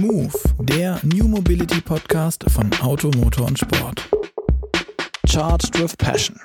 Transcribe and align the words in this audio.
Move, 0.00 0.32
der 0.60 0.98
New 1.02 1.28
Mobility 1.28 1.82
Podcast 1.82 2.42
von 2.48 2.72
Auto, 2.80 3.10
Motor 3.18 3.48
und 3.48 3.58
Sport. 3.58 4.08
Charged 5.26 5.78
with 5.78 5.94
Passion. 5.94 6.40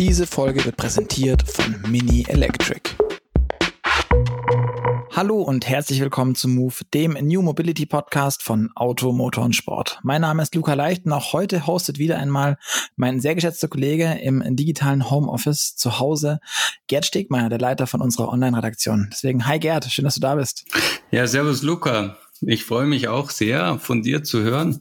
Diese 0.00 0.26
Folge 0.26 0.64
wird 0.64 0.76
präsentiert 0.76 1.48
von 1.48 1.80
Mini 1.88 2.24
Electric. 2.26 2.90
Hallo 5.14 5.42
und 5.42 5.68
herzlich 5.68 6.00
willkommen 6.00 6.34
zu 6.34 6.48
Move, 6.48 6.74
dem 6.92 7.12
New 7.12 7.40
Mobility 7.40 7.86
Podcast 7.86 8.42
von 8.42 8.70
Auto, 8.74 9.12
Motor 9.12 9.44
und 9.44 9.54
Sport. 9.54 10.00
Mein 10.02 10.22
Name 10.22 10.42
ist 10.42 10.56
Luca 10.56 10.74
Leicht 10.74 11.06
und 11.06 11.12
auch 11.12 11.32
heute 11.32 11.68
hostet 11.68 12.00
wieder 12.00 12.18
einmal 12.18 12.58
mein 12.96 13.20
sehr 13.20 13.36
geschätzter 13.36 13.68
Kollege 13.68 14.18
im 14.20 14.56
digitalen 14.56 15.08
Homeoffice 15.08 15.76
zu 15.76 16.00
Hause, 16.00 16.40
Gerd 16.88 17.06
Stegmeier, 17.06 17.48
der 17.48 17.60
Leiter 17.60 17.86
von 17.86 18.00
unserer 18.00 18.28
Online-Redaktion. 18.30 19.08
Deswegen, 19.12 19.46
hi 19.46 19.60
Gerd, 19.60 19.84
schön, 19.84 20.04
dass 20.04 20.16
du 20.16 20.20
da 20.20 20.34
bist. 20.34 20.64
Ja, 21.12 21.28
servus 21.28 21.62
Luca. 21.62 22.16
Ich 22.44 22.64
freue 22.64 22.86
mich 22.86 23.08
auch 23.08 23.30
sehr, 23.30 23.78
von 23.78 24.02
dir 24.02 24.24
zu 24.24 24.42
hören. 24.42 24.80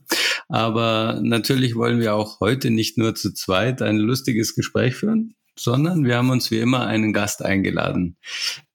Aber 0.50 1.20
natürlich 1.24 1.76
wollen 1.76 2.00
wir 2.00 2.16
auch 2.16 2.40
heute 2.40 2.72
nicht 2.72 2.98
nur 2.98 3.16
zu 3.16 3.34
zweit 3.34 3.82
ein 3.82 3.98
lustiges 3.98 4.56
Gespräch 4.56 4.96
führen, 4.96 5.36
sondern 5.56 6.04
wir 6.04 6.18
haben 6.18 6.32
uns 6.32 6.52
wie 6.52 6.60
immer 6.60 6.88
einen 6.88 7.14
Gast 7.14 7.44
eingeladen. 7.44 8.18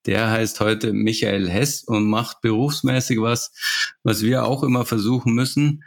Der 0.07 0.31
heißt 0.31 0.61
heute 0.61 0.93
Michael 0.93 1.51
Hess 1.51 1.83
und 1.83 2.09
macht 2.09 2.41
berufsmäßig 2.41 3.21
was, 3.21 3.53
was 4.05 4.23
wir 4.23 4.45
auch 4.45 4.63
immer 4.63 4.87
versuchen 4.87 5.35
müssen. 5.35 5.83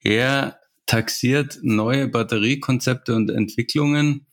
Er 0.00 0.58
taxiert 0.86 1.58
neue 1.62 2.06
Batteriekonzepte 2.06 3.14
und 3.14 3.30
Entwicklungen. 3.30 4.26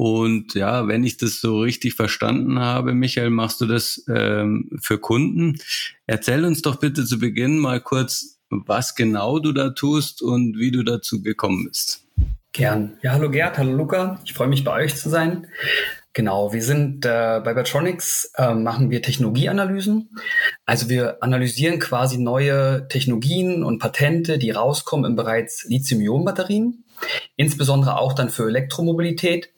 Und 0.00 0.54
ja, 0.54 0.88
wenn 0.88 1.04
ich 1.04 1.18
das 1.18 1.42
so 1.42 1.60
richtig 1.60 1.92
verstanden 1.92 2.58
habe, 2.58 2.94
Michael, 2.94 3.28
machst 3.28 3.60
du 3.60 3.66
das 3.66 4.02
ähm, 4.08 4.70
für 4.80 4.96
Kunden. 4.96 5.58
Erzähl 6.06 6.46
uns 6.46 6.62
doch 6.62 6.76
bitte 6.76 7.04
zu 7.04 7.18
Beginn 7.18 7.58
mal 7.58 7.82
kurz, 7.82 8.38
was 8.48 8.94
genau 8.94 9.40
du 9.40 9.52
da 9.52 9.68
tust 9.68 10.22
und 10.22 10.56
wie 10.56 10.70
du 10.70 10.84
dazu 10.84 11.20
gekommen 11.22 11.66
bist. 11.68 12.06
Gern. 12.52 12.96
Ja, 13.02 13.12
hallo 13.12 13.30
Gerd, 13.30 13.58
hallo 13.58 13.76
Luca. 13.76 14.18
Ich 14.24 14.32
freue 14.32 14.48
mich 14.48 14.64
bei 14.64 14.72
euch 14.72 14.96
zu 14.96 15.10
sein. 15.10 15.46
Genau, 16.14 16.50
wir 16.54 16.62
sind 16.62 17.04
äh, 17.04 17.42
bei 17.44 17.52
Batronics, 17.52 18.32
äh, 18.36 18.54
machen 18.54 18.90
wir 18.90 19.02
Technologieanalysen. 19.02 20.16
Also 20.64 20.88
wir 20.88 21.22
analysieren 21.22 21.78
quasi 21.78 22.16
neue 22.16 22.88
Technologien 22.88 23.62
und 23.62 23.80
Patente, 23.80 24.38
die 24.38 24.50
rauskommen 24.50 25.10
im 25.10 25.14
Bereich 25.14 25.50
Lithium-Ionen-Batterien, 25.66 26.84
insbesondere 27.36 27.98
auch 27.98 28.12
dann 28.12 28.30
für 28.30 28.48
Elektromobilität 28.48 29.50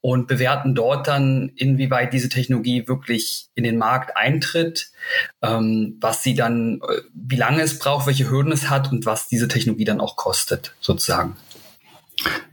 und 0.00 0.28
bewerten 0.28 0.74
dort 0.74 1.08
dann, 1.08 1.50
inwieweit 1.56 2.12
diese 2.12 2.28
Technologie 2.28 2.86
wirklich 2.86 3.48
in 3.54 3.64
den 3.64 3.78
Markt 3.78 4.16
eintritt, 4.16 4.90
ähm, 5.42 5.96
was 6.00 6.22
sie 6.22 6.34
dann, 6.34 6.80
äh, 6.88 7.00
wie 7.12 7.36
lange 7.36 7.62
es 7.62 7.78
braucht, 7.78 8.06
welche 8.06 8.30
Hürden 8.30 8.52
es 8.52 8.70
hat 8.70 8.92
und 8.92 9.06
was 9.06 9.28
diese 9.28 9.48
Technologie 9.48 9.84
dann 9.84 10.00
auch 10.00 10.16
kostet, 10.16 10.74
sozusagen. 10.80 11.36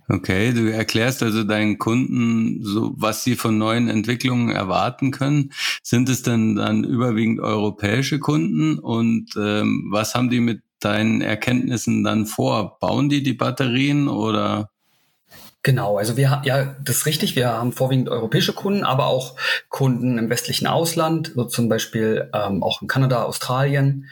Okay, 0.09 0.51
du 0.51 0.71
erklärst 0.71 1.23
also 1.23 1.43
deinen 1.43 1.77
Kunden 1.77 2.63
so, 2.63 2.93
was 2.97 3.23
sie 3.23 3.35
von 3.35 3.57
neuen 3.57 3.87
Entwicklungen 3.87 4.49
erwarten 4.49 5.11
können. 5.11 5.53
Sind 5.81 6.09
es 6.09 6.23
denn 6.23 6.55
dann 6.55 6.83
überwiegend 6.83 7.39
europäische 7.39 8.19
Kunden 8.19 8.79
und 8.79 9.29
ähm, 9.37 9.87
was 9.91 10.13
haben 10.13 10.29
die 10.29 10.41
mit 10.41 10.61
deinen 10.85 11.21
Erkenntnissen 11.21 12.03
dann 12.03 12.25
vor? 12.25 12.79
Bauen 12.79 13.09
die 13.09 13.23
die 13.23 13.33
Batterien 13.33 14.07
oder? 14.07 14.69
Genau, 15.63 15.97
also 15.97 16.17
wir 16.17 16.29
haben 16.29 16.43
ja, 16.43 16.75
das 16.83 16.97
ist 16.97 17.05
richtig. 17.05 17.37
Wir 17.37 17.47
haben 17.47 17.71
vorwiegend 17.71 18.09
europäische 18.09 18.51
Kunden, 18.51 18.83
aber 18.83 19.07
auch 19.07 19.35
Kunden 19.69 20.17
im 20.17 20.29
westlichen 20.29 20.67
Ausland, 20.67 21.31
so 21.35 21.45
zum 21.45 21.69
Beispiel 21.69 22.29
ähm, 22.33 22.61
auch 22.61 22.81
in 22.81 22.89
Kanada, 22.89 23.23
Australien. 23.23 24.09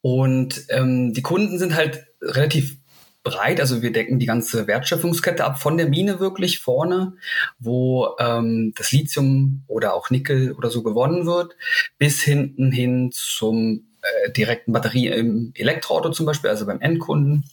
Und 0.00 0.64
ähm, 0.70 1.12
die 1.12 1.22
Kunden 1.22 1.58
sind 1.58 1.74
halt 1.74 2.06
relativ 2.22 2.78
breit. 3.26 3.60
Also 3.60 3.82
wir 3.82 3.92
decken 3.92 4.18
die 4.18 4.26
ganze 4.26 4.66
Wertschöpfungskette 4.66 5.44
ab, 5.44 5.60
von 5.60 5.76
der 5.76 5.88
Mine 5.88 6.18
wirklich 6.18 6.60
vorne, 6.60 7.14
wo 7.58 8.16
ähm, 8.18 8.72
das 8.76 8.92
Lithium 8.92 9.64
oder 9.66 9.92
auch 9.92 10.10
Nickel 10.10 10.52
oder 10.52 10.70
so 10.70 10.82
gewonnen 10.82 11.26
wird, 11.26 11.56
bis 11.98 12.22
hinten 12.22 12.72
hin 12.72 13.10
zum 13.12 13.84
äh, 14.24 14.30
direkten 14.30 14.72
Batterie 14.72 15.08
im 15.08 15.52
Elektroauto 15.54 16.10
zum 16.10 16.26
Beispiel, 16.26 16.50
also 16.50 16.66
beim 16.66 16.80
Endkunden. 16.80 17.44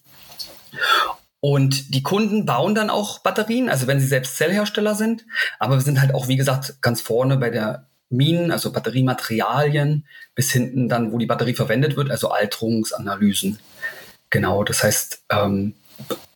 Und 1.39 1.93
die 1.93 2.03
Kunden 2.03 2.45
bauen 2.45 2.73
dann 2.73 2.89
auch 2.89 3.19
Batterien, 3.19 3.69
also 3.69 3.87
wenn 3.87 3.99
sie 3.99 4.07
selbst 4.07 4.37
Zellhersteller 4.37 4.95
sind. 4.95 5.25
Aber 5.59 5.75
wir 5.75 5.81
sind 5.81 5.99
halt 5.99 6.15
auch, 6.15 6.27
wie 6.27 6.37
gesagt, 6.37 6.81
ganz 6.81 7.01
vorne 7.01 7.37
bei 7.37 7.49
der 7.49 7.87
Minen, 8.09 8.51
also 8.51 8.71
Batteriematerialien, 8.71 10.07
bis 10.35 10.51
hinten 10.51 10.87
dann, 10.87 11.11
wo 11.11 11.17
die 11.17 11.25
Batterie 11.25 11.53
verwendet 11.53 11.97
wird, 11.97 12.11
also 12.11 12.29
Alterungsanalysen. 12.29 13.59
Genau, 14.29 14.63
das 14.63 14.83
heißt, 14.83 15.25
ähm, 15.31 15.73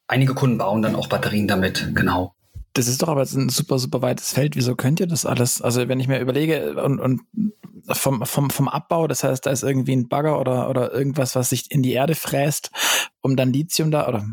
einige 0.08 0.34
Kunden 0.34 0.58
bauen 0.58 0.82
dann 0.82 0.96
auch 0.96 1.08
Batterien 1.08 1.48
damit, 1.48 1.92
genau. 1.96 2.34
Das 2.78 2.88
ist 2.88 3.02
doch 3.02 3.08
aber 3.08 3.22
ein 3.22 3.50
super, 3.50 3.80
super 3.80 4.04
weites 4.04 4.34
Feld. 4.34 4.56
Wieso 4.56 4.76
könnt 4.76 5.00
ihr 5.00 5.08
das 5.08 5.26
alles? 5.26 5.64
Also 5.64 5.88
wenn 5.88 6.00
ich 6.00 6.08
mir 6.08 6.20
überlege 6.20 6.80
und, 6.84 7.00
und 7.00 7.22
vom, 7.90 8.24
vom, 8.24 8.52
vom 8.52 8.68
Abbau, 8.68 9.08
das 9.08 9.24
heißt, 9.24 9.48
da 9.48 9.50
ist 9.50 9.64
irgendwie 9.64 9.96
ein 9.96 10.08
Bagger 10.08 10.40
oder, 10.40 10.70
oder 10.70 10.94
irgendwas, 10.94 11.36
was 11.36 11.50
sich 11.50 11.72
in 11.72 11.82
die 11.82 11.94
Erde 11.94 12.14
fräst, 12.14 12.70
um 13.22 13.36
dann 13.36 13.52
Lithium 13.52 13.90
da 13.90 14.08
oder 14.08 14.28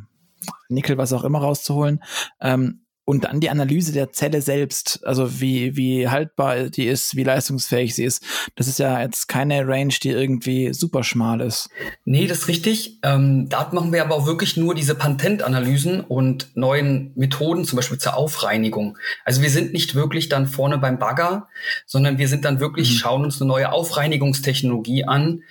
Nickel, 0.69 0.99
was 0.99 1.15
auch 1.15 1.25
immer 1.25 1.39
rauszuholen. 1.39 2.03
Ähm, 2.39 2.84
und 3.05 3.25
dann 3.25 3.41
die 3.41 3.51
Analyse 3.51 3.93
der 3.93 4.13
Zelle 4.13 4.41
selbst, 4.41 5.01
also 5.05 5.41
wie, 5.41 5.77
wie 5.77 6.09
haltbar 6.09 6.71
die 6.71 6.87
ist, 6.87 7.17
wie 7.17 7.25
leistungsfähig 7.25 7.95
sie 7.95 8.05
ist. 8.05 8.25
Das 8.57 8.67
ist 8.67 8.79
ja 8.79 9.01
jetzt 9.01 9.29
keine 9.29 9.67
Range, 9.67 9.93
die 10.03 10.11
irgendwie 10.11 10.73
super 10.73 11.05
schmal 11.05 11.41
ist. 11.41 11.69
Nee, 12.05 12.27
das 12.27 12.41
ist 12.41 12.49
richtig. 12.49 12.99
Ähm, 13.03 13.49
da 13.49 13.69
machen 13.73 13.93
wir 13.93 14.03
aber 14.03 14.15
auch 14.15 14.27
wirklich 14.27 14.57
nur 14.57 14.75
diese 14.75 14.95
Patentanalysen 14.95 16.01
und 16.01 16.49
neuen 16.55 17.13
Methoden, 17.15 17.65
zum 17.65 17.77
Beispiel 17.77 17.99
zur 17.99 18.17
Aufreinigung. 18.17 18.97
Also 19.25 19.43
wir 19.43 19.51
sind 19.51 19.73
nicht 19.73 19.95
wirklich 19.95 20.31
dann 20.31 20.47
vorne 20.47 20.79
beim 20.79 20.99
Bagger, 20.99 21.49
sondern 21.87 22.19
wir 22.19 22.29
sind 22.29 22.45
dann 22.45 22.61
wirklich, 22.61 22.91
mhm. 22.91 22.95
schauen 22.95 23.25
uns 23.25 23.41
eine 23.41 23.49
neue 23.49 23.71
Aufreinigungstechnologie 23.71 25.05
an 25.05 25.43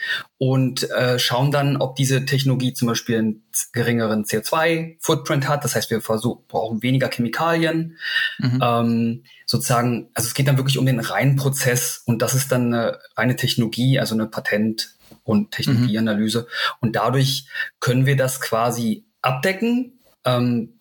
und 0.43 0.91
äh, 0.91 1.19
schauen 1.19 1.51
dann, 1.51 1.77
ob 1.77 1.95
diese 1.95 2.25
Technologie 2.25 2.73
zum 2.73 2.89
Beispiel 2.89 3.17
einen 3.17 3.43
geringeren 3.71 4.25
CO2-Footprint 4.25 5.47
hat. 5.47 5.63
Das 5.63 5.73
heißt, 5.73 5.89
wir 5.89 6.01
versuchen, 6.01 6.43
brauchen 6.49 6.83
weniger 6.83 7.09
Chemikalien. 7.09 7.97
Mhm. 8.39 8.59
Ähm, 8.61 9.23
sozusagen, 9.45 10.09
also 10.13 10.27
es 10.27 10.33
geht 10.33 10.49
dann 10.49 10.57
wirklich 10.57 10.77
um 10.77 10.85
den 10.85 10.99
reinen 10.99 11.37
Prozess 11.37 12.03
und 12.05 12.21
das 12.21 12.33
ist 12.33 12.51
dann 12.51 12.73
eine 12.73 12.99
reine 13.15 13.37
Technologie, 13.37 14.01
also 14.01 14.15
eine 14.15 14.27
Patent- 14.27 14.97
und 15.23 15.51
Technologieanalyse. 15.51 16.39
Mhm. 16.39 16.45
Und 16.81 16.95
dadurch 16.97 17.47
können 17.79 18.05
wir 18.05 18.17
das 18.17 18.41
quasi 18.41 19.05
abdecken. 19.21 19.97
Ähm, 20.25 20.73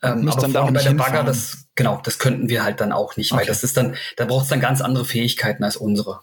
ähm, 0.00 0.28
aber 0.28 0.42
dann 0.42 0.74
bei 0.74 0.80
der 0.80 0.92
Bagger, 0.92 1.24
das, 1.24 1.66
genau, 1.74 2.00
das 2.04 2.20
könnten 2.20 2.48
wir 2.48 2.62
halt 2.62 2.80
dann 2.80 2.92
auch 2.92 3.16
nicht, 3.16 3.32
okay. 3.32 3.40
weil 3.40 3.46
das 3.48 3.64
ist 3.64 3.76
dann, 3.76 3.96
da 4.16 4.26
braucht 4.26 4.44
es 4.44 4.50
dann 4.50 4.60
ganz 4.60 4.80
andere 4.80 5.04
Fähigkeiten 5.04 5.64
als 5.64 5.76
unsere. 5.76 6.20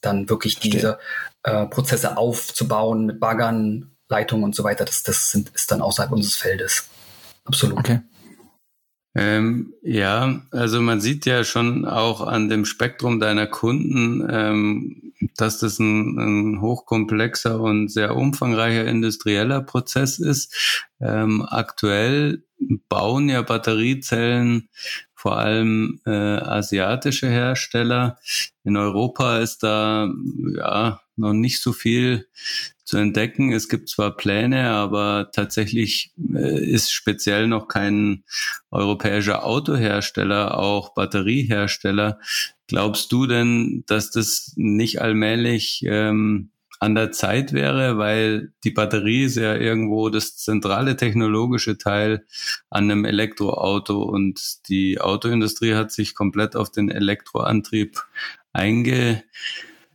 Dann 0.00 0.28
wirklich 0.28 0.54
Verstehe. 0.54 0.72
diese 0.72 0.98
äh, 1.42 1.66
Prozesse 1.66 2.16
aufzubauen 2.16 3.06
mit 3.06 3.20
Baggern, 3.20 3.96
Leitungen 4.08 4.44
und 4.44 4.54
so 4.54 4.64
weiter, 4.64 4.84
das, 4.84 5.02
das 5.02 5.30
sind, 5.30 5.50
ist 5.50 5.70
dann 5.70 5.82
außerhalb 5.82 6.12
unseres 6.12 6.36
Feldes. 6.36 6.88
Absolut. 7.44 7.78
Okay. 7.78 8.00
Ähm, 9.14 9.74
ja, 9.82 10.40
also 10.52 10.80
man 10.80 11.00
sieht 11.00 11.26
ja 11.26 11.44
schon 11.44 11.84
auch 11.84 12.22
an 12.22 12.48
dem 12.48 12.64
Spektrum 12.64 13.20
deiner 13.20 13.46
Kunden, 13.46 14.26
ähm, 14.30 15.12
dass 15.36 15.58
das 15.58 15.78
ein, 15.78 16.18
ein, 16.18 16.60
hochkomplexer 16.62 17.60
und 17.60 17.88
sehr 17.90 18.16
umfangreicher 18.16 18.86
industrieller 18.86 19.60
Prozess 19.60 20.18
ist. 20.18 20.88
Ähm, 20.98 21.44
aktuell 21.46 22.44
bauen 22.88 23.28
ja 23.28 23.42
Batteriezellen 23.42 24.70
vor 25.14 25.36
allem 25.36 26.00
äh, 26.06 26.10
asiatische 26.10 27.28
Hersteller. 27.28 28.18
In 28.64 28.78
Europa 28.78 29.38
ist 29.38 29.62
da 29.62 30.08
ja 30.56 31.01
noch 31.16 31.32
nicht 31.32 31.60
so 31.60 31.72
viel 31.72 32.26
zu 32.84 32.96
entdecken. 32.96 33.52
Es 33.52 33.68
gibt 33.68 33.88
zwar 33.88 34.16
Pläne, 34.16 34.70
aber 34.70 35.30
tatsächlich 35.32 36.12
äh, 36.34 36.64
ist 36.64 36.92
speziell 36.92 37.46
noch 37.48 37.68
kein 37.68 38.24
europäischer 38.70 39.44
Autohersteller, 39.44 40.58
auch 40.58 40.94
Batteriehersteller. 40.94 42.18
Glaubst 42.66 43.12
du 43.12 43.26
denn, 43.26 43.84
dass 43.86 44.10
das 44.10 44.52
nicht 44.56 45.00
allmählich 45.00 45.82
ähm, 45.86 46.50
an 46.82 46.96
der 46.96 47.12
Zeit 47.12 47.52
wäre, 47.52 47.96
weil 47.96 48.52
die 48.64 48.72
Batterie 48.72 49.22
ist 49.22 49.36
ja 49.36 49.54
irgendwo 49.54 50.08
das 50.08 50.36
zentrale 50.36 50.96
technologische 50.96 51.78
Teil 51.78 52.26
an 52.70 52.90
einem 52.90 53.04
Elektroauto 53.04 54.02
und 54.02 54.68
die 54.68 55.00
Autoindustrie 55.00 55.74
hat 55.74 55.92
sich 55.92 56.16
komplett 56.16 56.56
auf 56.56 56.72
den 56.72 56.90
Elektroantrieb 56.90 58.02
einge 58.52 59.22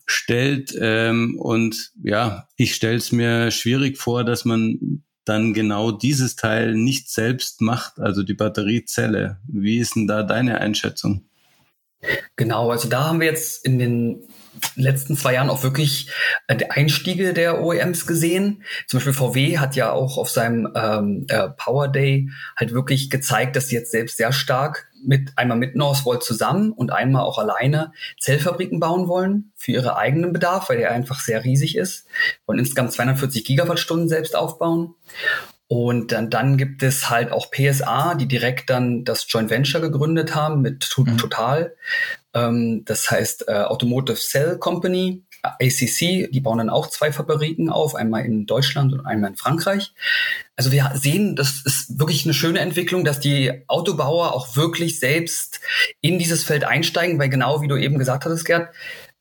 stellt. 0.07 0.75
Ähm, 0.80 1.38
und 1.38 1.92
ja, 2.01 2.48
ich 2.56 2.74
stelle 2.74 2.98
es 2.98 3.12
mir 3.12 3.51
schwierig 3.51 3.98
vor, 3.98 4.24
dass 4.24 4.45
man 4.45 5.04
dann 5.25 5.54
genau 5.54 5.92
dieses 5.92 6.36
Teil 6.36 6.74
nicht 6.74 7.12
selbst 7.12 7.62
macht, 7.62 8.00
also 8.00 8.24
die 8.24 8.33
Batteriezelle. 8.33 9.39
Wie 9.48 9.77
ist 9.77 9.95
denn 9.95 10.07
da 10.07 10.24
deine 10.24 10.59
Einschätzung? 10.59 11.25
Genau, 12.36 12.71
also 12.71 12.88
da 12.88 13.06
haben 13.06 13.19
wir 13.19 13.27
jetzt 13.27 13.65
in 13.65 13.80
den 13.80 14.24
letzten 14.75 15.18
zwei 15.18 15.33
Jahren 15.33 15.50
auch 15.50 15.63
wirklich 15.63 16.10
äh, 16.48 16.57
Einstiege 16.69 17.33
der 17.33 17.62
OEMs 17.62 18.07
gesehen. 18.07 18.63
Zum 18.88 19.00
Beispiel 19.00 19.13
VW 19.13 19.57
hat 19.57 19.75
ja 19.75 19.92
auch 19.92 20.18
auf 20.18 20.30
seinem 20.30 20.71
ähm, 20.75 21.25
äh, 21.27 21.50
Power 21.50 21.88
Day 21.88 22.30
halt 22.56 22.74
wirklich 22.74 23.10
gezeigt, 23.10 23.56
dass 23.56 23.68
sie 23.68 23.75
jetzt 23.75 23.92
selbst 23.92 24.18
sehr 24.18 24.31
stark 24.31 24.87
mit 25.04 25.32
einmal 25.36 25.58
mit 25.58 25.76
Northvolt 25.76 26.24
zusammen 26.24 26.72
und 26.72 26.92
einmal 26.92 27.24
auch 27.24 27.38
alleine 27.38 27.92
Zellfabriken 28.20 28.80
bauen 28.80 29.08
wollen 29.08 29.52
für 29.56 29.72
ihre 29.72 29.98
eigenen 29.98 30.34
Bedarf, 30.34 30.70
weil 30.70 30.78
der 30.78 30.92
einfach 30.92 31.20
sehr 31.20 31.44
riesig 31.44 31.76
ist. 31.76 32.08
Wollen 32.46 32.60
insgesamt 32.60 32.94
240 32.94 33.46
Gigawattstunden 33.46 34.10
selbst 34.10 34.36
aufbauen. 34.36 34.96
Und 35.70 36.14
dann, 36.14 36.30
dann 36.30 36.56
gibt 36.58 36.82
es 36.82 37.10
halt 37.10 37.32
auch 37.32 37.52
PSA, 37.52 38.16
die 38.16 38.28
direkt 38.28 38.70
dann 38.70 39.04
das 39.04 39.26
Joint 39.28 39.50
Venture 39.50 39.82
gegründet 39.82 40.34
haben 40.34 40.62
mit 40.62 40.90
mhm. 40.98 41.18
Total. 41.18 41.76
Ähm, 42.34 42.84
das 42.86 43.12
heißt 43.12 43.50
äh, 43.50 43.64
Automotive 43.64 44.18
Cell 44.18 44.58
Company, 44.60 45.26
ACC, 45.60 46.30
die 46.32 46.40
bauen 46.42 46.58
dann 46.58 46.70
auch 46.70 46.88
zwei 46.88 47.12
Fabriken 47.12 47.70
auf, 47.70 47.96
einmal 47.96 48.26
in 48.26 48.46
Deutschland 48.46 48.94
und 48.94 49.06
einmal 49.06 49.32
in 49.32 49.38
Frankreich. 49.38 49.94
Also 50.56 50.72
wir 50.72 50.92
sehen, 50.96 51.36
das 51.36 51.62
ist 51.66 52.00
wirklich 52.00 52.26
eine 52.26 52.34
schöne 52.34 52.60
Entwicklung, 52.60 53.04
dass 53.04 53.20
die 53.20 53.64
Autobauer 53.68 54.34
auch 54.34 54.56
wirklich 54.56 55.00
selbst 55.00 55.60
in 56.02 56.20
dieses 56.20 56.44
Feld 56.44 56.64
einsteigen, 56.64 57.20
weil 57.20 57.30
genau 57.30 57.62
wie 57.62 57.68
du 57.68 57.76
eben 57.76 58.00
gesagt 58.00 58.26
hattest, 58.26 58.46
Gerd, 58.46 58.70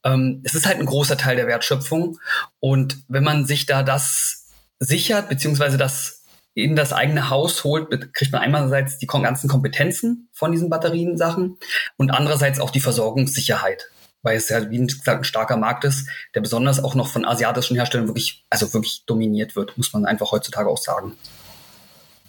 ähm, 0.05 0.43
es 0.45 0.55
ist 0.55 0.67
halt 0.67 0.79
ein 0.79 0.87
großer 0.87 1.17
Teil 1.17 1.37
der 1.37 1.47
Wertschöpfung. 1.47 2.19
Und 2.61 2.99
wenn 3.09 3.25
man 3.25 3.45
sich 3.45 3.67
da 3.67 3.83
das 3.83 4.47
sichert, 4.79 5.29
beziehungsweise 5.29 5.77
das 5.77 6.25
in 6.55 6.75
das 6.75 6.95
eigene 6.95 7.29
Haus 7.29 7.65
holt, 7.65 7.91
kriegt 8.15 8.33
man 8.33 8.41
einerseits 8.41 8.97
die 8.99 9.07
ganzen 9.07 9.49
Kompetenzen 9.49 10.31
von 10.33 10.53
diesen 10.53 10.71
Batteriensachen 10.71 11.59
und 11.99 12.11
andererseits 12.11 12.61
auch 12.61 12.71
die 12.71 12.81
Versorgungssicherheit, 12.81 13.91
weil 14.27 14.39
es 14.39 14.49
ja, 14.49 14.69
wie 14.69 14.85
gesagt, 14.85 15.21
ein 15.21 15.25
starker 15.25 15.57
Markt 15.57 15.85
ist, 15.85 16.09
der 16.35 16.41
besonders 16.41 16.83
auch 16.83 16.97
noch 16.97 17.07
von 17.07 17.25
asiatischen 17.25 17.77
Herstellern 17.77 18.09
wirklich, 18.09 18.45
also 18.51 18.75
wirklich 18.75 19.05
dominiert 19.07 19.55
wird, 19.55 19.79
muss 19.79 19.93
man 19.93 20.05
einfach 20.05 20.33
heutzutage 20.33 20.69
auch 20.69 20.79
sagen. 20.79 21.13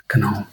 Genau. 0.08 0.46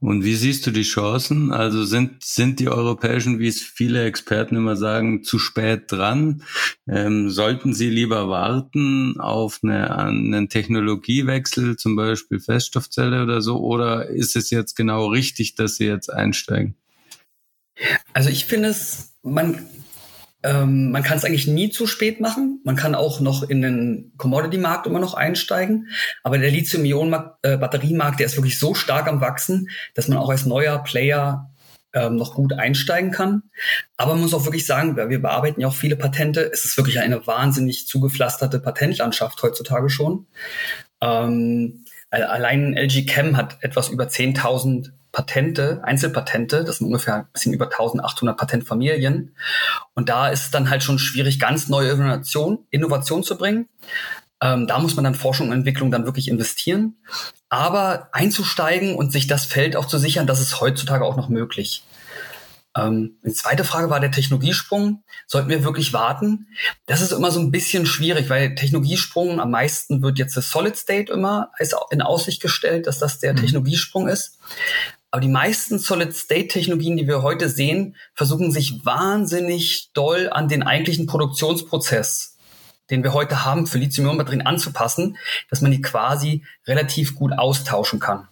Und 0.00 0.24
wie 0.24 0.34
siehst 0.34 0.66
du 0.66 0.72
die 0.72 0.82
Chancen? 0.82 1.52
Also 1.52 1.84
sind, 1.84 2.24
sind 2.24 2.58
die 2.58 2.68
europäischen, 2.68 3.38
wie 3.38 3.46
es 3.46 3.62
viele 3.62 4.04
Experten 4.04 4.56
immer 4.56 4.74
sagen, 4.74 5.22
zu 5.22 5.38
spät 5.38 5.84
dran? 5.86 6.42
Ähm, 6.88 7.30
sollten 7.30 7.74
sie 7.74 7.88
lieber 7.88 8.28
warten 8.28 9.20
auf 9.20 9.60
eine, 9.62 9.96
einen 9.96 10.48
Technologiewechsel, 10.48 11.76
zum 11.76 11.94
Beispiel 11.94 12.40
Feststoffzelle 12.40 13.22
oder 13.22 13.40
so? 13.40 13.60
Oder 13.60 14.08
ist 14.08 14.34
es 14.34 14.50
jetzt 14.50 14.74
genau 14.74 15.06
richtig, 15.06 15.54
dass 15.54 15.76
sie 15.76 15.86
jetzt 15.86 16.12
einsteigen? 16.12 16.74
Also 18.12 18.30
ich 18.30 18.46
finde 18.46 18.70
es, 18.70 19.12
man 19.22 19.64
ähm, 20.42 20.90
man 20.90 21.02
kann 21.02 21.18
es 21.18 21.24
eigentlich 21.24 21.46
nie 21.46 21.70
zu 21.70 21.86
spät 21.86 22.20
machen. 22.20 22.60
Man 22.64 22.76
kann 22.76 22.94
auch 22.94 23.20
noch 23.20 23.42
in 23.42 23.62
den 23.62 24.12
Commodity-Markt 24.16 24.86
immer 24.86 24.98
noch 24.98 25.14
einsteigen. 25.14 25.88
Aber 26.22 26.38
der 26.38 26.50
Lithium-Ionen-Batteriemarkt, 26.50 28.18
der 28.18 28.26
ist 28.26 28.36
wirklich 28.36 28.58
so 28.58 28.74
stark 28.74 29.06
am 29.06 29.20
Wachsen, 29.20 29.68
dass 29.94 30.08
man 30.08 30.18
auch 30.18 30.30
als 30.30 30.44
neuer 30.44 30.82
Player 30.82 31.50
ähm, 31.92 32.16
noch 32.16 32.34
gut 32.34 32.54
einsteigen 32.54 33.12
kann. 33.12 33.42
Aber 33.96 34.14
man 34.14 34.22
muss 34.22 34.34
auch 34.34 34.44
wirklich 34.44 34.66
sagen, 34.66 34.96
wir 34.96 35.22
bearbeiten 35.22 35.60
ja 35.60 35.68
auch 35.68 35.74
viele 35.74 35.96
Patente. 35.96 36.50
Es 36.52 36.64
ist 36.64 36.76
wirklich 36.76 36.98
eine 36.98 37.26
wahnsinnig 37.26 37.86
zugepflasterte 37.86 38.58
Patentlandschaft 38.58 39.42
heutzutage 39.42 39.90
schon. 39.90 40.26
Ähm, 41.00 41.84
allein 42.10 42.76
LG 42.76 43.06
Chem 43.06 43.36
hat 43.36 43.58
etwas 43.62 43.88
über 43.88 44.04
10.000 44.04 44.90
Patente, 45.12 45.82
Einzelpatente, 45.84 46.64
das 46.64 46.78
sind 46.78 46.86
ungefähr 46.86 47.16
ein 47.16 47.28
bisschen 47.32 47.52
über 47.52 47.66
1800 47.66 48.36
Patentfamilien. 48.36 49.36
Und 49.94 50.08
da 50.08 50.28
ist 50.28 50.44
es 50.46 50.50
dann 50.50 50.70
halt 50.70 50.82
schon 50.82 50.98
schwierig, 50.98 51.38
ganz 51.38 51.68
neue 51.68 51.90
Innovation, 51.90 52.66
Innovation 52.70 53.22
zu 53.22 53.36
bringen. 53.36 53.68
Ähm, 54.42 54.66
da 54.66 54.78
muss 54.78 54.96
man 54.96 55.04
dann 55.04 55.14
Forschung 55.14 55.48
und 55.48 55.54
Entwicklung 55.54 55.90
dann 55.90 56.06
wirklich 56.06 56.28
investieren. 56.28 56.96
Aber 57.50 58.08
einzusteigen 58.12 58.96
und 58.96 59.12
sich 59.12 59.26
das 59.26 59.44
Feld 59.44 59.76
auch 59.76 59.86
zu 59.86 59.98
sichern, 59.98 60.26
das 60.26 60.40
ist 60.40 60.60
heutzutage 60.60 61.04
auch 61.04 61.16
noch 61.16 61.28
möglich. 61.28 61.84
Ähm, 62.76 63.18
die 63.22 63.32
zweite 63.32 63.64
Frage 63.64 63.90
war 63.90 64.00
der 64.00 64.10
Technologiesprung. 64.10 65.04
Sollten 65.26 65.50
wir 65.50 65.64
wirklich 65.64 65.92
warten? 65.92 66.48
Das 66.86 67.02
ist 67.02 67.12
immer 67.12 67.30
so 67.30 67.40
ein 67.40 67.50
bisschen 67.50 67.86
schwierig, 67.86 68.30
weil 68.30 68.54
Technologiesprung 68.54 69.40
am 69.40 69.50
meisten 69.50 70.02
wird 70.02 70.18
jetzt 70.18 70.36
das 70.36 70.50
Solid 70.50 70.76
State 70.76 71.12
immer 71.12 71.50
in 71.90 72.02
Aussicht 72.02 72.40
gestellt, 72.40 72.86
dass 72.86 72.98
das 72.98 73.18
der 73.18 73.34
mhm. 73.34 73.38
Technologiesprung 73.38 74.08
ist. 74.08 74.38
Aber 75.12 75.20
die 75.20 75.28
meisten 75.28 75.78
Solid-State-Technologien, 75.78 76.96
die 76.96 77.06
wir 77.06 77.22
heute 77.22 77.50
sehen, 77.50 77.96
versuchen 78.14 78.50
sich 78.50 78.84
wahnsinnig 78.86 79.90
doll 79.92 80.30
an 80.32 80.48
den 80.48 80.62
eigentlichen 80.62 81.06
Produktionsprozess, 81.06 82.38
den 82.88 83.04
wir 83.04 83.12
heute 83.12 83.44
haben, 83.44 83.66
für 83.66 83.76
Lithium-Ionen-Batterien 83.76 84.46
anzupassen, 84.46 85.18
dass 85.50 85.60
man 85.60 85.70
die 85.70 85.82
quasi 85.82 86.44
relativ 86.66 87.14
gut 87.14 87.32
austauschen 87.34 88.00
kann. 88.00 88.26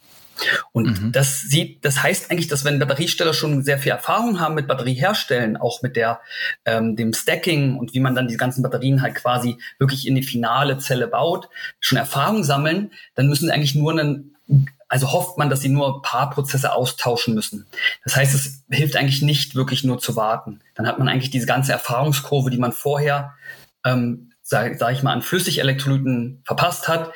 Und 0.73 1.03
mhm. 1.03 1.13
das 1.13 1.43
sieht, 1.43 1.85
das 1.85 2.03
heißt 2.03 2.31
eigentlich, 2.31 2.49
dass 2.49 2.65
wenn 2.65 2.79
Batteriesteller 2.79 3.35
schon 3.35 3.63
sehr 3.63 3.79
viel 3.79 3.93
Erfahrung 3.93 4.41
haben 4.41 4.55
mit 4.55 4.67
Batterieherstellen, 4.67 5.59
auch 5.59 5.83
mit 5.83 5.97
der 5.97 6.21
ähm, 6.65 6.97
dem 6.97 7.13
Stacking 7.13 7.77
und 7.77 7.93
wie 7.93 8.01
man 8.01 8.15
dann 8.15 8.27
die 8.27 8.39
ganzen 8.39 8.63
Batterien 8.63 9.03
halt 9.03 9.17
quasi 9.17 9.59
wirklich 9.79 10.07
in 10.07 10.15
die 10.15 10.23
finale 10.23 10.79
Zelle 10.79 11.09
baut, 11.09 11.51
schon 11.79 11.99
Erfahrung 11.99 12.43
sammeln, 12.43 12.91
dann 13.17 13.29
müssen 13.29 13.49
sie 13.49 13.53
eigentlich 13.53 13.75
nur 13.75 13.93
einen 13.93 14.35
also 14.91 15.13
hofft 15.13 15.39
man, 15.39 15.49
dass 15.49 15.61
sie 15.61 15.69
nur 15.69 15.97
ein 15.97 16.03
paar 16.03 16.31
Prozesse 16.31 16.73
austauschen 16.73 17.35
müssen. 17.35 17.67
Das 18.05 18.17
heißt, 18.17 18.35
es 18.35 18.65
hilft 18.69 18.97
eigentlich 18.97 19.23
nicht 19.23 19.55
wirklich 19.55 19.85
nur 19.85 20.01
zu 20.01 20.17
warten. 20.17 20.61
Dann 20.75 20.87
hat 20.87 20.99
man 20.99 21.09
eigentlich 21.09 21.31
diese 21.31 21.47
ganze 21.47 21.71
Erfahrungskurve, 21.73 22.51
die 22.51 22.59
man 22.59 22.73
vorher, 22.73 23.35
ähm, 23.87 24.33
sage 24.43 24.77
sag 24.77 24.93
ich 24.93 25.05
mal, 25.05 25.13
an 25.13 25.23
Flüssigelektrolyten 25.23 26.43
verpasst 26.45 26.89
hat, 26.89 27.13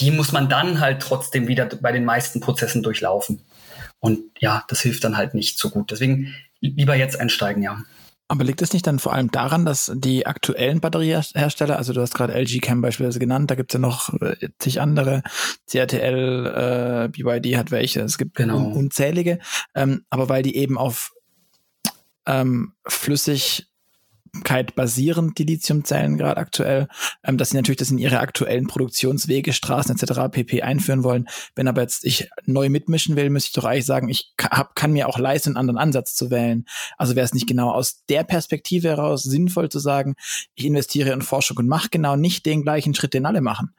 die 0.00 0.10
muss 0.10 0.32
man 0.32 0.48
dann 0.48 0.80
halt 0.80 1.00
trotzdem 1.00 1.46
wieder 1.46 1.66
bei 1.66 1.92
den 1.92 2.04
meisten 2.04 2.40
Prozessen 2.40 2.82
durchlaufen. 2.82 3.40
Und 4.00 4.22
ja, 4.40 4.64
das 4.66 4.80
hilft 4.80 5.04
dann 5.04 5.16
halt 5.16 5.34
nicht 5.34 5.60
so 5.60 5.70
gut. 5.70 5.92
Deswegen 5.92 6.34
lieber 6.60 6.96
jetzt 6.96 7.20
einsteigen, 7.20 7.62
ja. 7.62 7.78
Aber 8.30 8.44
liegt 8.44 8.62
es 8.62 8.72
nicht 8.72 8.86
dann 8.86 9.00
vor 9.00 9.12
allem 9.12 9.32
daran, 9.32 9.64
dass 9.64 9.90
die 9.92 10.24
aktuellen 10.24 10.80
Batteriehersteller, 10.80 11.76
also 11.76 11.92
du 11.92 12.00
hast 12.00 12.14
gerade 12.14 12.32
LG 12.32 12.60
Chem 12.60 12.80
beispielsweise 12.80 13.18
genannt, 13.18 13.50
da 13.50 13.56
gibt 13.56 13.72
es 13.72 13.74
ja 13.74 13.80
noch 13.80 14.14
äh, 14.20 14.50
zig 14.60 14.80
andere, 14.80 15.24
CRTL, 15.68 16.46
äh, 16.46 17.08
BYD 17.08 17.56
hat 17.56 17.72
welche, 17.72 18.02
es 18.02 18.18
gibt 18.18 18.36
genau. 18.36 18.68
unzählige, 18.68 19.40
ähm, 19.74 20.04
aber 20.10 20.28
weil 20.28 20.44
die 20.44 20.54
eben 20.54 20.78
auf 20.78 21.12
ähm, 22.24 22.74
flüssig 22.86 23.66
basierend, 24.74 25.38
die 25.38 25.44
Lithiumzellen 25.44 26.16
gerade 26.16 26.36
aktuell, 26.36 26.88
ähm, 27.24 27.36
dass 27.36 27.50
sie 27.50 27.56
natürlich 27.56 27.78
das 27.78 27.90
in 27.90 27.98
ihre 27.98 28.20
aktuellen 28.20 28.66
Produktionswege, 28.66 29.52
Straßen 29.52 29.96
etc. 29.96 30.30
pp. 30.30 30.62
einführen 30.62 31.02
wollen. 31.02 31.28
Wenn 31.54 31.68
aber 31.68 31.82
jetzt 31.82 32.04
ich 32.04 32.28
neu 32.46 32.68
mitmischen 32.68 33.16
will, 33.16 33.30
müsste 33.30 33.48
ich 33.48 33.52
doch 33.54 33.64
eigentlich 33.64 33.86
sagen, 33.86 34.08
ich 34.08 34.32
hab, 34.40 34.74
kann 34.74 34.92
mir 34.92 35.08
auch 35.08 35.18
leisten, 35.18 35.50
einen 35.50 35.56
anderen 35.56 35.78
Ansatz 35.78 36.14
zu 36.14 36.30
wählen. 36.30 36.64
Also 36.96 37.16
wäre 37.16 37.24
es 37.24 37.34
nicht 37.34 37.46
genau 37.46 37.70
aus 37.70 38.04
der 38.08 38.24
Perspektive 38.24 38.88
heraus 38.88 39.22
sinnvoll 39.22 39.68
zu 39.68 39.78
sagen, 39.78 40.14
ich 40.54 40.64
investiere 40.64 41.12
in 41.12 41.22
Forschung 41.22 41.58
und 41.58 41.68
mache 41.68 41.88
genau 41.90 42.16
nicht 42.16 42.46
den 42.46 42.62
gleichen 42.62 42.94
Schritt, 42.94 43.14
den 43.14 43.26
alle 43.26 43.40
machen. 43.40 43.74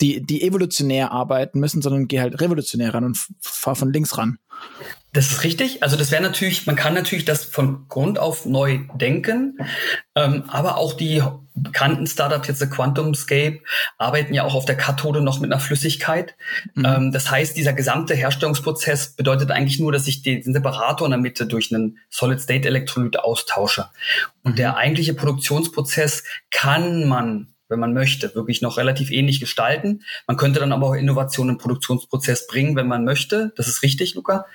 Die, 0.00 0.24
die 0.24 0.42
evolutionär 0.42 1.12
arbeiten 1.12 1.60
müssen, 1.60 1.82
sondern 1.82 2.08
gehe 2.08 2.22
halt 2.22 2.40
revolutionär 2.40 2.94
ran 2.94 3.04
und 3.04 3.18
fahr 3.40 3.76
von 3.76 3.92
links 3.92 4.16
ran. 4.16 4.38
Das 5.12 5.32
ist 5.32 5.42
richtig. 5.42 5.82
Also 5.82 5.96
das 5.96 6.12
wäre 6.12 6.22
natürlich, 6.22 6.66
man 6.66 6.76
kann 6.76 6.94
natürlich 6.94 7.24
das 7.24 7.44
von 7.44 7.88
Grund 7.88 8.18
auf 8.18 8.46
neu 8.46 8.80
denken, 8.94 9.58
ähm, 10.14 10.44
aber 10.46 10.76
auch 10.76 10.92
die 10.92 11.22
bekannten 11.54 12.06
Startups, 12.06 12.46
jetzt 12.46 12.60
der 12.60 12.70
QuantumScape, 12.70 13.60
arbeiten 13.98 14.34
ja 14.34 14.44
auch 14.44 14.54
auf 14.54 14.66
der 14.66 14.76
Kathode 14.76 15.20
noch 15.20 15.40
mit 15.40 15.50
einer 15.50 15.60
Flüssigkeit. 15.60 16.36
Mhm. 16.74 16.84
Ähm, 16.84 17.12
das 17.12 17.28
heißt, 17.28 17.56
dieser 17.56 17.72
gesamte 17.72 18.14
Herstellungsprozess 18.14 19.14
bedeutet 19.16 19.50
eigentlich 19.50 19.80
nur, 19.80 19.90
dass 19.90 20.06
ich 20.06 20.22
den 20.22 20.42
Separator 20.42 21.06
in 21.06 21.10
der 21.10 21.20
Mitte 21.20 21.46
durch 21.46 21.74
einen 21.74 21.98
Solid-State-Elektrolyt 22.08 23.18
austausche. 23.18 23.86
Und 24.44 24.52
mhm. 24.52 24.56
der 24.56 24.76
eigentliche 24.76 25.14
Produktionsprozess 25.14 26.22
kann 26.50 27.08
man 27.08 27.48
wenn 27.70 27.80
man 27.80 27.94
möchte, 27.94 28.34
wirklich 28.34 28.60
noch 28.62 28.76
relativ 28.76 29.10
ähnlich 29.10 29.40
gestalten. 29.40 30.02
Man 30.26 30.36
könnte 30.36 30.60
dann 30.60 30.72
aber 30.72 30.88
auch 30.88 30.94
Innovationen 30.94 31.54
im 31.54 31.58
Produktionsprozess 31.58 32.46
bringen, 32.46 32.76
wenn 32.76 32.88
man 32.88 33.04
möchte. 33.04 33.52
Das 33.56 33.68
ist 33.68 33.82
richtig, 33.82 34.14
Luca. 34.14 34.46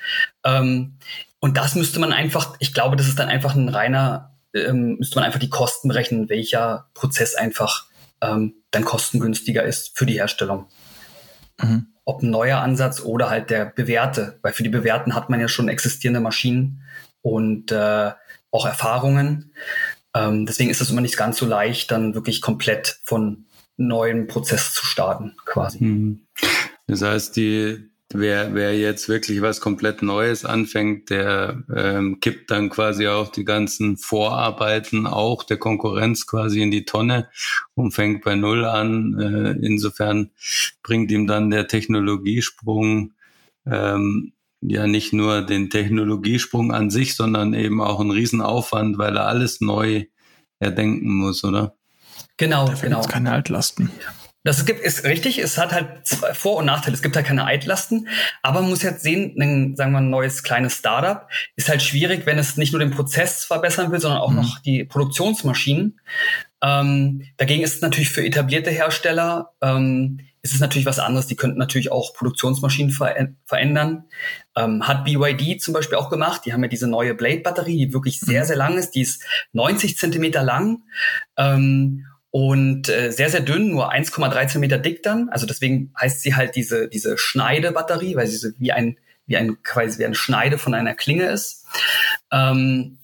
Ähm, 0.43 0.97
und 1.39 1.57
das 1.57 1.75
müsste 1.75 1.99
man 1.99 2.13
einfach, 2.13 2.55
ich 2.59 2.73
glaube, 2.73 2.95
das 2.95 3.07
ist 3.07 3.19
dann 3.19 3.29
einfach 3.29 3.55
ein 3.55 3.69
reiner, 3.69 4.35
ähm, 4.53 4.97
müsste 4.97 5.15
man 5.15 5.25
einfach 5.25 5.39
die 5.39 5.49
Kosten 5.49 5.87
berechnen, 5.87 6.29
welcher 6.29 6.89
Prozess 6.93 7.35
einfach 7.35 7.85
ähm, 8.21 8.55
dann 8.71 8.85
kostengünstiger 8.85 9.63
ist 9.63 9.97
für 9.97 10.05
die 10.05 10.15
Herstellung. 10.15 10.67
Mhm. 11.61 11.87
Ob 12.03 12.21
ein 12.21 12.29
neuer 12.29 12.59
Ansatz 12.59 13.01
oder 13.01 13.29
halt 13.29 13.49
der 13.49 13.65
bewährte, 13.65 14.39
weil 14.41 14.53
für 14.53 14.63
die 14.63 14.69
bewährten 14.69 15.15
hat 15.15 15.29
man 15.29 15.39
ja 15.39 15.47
schon 15.47 15.69
existierende 15.69 16.19
Maschinen 16.19 16.83
und 17.21 17.71
äh, 17.71 18.11
auch 18.51 18.65
Erfahrungen. 18.65 19.51
Ähm, 20.15 20.45
deswegen 20.45 20.69
ist 20.69 20.81
es 20.81 20.89
immer 20.89 21.01
nicht 21.01 21.17
ganz 21.17 21.37
so 21.37 21.45
leicht, 21.45 21.91
dann 21.91 22.15
wirklich 22.15 22.41
komplett 22.41 22.99
von 23.03 23.45
neuem 23.77 24.27
Prozess 24.27 24.73
zu 24.73 24.85
starten, 24.85 25.35
quasi. 25.45 25.83
Mhm. 25.83 26.21
Das 26.87 27.01
heißt, 27.01 27.35
die, 27.35 27.89
wer, 28.13 28.53
wer 28.55 28.77
jetzt 28.77 29.09
wirklich 29.09 29.41
was 29.41 29.59
komplett 29.59 30.01
Neues 30.01 30.45
anfängt, 30.45 31.09
der 31.09 31.63
ähm, 31.75 32.19
kippt 32.21 32.49
dann 32.49 32.69
quasi 32.69 33.07
auch 33.07 33.29
die 33.29 33.43
ganzen 33.43 33.97
Vorarbeiten 33.97 35.05
auch 35.05 35.43
der 35.43 35.57
Konkurrenz 35.57 36.25
quasi 36.25 36.61
in 36.61 36.71
die 36.71 36.85
Tonne 36.85 37.27
und 37.73 37.91
fängt 37.91 38.23
bei 38.23 38.35
Null 38.35 38.63
an. 38.63 39.19
Äh, 39.19 39.65
insofern 39.65 40.31
bringt 40.81 41.11
ihm 41.11 41.27
dann 41.27 41.49
der 41.49 41.67
Technologiesprung 41.67 43.11
ähm, 43.65 44.31
ja 44.61 44.87
nicht 44.87 45.13
nur 45.13 45.41
den 45.41 45.69
Technologiesprung 45.69 46.73
an 46.73 46.89
sich, 46.89 47.15
sondern 47.15 47.53
eben 47.53 47.81
auch 47.81 47.99
einen 47.99 48.11
Riesenaufwand, 48.11 48.97
weil 48.97 49.15
er 49.17 49.27
alles 49.27 49.61
neu 49.61 50.05
erdenken 50.59 51.13
muss, 51.13 51.43
oder? 51.43 51.75
Genau, 52.37 52.67
Da 52.67 52.73
genau. 52.73 52.97
gibt's 52.97 53.11
keine 53.13 53.31
Altlasten. 53.31 53.89
Das 54.43 54.63
gibt, 54.65 54.79
ist 54.81 55.05
richtig, 55.05 55.39
es 55.39 55.57
hat 55.57 55.71
halt 55.71 56.05
zwei 56.05 56.35
Vor- 56.35 56.57
und 56.57 56.65
Nachteile. 56.65 56.93
Es 56.95 57.01
gibt 57.01 57.15
halt 57.15 57.25
keine 57.25 57.45
Altlasten, 57.45 58.07
aber 58.43 58.61
man 58.61 58.69
muss 58.69 58.83
jetzt 58.83 59.01
sehen, 59.01 59.35
ein, 59.41 59.75
sagen 59.75 59.91
wir 59.91 59.99
mal, 59.99 60.05
ein 60.05 60.11
neues 60.11 60.43
kleines 60.43 60.75
Startup 60.77 61.27
ist 61.55 61.67
halt 61.67 61.81
schwierig, 61.81 62.27
wenn 62.27 62.37
es 62.37 62.55
nicht 62.55 62.71
nur 62.71 62.79
den 62.79 62.91
Prozess 62.91 63.43
verbessern 63.43 63.91
will, 63.91 63.99
sondern 63.99 64.21
auch 64.21 64.29
Mhm. 64.29 64.35
noch 64.35 64.59
die 64.59 64.83
Produktionsmaschinen. 64.83 65.99
Ähm, 66.61 67.23
dagegen 67.37 67.63
ist 67.63 67.75
es 67.75 67.81
natürlich 67.81 68.09
für 68.11 68.23
etablierte 68.23 68.69
Hersteller, 68.69 69.51
ähm, 69.61 70.19
ist 70.45 70.53
es 70.53 70.59
natürlich 70.59 70.85
was 70.85 70.99
anderes. 70.99 71.25
Die 71.25 71.35
könnten 71.35 71.57
natürlich 71.57 71.91
auch 71.91 72.13
Produktionsmaschinen 72.13 72.91
ver 72.91 73.15
verändern. 73.45 74.03
Ähm, 74.55 74.87
hat 74.87 75.03
BYD 75.03 75.59
zum 75.59 75.73
Beispiel 75.73 75.97
auch 75.97 76.11
gemacht. 76.11 76.43
Die 76.45 76.53
haben 76.53 76.61
ja 76.61 76.69
diese 76.69 76.87
neue 76.87 77.15
Blade-Batterie, 77.15 77.87
die 77.87 77.93
wirklich 77.93 78.19
sehr, 78.19 78.43
Mhm. 78.43 78.45
sehr 78.45 78.55
lang 78.55 78.77
ist. 78.77 78.91
Die 78.91 79.01
ist 79.01 79.23
90 79.53 79.97
Zentimeter 79.97 80.43
lang. 80.43 80.83
Ähm, 81.35 82.05
und 82.29 82.89
äh, 82.89 83.11
sehr, 83.11 83.31
sehr 83.31 83.41
dünn, 83.41 83.71
nur 83.71 83.91
1,3 83.91 84.41
Zentimeter 84.47 84.77
dick 84.77 85.01
dann. 85.01 85.29
Also 85.29 85.47
deswegen 85.47 85.91
heißt 85.99 86.21
sie 86.21 86.35
halt 86.35 86.55
diese, 86.55 86.89
diese 86.89 87.17
Schneidebatterie, 87.17 88.15
weil 88.15 88.27
sie 88.27 88.37
so 88.37 88.49
wie 88.59 88.71
ein, 88.71 88.99
wie 89.25 89.37
ein, 89.37 89.57
quasi 89.63 89.97
wie 89.97 90.05
eine 90.05 90.13
Schneide 90.13 90.59
von 90.59 90.75
einer 90.75 90.93
Klinge 90.93 91.25
ist. 91.25 91.65
Ähm, 92.31 92.99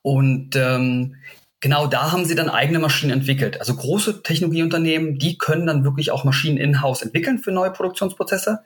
und 0.00 0.56
ähm, 0.56 1.16
genau 1.62 1.86
da 1.86 2.12
haben 2.12 2.26
sie 2.26 2.34
dann 2.34 2.50
eigene 2.50 2.78
Maschinen 2.78 3.12
entwickelt. 3.12 3.58
Also 3.58 3.74
große 3.74 4.22
Technologieunternehmen, 4.22 5.18
die 5.18 5.38
können 5.38 5.66
dann 5.66 5.84
wirklich 5.84 6.10
auch 6.10 6.24
Maschinen 6.24 6.58
in-house 6.58 7.00
entwickeln 7.00 7.38
für 7.38 7.52
neue 7.52 7.70
Produktionsprozesse. 7.70 8.58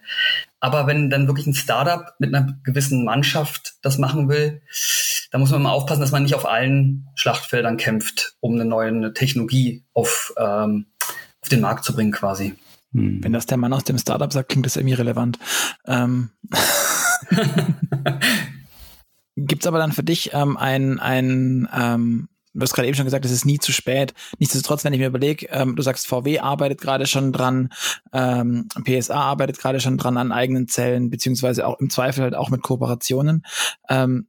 Aber 0.59 0.89
wenn 0.89 1.11
dann 1.11 1.29
wirklich 1.29 1.47
ein 1.47 1.55
Startup 1.55 2.15
mit 2.19 2.35
einer 2.35 2.59
gewissen 2.65 3.05
Mannschaft 3.05 3.75
das 3.83 3.99
machen 3.99 4.29
will, 4.29 4.63
da 5.31 5.39
muss 5.39 5.51
man 5.51 5.63
mal 5.63 5.71
aufpassen, 5.71 6.01
dass 6.01 6.11
man 6.11 6.23
nicht 6.23 6.35
auf 6.35 6.49
allen 6.49 7.07
Schlachtfeldern 7.15 7.77
kämpft, 7.77 8.35
um 8.41 8.55
eine 8.55 8.65
neue 8.65 9.13
Technologie 9.13 9.85
auf, 9.93 10.33
ähm, 10.39 10.87
auf 11.43 11.49
den 11.51 11.61
Markt 11.61 11.85
zu 11.85 11.95
bringen 11.95 12.13
quasi. 12.13 12.55
Hm. 12.93 13.23
Wenn 13.23 13.33
das 13.35 13.47
der 13.47 13.59
Mann 13.59 13.75
aus 13.75 13.85
dem 13.85 13.99
Startup 13.99 14.33
sagt, 14.33 14.49
klingt 14.49 14.65
das 14.65 14.77
irgendwie 14.77 14.95
relevant. 14.95 15.39
Ähm, 15.87 16.31
Gibt's 19.37 19.67
aber 19.67 19.79
dann 19.79 19.93
für 19.93 20.03
dich 20.03 20.31
ähm, 20.33 20.57
ein, 20.57 20.99
ein 20.99 21.69
ähm, 21.77 22.29
du 22.57 22.63
hast 22.63 22.75
gerade 22.75 22.89
eben 22.89 22.97
schon 22.97 23.05
gesagt, 23.05 23.25
es 23.25 23.31
ist 23.31 23.45
nie 23.45 23.59
zu 23.59 23.73
spät. 23.73 24.15
Nichtsdestotrotz, 24.39 24.85
wenn 24.85 24.93
ich 24.93 24.99
mir 24.99 25.09
überlege, 25.09 25.47
ähm, 25.51 25.77
du 25.77 25.83
sagst, 25.83 26.07
VW 26.07 26.39
arbeitet 26.41 26.81
gerade 26.81 27.07
schon 27.07 27.33
dran, 27.33 27.71
ähm, 28.13 28.69
PSA 28.85 29.15
arbeitet 29.15 29.59
gerade 29.59 29.81
schon 29.81 29.99
dran 29.99 30.17
an 30.17 30.33
eigenen 30.33 30.69
Zellen, 30.69 31.11
beziehungsweise 31.11 31.67
auch 31.67 31.79
im 31.81 31.91
Zweifel 31.91 32.23
halt 32.25 32.35
auch 32.35 32.51
mit 32.51 32.63
Kooperationen. 32.63 33.45
Ähm, 33.89 34.29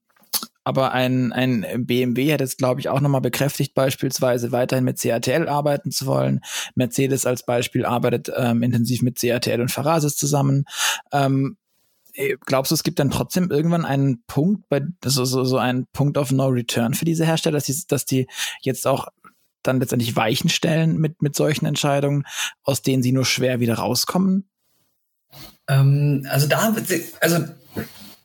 aber 0.68 0.92
ein, 0.92 1.32
ein 1.32 1.86
BMW 1.86 2.34
hat 2.34 2.42
jetzt, 2.42 2.58
glaube 2.58 2.82
ich, 2.82 2.90
auch 2.90 3.00
nochmal 3.00 3.22
bekräftigt, 3.22 3.74
beispielsweise 3.74 4.52
weiterhin 4.52 4.84
mit 4.84 5.00
CATL 5.00 5.48
arbeiten 5.48 5.92
zu 5.92 6.06
wollen. 6.06 6.42
Mercedes 6.76 7.26
als 7.26 7.46
Beispiel 7.46 7.86
arbeitet 7.86 8.30
ähm, 8.36 8.64
intensiv 8.64 9.02
mit 9.02 9.18
CATL 9.18 9.62
und 9.62 9.72
Farasis 9.72 10.18
zusammen. 10.18 10.66
Ähm, 11.14 11.56
glaubst 12.46 12.72
du, 12.72 12.76
es 12.76 12.84
gibt 12.84 13.00
dann 13.00 13.12
trotzdem 13.12 13.52
irgendwann 13.52 13.86
einen 13.86 14.24
Punkt, 14.28 14.68
bei 14.70 14.82
so, 15.04 15.26
so, 15.26 15.44
so 15.44 15.58
einen 15.58 15.86
Punkt 15.94 16.18
of 16.18 16.32
No 16.32 16.48
Return 16.48 16.94
für 16.94 17.06
diese 17.06 17.26
Hersteller, 17.26 17.58
dass 17.58 17.66
die, 17.66 17.76
dass 17.88 18.06
die 18.06 18.28
jetzt 18.62 18.88
auch 18.88 19.08
dann 19.64 19.80
letztendlich 19.80 20.16
Weichen 20.16 20.50
stellen 20.50 20.98
mit, 20.98 21.22
mit 21.22 21.36
solchen 21.36 21.66
Entscheidungen, 21.66 22.24
aus 22.64 22.82
denen 22.82 23.04
sie 23.04 23.12
nur 23.12 23.26
schwer 23.26 23.60
wieder 23.60 23.76
rauskommen? 23.76 24.50
Ähm, 25.68 26.26
also 26.30 26.48
da, 26.48 26.76
also 27.20 27.46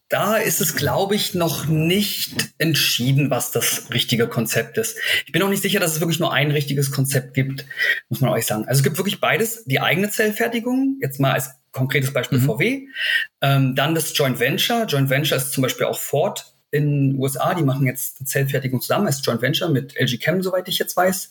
da 0.08 0.36
ist 0.36 0.60
es, 0.60 0.76
glaube 0.76 1.14
ich, 1.14 1.34
noch 1.34 1.66
nicht 1.66 2.52
entschieden, 2.58 3.30
was 3.30 3.50
das 3.50 3.90
richtige 3.92 4.28
Konzept 4.28 4.78
ist. 4.78 4.98
Ich 5.26 5.32
bin 5.32 5.42
auch 5.42 5.48
nicht 5.48 5.62
sicher, 5.62 5.80
dass 5.80 5.92
es 5.94 6.00
wirklich 6.00 6.20
nur 6.20 6.32
ein 6.32 6.50
richtiges 6.50 6.90
Konzept 6.90 7.34
gibt, 7.34 7.64
muss 8.08 8.20
man 8.20 8.30
euch 8.30 8.46
sagen. 8.46 8.66
Also 8.66 8.80
es 8.80 8.84
gibt 8.84 8.98
wirklich 8.98 9.20
beides, 9.20 9.64
die 9.64 9.80
eigene 9.80 10.10
Zellfertigung, 10.10 10.98
jetzt 11.00 11.18
mal 11.18 11.32
als 11.32 11.61
konkretes 11.72 12.12
Beispiel 12.12 12.38
Mhm. 12.38 12.44
VW, 12.44 12.80
ähm, 13.40 13.74
dann 13.74 13.94
das 13.94 14.16
Joint 14.16 14.38
Venture. 14.38 14.84
Joint 14.86 15.10
Venture 15.10 15.36
ist 15.36 15.52
zum 15.52 15.62
Beispiel 15.62 15.86
auch 15.86 15.98
Ford 15.98 16.52
in 16.72 17.16
USA, 17.18 17.52
die 17.54 17.62
machen 17.62 17.86
jetzt 17.86 18.26
Zellfertigung 18.26 18.80
zusammen 18.80 19.06
als 19.06 19.24
Joint 19.24 19.42
Venture 19.42 19.68
mit 19.68 19.94
LG 19.94 20.18
Chem, 20.18 20.42
soweit 20.42 20.68
ich 20.68 20.78
jetzt 20.78 20.96
weiß. 20.96 21.28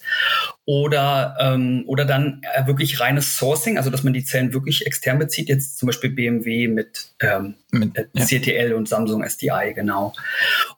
Oder, 0.65 1.35
ähm, 1.39 1.83
oder 1.87 2.05
dann 2.05 2.43
äh, 2.53 2.67
wirklich 2.67 2.99
reines 2.99 3.37
Sourcing, 3.37 3.77
also 3.77 3.89
dass 3.89 4.03
man 4.03 4.13
die 4.13 4.23
Zellen 4.23 4.53
wirklich 4.53 4.85
extern 4.85 5.17
bezieht, 5.17 5.49
jetzt 5.49 5.79
zum 5.79 5.87
Beispiel 5.87 6.11
BMW 6.11 6.67
mit, 6.67 7.09
ähm, 7.21 7.55
Mit, 7.71 7.97
äh, 7.97 8.05
ja. 8.13 8.25
CTL 8.25 8.73
und 8.73 8.87
Samsung 8.87 9.23
SDI, 9.23 9.73
genau. 9.73 10.13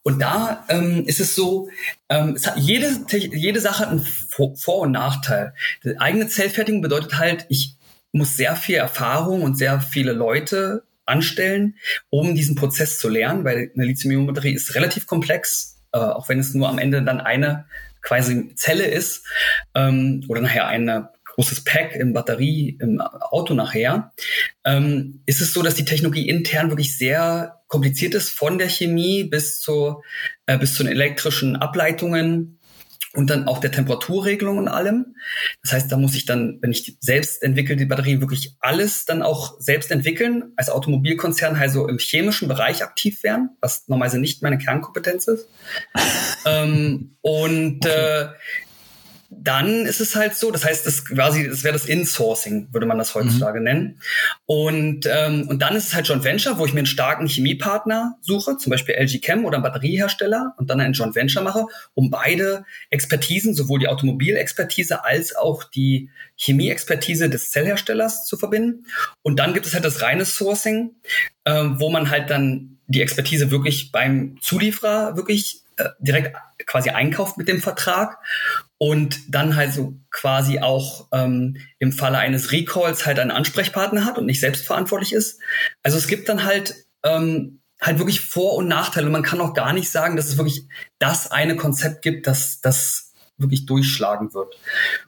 Und 0.01 0.19
da 0.21 0.63
ähm, 0.69 1.03
ist 1.07 1.19
es 1.19 1.35
so, 1.35 1.69
ähm, 2.07 2.35
es 2.35 2.47
hat 2.47 2.57
jede, 2.57 2.87
jede 3.11 3.59
Sache 3.59 3.79
hat 3.79 3.89
einen 3.89 3.99
Vor-, 3.99 4.55
Vor 4.55 4.79
und 4.79 4.91
Nachteil. 4.91 5.53
Die 5.83 5.99
eigene 5.99 6.29
Zellfertigung 6.29 6.81
bedeutet 6.81 7.19
halt, 7.19 7.45
ich 7.49 7.75
muss 8.13 8.37
sehr 8.37 8.55
viel 8.55 8.75
Erfahrung 8.75 9.41
und 9.41 9.57
sehr 9.57 9.81
viele 9.81 10.13
Leute 10.13 10.83
anstellen, 11.05 11.75
um 12.09 12.35
diesen 12.35 12.55
Prozess 12.55 12.99
zu 12.99 13.09
lernen, 13.09 13.43
weil 13.43 13.71
eine 13.75 13.85
Lithium-Ionen-Batterie 13.85 14.53
ist 14.53 14.75
relativ 14.75 15.05
komplex, 15.05 15.81
äh, 15.91 15.97
auch 15.97 16.29
wenn 16.29 16.39
es 16.39 16.53
nur 16.53 16.69
am 16.69 16.79
Ende 16.79 17.03
dann 17.03 17.19
eine 17.19 17.65
quasi 18.01 18.53
Zelle 18.55 18.85
ist 18.85 19.25
ähm, 19.75 20.23
oder 20.27 20.41
nachher 20.41 20.67
ein 20.67 21.07
großes 21.35 21.63
Pack 21.63 21.95
in 21.95 22.13
Batterie 22.13 22.77
im 22.79 23.01
Auto 23.01 23.53
nachher, 23.55 24.13
ähm, 24.65 25.21
ist 25.25 25.41
es 25.41 25.51
so, 25.53 25.63
dass 25.63 25.73
die 25.73 25.85
Technologie 25.85 26.29
intern 26.29 26.69
wirklich 26.69 26.95
sehr 26.95 27.61
kompliziert 27.67 28.13
ist, 28.13 28.29
von 28.29 28.59
der 28.59 28.69
Chemie 28.69 29.23
bis 29.23 29.59
zu 29.59 30.03
äh, 30.45 30.57
bis 30.59 30.75
zu 30.75 30.83
den 30.83 30.91
elektrischen 30.91 31.55
Ableitungen 31.55 32.59
und 33.15 33.29
dann 33.29 33.47
auch 33.47 33.59
der 33.59 33.71
Temperaturregelung 33.71 34.57
und 34.57 34.67
allem. 34.67 35.15
Das 35.61 35.73
heißt, 35.73 35.91
da 35.91 35.97
muss 35.97 36.15
ich 36.15 36.25
dann, 36.25 36.57
wenn 36.61 36.71
ich 36.71 36.97
selbst 36.99 37.43
entwickle, 37.43 37.75
die 37.75 37.85
Batterie 37.85 38.21
wirklich 38.21 38.55
alles 38.59 39.05
dann 39.05 39.21
auch 39.21 39.59
selbst 39.59 39.91
entwickeln, 39.91 40.51
als 40.55 40.69
Automobilkonzern 40.69 41.55
also 41.55 41.87
im 41.87 41.99
chemischen 41.99 42.47
Bereich 42.47 42.83
aktiv 42.83 43.23
werden, 43.23 43.51
was 43.61 43.87
normalerweise 43.87 44.19
nicht 44.19 44.41
meine 44.41 44.57
Kernkompetenz 44.57 45.27
ist. 45.27 45.47
ähm, 46.45 47.15
und 47.21 47.85
äh, 47.85 48.29
dann 49.41 49.85
ist 49.85 50.01
es 50.01 50.15
halt 50.15 50.35
so, 50.35 50.51
das 50.51 50.65
heißt, 50.65 50.85
das 50.85 51.05
quasi, 51.05 51.47
das 51.47 51.63
wäre 51.63 51.73
das 51.73 51.85
Insourcing, 51.85 52.69
würde 52.71 52.85
man 52.85 52.97
das 52.97 53.15
heutzutage 53.15 53.59
mhm. 53.59 53.65
nennen. 53.65 53.99
Und, 54.45 55.05
ähm, 55.05 55.47
und 55.47 55.61
dann 55.61 55.75
ist 55.75 55.87
es 55.87 55.93
halt 55.93 56.07
Joint 56.07 56.23
Venture, 56.23 56.57
wo 56.57 56.65
ich 56.65 56.73
mir 56.73 56.79
einen 56.79 56.85
starken 56.85 57.27
Chemiepartner 57.27 58.17
suche, 58.21 58.57
zum 58.57 58.71
Beispiel 58.71 58.95
LG 58.95 59.21
Chem 59.21 59.45
oder 59.45 59.57
einen 59.57 59.63
Batteriehersteller 59.63 60.53
und 60.57 60.69
dann 60.69 60.79
ein 60.79 60.93
Joint 60.93 61.15
Venture 61.15 61.43
mache, 61.43 61.65
um 61.93 62.09
beide 62.09 62.65
Expertisen, 62.89 63.53
sowohl 63.53 63.79
die 63.79 63.87
Automobilexpertise 63.87 65.03
als 65.03 65.35
auch 65.35 65.63
die 65.63 66.09
Chemieexpertise 66.35 67.29
des 67.29 67.51
Zellherstellers 67.51 68.25
zu 68.25 68.37
verbinden. 68.37 68.85
Und 69.21 69.39
dann 69.39 69.53
gibt 69.53 69.65
es 69.65 69.73
halt 69.73 69.85
das 69.85 70.01
reine 70.01 70.25
Sourcing, 70.25 70.91
äh, 71.45 71.63
wo 71.75 71.89
man 71.89 72.09
halt 72.09 72.29
dann 72.29 72.79
die 72.87 73.01
Expertise 73.01 73.51
wirklich 73.51 73.91
beim 73.91 74.37
Zulieferer 74.41 75.15
wirklich 75.15 75.61
äh, 75.77 75.89
direkt 75.99 76.35
quasi 76.65 76.89
einkauft 76.89 77.37
mit 77.37 77.47
dem 77.47 77.61
Vertrag 77.61 78.19
und 78.77 79.33
dann 79.33 79.55
halt 79.55 79.73
so 79.73 79.97
quasi 80.11 80.59
auch 80.59 81.07
ähm, 81.11 81.57
im 81.79 81.91
Falle 81.91 82.17
eines 82.17 82.51
Recalls 82.51 83.05
halt 83.05 83.19
einen 83.19 83.31
Ansprechpartner 83.31 84.05
hat 84.05 84.17
und 84.17 84.25
nicht 84.25 84.39
selbst 84.39 84.65
verantwortlich 84.65 85.13
ist. 85.13 85.39
Also 85.83 85.97
es 85.97 86.07
gibt 86.07 86.29
dann 86.29 86.43
halt 86.43 86.75
ähm, 87.03 87.61
halt 87.85 87.99
wirklich 87.99 88.21
Vor- 88.21 88.55
und 88.55 88.67
Nachteile. 88.67 89.07
Und 89.07 89.11
man 89.11 89.23
kann 89.23 89.41
auch 89.41 89.53
gar 89.53 89.73
nicht 89.73 89.89
sagen, 89.89 90.15
dass 90.15 90.27
es 90.27 90.37
wirklich 90.37 90.65
das 90.99 91.31
eine 91.31 91.55
Konzept 91.55 92.01
gibt, 92.01 92.27
das 92.27 92.61
das 92.61 93.13
wirklich 93.37 93.65
durchschlagen 93.65 94.33
wird. 94.33 94.55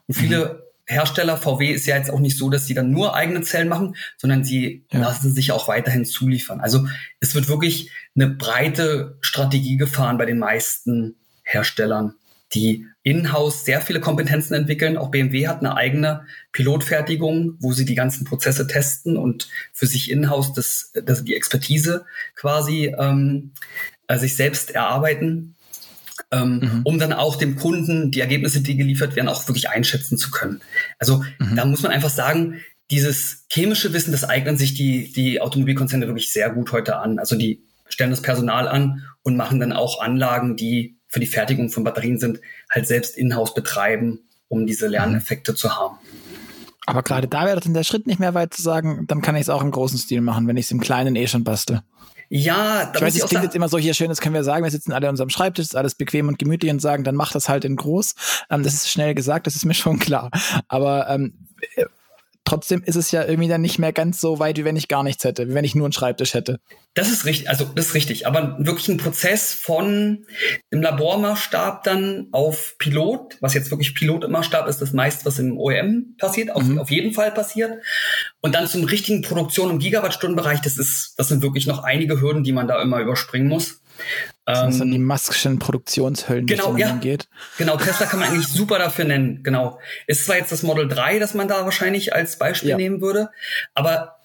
Und 0.07 0.15
viele 0.15 0.45
mhm. 0.45 0.59
Hersteller, 0.87 1.37
VW 1.37 1.71
ist 1.71 1.87
ja 1.87 1.97
jetzt 1.97 2.11
auch 2.11 2.19
nicht 2.19 2.37
so, 2.37 2.49
dass 2.49 2.67
sie 2.67 2.75
dann 2.75 2.91
nur 2.91 3.15
eigene 3.15 3.41
Zellen 3.41 3.69
machen, 3.69 3.95
sondern 4.17 4.43
sie 4.43 4.85
ja. 4.91 4.99
lassen 4.99 5.33
sich 5.33 5.51
auch 5.51 5.67
weiterhin 5.67 6.05
zuliefern. 6.05 6.59
Also 6.59 6.87
es 7.19 7.33
wird 7.33 7.47
wirklich 7.47 7.91
eine 8.15 8.27
breite 8.27 9.17
Strategie 9.21 9.77
gefahren 9.77 10.17
bei 10.17 10.25
den 10.25 10.37
meisten 10.37 11.15
Herstellern, 11.45 12.15
die 12.53 12.87
in-house 13.03 13.65
sehr 13.65 13.81
viele 13.81 14.01
Kompetenzen 14.01 14.53
entwickeln. 14.53 14.97
Auch 14.97 15.11
BMW 15.11 15.47
hat 15.47 15.59
eine 15.59 15.77
eigene 15.77 16.25
Pilotfertigung, 16.51 17.55
wo 17.59 17.71
sie 17.71 17.85
die 17.85 17.95
ganzen 17.95 18.25
Prozesse 18.25 18.67
testen 18.67 19.15
und 19.15 19.47
für 19.71 19.87
sich 19.87 20.11
in-house 20.11 20.53
das, 20.53 20.91
das, 21.05 21.23
die 21.23 21.35
Expertise 21.35 22.05
quasi 22.35 22.93
ähm, 22.97 23.51
äh, 24.07 24.17
sich 24.17 24.35
selbst 24.35 24.71
erarbeiten, 24.71 25.55
ähm, 26.31 26.59
mhm. 26.59 26.81
um 26.83 26.99
dann 26.99 27.13
auch 27.13 27.35
dem 27.35 27.55
Kunden 27.55 28.11
die 28.11 28.21
Ergebnisse, 28.21 28.61
die 28.61 28.75
geliefert 28.75 29.15
werden, 29.15 29.29
auch 29.29 29.47
wirklich 29.47 29.69
einschätzen 29.69 30.17
zu 30.17 30.31
können. 30.31 30.61
Also 30.99 31.23
mhm. 31.39 31.55
da 31.55 31.65
muss 31.65 31.83
man 31.83 31.91
einfach 31.91 32.09
sagen, 32.09 32.61
dieses 32.91 33.45
chemische 33.51 33.93
Wissen, 33.93 34.11
das 34.11 34.23
eignen 34.23 34.57
sich 34.57 34.73
die, 34.73 35.11
die 35.11 35.41
Automobilkonzerne 35.41 36.07
wirklich 36.07 36.31
sehr 36.31 36.51
gut 36.51 36.71
heute 36.71 36.97
an. 36.97 37.19
Also 37.19 37.35
die 37.35 37.63
stellen 37.87 38.11
das 38.11 38.21
Personal 38.21 38.67
an 38.67 39.03
und 39.23 39.37
machen 39.37 39.59
dann 39.59 39.73
auch 39.73 40.01
Anlagen, 40.01 40.55
die 40.55 40.97
für 41.15 41.21
die 41.21 41.27
Fertigung 41.27 41.69
von 41.69 41.85
Batterien 41.85 42.19
sind, 42.19 42.41
halt 42.69 42.87
selbst 42.87 43.15
in-house 43.17 43.53
betreiben, 43.53 44.19
um 44.49 44.67
diese 44.67 44.87
Lerneffekte 44.87 45.55
zu 45.55 45.73
haben. 45.73 45.95
Aber 46.85 47.03
gerade 47.03 47.29
da 47.29 47.45
wäre 47.45 47.57
dann 47.61 47.73
der 47.73 47.85
Schritt 47.85 48.05
nicht 48.05 48.19
mehr 48.19 48.33
weit 48.33 48.53
zu 48.53 48.61
sagen, 48.61 49.07
dann 49.07 49.21
kann 49.21 49.37
ich 49.37 49.43
es 49.43 49.49
auch 49.49 49.61
im 49.61 49.71
großen 49.71 49.97
Stil 49.97 50.19
machen, 50.19 50.45
wenn 50.45 50.57
ich 50.57 50.65
es 50.65 50.71
im 50.71 50.81
kleinen 50.81 51.15
eh 51.15 51.25
schon 51.27 51.45
bastel. 51.45 51.83
Ja, 52.27 52.83
da 52.83 52.95
ich 52.95 53.01
weiß, 53.01 53.15
es 53.15 53.27
klingt 53.27 53.45
jetzt 53.45 53.55
immer 53.55 53.69
so 53.69 53.77
hier 53.77 53.93
schön, 53.93 54.09
das 54.09 54.19
können 54.19 54.35
wir 54.35 54.43
sagen, 54.43 54.65
wir 54.65 54.71
sitzen 54.71 54.91
alle 54.91 55.07
an 55.07 55.13
unserem 55.13 55.29
Schreibtisch, 55.29 55.67
ist 55.67 55.75
alles 55.77 55.95
bequem 55.95 56.27
und 56.27 56.37
gemütlich 56.37 56.69
und 56.69 56.81
sagen, 56.81 57.05
dann 57.05 57.15
mach 57.15 57.31
das 57.31 57.47
halt 57.47 57.63
in 57.63 57.77
groß. 57.77 58.15
Ähm, 58.49 58.63
das 58.63 58.73
ist 58.73 58.91
schnell 58.91 59.15
gesagt, 59.15 59.47
das 59.47 59.55
ist 59.55 59.63
mir 59.63 59.73
schon 59.73 59.99
klar. 59.99 60.31
Aber 60.67 61.07
ähm, 61.09 61.47
trotzdem 62.45 62.83
ist 62.83 62.95
es 62.95 63.11
ja 63.11 63.25
irgendwie 63.25 63.49
dann 63.49 63.61
nicht 63.61 63.79
mehr 63.79 63.91
ganz 63.91 64.21
so 64.21 64.39
weit, 64.39 64.57
wie 64.57 64.65
wenn 64.65 64.77
ich 64.77 64.87
gar 64.87 65.03
nichts 65.03 65.23
hätte, 65.23 65.49
wie 65.49 65.53
wenn 65.53 65.65
ich 65.65 65.75
nur 65.75 65.85
einen 65.85 65.93
Schreibtisch 65.93 66.33
hätte. 66.33 66.59
Das 66.93 67.09
ist 67.09 67.25
richtig, 67.25 67.49
also 67.49 67.65
das 67.65 67.87
ist 67.87 67.93
richtig. 67.95 68.27
Aber 68.27 68.55
wirklich 68.59 68.87
ein 68.87 68.97
Prozess 68.97 69.53
von 69.53 70.25
im 70.69 70.81
Labormaßstab 70.81 71.83
dann 71.83 72.27
auf 72.31 72.75
Pilot, 72.77 73.37
was 73.41 73.53
jetzt 73.53 73.71
wirklich 73.71 73.95
Pilot 73.95 74.23
im 74.23 74.31
Maßstab 74.31 74.67
ist, 74.67 74.81
das 74.81 74.93
meist, 74.93 75.25
was 75.25 75.39
im 75.39 75.57
OEM 75.57 76.15
passiert, 76.17 76.51
auf, 76.51 76.63
mhm. 76.63 76.79
auf 76.79 76.91
jeden 76.91 77.13
Fall 77.13 77.31
passiert. 77.31 77.83
Und 78.41 78.55
dann 78.55 78.67
zum 78.67 78.85
richtigen 78.85 79.21
Produktion 79.23 79.71
im 79.71 79.79
Gigawattstundenbereich, 79.79 80.61
das 80.61 80.77
ist, 80.77 81.15
das 81.17 81.27
sind 81.27 81.41
wirklich 81.41 81.67
noch 81.67 81.83
einige 81.83 82.21
Hürden, 82.21 82.43
die 82.43 82.53
man 82.53 82.67
da 82.67 82.81
immer 82.81 83.01
überspringen 83.01 83.47
muss. 83.47 83.81
Das 84.45 84.75
sind 84.75 84.91
die 84.91 84.97
ähm, 84.97 85.03
Maskschen 85.03 85.57
Produktionshöllen, 85.57 86.45
genau, 86.45 86.77
ja, 86.77 86.95
geht. 86.97 87.27
Genau, 87.57 87.77
Tesla 87.77 88.05
kann 88.05 88.19
man 88.19 88.29
eigentlich 88.29 88.47
super 88.47 88.77
dafür 88.77 89.05
nennen. 89.05 89.41
Genau. 89.41 89.79
Ist 90.05 90.25
zwar 90.25 90.37
jetzt 90.37 90.51
das 90.51 90.61
Model 90.61 90.87
3, 90.87 91.17
das 91.17 91.33
man 91.33 91.47
da 91.47 91.65
wahrscheinlich 91.65 92.13
als 92.13 92.37
Beispiel 92.37 92.69
ja. 92.69 92.77
nehmen 92.77 93.01
würde, 93.01 93.31
aber 93.73 94.19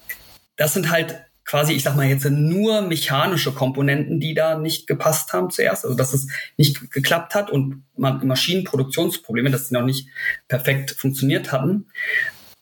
das 0.57 0.75
sind 0.75 0.91
halt 0.91 1.25
quasi, 1.47 1.73
ich 1.73 1.83
sag 1.83 1.97
mal 1.97 2.07
jetzt 2.07 2.25
nur 2.31 2.83
mechanische 2.83 3.53
Komponenten, 3.53 4.21
die 4.21 4.35
da 4.35 4.59
nicht 4.59 4.87
gepasst 4.87 5.33
haben 5.33 5.50
zuerst, 5.50 5.85
also 5.85 5.97
dass 5.97 6.12
es 6.12 6.29
nicht 6.57 6.93
geklappt 6.93 7.35
hat 7.35 7.50
und 7.50 7.83
man 7.97 8.25
Maschinenproduktionsprobleme, 8.25 9.50
dass 9.50 9.69
die 9.69 9.75
noch 9.75 9.85
nicht 9.85 10.09
perfekt 10.49 10.93
funktioniert 10.93 11.50
hatten. 11.50 11.87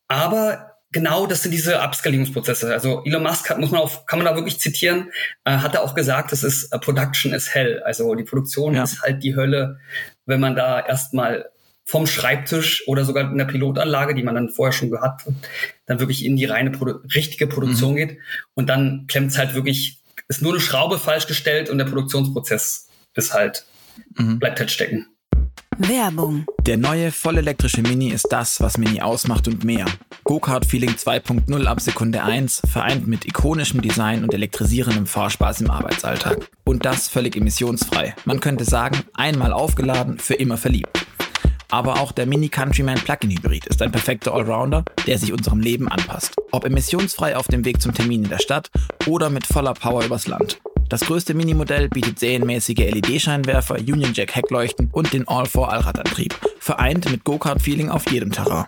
Aber 0.06 0.67
genau 0.92 1.26
das 1.26 1.42
sind 1.42 1.52
diese 1.52 1.80
Upskalierungsprozesse. 1.80 2.72
Also 2.72 3.02
Elon 3.04 3.22
Musk 3.22 3.50
hat, 3.50 3.58
muss 3.58 3.70
man 3.70 3.80
auch, 3.80 4.06
kann 4.06 4.18
man 4.18 4.26
da 4.26 4.34
wirklich 4.34 4.58
zitieren, 4.58 5.10
äh, 5.44 5.58
hat 5.58 5.74
er 5.74 5.82
auch 5.82 5.94
gesagt, 5.94 6.32
das 6.32 6.42
ist 6.42 6.74
uh, 6.74 6.78
Production 6.78 7.32
is 7.32 7.54
Hell. 7.54 7.82
Also 7.84 8.14
die 8.14 8.24
Produktion 8.24 8.74
ja. 8.74 8.84
ist 8.84 9.02
halt 9.02 9.22
die 9.22 9.36
Hölle, 9.36 9.80
wenn 10.26 10.40
man 10.40 10.56
da 10.56 10.80
erstmal 10.80 11.50
vom 11.84 12.06
Schreibtisch 12.06 12.86
oder 12.86 13.04
sogar 13.04 13.30
in 13.30 13.38
der 13.38 13.46
Pilotanlage, 13.46 14.14
die 14.14 14.22
man 14.22 14.34
dann 14.34 14.50
vorher 14.50 14.72
schon 14.72 14.90
gehabt 14.90 15.24
hat, 15.24 15.34
dann 15.86 16.00
wirklich 16.00 16.24
in 16.24 16.36
die 16.36 16.44
reine 16.44 16.70
Produ 16.70 17.00
richtige 17.14 17.46
Produktion 17.46 17.92
mhm. 17.92 17.96
geht. 17.96 18.18
Und 18.54 18.68
dann 18.68 19.06
klemmt 19.08 19.30
es 19.30 19.38
halt 19.38 19.54
wirklich, 19.54 20.02
ist 20.28 20.42
nur 20.42 20.52
eine 20.52 20.60
Schraube 20.60 20.98
falsch 20.98 21.26
gestellt 21.26 21.70
und 21.70 21.78
der 21.78 21.86
Produktionsprozess 21.86 22.88
ist 23.14 23.32
halt, 23.32 23.64
mhm. 24.16 24.38
bleibt 24.38 24.60
halt 24.60 24.70
stecken. 24.70 25.06
Werbung. 25.78 26.44
Der 26.62 26.76
neue 26.76 27.12
vollelektrische 27.12 27.82
Mini 27.82 28.08
ist 28.08 28.26
das, 28.30 28.60
was 28.60 28.78
Mini 28.78 29.00
ausmacht 29.00 29.46
und 29.46 29.62
mehr. 29.62 29.86
Go-Kart-Feeling 30.24 30.90
2.0 30.90 31.66
ab 31.66 31.80
Sekunde 31.80 32.24
1, 32.24 32.62
vereint 32.68 33.06
mit 33.06 33.24
ikonischem 33.26 33.80
Design 33.80 34.24
und 34.24 34.34
elektrisierendem 34.34 35.06
Fahrspaß 35.06 35.60
im 35.60 35.70
Arbeitsalltag. 35.70 36.50
Und 36.64 36.84
das 36.84 37.06
völlig 37.06 37.36
emissionsfrei. 37.36 38.16
Man 38.24 38.40
könnte 38.40 38.64
sagen, 38.64 39.04
einmal 39.14 39.52
aufgeladen, 39.52 40.18
für 40.18 40.34
immer 40.34 40.56
verliebt. 40.56 41.06
Aber 41.70 42.00
auch 42.00 42.10
der 42.10 42.26
Mini 42.26 42.48
Countryman 42.48 42.98
Plug-in 42.98 43.30
Hybrid 43.30 43.66
ist 43.66 43.80
ein 43.80 43.92
perfekter 43.92 44.34
Allrounder, 44.34 44.84
der 45.06 45.18
sich 45.18 45.32
unserem 45.32 45.60
Leben 45.60 45.86
anpasst. 45.86 46.34
Ob 46.50 46.64
emissionsfrei 46.64 47.36
auf 47.36 47.46
dem 47.46 47.64
Weg 47.64 47.80
zum 47.80 47.94
Termin 47.94 48.24
in 48.24 48.30
der 48.30 48.40
Stadt 48.40 48.68
oder 49.06 49.30
mit 49.30 49.46
voller 49.46 49.74
Power 49.74 50.04
übers 50.04 50.26
Land. 50.26 50.58
Das 50.88 51.02
größte 51.02 51.34
Minimodell 51.34 51.90
bietet 51.90 52.18
serienmäßige 52.18 52.78
LED-Scheinwerfer, 52.78 53.74
Union 53.74 54.12
Jack 54.14 54.34
Heckleuchten 54.34 54.88
und 54.90 55.12
den 55.12 55.28
All-4-Allradantrieb, 55.28 56.34
vereint 56.60 57.10
mit 57.10 57.24
Go-Kart-Feeling 57.24 57.90
auf 57.90 58.10
jedem 58.10 58.32
Terrain. 58.32 58.64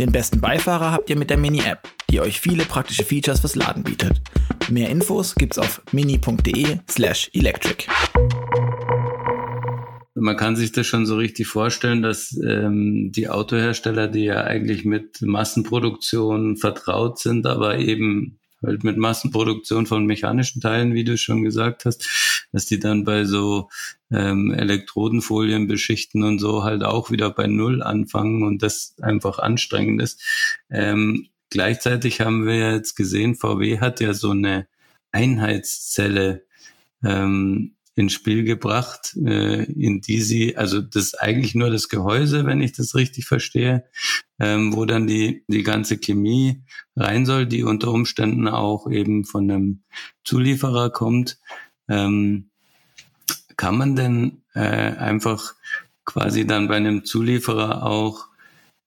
Den 0.00 0.10
besten 0.10 0.40
Beifahrer 0.40 0.90
habt 0.90 1.08
ihr 1.10 1.16
mit 1.16 1.30
der 1.30 1.36
Mini-App, 1.36 1.86
die 2.10 2.20
euch 2.20 2.40
viele 2.40 2.64
praktische 2.64 3.04
Features 3.04 3.38
fürs 3.38 3.54
Laden 3.54 3.84
bietet. 3.84 4.20
Mehr 4.68 4.90
Infos 4.90 5.36
gibt's 5.36 5.58
auf 5.58 5.80
mini.de 5.92 6.78
slash 6.90 7.30
electric. 7.32 7.86
Man 10.16 10.36
kann 10.36 10.56
sich 10.56 10.72
das 10.72 10.88
schon 10.88 11.06
so 11.06 11.16
richtig 11.16 11.46
vorstellen, 11.46 12.02
dass 12.02 12.36
ähm, 12.44 13.12
die 13.14 13.28
Autohersteller, 13.28 14.08
die 14.08 14.24
ja 14.24 14.42
eigentlich 14.42 14.84
mit 14.84 15.22
Massenproduktion 15.22 16.56
vertraut 16.56 17.20
sind, 17.20 17.46
aber 17.46 17.78
eben 17.78 18.40
halt 18.62 18.84
mit 18.84 18.96
Massenproduktion 18.96 19.86
von 19.86 20.06
mechanischen 20.06 20.60
Teilen, 20.60 20.94
wie 20.94 21.04
du 21.04 21.16
schon 21.16 21.42
gesagt 21.42 21.84
hast, 21.84 22.48
dass 22.52 22.66
die 22.66 22.78
dann 22.78 23.04
bei 23.04 23.24
so 23.24 23.68
ähm, 24.10 24.52
Elektrodenfolien 24.52 25.66
beschichten 25.66 26.22
und 26.24 26.38
so 26.38 26.64
halt 26.64 26.82
auch 26.82 27.10
wieder 27.10 27.30
bei 27.30 27.46
Null 27.46 27.82
anfangen 27.82 28.42
und 28.42 28.62
das 28.62 28.96
einfach 29.00 29.38
anstrengend 29.38 30.02
ist. 30.02 30.22
Ähm, 30.70 31.28
gleichzeitig 31.50 32.20
haben 32.20 32.46
wir 32.46 32.72
jetzt 32.72 32.94
gesehen, 32.94 33.34
VW 33.34 33.80
hat 33.80 34.00
ja 34.00 34.14
so 34.14 34.30
eine 34.30 34.66
Einheitszelle 35.12 36.44
ähm, 37.04 37.74
ins 37.98 38.12
Spiel 38.12 38.44
gebracht, 38.44 39.16
äh, 39.16 39.64
in 39.64 40.00
die 40.00 40.22
sie, 40.22 40.56
also 40.56 40.80
das 40.80 41.14
eigentlich 41.14 41.56
nur 41.56 41.68
das 41.68 41.88
Gehäuse, 41.88 42.46
wenn 42.46 42.60
ich 42.60 42.72
das 42.72 42.94
richtig 42.94 43.26
verstehe, 43.26 43.84
ähm, 44.38 44.72
wo 44.72 44.84
dann 44.84 45.08
die, 45.08 45.42
die 45.48 45.64
ganze 45.64 45.98
Chemie 45.98 46.62
rein 46.94 47.26
soll, 47.26 47.46
die 47.46 47.64
unter 47.64 47.90
Umständen 47.90 48.46
auch 48.46 48.88
eben 48.88 49.24
von 49.24 49.50
einem 49.50 49.82
Zulieferer 50.22 50.90
kommt. 50.90 51.40
Ähm, 51.88 52.50
kann 53.56 53.76
man 53.76 53.96
denn 53.96 54.42
äh, 54.54 54.60
einfach 54.60 55.56
quasi 56.04 56.46
dann 56.46 56.68
bei 56.68 56.76
einem 56.76 57.04
Zulieferer 57.04 57.82
auch 57.82 58.26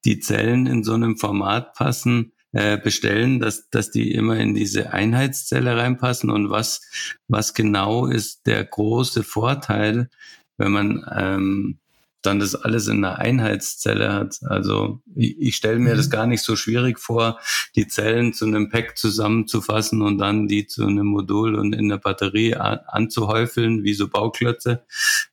die 0.06 0.22
Zellen 0.22 0.68
in 0.68 0.86
so 0.86 0.94
einem 0.94 1.18
Format 1.18 1.74
passen, 1.74 2.32
äh, 2.54 2.78
bestellen, 2.78 3.40
dass, 3.40 3.70
dass 3.70 3.92
die 3.92 4.12
immer 4.14 4.38
in 4.38 4.54
diese 4.54 4.94
Einheitszelle 4.94 5.78
reinpassen 5.78 6.30
und 6.30 6.50
was, 6.50 6.82
was 7.28 7.54
genau 7.54 8.08
ist 8.08 8.46
der 8.46 8.64
große 8.64 9.24
Vorteil, 9.24 10.10
wenn 10.58 10.72
man 10.72 11.06
ähm, 11.16 11.80
dann 12.22 12.40
das 12.40 12.56
alles 12.56 12.88
in 12.88 13.04
einer 13.04 13.18
Einheitszelle 13.18 14.14
hat. 14.14 14.40
Also 14.44 15.02
ich, 15.16 15.40
ich 15.40 15.56
stelle 15.56 15.80
mir 15.80 15.94
mhm. 15.94 15.98
das 15.98 16.10
gar 16.10 16.28
nicht 16.28 16.44
so 16.44 16.56
schwierig 16.56 17.00
vor, 17.00 17.40
die 17.76 17.88
Zellen 17.88 18.34
zu 18.34 18.46
einem 18.46 18.70
Pack 18.70 18.98
zusammenzufassen 18.98 20.02
und 20.02 20.18
dann 20.18 20.48
die 20.48 20.68
zu 20.68 20.86
einem 20.86 21.08
Modul 21.08 21.56
und 21.56 21.74
in 21.74 21.90
der 21.90 21.98
Batterie 21.98 22.56
an, 22.56 22.80
anzuhäufeln, 22.88 23.84
wie 23.84 23.94
so 23.94 24.08
Bauklötze. 24.08 24.86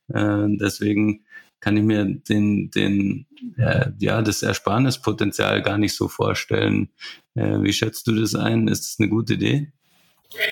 Äh, 0.07 0.45
deswegen 0.47 1.25
kann 1.59 1.77
ich 1.77 1.83
mir 1.83 2.05
den, 2.05 2.71
den, 2.71 3.27
äh, 3.57 3.87
ja, 3.99 4.21
das 4.21 4.43
Ersparnispotenzial 4.43 5.61
gar 5.61 5.77
nicht 5.77 5.95
so 5.95 6.07
vorstellen. 6.07 6.89
Äh, 7.35 7.61
wie 7.61 7.73
schätzt 7.73 8.07
du 8.07 8.13
das 8.13 8.35
ein? 8.35 8.67
Ist 8.67 8.85
das 8.85 8.95
eine 8.99 9.09
gute 9.09 9.33
Idee? 9.33 9.71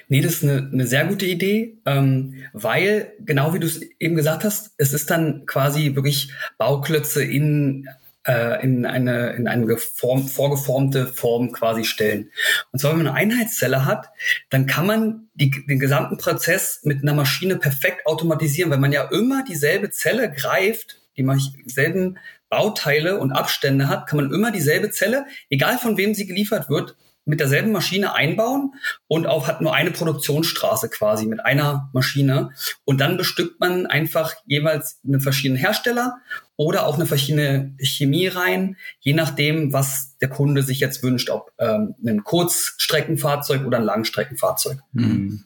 Nee, 0.07 0.21
das 0.21 0.35
ist 0.35 0.43
eine, 0.43 0.69
eine 0.71 0.87
sehr 0.87 1.05
gute 1.05 1.25
Idee, 1.25 1.77
ähm, 1.85 2.43
weil, 2.53 3.13
genau 3.19 3.53
wie 3.53 3.59
du 3.59 3.67
es 3.67 3.79
eben 3.99 4.15
gesagt 4.15 4.43
hast, 4.43 4.73
es 4.77 4.91
ist 4.91 5.11
dann 5.11 5.45
quasi 5.45 5.93
wirklich 5.95 6.33
Bauklötze 6.57 7.23
in 7.23 7.87
äh, 8.27 8.61
in 8.61 8.85
eine, 8.85 9.31
in 9.31 9.47
eine 9.47 9.65
geform, 9.65 10.27
vorgeformte 10.27 11.07
Form 11.07 11.51
quasi 11.51 11.85
stellen. 11.85 12.29
Und 12.71 12.79
zwar, 12.79 12.91
wenn 12.91 13.03
man 13.03 13.07
eine 13.07 13.17
Einheitszelle 13.17 13.85
hat, 13.85 14.09
dann 14.49 14.67
kann 14.67 14.85
man 14.85 15.29
die, 15.33 15.49
den 15.65 15.79
gesamten 15.79 16.17
Prozess 16.17 16.81
mit 16.83 17.01
einer 17.01 17.13
Maschine 17.13 17.55
perfekt 17.55 18.05
automatisieren, 18.05 18.69
weil 18.69 18.79
man 18.79 18.91
ja 18.91 19.09
immer 19.11 19.43
dieselbe 19.43 19.89
Zelle 19.91 20.29
greift, 20.29 21.01
die 21.17 21.69
selben 21.69 22.17
Bauteile 22.49 23.19
und 23.19 23.33
Abstände 23.33 23.89
hat, 23.89 24.07
kann 24.07 24.17
man 24.17 24.31
immer 24.31 24.51
dieselbe 24.51 24.89
Zelle, 24.91 25.25
egal 25.49 25.77
von 25.77 25.97
wem 25.97 26.13
sie 26.13 26.27
geliefert 26.27 26.69
wird, 26.69 26.95
mit 27.27 27.41
derselben 27.41 27.73
Maschine 27.73 28.15
einbauen 28.15 28.73
und 29.07 29.27
auch 29.27 29.47
hat 29.47 29.59
nur 29.59 29.75
eine 29.75 29.91
Produktionsstraße 29.91 30.89
quasi 30.89 31.25
mit 31.25 31.45
einer 31.45 31.89
Maschine. 31.91 32.51
Und 32.85 33.01
dann 33.01 33.17
bestückt 33.17 33.59
man 33.59 33.85
einfach 33.85 34.33
jeweils 34.45 35.01
einen 35.05 35.19
verschiedenen 35.19 35.59
Hersteller 35.59 36.19
oder 36.55 36.87
auch 36.87 36.95
eine 36.95 37.05
verschiedene 37.05 37.75
Chemie 37.79 38.27
rein, 38.27 38.77
je 39.01 39.13
nachdem, 39.13 39.73
was 39.73 40.17
der 40.21 40.29
Kunde 40.29 40.63
sich 40.63 40.79
jetzt 40.79 41.03
wünscht, 41.03 41.29
ob 41.29 41.51
ähm, 41.59 41.95
ein 42.05 42.23
Kurzstreckenfahrzeug 42.23 43.65
oder 43.65 43.77
ein 43.77 43.83
Langstreckenfahrzeug. 43.83 44.79
Mhm. 44.93 45.43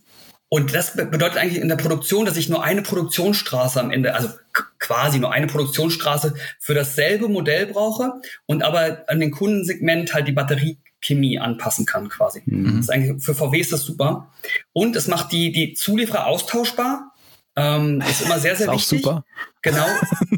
Und 0.53 0.75
das 0.75 0.97
bedeutet 0.97 1.37
eigentlich 1.37 1.61
in 1.61 1.69
der 1.69 1.77
Produktion, 1.77 2.25
dass 2.25 2.35
ich 2.35 2.49
nur 2.49 2.61
eine 2.61 2.81
Produktionsstraße 2.81 3.79
am 3.79 3.89
Ende, 3.89 4.13
also 4.13 4.27
quasi 4.79 5.17
nur 5.17 5.31
eine 5.31 5.47
Produktionsstraße 5.47 6.33
für 6.59 6.73
dasselbe 6.73 7.29
Modell 7.29 7.67
brauche 7.67 8.15
und 8.47 8.61
aber 8.61 9.05
an 9.07 9.21
den 9.21 9.31
Kundensegment 9.31 10.13
halt 10.13 10.27
die 10.27 10.33
Batteriechemie 10.33 11.39
anpassen 11.39 11.85
kann 11.85 12.09
quasi. 12.09 12.41
Mhm. 12.43 12.65
Das 12.65 12.79
ist 12.81 12.89
eigentlich, 12.89 13.23
für 13.23 13.33
VW 13.33 13.61
ist 13.61 13.71
das 13.71 13.83
super. 13.83 14.27
Und 14.73 14.97
es 14.97 15.07
macht 15.07 15.31
die, 15.31 15.53
die 15.53 15.71
Zulieferer 15.71 16.27
austauschbar. 16.27 17.11
Ähm, 17.55 18.01
ist 18.01 18.21
immer 18.21 18.39
sehr, 18.39 18.55
sehr 18.57 18.71
ist 18.71 18.91
wichtig. 18.91 19.05
Auch 19.05 19.13
super. 19.13 19.25
Genau. 19.61 19.85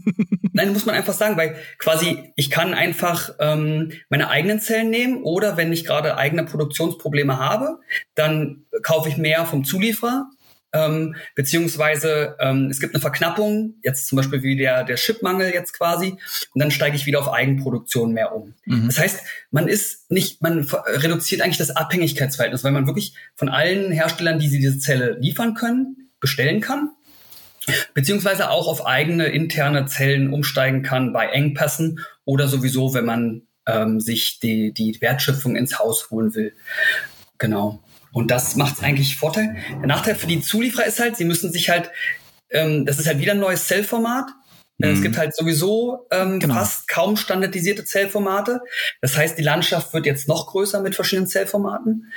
Nein, 0.54 0.74
muss 0.74 0.86
man 0.86 0.96
einfach 0.96 1.14
sagen, 1.14 1.38
weil 1.38 1.56
quasi 1.80 2.32
ich 2.36 2.50
kann 2.50 2.74
einfach 2.74 3.32
ähm, 3.40 3.92
meine 4.10 4.30
eigenen 4.30 4.60
Zellen 4.60 4.90
nehmen 4.90 5.24
oder 5.24 5.58
wenn 5.58 5.74
ich 5.74 5.86
gerade 5.86 6.18
eigene 6.18 6.46
Produktionsprobleme 6.46 7.40
habe, 7.40 7.80
dann 8.16 8.66
kaufe 8.84 9.10
ich 9.10 9.18
mehr 9.18 9.46
vom 9.46 9.64
Zulieferer 9.64 10.28
ähm, 10.74 11.16
beziehungsweise 11.36 12.36
ähm, 12.40 12.68
es 12.70 12.80
gibt 12.80 12.94
eine 12.94 13.02
Verknappung, 13.02 13.76
jetzt 13.84 14.08
zum 14.08 14.16
Beispiel 14.18 14.42
wie 14.42 14.58
der, 14.58 14.84
der 14.84 14.96
Chipmangel 14.96 15.54
jetzt 15.54 15.74
quasi, 15.78 16.18
und 16.54 16.62
dann 16.62 16.72
steige 16.72 16.96
ich 16.96 17.06
wieder 17.06 17.20
auf 17.20 17.32
Eigenproduktion 17.32 18.12
mehr 18.12 18.36
um. 18.36 18.56
Mhm. 18.66 18.88
Das 18.88 19.00
heißt, 19.00 19.22
man 19.52 19.68
ist 19.68 20.10
nicht, 20.12 20.42
man 20.42 20.68
reduziert 20.86 21.42
eigentlich 21.42 21.60
das 21.60 21.76
Abhängigkeitsverhältnis, 21.76 22.64
weil 22.64 22.72
man 22.72 22.88
wirklich 22.88 23.14
von 23.36 23.50
allen 23.50 23.92
Herstellern, 23.92 24.40
die 24.40 24.50
sie 24.50 24.60
diese 24.60 24.80
Zelle 24.80 25.18
liefern 25.20 25.54
können, 25.54 26.10
bestellen 26.20 26.60
kann 26.60 26.90
beziehungsweise 27.94 28.50
auch 28.50 28.68
auf 28.68 28.86
eigene 28.86 29.28
interne 29.28 29.86
Zellen 29.86 30.34
umsteigen 30.34 30.84
kann 30.84 31.14
bei 31.14 31.28
Engpässen 31.28 32.00
oder 32.26 32.48
sowieso, 32.48 32.94
wenn 32.94 33.06
man 33.06 33.42
ähm, 33.66 34.00
sich 34.00 34.40
die, 34.40 34.74
die 34.74 35.00
Wertschöpfung 35.02 35.56
ins 35.56 35.80
Haus 35.80 36.10
holen 36.10 36.36
will. 36.36 36.54
Genau. 37.38 37.84
Und 38.12 38.30
das 38.30 38.56
macht 38.56 38.76
es 38.78 38.84
eigentlich 38.84 39.18
Vorteil. 39.18 39.56
Der 39.70 39.88
Nachteil 39.88 40.16
für 40.16 40.28
die 40.28 40.42
Zulieferer 40.42 40.86
ist 40.86 41.00
halt, 41.00 41.18
sie 41.18 41.26
müssen 41.26 41.52
sich 41.52 41.70
halt, 41.70 41.90
ähm, 42.52 42.86
das 42.86 43.00
ist 43.00 43.08
halt 43.08 43.20
wieder 43.20 43.34
ein 43.34 43.40
neues 43.40 43.68
Zellformat. 43.68 44.30
Äh, 44.80 44.88
mhm. 44.88 44.94
Es 44.94 45.02
gibt 45.02 45.18
halt 45.18 45.36
sowieso 45.36 46.08
ähm, 46.12 46.40
genau. 46.40 46.56
fast 46.56 46.88
kaum 46.88 47.18
standardisierte 47.18 47.86
Zellformate. 47.86 48.62
Das 49.02 49.18
heißt, 49.18 49.38
die 49.38 49.44
Landschaft 49.44 49.94
wird 49.94 50.06
jetzt 50.06 50.28
noch 50.28 50.48
größer 50.48 50.82
mit 50.82 50.96
verschiedenen 50.96 51.28
Zellformaten. 51.28 52.12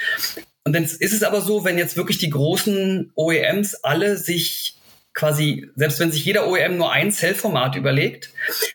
Und 0.65 0.73
dann 0.73 0.85
ist 0.85 1.01
es 1.01 1.23
aber 1.23 1.41
so, 1.41 1.65
wenn 1.65 1.79
jetzt 1.79 1.97
wirklich 1.97 2.19
die 2.19 2.31
großen 2.31 3.13
OEMs 3.15 3.77
alle 3.77 4.17
sich 4.17 4.76
quasi, 5.17 5.71
selbst 5.75 5.99
wenn 5.99 6.13
sich 6.13 6.25
jeder 6.25 6.47
OEM 6.47 6.77
nur 6.77 6.93
ein 6.93 7.11
Zellformat 7.11 7.75
überlegt, 7.75 8.31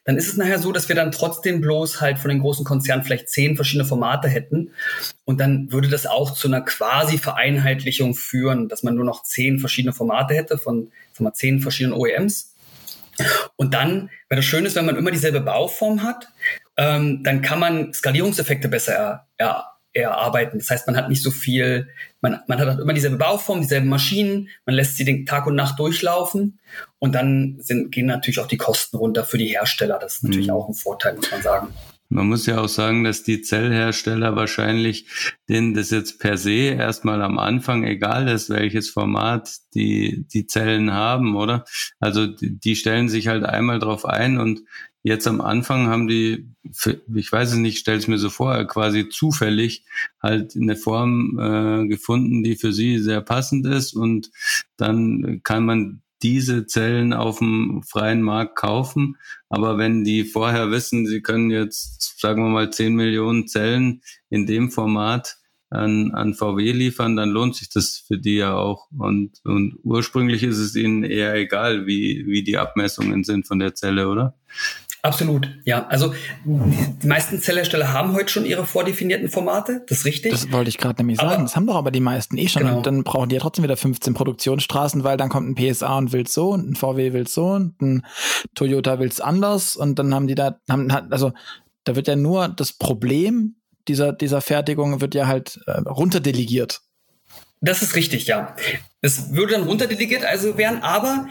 dann 0.05 0.17
ist 0.17 0.27
es 0.27 0.37
nachher 0.37 0.57
so, 0.57 0.71
dass 0.71 0.89
wir 0.89 0.95
dann 0.95 1.11
trotzdem 1.11 1.61
bloß 1.61 2.01
halt 2.01 2.17
von 2.17 2.29
den 2.29 2.39
großen 2.39 2.65
Konzernen 2.65 3.05
vielleicht 3.05 3.29
zehn 3.29 3.55
verschiedene 3.55 3.87
Formate 3.87 4.27
hätten. 4.27 4.71
Und 5.23 5.39
dann 5.39 5.71
würde 5.71 5.87
das 5.87 6.07
auch 6.07 6.33
zu 6.33 6.47
einer 6.47 6.61
quasi 6.61 7.19
Vereinheitlichung 7.19 8.15
führen, 8.15 8.67
dass 8.67 8.81
man 8.81 8.95
nur 8.95 9.05
noch 9.05 9.21
zehn 9.21 9.59
verschiedene 9.59 9.93
Formate 9.93 10.33
hätte 10.33 10.57
von 10.57 10.91
sagen 11.13 11.25
wir, 11.25 11.33
zehn 11.33 11.61
verschiedenen 11.61 11.95
OEMs. 11.95 12.55
Und 13.55 13.75
dann, 13.75 14.09
weil 14.27 14.37
das 14.37 14.45
Schöne 14.45 14.67
ist, 14.67 14.75
wenn 14.75 14.87
man 14.87 14.95
immer 14.95 15.11
dieselbe 15.11 15.41
Bauform 15.41 16.01
hat, 16.01 16.27
ähm, 16.75 17.23
dann 17.23 17.43
kann 17.43 17.59
man 17.59 17.93
Skalierungseffekte 17.93 18.67
besser 18.67 18.93
er, 18.93 19.27
er, 19.37 19.70
erarbeiten. 19.93 20.59
Das 20.59 20.69
heißt, 20.69 20.87
man 20.87 20.95
hat 20.95 21.09
nicht 21.09 21.23
so 21.23 21.31
viel, 21.31 21.89
man, 22.21 22.39
man 22.47 22.59
hat 22.59 22.79
immer 22.79 22.93
dieselbe 22.93 23.17
Bauform, 23.17 23.61
dieselben 23.61 23.89
Maschinen, 23.89 24.49
man 24.65 24.75
lässt 24.75 24.97
sie 24.97 25.05
den 25.05 25.25
Tag 25.25 25.47
und 25.47 25.55
Nacht 25.55 25.79
durchlaufen 25.79 26.59
und 26.99 27.13
dann 27.15 27.57
sind, 27.59 27.91
gehen 27.91 28.05
natürlich 28.05 28.39
auch 28.39 28.47
die 28.47 28.57
Kosten 28.57 28.97
runter 28.97 29.23
für 29.25 29.37
die 29.37 29.47
Hersteller. 29.47 29.99
Das 29.99 30.17
ist 30.17 30.23
natürlich 30.23 30.47
mhm. 30.47 30.53
auch 30.53 30.69
ein 30.69 30.73
Vorteil, 30.73 31.15
muss 31.15 31.31
man 31.31 31.41
sagen. 31.41 31.67
Man 32.13 32.27
muss 32.27 32.45
ja 32.45 32.59
auch 32.59 32.67
sagen, 32.67 33.05
dass 33.05 33.23
die 33.23 33.41
Zellhersteller 33.41 34.35
wahrscheinlich, 34.35 35.07
denen 35.47 35.73
das 35.73 35.91
jetzt 35.91 36.19
per 36.19 36.37
se 36.37 36.73
erstmal 36.73 37.21
am 37.21 37.39
Anfang 37.39 37.85
egal 37.85 38.27
ist, 38.27 38.49
welches 38.49 38.89
Format 38.89 39.49
die, 39.73 40.25
die 40.27 40.45
Zellen 40.45 40.91
haben, 40.91 41.37
oder? 41.37 41.63
Also 42.01 42.27
die, 42.27 42.59
die 42.59 42.75
stellen 42.75 43.07
sich 43.07 43.29
halt 43.29 43.45
einmal 43.45 43.79
drauf 43.79 44.03
ein 44.03 44.39
und 44.39 44.59
Jetzt 45.03 45.27
am 45.27 45.41
Anfang 45.41 45.87
haben 45.87 46.07
die, 46.07 46.49
ich 46.63 47.31
weiß 47.31 47.53
es 47.53 47.57
nicht, 47.57 47.79
stell 47.79 47.97
es 47.97 48.07
mir 48.07 48.19
so 48.19 48.29
vor, 48.29 48.63
quasi 48.65 49.09
zufällig 49.09 49.83
halt 50.21 50.55
eine 50.55 50.75
Form 50.75 51.39
äh, 51.39 51.87
gefunden, 51.87 52.43
die 52.43 52.55
für 52.55 52.71
sie 52.71 52.99
sehr 52.99 53.21
passend 53.21 53.65
ist 53.65 53.93
und 53.93 54.29
dann 54.77 55.41
kann 55.43 55.65
man 55.65 56.01
diese 56.21 56.67
Zellen 56.67 57.13
auf 57.13 57.39
dem 57.39 57.81
freien 57.83 58.21
Markt 58.21 58.55
kaufen. 58.55 59.17
Aber 59.49 59.77
wenn 59.77 60.03
die 60.03 60.23
vorher 60.23 60.71
wissen, 60.71 61.07
sie 61.07 61.21
können 61.21 61.49
jetzt, 61.49 62.19
sagen 62.19 62.43
wir 62.43 62.49
mal, 62.49 62.71
10 62.71 62.93
Millionen 62.93 63.47
Zellen 63.47 64.03
in 64.29 64.45
dem 64.45 64.69
Format 64.69 65.37
an, 65.69 66.11
an 66.11 66.33
VW 66.33 66.73
liefern, 66.73 67.15
dann 67.15 67.29
lohnt 67.29 67.55
sich 67.55 67.69
das 67.69 68.03
für 68.05 68.17
die 68.17 68.35
ja 68.35 68.55
auch. 68.55 68.87
Und, 68.91 69.39
und 69.43 69.77
ursprünglich 69.83 70.43
ist 70.43 70.57
es 70.57 70.75
ihnen 70.75 71.03
eher 71.03 71.33
egal, 71.35 71.87
wie, 71.87 72.25
wie 72.27 72.43
die 72.43 72.57
Abmessungen 72.57 73.23
sind 73.23 73.47
von 73.47 73.59
der 73.59 73.73
Zelle, 73.73 74.09
oder? 74.09 74.35
Absolut, 75.03 75.49
ja. 75.65 75.87
Also 75.87 76.13
die 76.45 77.07
meisten 77.07 77.41
Zellhersteller 77.41 77.91
haben 77.91 78.13
heute 78.13 78.29
schon 78.31 78.45
ihre 78.45 78.65
vordefinierten 78.67 79.29
Formate, 79.29 79.83
das 79.87 79.99
ist 79.99 80.05
richtig. 80.05 80.31
Das 80.31 80.51
wollte 80.51 80.69
ich 80.69 80.77
gerade 80.77 81.01
nämlich 81.01 81.17
sagen. 81.17 81.31
Aber, 81.31 81.43
das 81.43 81.55
haben 81.55 81.65
doch 81.65 81.75
aber 81.75 81.89
die 81.89 81.99
meisten 81.99 82.37
eh 82.37 82.47
schon. 82.47 82.61
Genau. 82.61 82.77
Und 82.77 82.85
dann 82.85 83.03
brauchen 83.03 83.29
die 83.29 83.35
ja 83.35 83.41
trotzdem 83.41 83.63
wieder 83.63 83.77
15 83.77 84.13
Produktionsstraßen, 84.13 85.03
weil 85.03 85.17
dann 85.17 85.29
kommt 85.29 85.49
ein 85.49 85.55
PSA 85.55 85.97
und 85.97 86.11
will 86.11 86.27
so 86.27 86.51
und 86.51 86.69
ein 86.69 86.75
VW 86.75 87.13
will 87.13 87.27
so 87.27 87.47
und 87.47 87.81
ein 87.81 88.05
Toyota 88.53 88.99
will 88.99 89.07
es 89.07 89.21
anders 89.21 89.75
und 89.75 89.97
dann 89.97 90.13
haben 90.13 90.27
die 90.27 90.35
da, 90.35 90.59
haben, 90.69 90.91
also 90.91 91.33
da 91.83 91.95
wird 91.95 92.07
ja 92.07 92.15
nur 92.15 92.47
das 92.47 92.73
Problem 92.73 93.55
dieser, 93.87 94.13
dieser 94.13 94.41
Fertigung 94.41 95.01
wird 95.01 95.15
ja 95.15 95.25
halt 95.25 95.59
äh, 95.65 95.79
runterdelegiert. 95.79 96.81
Das 97.59 97.81
ist 97.81 97.95
richtig, 97.95 98.27
ja. 98.27 98.55
Es 99.01 99.33
würde 99.33 99.53
dann 99.53 99.63
runterdelegiert 99.63 100.25
also 100.25 100.57
werden, 100.57 100.81
aber 100.81 101.27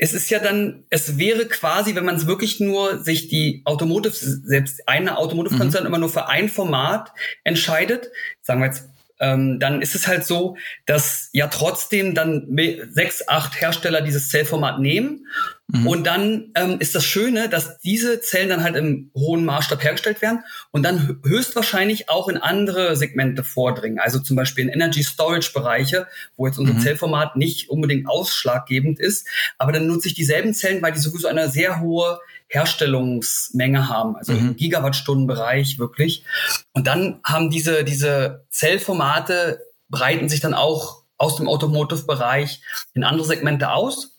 es 0.00 0.14
ist 0.14 0.30
ja 0.30 0.38
dann, 0.38 0.84
es 0.90 1.18
wäre 1.18 1.46
quasi, 1.46 1.96
wenn 1.96 2.04
man 2.04 2.14
es 2.14 2.28
wirklich 2.28 2.60
nur 2.60 3.02
sich 3.02 3.28
die 3.28 3.62
Automotive, 3.64 4.14
selbst 4.14 4.88
eine 4.88 5.18
Automotive-Konzern 5.18 5.82
mhm. 5.82 5.88
immer 5.88 5.98
nur 5.98 6.08
für 6.08 6.28
ein 6.28 6.48
Format 6.48 7.12
entscheidet, 7.44 8.10
sagen 8.40 8.60
wir 8.60 8.66
jetzt 8.66 8.88
ähm, 9.20 9.58
dann 9.58 9.82
ist 9.82 9.96
es 9.96 10.06
halt 10.06 10.24
so, 10.24 10.56
dass 10.86 11.28
ja 11.32 11.48
trotzdem 11.48 12.14
dann 12.14 12.56
sechs, 12.90 13.26
acht 13.26 13.60
Hersteller 13.60 14.00
dieses 14.00 14.28
Zellformat 14.28 14.78
nehmen. 14.78 15.26
Mhm. 15.70 15.86
Und 15.86 16.06
dann 16.06 16.50
ähm, 16.54 16.76
ist 16.78 16.94
das 16.94 17.04
Schöne, 17.04 17.50
dass 17.50 17.78
diese 17.78 18.20
Zellen 18.22 18.48
dann 18.48 18.62
halt 18.62 18.74
im 18.74 19.10
hohen 19.14 19.44
Maßstab 19.44 19.84
hergestellt 19.84 20.22
werden 20.22 20.40
und 20.70 20.82
dann 20.82 21.20
höchstwahrscheinlich 21.22 22.08
auch 22.08 22.28
in 22.28 22.38
andere 22.38 22.96
Segmente 22.96 23.44
vordringen. 23.44 23.98
Also 23.98 24.18
zum 24.18 24.34
Beispiel 24.34 24.64
in 24.64 24.70
Energy 24.70 25.02
Storage 25.02 25.52
Bereiche, 25.52 26.06
wo 26.36 26.46
jetzt 26.46 26.58
unser 26.58 26.72
mhm. 26.72 26.80
Zellformat 26.80 27.36
nicht 27.36 27.68
unbedingt 27.68 28.08
ausschlaggebend 28.08 28.98
ist. 28.98 29.26
Aber 29.58 29.72
dann 29.72 29.86
nutze 29.86 30.08
ich 30.08 30.14
dieselben 30.14 30.54
Zellen, 30.54 30.80
weil 30.80 30.92
die 30.92 31.00
sowieso 31.00 31.28
eine 31.28 31.50
sehr 31.50 31.80
hohe 31.80 32.18
Herstellungsmenge 32.48 33.90
haben, 33.90 34.16
also 34.16 34.32
mhm. 34.32 34.38
im 34.38 34.56
Gigawattstundenbereich 34.56 35.78
wirklich. 35.78 36.24
Und 36.72 36.86
dann 36.86 37.20
haben 37.22 37.50
diese, 37.50 37.84
diese 37.84 38.46
Zellformate 38.48 39.60
breiten 39.90 40.30
sich 40.30 40.40
dann 40.40 40.54
auch 40.54 41.02
aus 41.18 41.36
dem 41.36 41.48
Automotive-Bereich 41.48 42.62
in 42.94 43.04
andere 43.04 43.26
Segmente 43.26 43.70
aus. 43.70 44.17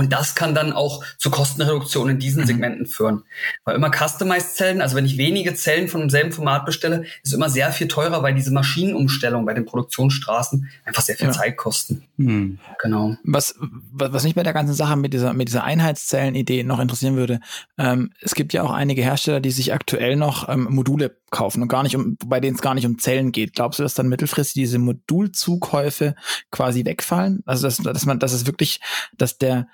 Und 0.00 0.14
das 0.14 0.34
kann 0.34 0.54
dann 0.54 0.72
auch 0.72 1.04
zu 1.18 1.28
Kostenreduktionen 1.30 2.14
in 2.14 2.20
diesen 2.20 2.40
mhm. 2.40 2.46
Segmenten 2.46 2.86
führen. 2.86 3.24
Weil 3.64 3.76
immer 3.76 3.90
Customized-Zellen, 3.90 4.80
also 4.80 4.96
wenn 4.96 5.04
ich 5.04 5.18
wenige 5.18 5.52
Zellen 5.52 5.88
von 5.88 6.00
demselben 6.00 6.32
Format 6.32 6.64
bestelle, 6.64 7.04
ist 7.22 7.34
immer 7.34 7.50
sehr 7.50 7.70
viel 7.70 7.86
teurer, 7.86 8.22
weil 8.22 8.34
diese 8.34 8.50
Maschinenumstellung 8.50 9.44
bei 9.44 9.52
den 9.52 9.66
Produktionsstraßen 9.66 10.70
einfach 10.86 11.02
sehr 11.02 11.16
viel 11.16 11.26
ja. 11.26 11.32
Zeit 11.34 11.58
kosten. 11.58 12.04
Mhm. 12.16 12.58
Genau. 12.80 13.14
Was, 13.24 13.56
was 13.92 14.24
mich 14.24 14.34
bei 14.34 14.42
der 14.42 14.54
ganzen 14.54 14.72
Sache 14.72 14.96
mit 14.96 15.12
dieser, 15.12 15.34
mit 15.34 15.48
dieser 15.48 15.64
Einheitszellen-Idee 15.64 16.62
noch 16.64 16.80
interessieren 16.80 17.16
würde, 17.16 17.40
ähm, 17.76 18.14
es 18.22 18.34
gibt 18.34 18.54
ja 18.54 18.62
auch 18.62 18.72
einige 18.72 19.02
Hersteller, 19.02 19.40
die 19.40 19.50
sich 19.50 19.74
aktuell 19.74 20.16
noch 20.16 20.48
ähm, 20.48 20.66
Module 20.70 21.14
kaufen 21.30 21.62
und 21.62 21.68
gar 21.68 21.82
nicht 21.82 21.96
um, 21.96 22.16
bei 22.26 22.40
denen 22.40 22.56
es 22.56 22.62
gar 22.62 22.74
nicht 22.74 22.86
um 22.86 22.98
Zellen 22.98 23.32
geht. 23.32 23.54
Glaubst 23.54 23.78
du, 23.78 23.82
dass 23.82 23.94
dann 23.94 24.08
mittelfristig 24.08 24.54
diese 24.54 24.78
Modulzukäufe 24.78 26.14
quasi 26.50 26.84
wegfallen? 26.84 27.42
Also 27.46 27.66
dass, 27.66 27.78
dass 27.78 28.06
man, 28.06 28.18
dass 28.18 28.32
es 28.32 28.46
wirklich, 28.46 28.80
dass 29.16 29.38
der 29.38 29.68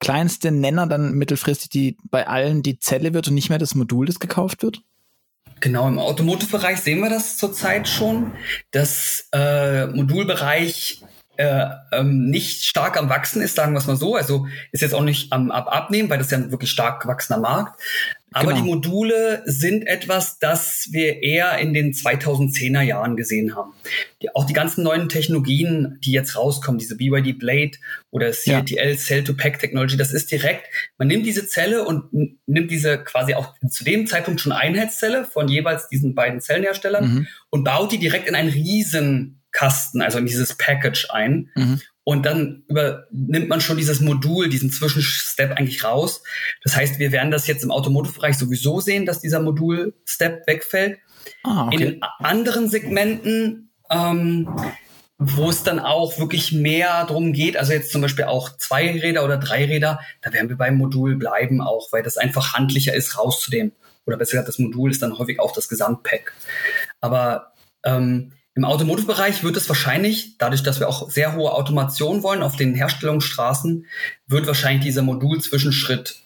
kleinste 0.00 0.50
Nenner 0.50 0.86
dann 0.86 1.12
mittelfristig 1.12 1.70
die 1.70 1.96
bei 2.04 2.26
allen 2.26 2.62
die 2.62 2.78
Zelle 2.78 3.14
wird 3.14 3.28
und 3.28 3.34
nicht 3.34 3.48
mehr 3.48 3.58
das 3.58 3.74
Modul, 3.74 4.06
das 4.06 4.20
gekauft 4.20 4.62
wird? 4.62 4.82
Genau, 5.60 5.88
im 5.88 5.98
Automotive-Bereich 5.98 6.80
sehen 6.80 7.00
wir 7.00 7.08
das 7.08 7.38
zurzeit 7.38 7.88
schon, 7.88 8.32
dass 8.72 9.28
äh, 9.32 9.86
Modulbereich 9.86 11.02
äh, 11.36 11.66
ähm, 11.92 12.30
nicht 12.30 12.64
stark 12.64 12.96
am 12.96 13.08
Wachsen 13.08 13.42
ist, 13.42 13.56
sagen 13.56 13.72
wir 13.72 13.78
es 13.78 13.86
mal 13.86 13.96
so. 13.96 14.14
Also 14.14 14.46
ist 14.72 14.80
jetzt 14.80 14.94
auch 14.94 15.02
nicht 15.02 15.32
am 15.32 15.50
ab 15.50 15.68
Abnehmen, 15.68 16.10
weil 16.10 16.18
das 16.18 16.28
ist 16.28 16.32
ja 16.32 16.38
ein 16.38 16.50
wirklich 16.50 16.70
stark 16.70 17.02
gewachsener 17.02 17.38
Markt. 17.38 17.80
Aber 18.36 18.52
genau. 18.52 18.64
die 18.64 18.70
Module 18.70 19.42
sind 19.46 19.86
etwas, 19.86 20.38
das 20.38 20.88
wir 20.90 21.22
eher 21.22 21.56
in 21.58 21.72
den 21.72 21.92
2010er 21.92 22.82
Jahren 22.82 23.16
gesehen 23.16 23.56
haben. 23.56 23.72
Die, 24.20 24.34
auch 24.34 24.44
die 24.44 24.52
ganzen 24.52 24.84
neuen 24.84 25.08
Technologien, 25.08 25.98
die 26.04 26.12
jetzt 26.12 26.36
rauskommen, 26.36 26.78
diese 26.78 26.96
BYD 26.96 27.38
Blade 27.38 27.78
oder 28.10 28.32
CATL 28.32 28.90
ja. 28.90 28.96
Cell-to-Pack 28.96 29.58
Technology, 29.60 29.96
das 29.96 30.12
ist 30.12 30.30
direkt, 30.30 30.66
man 30.98 31.08
nimmt 31.08 31.24
diese 31.24 31.46
Zelle 31.46 31.86
und 31.86 32.12
nimmt 32.46 32.70
diese 32.70 32.98
quasi 32.98 33.32
auch 33.32 33.54
zu 33.70 33.84
dem 33.84 34.06
Zeitpunkt 34.06 34.40
schon 34.42 34.52
Einheitszelle 34.52 35.24
von 35.24 35.48
jeweils 35.48 35.88
diesen 35.88 36.14
beiden 36.14 36.42
Zellenherstellern 36.42 37.08
mhm. 37.08 37.26
und 37.48 37.64
baut 37.64 37.92
die 37.92 37.98
direkt 37.98 38.28
in 38.28 38.34
einen 38.34 38.50
riesen 38.50 39.35
Kasten, 39.56 40.02
also 40.02 40.18
in 40.18 40.26
dieses 40.26 40.54
Package 40.54 41.10
ein. 41.10 41.50
Mhm. 41.54 41.80
Und 42.04 42.24
dann 42.24 42.62
übernimmt 42.68 43.48
man 43.48 43.60
schon 43.60 43.78
dieses 43.78 44.00
Modul, 44.00 44.48
diesen 44.48 44.70
Zwischenstep 44.70 45.52
eigentlich 45.52 45.82
raus. 45.82 46.22
Das 46.62 46.76
heißt, 46.76 47.00
wir 47.00 47.10
werden 47.10 47.32
das 47.32 47.48
jetzt 47.48 47.64
im 47.64 47.72
Automotive-Bereich 47.72 48.38
sowieso 48.38 48.80
sehen, 48.80 49.06
dass 49.06 49.20
dieser 49.20 49.40
Modul-Step 49.40 50.46
wegfällt. 50.46 50.98
Ah, 51.42 51.66
okay. 51.66 51.74
In 51.74 51.80
den 51.80 52.02
anderen 52.20 52.68
Segmenten 52.68 53.72
ähm, 53.90 54.48
wo 55.18 55.48
es 55.48 55.62
dann 55.62 55.80
auch 55.80 56.18
wirklich 56.18 56.52
mehr 56.52 57.04
drum 57.06 57.32
geht, 57.32 57.56
also 57.56 57.72
jetzt 57.72 57.90
zum 57.90 58.02
Beispiel 58.02 58.26
auch 58.26 58.56
Zweiräder 58.58 59.24
oder 59.24 59.38
Dreiräder, 59.38 60.00
da 60.20 60.32
werden 60.32 60.48
wir 60.50 60.56
beim 60.56 60.76
Modul 60.76 61.16
bleiben 61.16 61.62
auch, 61.62 61.90
weil 61.90 62.02
das 62.02 62.18
einfach 62.18 62.52
handlicher 62.52 62.94
ist, 62.94 63.18
rauszunehmen. 63.18 63.72
Oder 64.04 64.18
besser 64.18 64.32
gesagt, 64.32 64.48
das 64.48 64.58
Modul 64.58 64.90
ist 64.90 65.02
dann 65.02 65.18
häufig 65.18 65.40
auch 65.40 65.52
das 65.52 65.68
Gesamtpack. 65.68 66.34
Aber 67.00 67.52
ähm, 67.82 68.32
im 68.56 68.64
Automotive-Bereich 68.64 69.44
wird 69.44 69.56
es 69.58 69.68
wahrscheinlich, 69.68 70.38
dadurch, 70.38 70.62
dass 70.62 70.80
wir 70.80 70.88
auch 70.88 71.10
sehr 71.10 71.36
hohe 71.36 71.52
Automation 71.52 72.22
wollen 72.22 72.42
auf 72.42 72.56
den 72.56 72.74
Herstellungsstraßen, 72.74 73.84
wird 74.26 74.46
wahrscheinlich 74.46 74.82
dieser 74.82 75.02
Modul-Zwischenschritt 75.02 76.16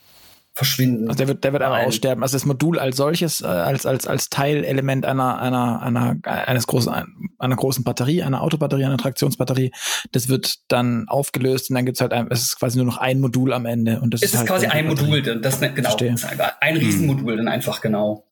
verschwinden. 0.53 1.09
Also 1.09 1.19
der 1.19 1.29
wird, 1.29 1.43
der 1.43 1.53
wird 1.53 1.65
aber 1.65 1.79
aussterben. 1.81 2.23
Also 2.23 2.37
das 2.37 2.47
Modul 2.47 2.79
als 2.79 2.97
solches, 2.97 3.41
äh, 3.41 3.47
als, 3.47 3.85
als, 3.85 4.07
als 4.07 4.31
Teilelement 4.31 5.07
einer, 5.07 5.41
einer, 5.41 5.83
einer, 5.83 6.17
eines 6.23 6.69
großen, 6.69 6.93
einer 7.39 7.57
großen 7.57 7.83
Batterie, 7.83 8.23
einer 8.23 8.43
Autobatterie, 8.43 8.85
einer 8.85 8.99
Traktionsbatterie, 8.99 9.73
das 10.13 10.29
wird 10.29 10.55
dann 10.69 11.09
aufgelöst 11.09 11.71
und 11.71 11.75
dann 11.75 11.85
gibt's 11.85 12.01
halt 12.01 12.13
ein, 12.13 12.29
es 12.31 12.43
ist 12.43 12.61
quasi 12.61 12.79
nur 12.79 12.87
noch 12.87 12.99
ein 12.99 13.19
Modul 13.19 13.53
am 13.53 13.67
Ende. 13.67 14.01
Und 14.01 14.15
das 14.15 14.23
es 14.23 14.35
ist, 14.35 14.39
halt 14.39 14.49
quasi 14.49 14.67
ein 14.67 14.87
Modul, 14.87 15.21
das, 15.23 15.59
genau, 15.61 15.75
Verstehe. 15.75 16.15
ein 16.61 16.77
Riesenmodul 16.77 17.39
dann 17.39 17.49
einfach 17.49 17.81
genau. 17.81 18.25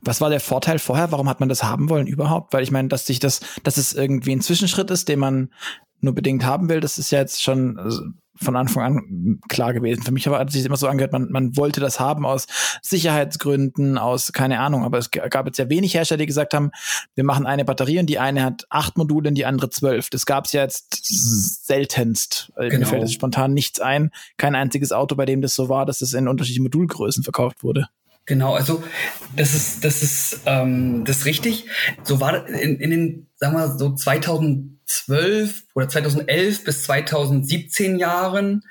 Was 0.00 0.20
war 0.20 0.30
der 0.30 0.40
Vorteil 0.40 0.78
vorher? 0.78 1.10
Warum 1.12 1.28
hat 1.28 1.40
man 1.40 1.48
das 1.48 1.64
haben 1.64 1.88
wollen 1.88 2.06
überhaupt? 2.06 2.52
Weil 2.52 2.62
ich 2.62 2.70
meine, 2.70 2.88
dass 2.88 3.06
sich 3.06 3.18
das, 3.18 3.40
dass 3.64 3.76
es 3.76 3.92
irgendwie 3.92 4.32
ein 4.32 4.40
Zwischenschritt 4.40 4.90
ist, 4.90 5.08
den 5.08 5.18
man 5.18 5.50
nur 6.00 6.14
bedingt 6.14 6.44
haben 6.44 6.68
will, 6.68 6.80
das 6.80 6.98
ist 6.98 7.10
ja 7.10 7.18
jetzt 7.18 7.42
schon 7.42 7.78
also 7.78 8.02
von 8.38 8.56
Anfang 8.56 8.82
an 8.82 9.40
klar 9.48 9.72
gewesen. 9.72 10.02
Für 10.02 10.12
mich 10.12 10.26
hat 10.26 10.50
sich 10.50 10.64
immer 10.64 10.76
so 10.76 10.88
angehört, 10.88 11.12
man, 11.12 11.30
man 11.30 11.56
wollte 11.56 11.80
das 11.80 12.00
haben 12.00 12.26
aus 12.26 12.46
Sicherheitsgründen, 12.82 13.98
aus 13.98 14.32
keine 14.32 14.60
Ahnung. 14.60 14.84
Aber 14.84 14.98
es 14.98 15.10
gab 15.10 15.46
jetzt 15.46 15.58
ja 15.58 15.68
wenig 15.68 15.94
Hersteller, 15.94 16.18
die 16.18 16.26
gesagt 16.26 16.54
haben, 16.54 16.70
wir 17.14 17.24
machen 17.24 17.46
eine 17.46 17.64
Batterie 17.64 17.98
und 17.98 18.06
die 18.06 18.18
eine 18.18 18.44
hat 18.44 18.66
acht 18.68 18.98
Module 18.98 19.28
und 19.28 19.34
die 19.36 19.46
andere 19.46 19.70
zwölf. 19.70 20.10
Das 20.10 20.26
gab 20.26 20.46
es 20.46 20.52
ja 20.52 20.62
jetzt 20.62 20.98
seltenst. 21.66 22.52
Genau. 22.56 22.78
Mir 22.78 22.86
fällt 22.86 23.02
jetzt 23.02 23.14
spontan 23.14 23.54
nichts 23.54 23.80
ein. 23.80 24.10
Kein 24.36 24.54
einziges 24.54 24.92
Auto, 24.92 25.14
bei 25.16 25.24
dem 25.24 25.40
das 25.40 25.54
so 25.54 25.68
war, 25.68 25.86
dass 25.86 26.00
es 26.00 26.12
in 26.12 26.28
unterschiedlichen 26.28 26.64
Modulgrößen 26.64 27.22
verkauft 27.22 27.62
wurde. 27.62 27.88
Genau, 28.26 28.54
also 28.54 28.82
das 29.36 29.54
ist 29.54 29.84
das 29.84 30.02
ist 30.02 30.40
ähm, 30.46 31.04
das 31.04 31.18
ist 31.18 31.26
richtig. 31.26 31.66
So 32.02 32.20
war 32.20 32.48
in, 32.48 32.80
in 32.80 32.90
den 32.90 33.26
sagen 33.36 33.54
wir 33.54 33.78
so 33.78 33.94
2012 33.94 35.64
oder 35.74 35.88
2011 35.88 36.64
bis 36.64 36.82
2017 36.82 37.98
Jahren, 37.98 38.64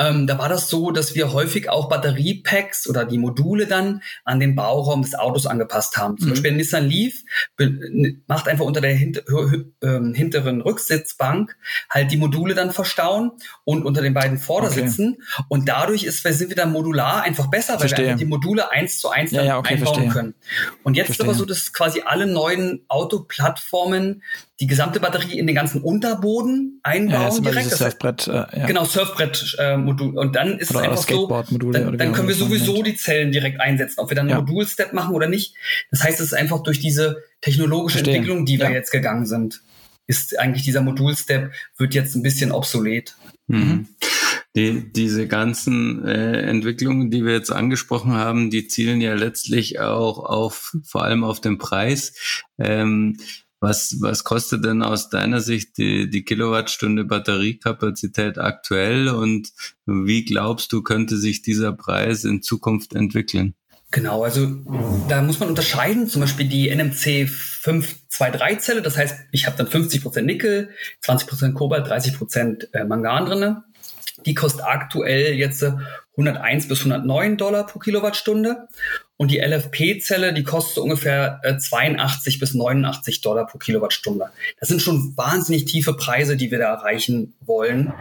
ähm, 0.00 0.26
da 0.26 0.38
war 0.38 0.48
das 0.48 0.68
so, 0.68 0.90
dass 0.92 1.14
wir 1.14 1.34
häufig 1.34 1.68
auch 1.68 1.90
Batteriepacks 1.90 2.88
oder 2.88 3.04
die 3.04 3.18
Module 3.18 3.66
dann 3.66 4.02
an 4.24 4.40
den 4.40 4.54
Bauraum 4.54 5.02
des 5.02 5.14
Autos 5.14 5.44
angepasst 5.44 5.98
haben. 5.98 6.16
Zum 6.16 6.28
mhm. 6.28 6.30
Beispiel 6.32 6.52
Nissan 6.52 6.86
Leaf 6.86 7.22
macht 8.26 8.48
einfach 8.48 8.64
unter 8.64 8.80
der 8.80 8.94
hinter, 8.94 9.20
äh, 9.82 10.14
hinteren 10.14 10.62
Rücksitzbank 10.62 11.54
halt 11.90 12.10
die 12.12 12.16
Module 12.16 12.54
dann 12.54 12.70
verstauen 12.70 13.32
und 13.64 13.84
unter 13.84 14.00
den 14.00 14.14
beiden 14.14 14.38
Vordersitzen. 14.38 15.18
Okay. 15.18 15.44
Und 15.48 15.68
dadurch 15.68 16.04
ist, 16.04 16.22
sind 16.22 16.48
wir 16.48 16.56
dann 16.56 16.72
modular 16.72 17.22
einfach 17.22 17.48
besser, 17.48 17.74
weil 17.74 17.80
verstehe. 17.80 18.06
wir 18.06 18.14
die 18.14 18.24
Module 18.24 18.70
eins 18.70 19.00
zu 19.00 19.10
eins 19.10 19.32
ja, 19.32 19.42
ja, 19.42 19.58
okay, 19.58 19.74
einbauen 19.74 19.94
verstehe. 19.94 20.12
können. 20.12 20.34
Und 20.82 20.96
jetzt 20.96 21.06
verstehe. 21.08 21.26
ist 21.26 21.28
aber 21.28 21.38
so, 21.38 21.44
dass 21.44 21.74
quasi 21.74 22.02
alle 22.06 22.26
neuen 22.26 22.86
Autoplattformen 22.88 24.22
die 24.60 24.66
gesamte 24.66 25.00
Batterie 25.00 25.38
in 25.38 25.46
den 25.46 25.56
ganzen 25.56 25.80
Unterboden 25.82 26.80
einbauen 26.82 27.44
ja, 27.44 27.50
direkt. 27.50 27.70
Surfbrett, 27.70 28.28
äh, 28.28 28.32
ja. 28.32 28.66
Genau, 28.66 28.84
Surfbrett-Modul. 28.84 29.89
Äh, 29.89 29.89
und 29.98 30.36
dann 30.36 30.58
ist 30.58 30.70
oder 30.70 30.92
es 30.92 31.08
einfach 31.08 31.46
so, 31.48 31.70
dann, 31.72 31.96
dann 31.96 32.12
können 32.12 32.28
wir 32.28 32.34
sowieso 32.34 32.82
die 32.82 32.96
Zellen 32.96 33.32
direkt 33.32 33.60
einsetzen, 33.60 33.98
ob 33.98 34.10
wir 34.10 34.14
dann 34.14 34.26
einen 34.26 34.38
ja. 34.38 34.40
Modulstep 34.40 34.92
machen 34.92 35.14
oder 35.14 35.28
nicht. 35.28 35.54
Das 35.90 36.02
heißt, 36.02 36.20
es 36.20 36.26
ist 36.26 36.34
einfach 36.34 36.62
durch 36.62 36.80
diese 36.80 37.22
technologische 37.40 37.98
Verstehen. 37.98 38.16
Entwicklung, 38.16 38.44
die 38.46 38.58
wir 38.58 38.70
jetzt 38.70 38.90
gegangen 38.90 39.26
sind, 39.26 39.62
ist 40.06 40.38
eigentlich 40.38 40.64
dieser 40.64 40.82
Modulstep 40.82 41.52
wird 41.76 41.94
jetzt 41.94 42.16
ein 42.16 42.22
bisschen 42.22 42.52
obsolet. 42.52 43.16
Mhm. 43.46 43.88
Die, 44.56 44.92
diese 44.92 45.28
ganzen 45.28 46.04
äh, 46.04 46.42
Entwicklungen, 46.42 47.10
die 47.10 47.24
wir 47.24 47.32
jetzt 47.32 47.52
angesprochen 47.52 48.12
haben, 48.12 48.50
die 48.50 48.66
zielen 48.66 49.00
ja 49.00 49.14
letztlich 49.14 49.78
auch 49.78 50.18
auf 50.18 50.76
vor 50.84 51.04
allem 51.04 51.22
auf 51.22 51.40
den 51.40 51.58
Preis. 51.58 52.42
Ähm, 52.58 53.16
was, 53.60 53.96
was 54.00 54.24
kostet 54.24 54.64
denn 54.64 54.82
aus 54.82 55.10
deiner 55.10 55.40
Sicht 55.40 55.76
die, 55.76 56.08
die 56.08 56.24
Kilowattstunde 56.24 57.04
Batteriekapazität 57.04 58.38
aktuell 58.38 59.08
und 59.08 59.52
wie 59.86 60.24
glaubst 60.24 60.72
du, 60.72 60.82
könnte 60.82 61.16
sich 61.16 61.42
dieser 61.42 61.72
Preis 61.72 62.24
in 62.24 62.42
Zukunft 62.42 62.94
entwickeln? 62.94 63.54
Genau, 63.92 64.22
also 64.22 64.46
da 65.08 65.20
muss 65.20 65.40
man 65.40 65.48
unterscheiden, 65.48 66.06
zum 66.06 66.20
Beispiel 66.20 66.46
die 66.46 66.70
NMC 66.70 67.28
523-Zelle, 67.28 68.82
das 68.82 68.96
heißt, 68.96 69.16
ich 69.32 69.46
habe 69.46 69.56
dann 69.56 69.66
50% 69.66 70.22
Nickel, 70.22 70.70
20% 71.04 71.54
Kobalt, 71.54 71.86
30% 71.88 72.72
äh, 72.72 72.84
Mangan 72.84 73.26
drinne. 73.26 73.64
Die 74.26 74.34
kostet 74.34 74.64
aktuell 74.64 75.34
jetzt 75.34 75.64
101 76.20 76.68
bis 76.68 76.80
109 76.80 77.36
Dollar 77.36 77.66
pro 77.66 77.78
Kilowattstunde. 77.78 78.68
Und 79.16 79.30
die 79.30 79.40
LFP-Zelle, 79.40 80.32
die 80.32 80.44
kostet 80.44 80.78
ungefähr 80.78 81.40
82 81.42 82.36
äh, 82.36 82.38
bis 82.38 82.54
89 82.54 83.20
Dollar 83.20 83.46
pro 83.46 83.58
Kilowattstunde. 83.58 84.30
Das 84.58 84.68
sind 84.68 84.80
schon 84.80 85.16
wahnsinnig 85.16 85.66
tiefe 85.66 85.94
Preise, 85.94 86.36
die 86.36 86.50
wir 86.50 86.58
da 86.58 86.72
erreichen 86.72 87.34
wollen. 87.40 87.92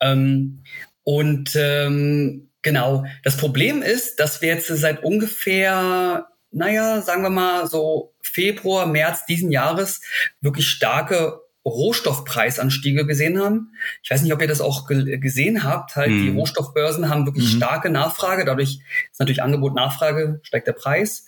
Ähm, 0.00 0.62
und 1.04 1.54
ähm, 1.56 2.48
genau, 2.62 3.04
das 3.22 3.36
Problem 3.36 3.82
ist, 3.82 4.16
dass 4.18 4.40
wir 4.40 4.48
jetzt 4.48 4.68
seit 4.68 5.02
ungefähr, 5.02 6.28
naja, 6.50 7.02
sagen 7.02 7.22
wir 7.22 7.30
mal 7.30 7.66
so 7.66 8.14
Februar, 8.22 8.86
März 8.86 9.26
diesen 9.26 9.50
Jahres 9.50 10.00
wirklich 10.40 10.68
starke 10.68 11.41
Rohstoffpreisanstiege 11.64 13.06
gesehen 13.06 13.40
haben. 13.40 13.72
Ich 14.02 14.10
weiß 14.10 14.22
nicht, 14.22 14.32
ob 14.32 14.40
ihr 14.40 14.48
das 14.48 14.60
auch 14.60 14.86
ge 14.86 15.18
gesehen 15.18 15.62
habt. 15.64 15.96
Halt, 15.96 16.10
mhm. 16.10 16.22
die 16.22 16.38
Rohstoffbörsen 16.38 17.08
haben 17.08 17.26
wirklich 17.26 17.52
mhm. 17.52 17.56
starke 17.58 17.90
Nachfrage. 17.90 18.44
Dadurch 18.44 18.80
ist 19.10 19.20
natürlich 19.20 19.42
Angebot, 19.42 19.74
Nachfrage, 19.74 20.40
steigt 20.42 20.66
der 20.66 20.72
Preis. 20.72 21.26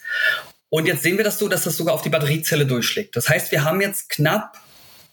Und 0.70 0.86
jetzt 0.86 1.04
sehen 1.04 1.16
wir 1.16 1.24
das 1.24 1.38
so, 1.38 1.46
dass 1.46 1.62
das 1.62 1.76
sogar 1.76 1.94
auf 1.94 2.02
die 2.02 2.08
Batteriezelle 2.08 2.66
durchschlägt. 2.66 3.14
Das 3.14 3.28
heißt, 3.28 3.52
wir 3.52 3.62
haben 3.62 3.80
jetzt 3.80 4.10
knapp, 4.10 4.58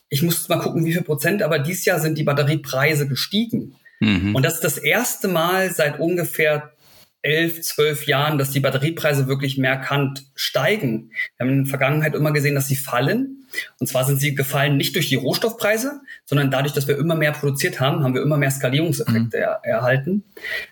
ich 0.10 0.23
muss 0.23 0.49
mal 0.49 0.60
gucken, 0.60 0.86
wie 0.86 0.93
viel 0.93 1.03
Prozent, 1.03 1.43
aber 1.43 1.60
dieses 1.60 1.86
Jahr 1.86 1.99
sind 1.99 2.17
die 2.17 2.23
Batteriepreise 2.23 3.07
gestiegen. 3.07 3.75
Mhm. 3.99 4.36
Und 4.36 4.43
das 4.43 4.55
ist 4.55 4.63
das 4.63 4.79
erste 4.79 5.27
Mal 5.27 5.71
seit 5.71 5.99
ungefähr 5.99 6.73
elf, 7.21 7.62
zwölf 7.62 8.07
Jahren, 8.07 8.38
dass 8.38 8.51
die 8.51 8.60
Batteriepreise 8.60 9.27
wirklich 9.27 9.57
merkant 9.57 10.25
steigen. 10.36 11.12
Wir 11.38 11.45
haben 11.45 11.53
in 11.53 11.63
der 11.63 11.69
Vergangenheit 11.69 12.15
immer 12.15 12.31
gesehen, 12.31 12.55
dass 12.55 12.67
sie 12.67 12.75
fallen. 12.75 13.45
Und 13.79 13.88
zwar 13.88 14.05
sind 14.05 14.19
sie 14.19 14.34
gefallen 14.34 14.77
nicht 14.77 14.95
durch 14.95 15.10
die 15.10 15.15
Rohstoffpreise, 15.15 16.01
sondern 16.25 16.51
dadurch, 16.51 16.73
dass 16.73 16.88
wir 16.88 16.97
immer 16.97 17.15
mehr 17.15 17.31
produziert 17.31 17.79
haben, 17.79 18.03
haben 18.03 18.15
wir 18.15 18.21
immer 18.21 18.38
mehr 18.38 18.51
Skalierungseffekte 18.51 19.38
mhm. 19.38 19.43
er 19.43 19.62
erhalten. 19.63 20.23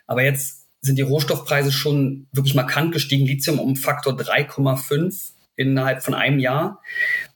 Aber 0.08 0.24
jetzt 0.24 0.68
sind 0.82 0.98
die 0.98 1.04
Rohstoffpreise 1.04 1.72
schon 1.72 2.28
wirklich 2.32 2.56
markant 2.56 2.94
gestiegen. 2.94 3.26
Lithium 3.26 3.60
um 3.60 3.76
Faktor 3.76 4.14
3,5 4.14 5.34
innerhalb 5.56 6.04
von 6.04 6.14
einem 6.14 6.40
Jahr. 6.40 6.82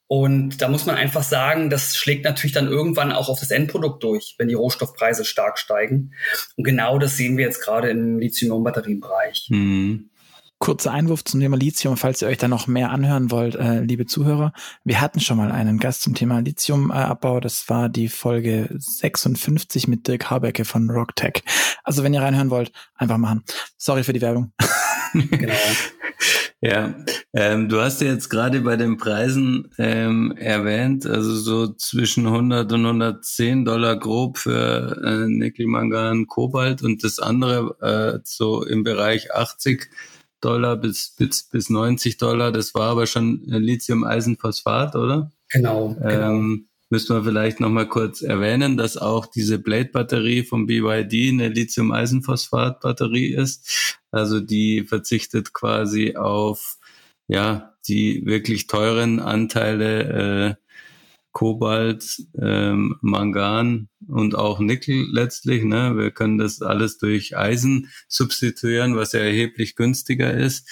Und 0.08 0.62
da 0.62 0.68
muss 0.68 0.86
man 0.86 0.96
einfach 0.96 1.24
sagen, 1.24 1.70
das 1.70 1.96
schlägt 1.96 2.26
natürlich 2.26 2.52
dann 2.52 2.68
irgendwann 2.68 3.12
auch 3.12 3.30
auf 3.30 3.40
das 3.40 3.52
Endprodukt 3.52 4.04
durch, 4.04 4.36
wenn 4.38 4.48
die 4.48 4.54
Rohstoffpreise 4.54 5.26
stark 5.26 5.58
steigen. 5.58 6.12
Und 6.56 6.66
genau 6.66 7.00
das 7.00 7.18
sehen 7.18 7.38
wir 7.38 7.46
jetzt 7.46 7.62
gerade 7.62 7.90
im 7.90 8.20
Lithium-Ionen-Batterienbereich. 8.20 9.48
Mhm. 9.50 10.10
Kurzer 10.64 10.94
Einwurf 10.94 11.26
zum 11.26 11.42
Thema 11.42 11.58
Lithium, 11.58 11.98
falls 11.98 12.22
ihr 12.22 12.30
euch 12.30 12.38
da 12.38 12.48
noch 12.48 12.68
mehr 12.68 12.90
anhören 12.90 13.32
wollt, 13.32 13.56
äh, 13.56 13.82
liebe 13.82 14.06
Zuhörer. 14.06 14.54
Wir 14.86 15.02
hatten 15.02 15.20
schon 15.20 15.36
mal 15.36 15.52
einen 15.52 15.78
Gast 15.78 16.04
zum 16.04 16.16
Thema 16.16 16.40
Lithiumabbau. 16.40 17.42
Das 17.42 17.68
war 17.68 17.90
die 17.90 18.08
Folge 18.08 18.70
56 18.74 19.90
mit 19.90 20.08
Dirk 20.08 20.30
Habecke 20.30 20.64
von 20.64 20.90
RockTech. 20.90 21.44
Also 21.84 22.02
wenn 22.02 22.14
ihr 22.14 22.22
reinhören 22.22 22.50
wollt, 22.50 22.72
einfach 22.96 23.18
machen. 23.18 23.44
Sorry 23.78 24.06
für 24.06 24.14
die 24.14 24.22
Werbung. 24.22 24.54
genau. 25.14 25.54
Ja, 26.66 26.96
ähm, 27.34 27.68
du 27.68 27.82
hast 27.82 28.00
ja 28.00 28.08
jetzt 28.08 28.30
gerade 28.30 28.62
bei 28.62 28.78
den 28.78 28.96
Preisen 28.96 29.70
ähm, 29.78 30.34
erwähnt, 30.38 31.06
also 31.06 31.36
so 31.36 31.74
zwischen 31.74 32.26
100 32.26 32.72
und 32.72 32.86
110 32.86 33.66
Dollar 33.66 34.00
grob 34.00 34.38
für 34.38 34.98
äh, 35.04 35.28
Nickel, 35.28 35.68
Mangan, 35.68 36.26
Kobalt 36.26 36.82
und 36.82 37.04
das 37.04 37.20
andere 37.20 37.76
äh, 37.82 38.22
so 38.24 38.66
im 38.66 38.86
Bereich 38.86 39.34
80 39.34 39.90
Dollar 40.44 40.76
bis, 40.78 41.16
bis, 41.18 41.44
bis 41.44 41.70
90 41.70 42.18
Dollar. 42.18 42.52
Das 42.52 42.74
war 42.74 42.92
aber 42.92 43.08
schon 43.08 43.42
Lithium-Eisenphosphat, 43.46 44.96
oder? 44.96 45.32
Genau. 45.50 45.96
genau. 45.96 46.10
Ähm, 46.10 46.68
müssen 46.90 47.16
wir 47.16 47.24
vielleicht 47.24 47.60
nochmal 47.60 47.88
kurz 47.88 48.22
erwähnen, 48.22 48.78
dass 48.78 48.98
auch 48.98 49.26
diese 49.26 49.58
Blade-Batterie 49.58 50.44
vom 50.44 50.68
BYD 50.68 51.32
eine 51.32 51.50
Lithium-Eisenphosphat-Batterie 51.50 53.34
ist. 53.34 54.00
Also 54.12 54.40
die 54.40 54.84
verzichtet 54.84 55.54
quasi 55.54 56.16
auf 56.16 56.78
ja 57.28 57.74
die 57.88 58.26
wirklich 58.26 58.68
teuren 58.68 59.20
Anteile 59.20 60.58
äh, 60.60 60.63
Kobalt, 61.34 62.22
ähm, 62.40 62.96
Mangan 63.02 63.90
und 64.08 64.36
auch 64.36 64.60
Nickel 64.60 65.08
letztlich. 65.12 65.64
Ne? 65.64 65.98
Wir 65.98 66.12
können 66.12 66.38
das 66.38 66.62
alles 66.62 67.00
durch 67.00 67.36
Eisen 67.36 67.90
substituieren, 68.08 68.96
was 68.96 69.12
ja 69.12 69.20
erheblich 69.20 69.76
günstiger 69.76 70.34
ist. 70.34 70.70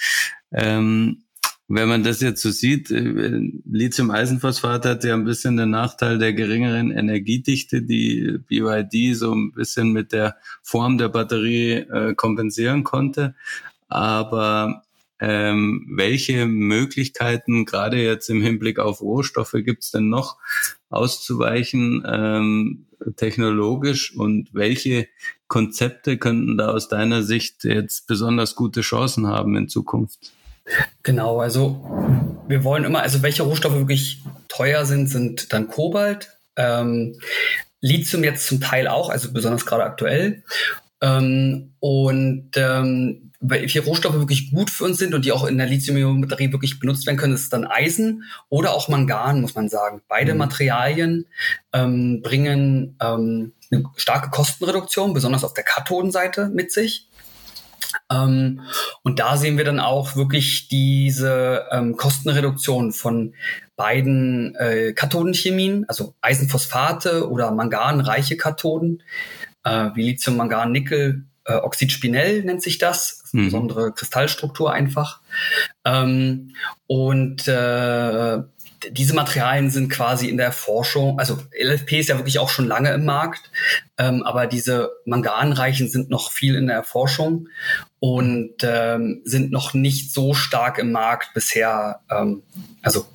Ähm, 0.52 1.24
wenn 1.68 1.88
man 1.88 2.04
das 2.04 2.20
jetzt 2.20 2.42
so 2.42 2.50
sieht, 2.50 2.90
äh, 2.90 3.40
Lithium-Eisenphosphat 3.64 4.84
hat 4.84 5.04
ja 5.04 5.14
ein 5.14 5.24
bisschen 5.24 5.56
den 5.56 5.70
Nachteil 5.70 6.18
der 6.18 6.32
geringeren 6.32 6.90
Energiedichte, 6.90 7.82
die 7.82 8.38
BYD 8.46 9.16
so 9.16 9.34
ein 9.34 9.52
bisschen 9.52 9.92
mit 9.92 10.12
der 10.12 10.36
Form 10.62 10.96
der 10.96 11.08
Batterie 11.08 11.72
äh, 11.72 12.14
kompensieren 12.14 12.84
konnte. 12.84 13.34
Aber 13.88 14.84
ähm, 15.24 15.86
welche 15.88 16.46
Möglichkeiten, 16.46 17.64
gerade 17.64 18.02
jetzt 18.02 18.28
im 18.28 18.42
Hinblick 18.42 18.80
auf 18.80 19.00
Rohstoffe, 19.02 19.54
gibt 19.54 19.84
es 19.84 19.92
denn 19.92 20.08
noch 20.08 20.38
auszuweichen 20.90 22.02
ähm, 22.04 22.86
technologisch 23.14 24.16
und 24.16 24.48
welche 24.52 25.06
Konzepte 25.46 26.18
könnten 26.18 26.58
da 26.58 26.70
aus 26.70 26.88
deiner 26.88 27.22
Sicht 27.22 27.62
jetzt 27.62 28.08
besonders 28.08 28.56
gute 28.56 28.80
Chancen 28.80 29.28
haben 29.28 29.56
in 29.56 29.68
Zukunft? 29.68 30.32
Genau, 31.04 31.40
also 31.40 31.84
wir 32.48 32.64
wollen 32.64 32.82
immer, 32.82 33.02
also 33.02 33.22
welche 33.22 33.44
Rohstoffe 33.44 33.74
wirklich 33.74 34.24
teuer 34.48 34.84
sind, 34.86 35.06
sind 35.06 35.52
dann 35.52 35.68
Kobalt, 35.68 36.36
ähm, 36.56 37.16
Lithium 37.80 38.24
jetzt 38.24 38.48
zum 38.48 38.60
Teil 38.60 38.88
auch, 38.88 39.08
also 39.08 39.32
besonders 39.32 39.66
gerade 39.66 39.84
aktuell. 39.84 40.42
Ähm, 41.00 41.74
und 41.78 42.50
ähm, 42.56 43.31
welche 43.42 43.84
Rohstoffe 43.84 44.14
wirklich 44.14 44.52
gut 44.52 44.70
für 44.70 44.84
uns 44.84 44.98
sind 44.98 45.14
und 45.14 45.24
die 45.24 45.32
auch 45.32 45.44
in 45.44 45.58
der 45.58 45.66
Lithium-Ionen-Batterie 45.66 46.52
wirklich 46.52 46.78
benutzt 46.78 47.06
werden 47.06 47.16
können, 47.16 47.34
ist 47.34 47.52
dann 47.52 47.66
Eisen 47.66 48.22
oder 48.48 48.72
auch 48.72 48.88
Mangan, 48.88 49.40
muss 49.40 49.56
man 49.56 49.68
sagen. 49.68 50.00
Beide 50.08 50.32
mhm. 50.32 50.38
Materialien 50.38 51.26
ähm, 51.72 52.22
bringen 52.22 52.96
ähm, 53.02 53.52
eine 53.70 53.84
starke 53.96 54.30
Kostenreduktion, 54.30 55.12
besonders 55.12 55.42
auf 55.42 55.54
der 55.54 55.64
Kathodenseite 55.64 56.48
mit 56.48 56.70
sich. 56.72 57.08
Ähm, 58.10 58.60
und 59.02 59.18
da 59.18 59.36
sehen 59.36 59.58
wir 59.58 59.64
dann 59.64 59.80
auch 59.80 60.14
wirklich 60.14 60.68
diese 60.68 61.66
ähm, 61.72 61.96
Kostenreduktion 61.96 62.92
von 62.92 63.34
beiden 63.74 64.54
äh, 64.54 64.92
Kathodenchemien, 64.92 65.84
also 65.88 66.14
Eisenphosphate 66.20 67.28
oder 67.28 67.50
manganreiche 67.50 68.36
Kathoden, 68.36 69.02
äh, 69.64 69.90
wie 69.94 70.04
Lithium, 70.04 70.36
Mangan, 70.36 70.70
Nickel, 70.70 71.24
äh, 71.44 71.54
Oxidspinell 71.54 72.44
nennt 72.44 72.62
sich 72.62 72.78
das, 72.78 73.24
mhm. 73.32 73.46
besondere 73.46 73.92
Kristallstruktur 73.92 74.72
einfach. 74.72 75.20
Ähm, 75.84 76.54
und 76.86 77.48
äh, 77.48 78.38
diese 78.90 79.14
Materialien 79.14 79.70
sind 79.70 79.90
quasi 79.90 80.28
in 80.28 80.36
der 80.36 80.52
Forschung, 80.52 81.18
also 81.18 81.38
LFP 81.52 82.00
ist 82.00 82.08
ja 82.08 82.18
wirklich 82.18 82.38
auch 82.38 82.48
schon 82.48 82.66
lange 82.66 82.92
im 82.92 83.04
Markt, 83.04 83.50
ähm, 83.98 84.22
aber 84.24 84.46
diese 84.46 84.90
manganreichen 85.04 85.88
sind 85.88 86.10
noch 86.10 86.32
viel 86.32 86.56
in 86.56 86.66
der 86.66 86.76
Erforschung 86.76 87.48
und 88.00 88.54
ähm, 88.62 89.22
sind 89.24 89.52
noch 89.52 89.74
nicht 89.74 90.12
so 90.12 90.34
stark 90.34 90.78
im 90.78 90.90
Markt 90.90 91.32
bisher, 91.34 92.00
ähm, 92.10 92.42
also 92.82 93.06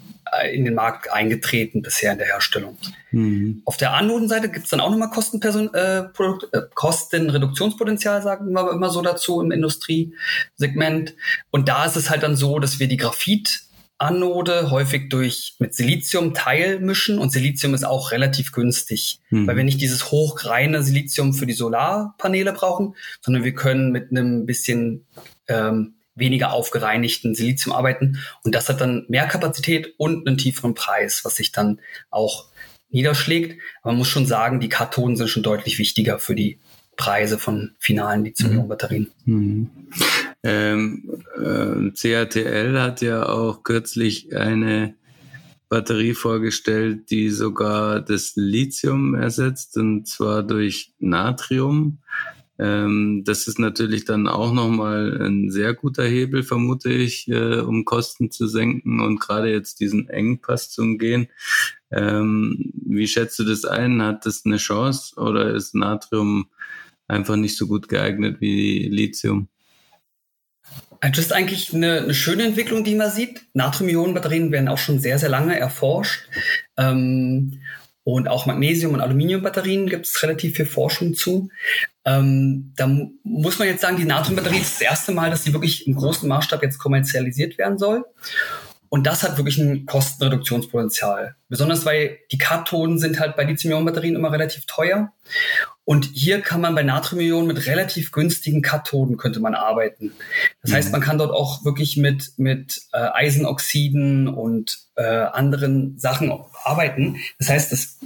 in 0.52 0.66
den 0.66 0.76
Markt 0.76 1.12
eingetreten 1.12 1.82
bisher 1.82 2.12
in 2.12 2.18
der 2.18 2.28
Herstellung. 2.28 2.78
Mhm. 3.12 3.62
Auf 3.66 3.78
der 3.78 3.94
Anodenseite 3.94 4.50
gibt 4.50 4.66
es 4.66 4.72
dann 4.72 4.80
auch 4.80 4.90
nochmal 4.90 5.10
Kostenperson, 5.10 5.74
äh, 5.74 6.04
Produkt, 6.04 6.54
äh, 6.54 6.62
Kostenreduktionspotenzial, 6.74 8.22
sagen 8.22 8.52
wir 8.52 8.72
immer 8.72 8.90
so 8.90 9.02
dazu 9.02 9.42
im 9.42 9.52
Industriesegment. 9.52 11.16
Und 11.52 11.70
da 11.70 11.86
ist 11.86 11.96
es 11.96 12.10
halt 12.10 12.24
dann 12.24 12.36
so, 12.36 12.60
dass 12.60 12.80
wir 12.80 12.88
die 12.88 12.98
Graphit 12.98 13.68
Anode 14.00 14.70
häufig 14.70 15.10
durch 15.10 15.56
mit 15.58 15.74
Silizium 15.74 16.36
teilmischen 16.36 17.18
und 17.18 17.32
Silizium 17.32 17.74
ist 17.74 17.84
auch 17.84 18.12
relativ 18.12 18.52
günstig, 18.52 19.22
mhm. 19.32 19.48
weil 19.48 19.58
wir 19.58 19.64
nicht 19.64 19.82
dieses 19.82 20.12
hochreine 20.12 20.84
Silizium 20.84 21.34
für 21.34 21.48
die 21.48 21.54
Solarpaneele 21.54 22.54
brauchen, 22.54 22.96
sondern 23.22 23.44
wir 23.44 23.56
können 23.56 23.92
mit 23.92 24.12
einem 24.12 24.46
bisschen 24.46 25.08
ähm, 25.48 25.96
weniger 26.18 26.52
aufgereinigten 26.52 27.36
Silizium 27.36 27.76
arbeiten. 27.76 28.20
Und 28.44 28.56
das 28.56 28.70
hat 28.70 28.82
dann 28.82 29.06
mehr 29.08 29.28
Kapazität 29.28 29.94
und 29.98 30.28
einen 30.28 30.38
tieferen 30.38 30.74
Preis, 30.74 31.24
was 31.24 31.36
sich 31.36 31.52
dann 31.52 31.80
auch 32.10 32.46
niederschlägt. 32.90 33.62
Aber 33.82 33.92
man 33.92 34.00
muss 34.00 34.10
schon 34.10 34.26
sagen, 34.26 34.60
die 34.60 34.70
Kathoden 34.70 35.16
sind 35.16 35.30
schon 35.30 35.44
deutlich 35.44 35.80
wichtiger 35.80 36.20
für 36.20 36.36
die 36.36 36.60
Preise 36.96 37.38
von 37.38 37.76
finalen 37.80 38.26
Lithium-Ionen-Batterien. 38.26 39.12
Mhm. 39.26 39.70
Ähm, 40.44 41.24
äh, 41.38 41.92
CATL 41.92 42.80
hat 42.80 43.02
ja 43.02 43.28
auch 43.28 43.64
kürzlich 43.64 44.36
eine 44.36 44.96
Batterie 45.70 46.14
vorgestellt, 46.14 47.12
die 47.12 47.30
sogar 47.30 48.02
das 48.02 48.34
Lithium 48.36 49.16
ersetzt, 49.16 49.78
und 49.78 50.08
zwar 50.08 50.44
durch 50.44 50.94
Natrium. 51.00 52.00
Ähm, 52.60 53.24
das 53.24 53.48
ist 53.48 53.60
natürlich 53.60 54.06
dann 54.06 54.28
auch 54.28 54.52
nochmal 54.52 55.22
ein 55.22 55.52
sehr 55.52 55.74
guter 55.74 56.04
Hebel, 56.04 56.44
vermute 56.44 56.90
ich, 56.90 57.28
äh, 57.28 57.60
um 57.60 57.86
Kosten 57.86 58.32
zu 58.32 58.48
senken 58.48 59.00
und 59.00 59.20
gerade 59.20 59.52
jetzt 59.52 59.80
diesen 59.80 60.10
Engpass 60.10 60.72
zu 60.72 60.82
umgehen. 60.82 61.28
Ähm, 61.92 62.72
wie 62.74 63.08
schätzt 63.08 63.38
du 63.40 63.44
das 63.44 63.66
ein? 63.66 64.02
Hat 64.02 64.26
das 64.26 64.44
eine 64.46 64.58
Chance 64.58 65.16
oder 65.18 65.54
ist 65.54 65.76
Natrium 65.76 66.48
einfach 67.08 67.36
nicht 67.36 67.58
so 67.58 67.68
gut 67.68 67.88
geeignet 67.90 68.38
wie 68.42 68.88
Lithium? 68.88 69.48
Das 71.00 71.20
ist 71.20 71.34
eigentlich 71.34 71.74
eine, 71.74 72.02
eine 72.02 72.14
schöne 72.14 72.44
Entwicklung, 72.44 72.84
die 72.84 72.96
man 72.96 73.12
sieht. 73.12 73.44
Natrium-Ionen-Batterien 73.54 74.52
werden 74.52 74.68
auch 74.68 74.80
schon 74.80 75.00
sehr, 75.00 75.20
sehr 75.20 75.30
lange 75.30 75.58
erforscht. 75.58 76.28
Ähm, 76.76 77.60
und 78.08 78.30
auch 78.30 78.46
Magnesium- 78.46 78.94
und 78.94 79.02
Aluminiumbatterien 79.02 79.90
gibt 79.90 80.06
es 80.08 80.24
relativ 80.24 80.56
viel 80.56 80.66
Forschung 80.66 81.14
zu. 81.14 81.50
Ähm, 82.06 82.72
da 82.78 82.88
muss 83.24 83.60
man 83.60 83.68
jetzt 83.68 83.82
sagen, 83.82 83.98
die 83.98 84.06
Natriumbatterie 84.06 84.60
ist 84.60 84.76
das 84.76 84.82
erste 84.82 85.12
Mal, 85.12 85.30
dass 85.30 85.44
sie 85.44 85.52
wirklich 85.52 85.86
im 85.88 85.96
großen 85.96 86.30
Maßstab 86.30 86.64
jetzt 86.64 86.78
kommerzialisiert 86.78 87.58
werden 87.58 87.78
soll. 87.78 88.06
Und 88.88 89.06
das 89.06 89.24
hat 89.24 89.36
wirklich 89.36 89.58
ein 89.58 89.86
Kostenreduktionspotenzial. 89.86 91.36
Besonders 91.50 91.86
weil 91.86 92.20
die 92.32 92.38
Kathoden 92.38 92.98
sind 92.98 93.20
halt 93.20 93.36
bei 93.36 93.44
Lithium-Ionen-Batterien 93.44 94.16
immer 94.16 94.32
relativ 94.32 94.66
teuer. 94.68 95.12
Und 95.84 96.10
hier 96.14 96.42
kann 96.42 96.62
man 96.62 96.76
bei 96.76 96.84
Natrium-Ionen 96.84 97.48
mit 97.48 97.66
relativ 97.66 98.12
günstigen 98.12 98.62
Kathoden 98.62 99.18
könnte 99.18 99.40
man 99.40 99.56
arbeiten. 99.56 100.12
Das 100.62 100.72
mhm. 100.72 100.76
heißt, 100.76 100.92
man 100.92 101.02
kann 101.02 101.18
dort 101.18 101.32
auch 101.32 101.66
wirklich 101.66 101.98
mit, 101.98 102.34
mit 102.38 102.82
äh, 102.94 102.98
Eisenoxiden 102.98 104.28
und 104.28 104.80
äh, 104.96 105.04
anderen 105.04 105.98
Sachen 105.98 106.32
arbeiten. 106.64 107.18
Das 107.40 107.50
heißt, 107.50 107.72
das 107.72 107.97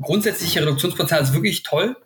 grundsätzliche 0.00 0.62
Reduktionspotenzial 0.62 1.22
ist 1.22 1.32
wirklich 1.34 1.62
toll 1.62 1.96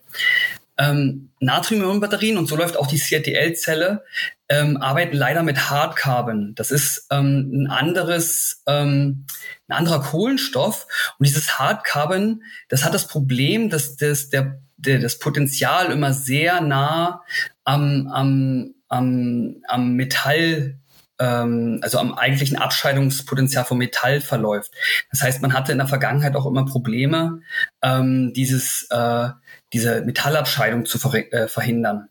ähm, 0.76 1.30
Natrium-Ionen-Batterien 1.40 2.38
und 2.38 2.46
so 2.46 2.56
läuft 2.56 2.76
auch 2.76 2.86
die 2.86 2.98
CATL-Zelle, 2.98 4.04
ähm, 4.48 4.76
arbeiten 4.76 5.16
leider 5.16 5.42
mit 5.42 5.70
Hard 5.70 5.96
Carbon. 5.96 6.54
Das 6.54 6.70
ist 6.70 7.06
ähm, 7.10 7.50
ein 7.52 7.66
anderes, 7.70 8.62
ähm, 8.66 9.26
ein 9.68 9.76
anderer 9.76 10.00
Kohlenstoff. 10.00 10.86
Und 11.18 11.26
dieses 11.26 11.58
Hard 11.58 11.84
Carbon, 11.84 12.42
das 12.68 12.84
hat 12.84 12.94
das 12.94 13.06
Problem, 13.06 13.70
dass 13.70 13.96
das, 13.96 14.30
der, 14.30 14.60
der, 14.76 14.98
das 14.98 15.18
Potenzial 15.18 15.92
immer 15.92 16.12
sehr 16.12 16.60
nah 16.60 17.22
am, 17.64 18.08
am, 18.08 18.74
am, 18.88 19.56
am 19.68 19.92
Metall 19.94 20.78
ähm, 21.18 21.80
also 21.82 21.98
am 21.98 22.14
eigentlichen 22.14 22.56
Abscheidungspotenzial 22.56 23.64
vom 23.64 23.78
Metall 23.78 24.20
verläuft. 24.20 24.72
Das 25.10 25.22
heißt, 25.22 25.42
man 25.42 25.52
hatte 25.52 25.72
in 25.72 25.78
der 25.78 25.86
Vergangenheit 25.86 26.36
auch 26.36 26.46
immer 26.46 26.64
Probleme, 26.64 27.40
ähm, 27.82 28.32
dieses 28.34 28.86
äh, 28.90 29.28
diese 29.74 30.02
Metallabscheidung 30.02 30.86
zu 30.86 30.98
ver 30.98 31.32
äh, 31.32 31.48
verhindern. 31.48 32.08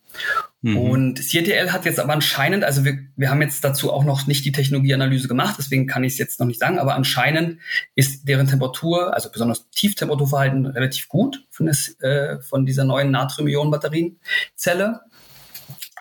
Mhm. 0.62 0.78
Und 0.78 1.20
CTL 1.20 1.72
hat 1.72 1.86
jetzt 1.86 2.00
aber 2.00 2.14
anscheinend, 2.14 2.66
also 2.66 2.84
wir, 2.84 3.00
wir 3.16 3.30
haben 3.30 3.42
jetzt 3.42 3.64
dazu 3.64 3.92
auch 3.92 4.04
noch 4.04 4.28
nicht 4.28 4.44
die 4.46 4.52
Technologieanalyse 4.52 5.30
gemacht, 5.30 5.56
deswegen 5.58 5.88
kann 5.88 6.04
ich 6.04 6.14
es 6.14 6.20
jetzt 6.20 6.40
noch 6.42 6.48
nicht 6.48 6.60
sagen, 6.60 6.78
aber 6.78 6.96
anscheinend 6.96 7.60
ist 7.96 8.28
deren 8.28 8.48
Temperatur, 8.48 9.14
also 9.14 9.32
besonders 9.32 9.70
Tieftemperaturverhalten, 9.72 10.66
relativ 10.66 11.08
gut 11.08 11.46
von, 11.50 11.68
des, 11.68 12.00
äh, 12.02 12.42
von 12.42 12.66
dieser 12.66 12.84
neuen 12.84 13.12
Natrium-Ionen-Batterienzelle. 13.12 15.00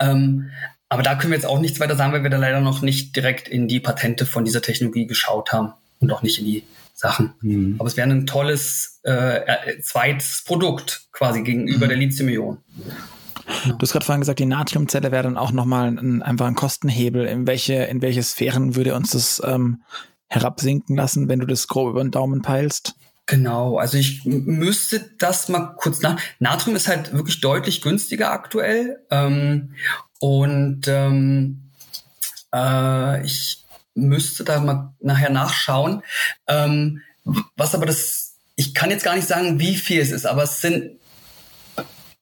Ähm, 0.00 0.50
aber 0.92 1.02
da 1.02 1.14
können 1.14 1.30
wir 1.30 1.38
jetzt 1.38 1.46
auch 1.46 1.58
nichts 1.58 1.80
weiter 1.80 1.96
sagen, 1.96 2.12
weil 2.12 2.22
wir 2.22 2.28
da 2.28 2.36
leider 2.36 2.60
noch 2.60 2.82
nicht 2.82 3.16
direkt 3.16 3.48
in 3.48 3.66
die 3.66 3.80
Patente 3.80 4.26
von 4.26 4.44
dieser 4.44 4.60
Technologie 4.60 5.06
geschaut 5.06 5.50
haben 5.50 5.72
und 6.00 6.12
auch 6.12 6.20
nicht 6.20 6.38
in 6.38 6.44
die 6.44 6.64
Sachen. 6.92 7.32
Mhm. 7.40 7.76
Aber 7.78 7.86
es 7.86 7.96
wäre 7.96 8.10
ein 8.10 8.26
tolles 8.26 9.00
äh, 9.02 9.80
zweites 9.80 10.44
Produkt 10.44 11.08
quasi 11.12 11.40
gegenüber 11.44 11.86
mhm. 11.86 11.88
der 11.88 11.96
Lithium-Ionen. 11.96 12.58
Du 13.64 13.78
hast 13.80 13.92
gerade 13.92 14.04
vorhin 14.04 14.20
gesagt, 14.20 14.38
die 14.38 14.44
Natriumzelle 14.44 15.10
wäre 15.10 15.22
dann 15.22 15.38
auch 15.38 15.50
nochmal 15.50 15.88
ein, 15.88 16.22
einfach 16.22 16.46
ein 16.46 16.56
Kostenhebel. 16.56 17.24
In 17.24 17.46
welche, 17.46 17.72
in 17.84 18.02
welche 18.02 18.22
Sphären 18.22 18.76
würde 18.76 18.94
uns 18.94 19.12
das 19.12 19.40
ähm, 19.46 19.84
herabsinken 20.28 20.94
lassen, 20.94 21.26
wenn 21.26 21.40
du 21.40 21.46
das 21.46 21.68
grob 21.68 21.88
über 21.88 22.04
den 22.04 22.10
Daumen 22.10 22.42
peilst? 22.42 22.96
Genau, 23.24 23.78
also 23.78 23.96
ich 23.96 24.26
müsste 24.26 25.10
das 25.18 25.48
mal 25.48 25.74
kurz 25.78 26.02
nach. 26.02 26.20
Natrium 26.38 26.76
ist 26.76 26.88
halt 26.88 27.14
wirklich 27.14 27.40
deutlich 27.40 27.80
günstiger 27.80 28.30
aktuell. 28.30 29.06
Ähm, 29.10 29.74
und 30.22 30.86
ähm, 30.86 31.72
äh, 32.54 33.26
ich 33.26 33.64
müsste 33.94 34.44
da 34.44 34.60
mal 34.60 34.94
nachher 35.00 35.30
nachschauen. 35.30 36.04
Ähm, 36.46 37.02
was 37.56 37.74
aber 37.74 37.86
das, 37.86 38.36
ich 38.54 38.72
kann 38.72 38.92
jetzt 38.92 39.02
gar 39.02 39.16
nicht 39.16 39.26
sagen, 39.26 39.58
wie 39.58 39.74
viel 39.74 40.00
es 40.00 40.12
ist, 40.12 40.24
aber 40.24 40.44
es 40.44 40.60
sind, 40.60 40.92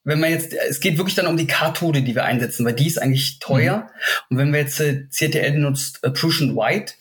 wenn 0.03 0.19
man 0.19 0.31
jetzt, 0.31 0.55
es 0.55 0.81
geht 0.81 0.97
wirklich 0.97 1.15
dann 1.15 1.27
um 1.27 1.37
die 1.37 1.47
Kathode, 1.47 2.01
die 2.01 2.15
wir 2.15 2.25
einsetzen, 2.25 2.65
weil 2.65 2.73
die 2.73 2.87
ist 2.87 3.03
eigentlich 3.03 3.39
teuer. 3.39 3.77
Mhm. 3.77 3.91
Und 4.31 4.39
wenn 4.39 4.53
wir 4.55 4.61
jetzt 4.61 4.81
äh, 4.81 5.05
CTL 5.11 5.59
nutzt, 5.59 6.03
äh, 6.03 6.09
Prussian 6.11 6.57
White, 6.57 6.95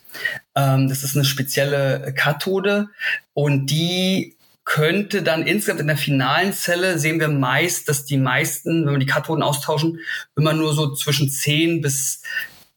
Ähm, 0.54 0.90
das 0.90 1.04
ist 1.04 1.16
eine 1.16 1.24
spezielle 1.24 2.14
Kathode 2.14 2.90
und 3.34 3.68
die 3.68 4.36
könnte 4.70 5.24
dann 5.24 5.48
insgesamt 5.48 5.80
in 5.80 5.88
der 5.88 5.98
finalen 5.98 6.54
Zelle 6.54 7.00
sehen 7.00 7.20
wir 7.20 7.28
meist, 7.28 7.90
dass 7.90 8.06
die 8.06 8.18
meisten, 8.18 8.86
wenn 8.86 8.94
wir 8.94 9.00
die 9.00 9.08
Kathoden 9.08 9.42
austauschen, 9.42 10.00
immer 10.36 10.54
nur 10.54 10.76
so 10.76 10.94
zwischen 10.94 11.28
10 11.28 11.82
bis 11.82 12.22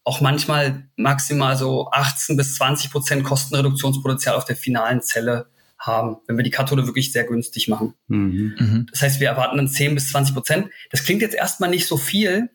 auch 0.02 0.22
manchmal 0.22 0.88
maximal 0.96 1.54
so 1.54 1.90
18 1.90 2.38
bis 2.38 2.54
20 2.54 2.90
Prozent 2.90 3.24
Kostenreduktionspotenzial 3.24 4.36
auf 4.36 4.46
der 4.46 4.56
finalen 4.56 5.02
Zelle 5.02 5.48
haben, 5.78 6.16
wenn 6.26 6.38
wir 6.38 6.44
die 6.44 6.50
Kathode 6.50 6.86
wirklich 6.86 7.12
sehr 7.12 7.24
günstig 7.24 7.68
machen. 7.68 7.92
Mhm. 8.08 8.54
mhm. 8.58 8.86
Das 8.90 9.02
heißt, 9.02 9.20
wir 9.20 9.28
erwarten 9.28 9.58
dann 9.58 9.68
10 9.68 9.94
bis 9.94 10.08
20 10.12 10.32
Prozent. 10.32 10.70
Das 10.90 11.04
klingt 11.04 11.20
jetzt 11.20 11.34
erstmal 11.34 11.68
nicht 11.68 11.86
so 11.86 11.98
viel. 11.98 12.48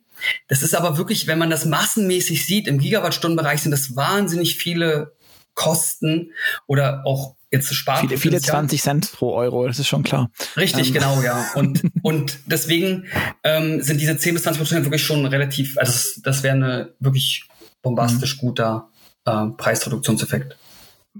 Das 0.47 0.63
ist 0.63 0.73
aber 0.73 0.97
wirklich, 0.97 1.27
wenn 1.27 1.37
man 1.37 1.51
das 1.51 1.63
massenmäßig 1.63 2.43
sieht, 2.43 2.67
im 2.67 2.79
Gigawattstundenbereich 2.79 3.61
sind 3.61 3.71
das 3.71 3.95
wahnsinnig 3.95 4.57
viele 4.57 5.15
Kosten 5.53 6.31
oder 6.65 7.03
auch 7.05 7.37
jetzt 7.51 7.73
sparen. 7.73 8.07
Viele, 8.07 8.19
viele 8.19 8.41
20 8.41 8.81
Cent 8.81 9.11
pro 9.11 9.33
Euro, 9.33 9.67
das 9.67 9.79
ist 9.79 9.87
schon 9.87 10.03
klar. 10.03 10.29
Richtig, 10.55 10.87
ähm. 10.87 10.93
genau, 10.93 11.21
ja. 11.21 11.45
Und, 11.55 11.81
und 12.01 12.39
deswegen 12.45 13.05
ähm, 13.43 13.81
sind 13.81 14.01
diese 14.01 14.17
10 14.17 14.33
bis 14.33 14.43
20 14.43 14.61
Prozent 14.61 14.85
wirklich 14.85 15.03
schon 15.03 15.25
relativ, 15.25 15.77
also 15.77 15.91
das, 15.91 16.21
das 16.23 16.43
wäre 16.43 16.55
eine 16.55 16.93
wirklich 16.99 17.47
bombastisch 17.81 18.35
mhm. 18.37 18.39
guter 18.47 18.89
äh, 19.25 19.45
Preisreduktionseffekt. 19.57 20.57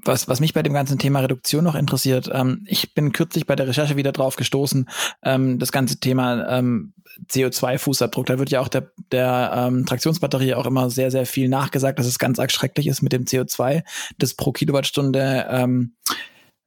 Was, 0.04 0.28
was 0.28 0.40
mich 0.40 0.54
bei 0.54 0.64
dem 0.64 0.74
ganzen 0.74 1.00
Thema 1.00 1.20
Reduktion 1.20 1.64
noch 1.64 1.76
interessiert, 1.76 2.30
ähm, 2.32 2.64
ich 2.68 2.94
bin 2.94 3.12
kürzlich 3.12 3.46
bei 3.46 3.56
der 3.56 3.68
Recherche 3.68 3.96
wieder 3.96 4.12
drauf 4.12 4.36
gestoßen, 4.36 4.90
ähm, 5.24 5.60
das 5.60 5.72
ganze 5.72 6.00
Thema 6.00 6.58
ähm, 6.58 6.94
CO2-Fußabdruck. 7.30 8.26
Da 8.26 8.40
wird 8.40 8.52
ja 8.52 8.62
auch 8.62 8.68
der, 8.68 8.92
der 9.12 9.52
ähm, 9.56 9.86
Traktionsbatterie 9.86 10.54
auch 10.54 10.66
immer 10.66 10.90
sehr, 10.90 11.12
sehr 11.12 11.26
viel 11.26 11.50
nachgesagt, 11.50 12.00
dass 12.00 12.06
es 12.06 12.20
ganz 12.20 12.40
arg 12.40 12.52
schrecklich 12.52 12.88
ist 12.88 13.02
mit 13.02 13.14
dem 13.14 13.26
CO2, 13.26 13.84
das 14.18 14.34
pro 14.34 14.52
Kilowattstunde 14.52 15.48
ähm, 15.50 15.94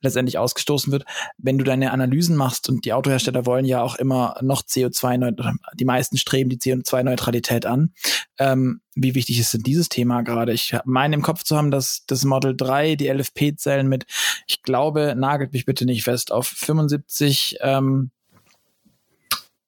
letztendlich 0.00 0.38
ausgestoßen 0.38 0.92
wird. 0.92 1.04
Wenn 1.38 1.58
du 1.58 1.64
deine 1.64 1.92
Analysen 1.92 2.36
machst 2.36 2.68
und 2.68 2.84
die 2.84 2.92
Autohersteller 2.92 3.46
wollen 3.46 3.64
ja 3.64 3.82
auch 3.82 3.96
immer 3.96 4.36
noch 4.42 4.62
CO2, 4.62 5.58
die 5.74 5.84
meisten 5.84 6.16
streben 6.16 6.50
die 6.50 6.58
CO2-Neutralität 6.58 7.66
an. 7.66 7.92
Ähm, 8.38 8.80
wie 8.94 9.14
wichtig 9.14 9.38
ist 9.38 9.54
denn 9.54 9.62
dieses 9.62 9.88
Thema 9.88 10.22
gerade? 10.22 10.52
Ich 10.52 10.76
meine 10.84 11.14
im 11.14 11.22
Kopf 11.22 11.44
zu 11.44 11.56
haben, 11.56 11.70
dass 11.70 12.04
das 12.06 12.24
Model 12.24 12.56
3 12.56 12.96
die 12.96 13.08
LFP-Zellen 13.08 13.88
mit, 13.88 14.06
ich 14.46 14.62
glaube, 14.62 15.14
nagelt 15.16 15.52
mich 15.52 15.64
bitte 15.64 15.84
nicht 15.84 16.04
fest, 16.04 16.32
auf 16.32 16.48
75 16.48 17.58
ähm, 17.60 18.10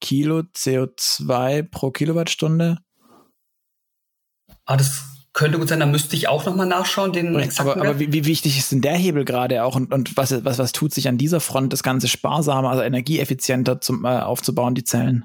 Kilo 0.00 0.40
CO2 0.40 1.62
pro 1.62 1.90
Kilowattstunde. 1.90 2.78
Ah, 4.64 4.76
das 4.76 5.11
könnte 5.32 5.58
gut 5.58 5.68
sein, 5.68 5.80
da 5.80 5.86
müsste 5.86 6.14
ich 6.14 6.28
auch 6.28 6.44
nochmal 6.44 6.66
nachschauen, 6.66 7.12
den 7.12 7.34
Aber, 7.56 7.76
aber 7.76 7.98
wie, 7.98 8.12
wie, 8.12 8.26
wichtig 8.26 8.58
ist 8.58 8.70
denn 8.72 8.82
der 8.82 8.96
Hebel 8.96 9.24
gerade 9.24 9.64
auch 9.64 9.76
und, 9.76 9.92
und 9.92 10.16
was, 10.16 10.44
was, 10.44 10.58
was 10.58 10.72
tut 10.72 10.92
sich 10.92 11.08
an 11.08 11.16
dieser 11.16 11.40
Front, 11.40 11.72
das 11.72 11.82
Ganze 11.82 12.08
sparsamer, 12.08 12.70
also 12.70 12.82
energieeffizienter 12.82 13.80
zum, 13.80 14.04
äh, 14.04 14.08
aufzubauen, 14.08 14.74
die 14.74 14.84
Zellen? 14.84 15.24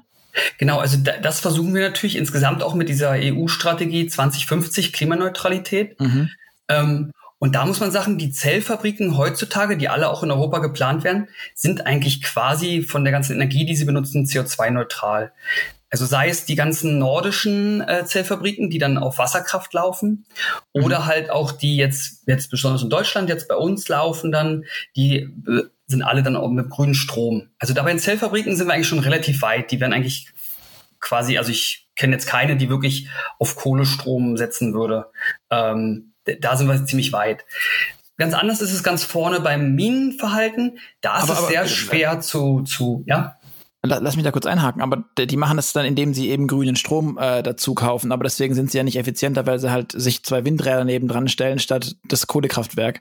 Genau, 0.58 0.78
also 0.78 0.98
das 0.98 1.40
versuchen 1.40 1.74
wir 1.74 1.82
natürlich 1.82 2.16
insgesamt 2.16 2.62
auch 2.62 2.74
mit 2.74 2.88
dieser 2.88 3.12
EU-Strategie 3.12 4.06
2050 4.06 4.92
Klimaneutralität. 4.92 5.98
Mhm. 6.00 6.30
Ähm, 6.68 7.12
und 7.38 7.54
da 7.54 7.66
muss 7.66 7.80
man 7.80 7.90
sagen, 7.90 8.18
die 8.18 8.30
Zellfabriken 8.30 9.16
heutzutage, 9.16 9.76
die 9.76 9.88
alle 9.88 10.10
auch 10.10 10.22
in 10.22 10.30
Europa 10.30 10.58
geplant 10.58 11.04
werden, 11.04 11.28
sind 11.54 11.86
eigentlich 11.86 12.22
quasi 12.22 12.82
von 12.82 13.04
der 13.04 13.12
ganzen 13.12 13.34
Energie, 13.34 13.64
die 13.64 13.76
sie 13.76 13.84
benutzen, 13.84 14.26
CO2-neutral. 14.26 15.32
Also 15.90 16.04
sei 16.04 16.28
es 16.28 16.44
die 16.44 16.54
ganzen 16.54 16.98
nordischen 16.98 17.80
äh, 17.80 18.04
Zellfabriken, 18.04 18.68
die 18.70 18.78
dann 18.78 18.98
auf 18.98 19.18
Wasserkraft 19.18 19.72
laufen, 19.72 20.26
mhm. 20.74 20.84
oder 20.84 21.06
halt 21.06 21.30
auch 21.30 21.52
die 21.52 21.76
jetzt, 21.76 22.24
jetzt 22.26 22.50
besonders 22.50 22.82
in 22.82 22.90
Deutschland, 22.90 23.28
jetzt 23.28 23.48
bei 23.48 23.56
uns 23.56 23.88
laufen 23.88 24.30
dann, 24.30 24.64
die 24.96 25.20
äh, 25.46 25.62
sind 25.86 26.02
alle 26.02 26.22
dann 26.22 26.36
auch 26.36 26.50
mit 26.50 26.68
grünem 26.68 26.94
Strom. 26.94 27.48
Also 27.58 27.72
da 27.72 27.82
bei 27.82 27.90
den 27.90 27.98
Zellfabriken 27.98 28.54
sind 28.54 28.66
wir 28.66 28.74
eigentlich 28.74 28.88
schon 28.88 28.98
relativ 28.98 29.40
weit. 29.40 29.70
Die 29.70 29.80
werden 29.80 29.94
eigentlich 29.94 30.28
quasi, 31.00 31.38
also 31.38 31.50
ich 31.50 31.88
kenne 31.96 32.12
jetzt 32.12 32.26
keine, 32.26 32.56
die 32.56 32.68
wirklich 32.68 33.08
auf 33.38 33.56
Kohlestrom 33.56 34.36
setzen 34.36 34.74
würde. 34.74 35.10
Ähm, 35.50 36.12
da 36.40 36.56
sind 36.56 36.68
wir 36.68 36.84
ziemlich 36.84 37.12
weit. 37.12 37.44
Ganz 38.18 38.34
anders 38.34 38.60
ist 38.60 38.72
es 38.72 38.82
ganz 38.82 39.04
vorne 39.04 39.40
beim 39.40 39.74
Minenverhalten. 39.74 40.78
Da 41.00 41.18
ist 41.18 41.24
aber, 41.24 41.32
es 41.32 41.38
aber, 41.38 41.48
sehr 41.48 41.68
schwer 41.68 42.20
zu, 42.20 42.62
zu, 42.62 43.04
ja. 43.06 43.37
Lass 43.84 44.16
mich 44.16 44.24
da 44.24 44.32
kurz 44.32 44.46
einhaken, 44.46 44.82
aber 44.82 45.04
die 45.16 45.36
machen 45.36 45.56
das 45.56 45.72
dann, 45.72 45.86
indem 45.86 46.12
sie 46.12 46.30
eben 46.30 46.48
grünen 46.48 46.74
Strom 46.74 47.16
äh, 47.16 47.44
dazu 47.44 47.74
kaufen. 47.74 48.10
Aber 48.10 48.24
deswegen 48.24 48.52
sind 48.54 48.72
sie 48.72 48.78
ja 48.78 48.82
nicht 48.82 48.98
effizienter, 48.98 49.46
weil 49.46 49.60
sie 49.60 49.70
halt 49.70 49.92
sich 49.92 50.24
zwei 50.24 50.44
Windräder 50.44 50.84
nebendran 50.84 51.28
stellen 51.28 51.60
statt 51.60 51.94
das 52.08 52.26
Kohlekraftwerk. 52.26 53.00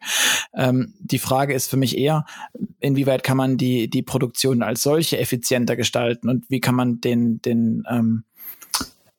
Ähm, 0.54 0.94
die 1.00 1.18
Frage 1.18 1.56
ist 1.56 1.68
für 1.68 1.78
mich 1.78 1.98
eher, 1.98 2.26
inwieweit 2.80 3.24
kann 3.24 3.38
man 3.38 3.58
die, 3.58 3.90
die 3.90 4.04
Produktion 4.04 4.62
als 4.62 4.84
solche 4.84 5.18
effizienter 5.18 5.76
gestalten 5.76 6.30
und 6.30 6.48
wie 6.48 6.60
kann 6.60 6.76
man 6.76 7.02
den, 7.02 7.42
den 7.42 7.84
ähm, 7.90 8.24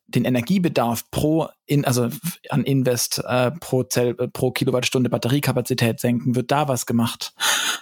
den 0.08 0.24
Energiebedarf 0.24 1.10
pro 1.10 1.48
in, 1.66 1.84
also 1.84 2.08
an 2.48 2.64
Invest 2.64 3.22
äh, 3.26 3.50
pro 3.52 3.84
Zell, 3.84 4.16
äh, 4.18 4.28
pro 4.28 4.50
Kilowattstunde 4.50 5.10
Batteriekapazität 5.10 6.00
senken, 6.00 6.34
wird 6.34 6.50
da 6.50 6.66
was 6.66 6.86
gemacht. 6.86 7.34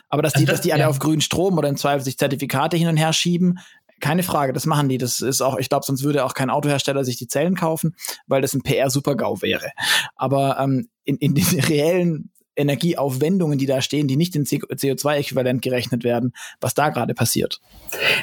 Aber 0.08 0.22
dass 0.22 0.34
also 0.34 0.42
die, 0.42 0.46
das, 0.46 0.56
dass 0.56 0.62
die 0.62 0.72
alle 0.72 0.82
ja. 0.82 0.88
auf 0.88 0.98
grünen 0.98 1.20
Strom 1.20 1.56
oder 1.56 1.68
im 1.68 1.76
Zweifel 1.76 2.04
sich 2.04 2.18
Zertifikate 2.18 2.76
hin 2.76 2.88
und 2.88 2.96
her 2.96 3.12
schieben, 3.12 3.60
keine 4.00 4.22
Frage, 4.22 4.52
das 4.52 4.66
machen 4.66 4.88
die. 4.88 4.98
Das 4.98 5.20
ist 5.20 5.40
auch, 5.40 5.56
ich 5.56 5.68
glaube, 5.68 5.86
sonst 5.86 6.02
würde 6.02 6.24
auch 6.24 6.34
kein 6.34 6.50
Autohersteller 6.50 7.04
sich 7.04 7.16
die 7.16 7.28
Zellen 7.28 7.54
kaufen, 7.54 7.96
weil 8.26 8.42
das 8.42 8.52
ein 8.54 8.62
PR-Super-GAU 8.62 9.40
wäre. 9.40 9.70
Aber 10.16 10.58
ähm, 10.60 10.88
in, 11.04 11.16
in 11.16 11.34
den 11.34 11.44
reellen 11.60 12.30
Energieaufwendungen, 12.56 13.58
die 13.58 13.66
da 13.66 13.82
stehen, 13.82 14.08
die 14.08 14.16
nicht 14.16 14.34
in 14.34 14.44
CO2-Äquivalent 14.44 15.60
gerechnet 15.60 16.04
werden, 16.04 16.32
was 16.60 16.74
da 16.74 16.88
gerade 16.88 17.14
passiert. 17.14 17.60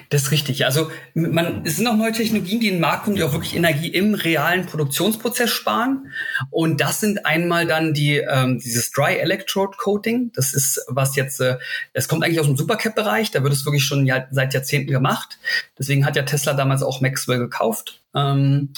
Das 0.10 0.24
ist 0.24 0.32
richtig. 0.32 0.66
Also 0.66 0.90
man, 1.14 1.66
es 1.66 1.78
sind 1.78 1.88
auch 1.88 1.96
neue 1.96 2.12
Technologien, 2.12 2.60
die 2.60 2.68
in 2.68 2.76
den 2.76 2.82
Markt 2.82 3.06
kommen, 3.06 3.16
die 3.16 3.24
auch 3.24 3.34
wirklich 3.34 3.56
Energie 3.56 3.90
im 3.90 4.14
realen 4.14 4.66
Produktionsprozess 4.66 5.50
sparen. 5.50 6.12
Und 6.50 6.82
das 6.82 7.00
sind 7.00 7.26
einmal 7.26 7.66
dann 7.66 7.94
die 7.94 8.18
ähm, 8.18 8.60
dieses 8.60 8.92
Dry 8.92 9.18
Electrode 9.18 9.78
Coating. 9.78 10.32
Das 10.36 10.54
ist 10.54 10.84
was 10.88 11.16
jetzt, 11.16 11.40
äh, 11.40 11.58
es 11.94 12.08
kommt 12.08 12.24
eigentlich 12.24 12.40
aus 12.40 12.48
dem 12.48 12.58
Supercap-Bereich. 12.58 13.32
Da 13.32 13.44
wird 13.44 13.54
es 13.54 13.66
wirklich 13.66 13.84
schon 13.84 14.06
ja, 14.06 14.28
seit 14.32 14.54
Jahrzehnten 14.54 14.92
gemacht. 14.92 15.40
Deswegen 15.78 16.06
hat 16.06 16.16
ja 16.16 16.24
Tesla 16.24 16.54
damals 16.54 16.84
auch 16.84 17.02
Maxwell 17.02 17.40
gekauft. 17.40 18.03
Ähm, 18.16 18.70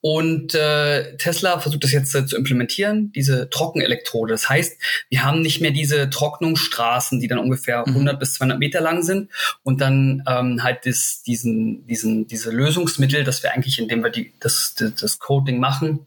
und 0.00 0.54
äh, 0.54 1.16
Tesla 1.16 1.60
versucht 1.60 1.84
das 1.84 1.92
jetzt 1.92 2.14
äh, 2.14 2.26
zu 2.26 2.36
implementieren, 2.36 3.12
diese 3.12 3.48
Trockenelektrode. 3.50 4.32
Das 4.32 4.48
heißt, 4.48 4.76
wir 5.08 5.24
haben 5.24 5.42
nicht 5.42 5.60
mehr 5.60 5.70
diese 5.70 6.10
Trocknungsstraßen, 6.10 7.20
die 7.20 7.28
dann 7.28 7.38
ungefähr 7.38 7.86
100 7.86 8.14
mhm. 8.14 8.18
bis 8.18 8.34
200 8.34 8.58
Meter 8.58 8.80
lang 8.80 9.02
sind 9.02 9.30
und 9.62 9.80
dann 9.80 10.22
ähm, 10.28 10.62
halt 10.62 10.86
das, 10.86 11.22
diesen, 11.24 11.86
diesen, 11.86 12.26
diese 12.26 12.50
Lösungsmittel, 12.50 13.24
dass 13.24 13.42
wir 13.42 13.52
eigentlich, 13.52 13.78
indem 13.78 14.02
wir 14.02 14.10
die, 14.10 14.32
das, 14.40 14.74
das, 14.76 14.94
das 14.96 15.18
Coating 15.18 15.58
machen, 15.58 16.06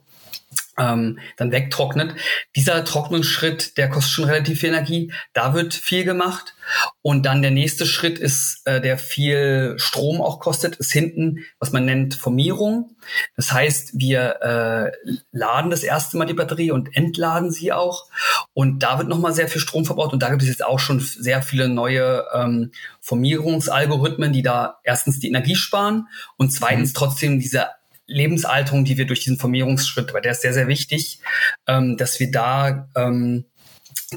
ähm, 0.77 1.19
dann 1.37 1.51
wegtrocknet. 1.51 2.15
Dieser 2.55 2.83
Trocknungsschritt, 2.83 3.77
der 3.77 3.89
kostet 3.89 4.13
schon 4.13 4.25
relativ 4.25 4.59
viel 4.59 4.69
Energie. 4.69 5.11
Da 5.33 5.53
wird 5.53 5.73
viel 5.73 6.03
gemacht. 6.03 6.55
Und 7.01 7.25
dann 7.25 7.41
der 7.41 7.51
nächste 7.51 7.85
Schritt 7.85 8.17
ist, 8.17 8.61
äh, 8.65 8.81
der 8.81 8.97
viel 8.97 9.75
Strom 9.77 10.21
auch 10.21 10.39
kostet, 10.39 10.77
ist 10.77 10.91
hinten, 10.91 11.45
was 11.59 11.71
man 11.71 11.85
nennt 11.85 12.15
Formierung. 12.15 12.95
Das 13.35 13.51
heißt, 13.51 13.91
wir 13.99 14.41
äh, 14.41 15.13
laden 15.31 15.69
das 15.69 15.83
erste 15.83 16.17
Mal 16.17 16.25
die 16.25 16.33
Batterie 16.33 16.71
und 16.71 16.95
entladen 16.95 17.51
sie 17.51 17.71
auch. 17.71 18.07
Und 18.53 18.79
da 18.79 18.97
wird 18.97 19.07
nochmal 19.07 19.33
sehr 19.33 19.47
viel 19.47 19.61
Strom 19.61 19.85
verbraucht. 19.85 20.13
Und 20.13 20.23
da 20.23 20.29
gibt 20.29 20.41
es 20.41 20.49
jetzt 20.49 20.65
auch 20.65 20.79
schon 20.79 20.99
sehr 20.99 21.41
viele 21.41 21.69
neue 21.69 22.25
ähm, 22.33 22.71
Formierungsalgorithmen, 23.01 24.33
die 24.33 24.41
da 24.41 24.79
erstens 24.83 25.19
die 25.19 25.27
Energie 25.27 25.55
sparen 25.55 26.07
und 26.37 26.51
zweitens 26.51 26.89
mhm. 26.89 26.95
trotzdem 26.95 27.39
diese 27.39 27.67
Lebensalterung, 28.07 28.85
die 28.85 28.97
wir 28.97 29.05
durch 29.05 29.21
diesen 29.21 29.39
Formierungsschritt, 29.39 30.13
weil 30.13 30.21
der 30.21 30.33
ist 30.33 30.41
sehr, 30.41 30.53
sehr 30.53 30.67
wichtig, 30.67 31.19
ähm, 31.67 31.97
dass 31.97 32.19
wir 32.19 32.31
da 32.31 32.89
ähm, 32.95 33.45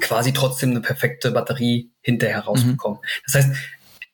quasi 0.01 0.33
trotzdem 0.33 0.71
eine 0.71 0.81
perfekte 0.81 1.31
Batterie 1.31 1.91
hinterher 2.01 2.41
rausbekommen. 2.41 2.99
Mhm. 2.99 3.07
Das 3.25 3.35
heißt, 3.35 3.51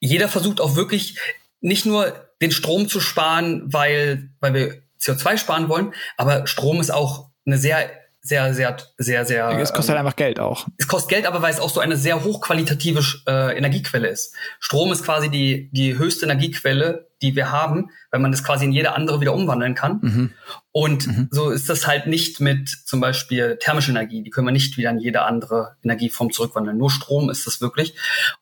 jeder 0.00 0.28
versucht 0.28 0.60
auch 0.60 0.76
wirklich 0.76 1.18
nicht 1.60 1.86
nur 1.86 2.28
den 2.40 2.52
Strom 2.52 2.88
zu 2.88 3.00
sparen, 3.00 3.72
weil, 3.72 4.30
weil 4.40 4.54
wir 4.54 4.82
CO2 5.00 5.38
sparen 5.38 5.68
wollen, 5.68 5.94
aber 6.16 6.46
Strom 6.46 6.80
ist 6.80 6.92
auch 6.92 7.30
eine 7.46 7.58
sehr 7.58 7.90
sehr, 8.26 8.54
sehr, 8.54 8.78
sehr, 8.96 9.26
sehr. 9.26 9.50
Es 9.60 9.74
kostet 9.74 9.90
halt 9.90 10.00
ähm, 10.00 10.06
einfach 10.06 10.16
Geld 10.16 10.40
auch. 10.40 10.66
Es 10.78 10.88
kostet 10.88 11.10
Geld, 11.10 11.26
aber 11.26 11.42
weil 11.42 11.52
es 11.52 11.60
auch 11.60 11.68
so 11.68 11.80
eine 11.80 11.98
sehr 11.98 12.24
hochqualitative 12.24 13.04
äh, 13.28 13.54
Energiequelle 13.54 14.08
ist. 14.08 14.34
Strom 14.60 14.90
ist 14.92 15.04
quasi 15.04 15.28
die, 15.28 15.68
die 15.72 15.98
höchste 15.98 16.24
Energiequelle, 16.24 17.10
die 17.20 17.36
wir 17.36 17.52
haben, 17.52 17.90
weil 18.10 18.20
man 18.20 18.32
das 18.32 18.42
quasi 18.42 18.64
in 18.64 18.72
jede 18.72 18.94
andere 18.94 19.20
wieder 19.20 19.34
umwandeln 19.34 19.74
kann. 19.74 19.98
Mhm. 20.00 20.30
Und 20.72 21.06
mhm. 21.06 21.28
so 21.30 21.50
ist 21.50 21.68
das 21.68 21.86
halt 21.86 22.06
nicht 22.06 22.40
mit 22.40 22.70
zum 22.86 22.98
Beispiel 22.98 23.58
thermischer 23.60 23.90
Energie. 23.90 24.22
Die 24.22 24.30
können 24.30 24.46
wir 24.46 24.52
nicht 24.52 24.78
wieder 24.78 24.88
in 24.88 24.98
jede 24.98 25.20
andere 25.20 25.76
Energieform 25.84 26.32
zurückwandeln. 26.32 26.78
Nur 26.78 26.90
Strom 26.90 27.28
ist 27.28 27.46
das 27.46 27.60
wirklich. 27.60 27.94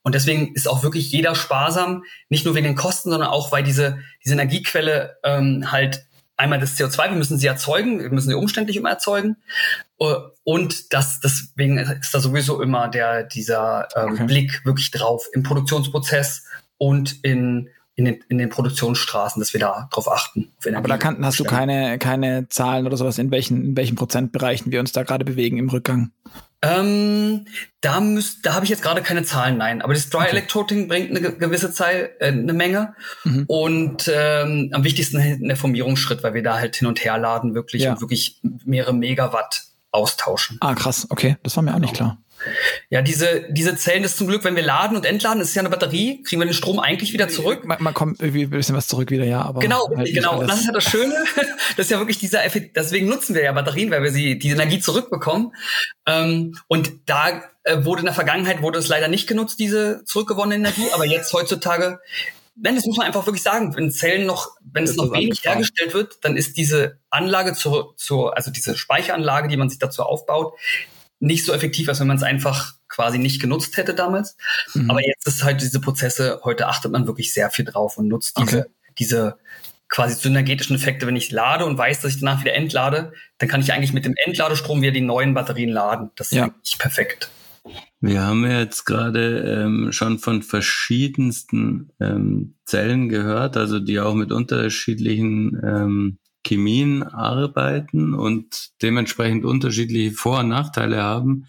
Und 0.03 0.15
deswegen 0.15 0.55
ist 0.55 0.69
auch 0.69 0.85
wirklich 0.85 1.11
jeder 1.11 1.35
sparsam, 1.35 2.05
nicht 2.29 2.45
nur 2.45 2.55
wegen 2.55 2.67
den 2.67 2.77
Kosten, 2.77 3.11
sondern 3.11 3.31
auch, 3.31 3.51
weil 3.51 3.65
diese, 3.65 3.99
diese 4.25 4.35
Energiequelle 4.35 5.17
ähm, 5.25 5.73
halt 5.73 6.07
einmal 6.37 6.59
das 6.59 6.79
CO2, 6.79 7.11
wir 7.11 7.17
müssen 7.17 7.39
sie 7.39 7.47
erzeugen, 7.47 8.01
wir 8.01 8.11
müssen 8.11 8.29
sie 8.29 8.35
umständlich 8.35 8.77
immer 8.77 8.91
erzeugen. 8.91 9.37
Äh, 9.99 10.15
und 10.45 10.93
das, 10.93 11.21
deswegen 11.21 11.79
ist 11.79 12.15
da 12.15 12.21
sowieso 12.21 12.61
immer 12.63 12.89
der, 12.89 13.25
dieser 13.25 13.89
ähm, 13.97 14.15
okay. 14.15 14.25
Blick 14.25 14.65
wirklich 14.65 14.91
drauf 14.91 15.27
im 15.33 15.43
Produktionsprozess 15.43 16.45
und 16.79 17.25
in 17.25 17.69
in 17.95 18.07
den, 18.07 18.25
in 18.29 18.39
den 18.39 18.49
Produktionsstraßen, 18.49 19.39
dass 19.39 19.53
wir 19.53 19.61
da 19.61 19.89
drauf 19.93 20.11
achten. 20.11 20.51
Aber 20.75 20.89
da 20.89 20.97
kann, 20.97 21.25
hast 21.25 21.39
du 21.39 21.45
keine, 21.45 21.99
keine 21.99 22.49
Zahlen 22.49 22.87
oder 22.87 22.97
sowas, 22.97 23.19
in 23.19 23.31
welchen, 23.31 23.63
in 23.65 23.77
welchen 23.77 23.97
Prozentbereichen 23.97 24.73
wir 24.73 24.81
uns 24.81 24.93
da 24.93 25.03
gerade 25.03 25.25
bewegen 25.25 25.59
im 25.59 25.69
Rückgang? 25.69 26.11
Ähm, 26.65 27.47
da 27.81 28.01
müsst, 28.01 28.47
da 28.47 28.55
habe 28.55 28.65
ich 28.65 28.71
jetzt 28.71 28.83
gerade 28.83 29.03
keine 29.03 29.25
Zahlen, 29.25 29.59
nein. 29.59 29.83
Aber 29.83 29.95
das 29.95 30.09
Dry 30.11 30.19
okay. 30.19 30.31
Electroting 30.31 30.87
bringt 30.87 31.11
eine 31.11 31.33
gewisse 31.33 31.73
Zeit, 31.73 32.13
äh, 32.21 32.29
eine 32.29 32.53
Menge. 32.53 32.95
Mhm. 33.25 33.45
Und 33.49 34.11
ähm, 34.15 34.71
am 34.73 34.85
wichtigsten 34.85 35.47
der 35.49 35.57
Formierungsschritt, 35.57 36.23
weil 36.23 36.35
wir 36.35 36.43
da 36.45 36.61
halt 36.61 36.77
hin 36.77 36.87
und 36.87 37.05
her 37.05 37.19
laden 37.19 37.55
wirklich 37.55 37.83
ja. 37.83 37.93
und 37.93 38.01
wirklich 38.01 38.41
mehrere 38.65 38.95
Megawatt 38.95 39.72
austauschen. 39.93 40.59
Ah, 40.61 40.75
krass, 40.75 41.07
okay. 41.11 41.37
Das 41.43 41.57
war 41.57 41.63
mir 41.63 41.75
auch 41.75 41.79
nicht 41.79 41.95
klar. 41.95 42.19
Ja, 42.91 43.03
diese, 43.03 43.47
diese 43.51 43.77
Zellen 43.77 44.05
ist 44.05 44.17
zum 44.17 44.27
Glück, 44.27 44.45
wenn 44.45 44.57
wir 44.57 44.63
laden 44.65 44.97
und 44.97 45.07
entladen, 45.07 45.41
ist 45.41 45.55
ja 45.55 45.63
eine 45.63 45.71
Batterie, 45.71 46.23
kriegen 46.23 46.41
wir 46.41 46.47
den 46.47 46.55
Strom 46.55 46.81
eigentlich 46.81 47.13
wieder 47.13 47.29
zurück. 47.29 47.65
Man, 47.65 47.81
man 47.81 47.95
kommt 47.95 48.21
irgendwie 48.21 48.43
ein 48.43 48.51
bisschen 48.51 48.75
was 48.75 48.89
zurück 48.89 49.11
wieder, 49.11 49.25
ja, 49.25 49.43
aber. 49.43 49.61
Genau, 49.61 49.89
halt 49.95 50.13
genau. 50.13 50.41
Und 50.41 50.49
das 50.49 50.61
ist 50.61 50.67
ja 50.67 50.73
das 50.73 50.85
Schöne. 50.85 51.15
Das 51.77 51.87
ist 51.87 51.91
ja 51.91 51.99
wirklich 51.99 52.19
dieser 52.19 52.45
Effekt, 52.45 52.77
deswegen 52.77 53.09
nutzen 53.09 53.35
wir 53.35 53.43
ja 53.43 53.53
Batterien, 53.53 53.91
weil 53.91 54.03
wir 54.03 54.11
sie, 54.11 54.39
die 54.39 54.51
Energie 54.51 54.79
zurückbekommen. 54.79 55.55
Ähm, 56.07 56.55
und 56.67 56.93
da 57.07 57.43
äh, 57.63 57.85
wurde 57.85 58.01
in 58.01 58.07
der 58.07 58.15
Vergangenheit, 58.15 58.61
wurde 58.61 58.79
es 58.79 58.89
leider 58.89 59.09
nicht 59.09 59.27
genutzt, 59.27 59.59
diese 59.59 60.05
zurückgewonnene 60.05 60.57
Energie, 60.57 60.89
aber 60.93 61.07
jetzt 61.07 61.33
heutzutage 61.33 61.99
Nein, 62.55 62.77
das 62.77 62.85
muss 62.85 62.99
man 62.99 63.07
einfach 63.07 63.27
wirklich 63.27 63.43
sagen. 63.43 63.75
Wenn 63.75 63.91
Zellen 63.91 64.27
noch, 64.27 64.51
wenn 64.73 64.85
es 64.85 64.97
noch 64.97 65.13
wenig 65.13 65.45
hergestellt 65.45 65.95
wird, 65.95 66.19
dann 66.23 66.37
ist 66.37 66.57
diese 66.57 66.99
Anlage 67.11 67.55
zur, 67.55 67.95
zur, 67.97 68.37
also 68.37 68.51
diese 68.51 68.77
Speicheranlage, 68.77 69.49
die 69.49 69.57
man 69.57 69.69
sich 69.69 69.79
dazu 69.79 70.03
aufbaut, 70.03 70.55
nicht 71.21 71.45
so 71.45 71.53
effektiv, 71.53 71.89
als 71.89 72.01
wenn 72.01 72.09
man 72.09 72.17
es 72.17 72.23
einfach 72.23 72.75
quasi 72.89 73.19
nicht 73.19 73.41
genutzt 73.41 73.77
hätte 73.77 73.95
damals. 73.95 74.37
Mhm. 74.75 74.91
Aber 74.91 75.01
jetzt 75.07 75.27
ist 75.27 75.45
halt 75.45 75.61
diese 75.61 75.81
Prozesse, 75.81 76.41
heute 76.45 76.67
achtet 76.69 76.93
man 76.93 77.07
wirklich 77.07 77.33
sehr 77.33 77.51
viel 77.51 77.65
drauf 77.65 77.97
und 77.97 78.09
nutzt 78.09 78.39
diese, 78.39 78.59
okay. 78.61 78.71
diese 78.99 79.39
quasi 79.89 80.15
synergetischen 80.15 80.75
Effekte. 80.75 81.07
Wenn 81.07 81.17
ich 81.17 81.31
lade 81.31 81.65
und 81.65 81.79
weiß, 81.79 82.01
dass 82.01 82.15
ich 82.15 82.21
danach 82.21 82.41
wieder 82.41 82.55
entlade, 82.55 83.13
dann 83.39 83.49
kann 83.49 83.61
ich 83.61 83.73
eigentlich 83.73 83.93
mit 83.93 84.05
dem 84.05 84.15
Entladestrom 84.25 84.83
wieder 84.83 84.93
die 84.93 85.01
neuen 85.01 85.35
Batterien 85.35 85.71
laden. 85.71 86.11
Das 86.17 86.33
ist 86.33 86.39
ja. 86.39 86.51
perfekt. 86.79 87.31
Wir 88.01 88.23
haben 88.23 88.45
jetzt 88.45 88.85
gerade 88.85 89.39
ähm, 89.41 89.93
schon 89.93 90.19
von 90.19 90.43
verschiedensten 90.43 91.91
ähm, 92.01 92.55
Zellen 92.65 93.09
gehört, 93.09 93.57
also 93.57 93.79
die 93.79 94.01
auch 94.01 94.15
mit 94.15 94.33
unterschiedlichen 94.33 95.61
ähm, 95.65 96.19
Chemien 96.45 97.05
arbeiten 97.05 98.15
und 98.15 98.73
dementsprechend 98.83 99.45
unterschiedliche 99.45 100.13
Vor- 100.13 100.41
und 100.41 100.49
Nachteile 100.49 101.03
haben. 101.03 101.47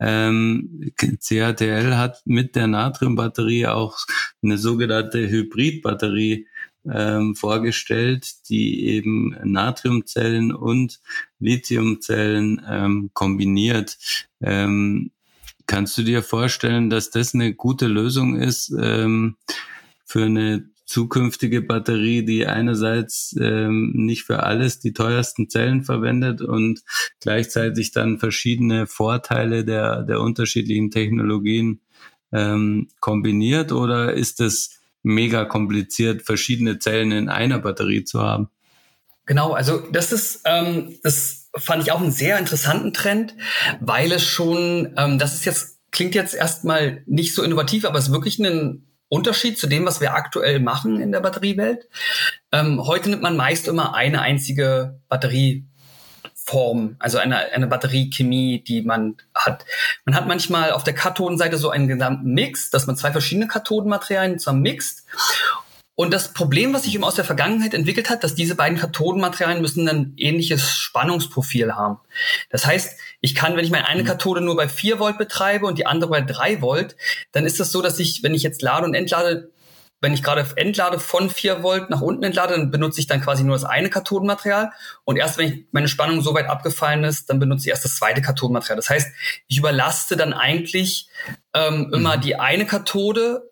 Ähm, 0.00 0.92
CATL 0.96 1.96
hat 1.96 2.22
mit 2.24 2.56
der 2.56 2.66
Natriumbatterie 2.66 3.68
auch 3.68 3.98
eine 4.42 4.58
sogenannte 4.58 5.28
Hybridbatterie 5.28 6.48
ähm, 6.90 7.36
vorgestellt, 7.36 8.48
die 8.48 8.86
eben 8.86 9.36
Natriumzellen 9.44 10.52
und 10.52 11.00
Lithiumzellen 11.38 12.60
ähm, 12.68 13.10
kombiniert. 13.14 13.96
Ähm, 14.40 15.12
kannst 15.72 15.96
du 15.96 16.02
dir 16.02 16.22
vorstellen, 16.22 16.90
dass 16.90 17.08
das 17.08 17.32
eine 17.32 17.54
gute 17.54 17.86
Lösung 17.86 18.36
ist 18.36 18.74
ähm, 18.78 19.38
für 20.04 20.26
eine 20.26 20.68
zukünftige 20.84 21.62
Batterie, 21.62 22.26
die 22.26 22.46
einerseits 22.46 23.34
ähm, 23.40 23.90
nicht 23.94 24.24
für 24.24 24.42
alles 24.42 24.80
die 24.80 24.92
teuersten 24.92 25.48
Zellen 25.48 25.82
verwendet 25.82 26.42
und 26.42 26.82
gleichzeitig 27.20 27.90
dann 27.90 28.18
verschiedene 28.18 28.86
Vorteile 28.86 29.64
der, 29.64 30.02
der 30.02 30.20
unterschiedlichen 30.20 30.90
Technologien 30.90 31.80
ähm, 32.32 32.88
kombiniert 33.00 33.72
oder 33.72 34.12
ist 34.12 34.42
es 34.42 34.78
mega 35.02 35.46
kompliziert, 35.46 36.20
verschiedene 36.20 36.80
Zellen 36.80 37.12
in 37.12 37.30
einer 37.30 37.60
Batterie 37.60 38.04
zu 38.04 38.20
haben? 38.20 38.50
Genau, 39.24 39.52
also 39.52 39.78
das 39.90 40.12
ist, 40.12 40.42
ähm, 40.44 40.98
das 41.02 41.41
fand 41.56 41.82
ich 41.82 41.92
auch 41.92 42.00
einen 42.00 42.12
sehr 42.12 42.38
interessanten 42.38 42.92
Trend, 42.92 43.34
weil 43.80 44.12
es 44.12 44.24
schon, 44.24 44.94
ähm, 44.96 45.18
das 45.18 45.34
ist 45.34 45.44
jetzt, 45.44 45.78
klingt 45.90 46.14
jetzt 46.14 46.34
erstmal 46.34 47.02
nicht 47.06 47.34
so 47.34 47.42
innovativ, 47.42 47.84
aber 47.84 47.98
es 47.98 48.06
ist 48.06 48.12
wirklich 48.12 48.38
ein 48.38 48.86
Unterschied 49.08 49.58
zu 49.58 49.66
dem, 49.66 49.84
was 49.84 50.00
wir 50.00 50.14
aktuell 50.14 50.58
machen 50.58 50.98
in 50.98 51.12
der 51.12 51.20
Batteriewelt. 51.20 51.86
Ähm, 52.50 52.86
heute 52.86 53.10
nimmt 53.10 53.20
man 53.20 53.36
meist 53.36 53.68
immer 53.68 53.94
eine 53.94 54.22
einzige 54.22 55.00
Batterieform, 55.10 56.96
also 56.98 57.18
eine, 57.18 57.36
eine 57.52 57.66
Batteriechemie, 57.66 58.64
die 58.64 58.80
man 58.80 59.18
hat. 59.34 59.66
Man 60.06 60.14
hat 60.14 60.26
manchmal 60.26 60.72
auf 60.72 60.82
der 60.82 60.94
Kathodenseite 60.94 61.58
so 61.58 61.68
einen 61.68 61.88
gesamten 61.88 62.32
Mix, 62.32 62.70
dass 62.70 62.86
man 62.86 62.96
zwei 62.96 63.12
verschiedene 63.12 63.48
Kathodenmaterialien 63.48 64.38
zusammen 64.38 64.62
mixt. 64.62 65.04
Und 65.94 66.12
das 66.12 66.32
Problem, 66.32 66.72
was 66.72 66.84
sich 66.84 66.94
eben 66.94 67.04
aus 67.04 67.16
der 67.16 67.24
Vergangenheit 67.24 67.74
entwickelt 67.74 68.08
hat, 68.08 68.24
dass 68.24 68.34
diese 68.34 68.54
beiden 68.54 68.78
Kathodenmaterialien 68.78 69.60
müssen 69.60 69.88
ein 69.88 70.14
ähnliches 70.16 70.70
Spannungsprofil 70.70 71.74
haben. 71.74 71.98
Das 72.48 72.64
heißt, 72.64 72.98
ich 73.20 73.34
kann, 73.34 73.56
wenn 73.56 73.64
ich 73.64 73.70
meine 73.70 73.86
eine 73.86 74.02
mhm. 74.02 74.06
Kathode 74.06 74.40
nur 74.40 74.56
bei 74.56 74.68
4 74.68 74.98
Volt 74.98 75.18
betreibe 75.18 75.66
und 75.66 75.78
die 75.78 75.86
andere 75.86 76.10
bei 76.10 76.22
3 76.22 76.62
Volt, 76.62 76.96
dann 77.32 77.44
ist 77.44 77.60
das 77.60 77.72
so, 77.72 77.82
dass 77.82 77.98
ich, 77.98 78.22
wenn 78.22 78.34
ich 78.34 78.42
jetzt 78.42 78.62
lade 78.62 78.86
und 78.86 78.94
entlade, 78.94 79.50
wenn 80.00 80.14
ich 80.14 80.22
gerade 80.22 80.46
entlade 80.56 80.98
von 80.98 81.28
4 81.28 81.62
Volt 81.62 81.90
nach 81.90 82.00
unten 82.00 82.24
entlade, 82.24 82.54
dann 82.54 82.70
benutze 82.70 82.98
ich 82.98 83.06
dann 83.06 83.20
quasi 83.20 83.44
nur 83.44 83.54
das 83.54 83.64
eine 83.64 83.90
Kathodenmaterial. 83.90 84.72
Und 85.04 85.18
erst 85.18 85.36
wenn 85.36 85.66
meine 85.72 85.88
Spannung 85.88 86.22
so 86.22 86.32
weit 86.32 86.48
abgefallen 86.48 87.04
ist, 87.04 87.28
dann 87.28 87.38
benutze 87.38 87.66
ich 87.66 87.70
erst 87.70 87.84
das 87.84 87.96
zweite 87.96 88.22
Kathodenmaterial. 88.22 88.76
Das 88.76 88.88
heißt, 88.88 89.12
ich 89.46 89.58
überlaste 89.58 90.16
dann 90.16 90.32
eigentlich 90.32 91.08
ähm, 91.52 91.90
immer 91.92 92.16
mhm. 92.16 92.20
die 92.22 92.36
eine 92.36 92.64
Kathode 92.64 93.51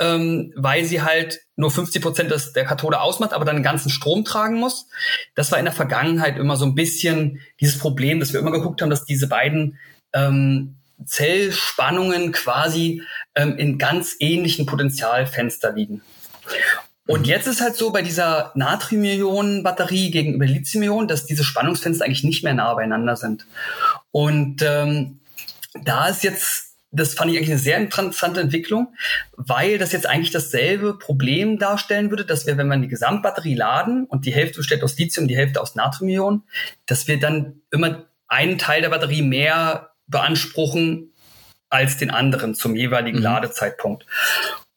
ähm, 0.00 0.52
weil 0.56 0.84
sie 0.84 1.02
halt 1.02 1.40
nur 1.56 1.70
50 1.70 2.02
Prozent 2.02 2.30
des, 2.30 2.52
der 2.52 2.64
Kathode 2.64 3.00
ausmacht, 3.00 3.32
aber 3.32 3.44
dann 3.44 3.56
den 3.56 3.62
ganzen 3.62 3.90
Strom 3.90 4.24
tragen 4.24 4.56
muss. 4.56 4.86
Das 5.34 5.50
war 5.50 5.58
in 5.58 5.64
der 5.64 5.74
Vergangenheit 5.74 6.38
immer 6.38 6.56
so 6.56 6.64
ein 6.64 6.74
bisschen 6.74 7.40
dieses 7.60 7.78
Problem, 7.78 8.20
dass 8.20 8.32
wir 8.32 8.40
immer 8.40 8.52
geguckt 8.52 8.80
haben, 8.80 8.90
dass 8.90 9.04
diese 9.04 9.28
beiden 9.28 9.78
ähm, 10.12 10.76
Zellspannungen 11.04 12.32
quasi 12.32 13.02
ähm, 13.34 13.56
in 13.56 13.78
ganz 13.78 14.16
ähnlichen 14.20 14.66
Potentialfenster 14.66 15.72
liegen. 15.72 16.02
Und 17.06 17.26
jetzt 17.26 17.46
ist 17.46 17.62
halt 17.62 17.74
so 17.74 17.90
bei 17.90 18.02
dieser 18.02 18.52
Natrium-Ionen-Batterie 18.54 20.10
gegenüber 20.10 20.44
Lithium-Ionen, 20.44 21.08
dass 21.08 21.24
diese 21.24 21.42
Spannungsfenster 21.42 22.04
eigentlich 22.04 22.24
nicht 22.24 22.44
mehr 22.44 22.52
nah 22.52 22.74
beieinander 22.74 23.16
sind. 23.16 23.46
Und 24.10 24.62
ähm, 24.62 25.20
da 25.84 26.08
ist 26.08 26.22
jetzt 26.22 26.67
das 26.90 27.14
fand 27.14 27.30
ich 27.30 27.36
eigentlich 27.36 27.50
eine 27.50 27.58
sehr 27.58 27.76
interessante 27.76 28.40
Entwicklung, 28.40 28.94
weil 29.36 29.78
das 29.78 29.92
jetzt 29.92 30.06
eigentlich 30.06 30.30
dasselbe 30.30 30.96
Problem 30.96 31.58
darstellen 31.58 32.10
würde, 32.10 32.24
dass 32.24 32.46
wir, 32.46 32.56
wenn 32.56 32.68
wir 32.68 32.76
die 32.78 32.88
Gesamtbatterie 32.88 33.54
laden 33.54 34.04
und 34.04 34.24
die 34.24 34.32
Hälfte 34.32 34.58
besteht 34.58 34.82
aus 34.82 34.98
Lithium, 34.98 35.28
die 35.28 35.36
Hälfte 35.36 35.60
aus 35.60 35.74
Natriumionen, 35.74 36.44
dass 36.86 37.06
wir 37.06 37.20
dann 37.20 37.60
immer 37.70 38.06
einen 38.26 38.58
Teil 38.58 38.82
der 38.82 38.90
Batterie 38.90 39.22
mehr 39.22 39.90
beanspruchen 40.06 41.12
als 41.70 41.98
den 41.98 42.10
anderen 42.10 42.54
zum 42.54 42.76
jeweiligen 42.76 43.18
mhm. 43.18 43.24
Ladezeitpunkt. 43.24 44.06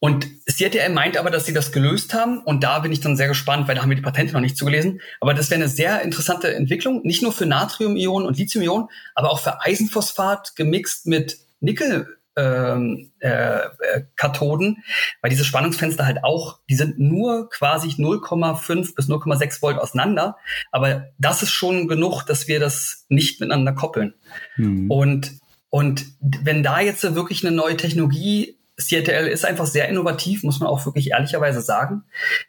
Und 0.03 0.27
CATL 0.47 0.89
meint 0.89 1.15
aber, 1.15 1.29
dass 1.29 1.45
sie 1.45 1.53
das 1.53 1.71
gelöst 1.71 2.15
haben. 2.15 2.39
Und 2.39 2.63
da 2.63 2.79
bin 2.79 2.91
ich 2.91 3.01
dann 3.01 3.15
sehr 3.15 3.27
gespannt, 3.27 3.67
weil 3.67 3.75
da 3.75 3.83
haben 3.83 3.89
wir 3.89 3.95
die 3.95 4.01
Patente 4.01 4.33
noch 4.33 4.41
nicht 4.41 4.57
zugelesen. 4.57 4.99
Aber 5.19 5.35
das 5.35 5.51
wäre 5.51 5.61
eine 5.61 5.69
sehr 5.69 6.01
interessante 6.01 6.53
Entwicklung, 6.53 7.01
nicht 7.03 7.21
nur 7.21 7.31
für 7.31 7.45
Natrium-Ionen 7.45 8.25
und 8.25 8.35
Lithium-Ionen, 8.35 8.87
aber 9.13 9.29
auch 9.29 9.39
für 9.39 9.61
Eisenphosphat 9.61 10.55
gemixt 10.55 11.05
mit 11.05 11.37
Nickel 11.61 12.07
ähm, 12.35 13.11
äh, 13.19 13.29
äh, 13.29 13.69
Kathoden, 14.15 14.83
weil 15.21 15.29
diese 15.29 15.43
Spannungsfenster 15.43 16.05
halt 16.05 16.23
auch, 16.23 16.59
die 16.69 16.75
sind 16.75 16.99
nur 16.99 17.49
quasi 17.49 17.89
0,5 17.89 18.95
bis 18.95 19.09
0,6 19.09 19.61
Volt 19.61 19.77
auseinander, 19.77 20.37
aber 20.71 21.07
das 21.17 21.43
ist 21.43 21.51
schon 21.51 21.87
genug, 21.87 22.23
dass 22.23 22.47
wir 22.47 22.59
das 22.59 23.05
nicht 23.09 23.39
miteinander 23.39 23.73
koppeln. 23.73 24.13
Mhm. 24.57 24.89
Und 24.89 25.41
und 25.69 26.05
wenn 26.19 26.63
da 26.63 26.81
jetzt 26.81 27.01
wirklich 27.15 27.45
eine 27.45 27.55
neue 27.55 27.77
Technologie 27.77 28.57
CATL 28.89 29.27
ist 29.27 29.45
einfach 29.45 29.65
sehr 29.65 29.87
innovativ, 29.89 30.43
muss 30.43 30.59
man 30.59 30.69
auch 30.69 30.85
wirklich 30.85 31.11
ehrlicherweise 31.11 31.61
sagen. 31.61 32.03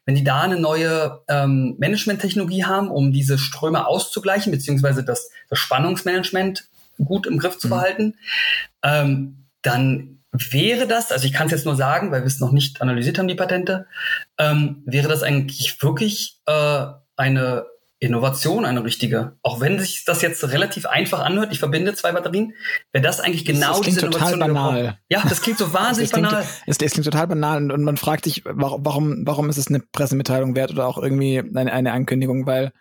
Wenn 0.07 0.15
die 0.15 0.25
da 0.25 0.41
eine 0.43 0.59
neue 0.59 1.21
ähm, 1.29 1.77
Management-Technologie 1.79 2.65
haben, 2.65 2.91
um 2.91 3.13
diese 3.13 3.39
Ströme 3.39 3.87
auszugleichen, 3.87 4.51
beziehungsweise 4.51 5.05
das, 5.05 5.31
das 5.49 5.59
Spannungsmanagement 5.59 6.69
gut 7.05 7.27
im 7.27 7.39
Griff 7.39 7.59
zu 7.59 7.69
mhm. 7.69 7.71
behalten, 7.71 8.15
ähm, 8.83 9.47
dann 9.63 10.19
wäre 10.33 10.87
das, 10.87 11.13
also 11.13 11.27
ich 11.27 11.33
kann 11.33 11.47
es 11.47 11.53
jetzt 11.53 11.67
nur 11.67 11.77
sagen, 11.77 12.11
weil 12.11 12.23
wir 12.23 12.27
es 12.27 12.41
noch 12.41 12.53
nicht 12.53 12.81
analysiert 12.81 13.19
haben, 13.19 13.29
die 13.29 13.35
Patente, 13.35 13.87
ähm, 14.39 14.83
wäre 14.87 15.09
das 15.09 15.23
eigentlich 15.23 15.83
wirklich 15.83 16.41
äh, 16.47 16.87
eine 17.17 17.67
Innovation 18.03 18.65
eine 18.65 18.83
richtige. 18.83 19.37
Auch 19.43 19.61
wenn 19.61 19.79
sich 19.79 20.05
das 20.05 20.23
jetzt 20.23 20.43
relativ 20.51 20.87
einfach 20.87 21.21
anhört, 21.21 21.53
ich 21.53 21.61
verbinde 21.61 21.95
zwei 21.95 22.11
Batterien, 22.11 22.53
wäre 22.91 23.05
das 23.05 23.21
eigentlich 23.21 23.45
genau 23.45 23.77
das 23.77 23.83
diese 23.83 24.01
Innovation. 24.01 24.41
Total 24.41 24.49
banal. 24.49 24.99
Ja, 25.09 25.23
das 25.29 25.41
klingt 25.41 25.59
so 25.59 25.73
wahnsinnig 25.73 26.11
das 26.11 26.21
banal. 26.21 26.45
Es, 26.67 26.79
es, 26.79 26.93
klingt 26.93 27.05
total 27.05 27.29
banal 27.29 27.59
und, 27.59 27.71
und 27.71 27.85
man 27.85 27.97
fragt 27.97 28.25
sich, 28.25 28.43
warum, 28.45 29.25
warum 29.25 29.49
ist 29.49 29.57
es 29.57 29.69
eine 29.69 29.79
Pressemitteilung 29.79 30.57
wert 30.57 30.73
oder 30.73 30.89
auch 30.89 30.99
irgendwie 30.99 31.39
eine, 31.39 31.73
eine 31.73 31.93
Ankündigung, 31.93 32.45
weil 32.45 32.73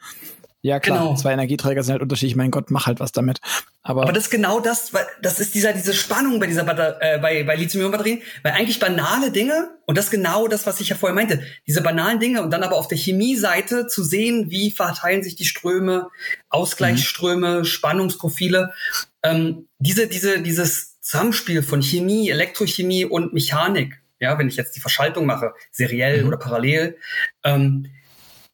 ja, 0.62 0.80
klar. 0.80 1.00
Genau. 1.00 1.16
Zwei 1.16 1.34
Energieträger 1.34 1.84
sind 1.84 1.94
halt 1.94 2.04
unterschiedlich. 2.04 2.36
Mein 2.36 2.52
Gott, 2.52 2.70
mach 2.70 2.86
halt 2.86 3.00
was 3.00 3.12
damit. 3.12 3.40
Aber, 3.82 4.04
Aber 4.04 4.14
das 4.14 4.26
ist 4.26 4.30
genau 4.30 4.60
das, 4.60 4.94
weil 4.94 5.06
das 5.24 5.40
ist 5.40 5.56
dieser, 5.56 5.74
diese 5.74 5.94
Spannung 5.94 6.40
bei 6.40 6.46
dieser 6.46 6.64
Batter 6.64 6.98
äh, 7.02 7.18
bei, 7.18 7.44
bei 7.44 7.56
Lithium-Ionen-Batterien, 7.56 8.22
weil 8.44 8.54
eigentlich 8.54 8.80
banale 8.80 9.32
Dinge, 9.32 9.70
und 9.88 9.98
das 9.98 10.06
ist 10.06 10.12
genau 10.12 10.48
das, 10.48 10.68
was 10.68 10.80
ich 10.80 10.90
ja 10.90 10.96
vorher 10.96 11.16
meinte, 11.16 11.42
diese 11.66 11.82
banalen 11.82 12.20
Dinge 12.20 12.44
und 12.44 12.52
dann 12.52 12.62
aber 12.62 12.76
auf 12.76 12.88
der 12.88 13.00
Chemie-Seite 13.00 13.88
zu 13.88 14.04
sehen, 14.04 14.52
wie 14.52 14.70
verteilen 14.70 15.24
sich 15.24 15.36
die 15.36 15.46
Ströme, 15.46 16.10
Ausgleichsströme, 16.50 17.60
mhm. 17.60 17.66
Spannungsprofile, 17.66 18.74
ähm, 19.24 19.68
diese, 19.80 20.08
diese, 20.08 20.42
dieses 20.42 21.00
Zusammenspiel 21.02 21.64
von 21.64 21.82
Chemie, 21.82 22.30
Elektrochemie 22.30 23.06
und 23.06 23.34
Mechanik, 23.34 24.00
ja, 24.20 24.38
wenn 24.38 24.48
ich 24.48 24.58
jetzt 24.58 24.76
die 24.76 24.82
Verschaltung 24.82 25.26
mache, 25.26 25.54
seriell 25.72 26.22
mhm. 26.22 26.28
oder 26.28 26.38
parallel, 26.38 26.98
ähm, 27.44 27.88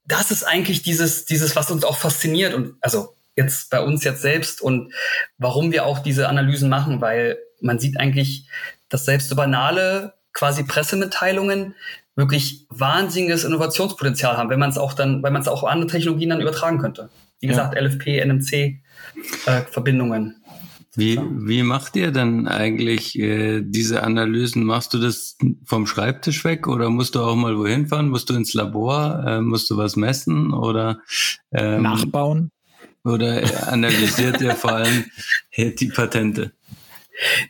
das 0.08 0.32
ist 0.32 0.43
eigentlich 0.43 0.82
dieses, 0.82 1.26
dieses, 1.26 1.55
was 1.55 1.70
uns 1.70 1.84
auch 1.84 1.97
fasziniert 1.97 2.53
und 2.53 2.76
also 2.82 3.16
jetzt 3.36 3.70
bei 3.70 3.82
uns 3.82 4.03
jetzt 4.03 4.22
selbst 4.22 4.62
und 4.62 4.93
warum 5.38 5.72
wir 5.72 5.86
auch 5.86 5.99
diese 5.99 6.28
Analysen 6.28 6.70
machen, 6.70 7.01
weil 7.01 7.38
man 7.62 7.80
sieht 7.80 7.99
eigentlich, 7.99 8.47
dass 8.89 9.05
selbst 9.05 9.30
so 9.30 9.36
banale 9.36 10.14
quasi 10.34 10.64
Pressemitteilungen 10.64 11.76
wirklich 12.16 12.66
wahnsinniges 12.70 13.43
Innovationspotenzial 13.43 14.38
haben, 14.38 14.49
wenn 14.49 14.60
man 14.60 14.72
es 14.72 14.78
auch 14.78 14.93
dann, 14.93 15.22
weil 15.22 15.32
man 15.32 15.41
es 15.41 15.47
auch 15.47 15.64
auf 15.64 15.70
andere 15.70 15.89
Technologien 15.89 16.30
dann 16.30 16.41
übertragen 16.41 16.80
könnte. 16.80 17.10
Wie 17.39 17.47
gesagt, 17.47 17.76
ja. 17.76 17.82
LFP, 17.82 18.20
NMC 18.26 18.53
äh, 19.45 19.62
Verbindungen. 19.70 20.41
Wie, 20.98 21.20
wie 21.22 21.62
macht 21.62 21.95
ihr 21.95 22.12
dann 22.12 22.48
eigentlich 22.48 23.20
äh, 23.20 23.62
diese 23.64 24.02
Analysen? 24.02 24.64
Machst 24.64 24.95
du 24.95 24.98
das 24.98 25.38
vom 25.64 25.86
Schreibtisch 25.86 26.43
weg 26.43 26.68
oder 26.68 26.89
musst 26.89 27.14
du 27.14 27.22
auch 27.22 27.36
mal 27.36 27.56
wohin 27.56 27.86
fahren? 27.86 28.10
Musst 28.10 28.32
du 28.32 28.34
ins 28.34 28.56
Labor? 28.56 29.24
Äh, 29.24 29.41
musst 29.41 29.70
du 29.70 29.78
was 29.78 29.95
messen 29.95 30.54
oder 30.56 31.00
ähm, 31.52 31.84
nachbauen? 31.84 32.50
Oder 33.04 33.72
analysiert 33.72 34.41
ihr 34.41 34.56
vor 34.56 34.72
allem 34.72 35.06
die 35.56 35.91
Patente? 35.93 36.54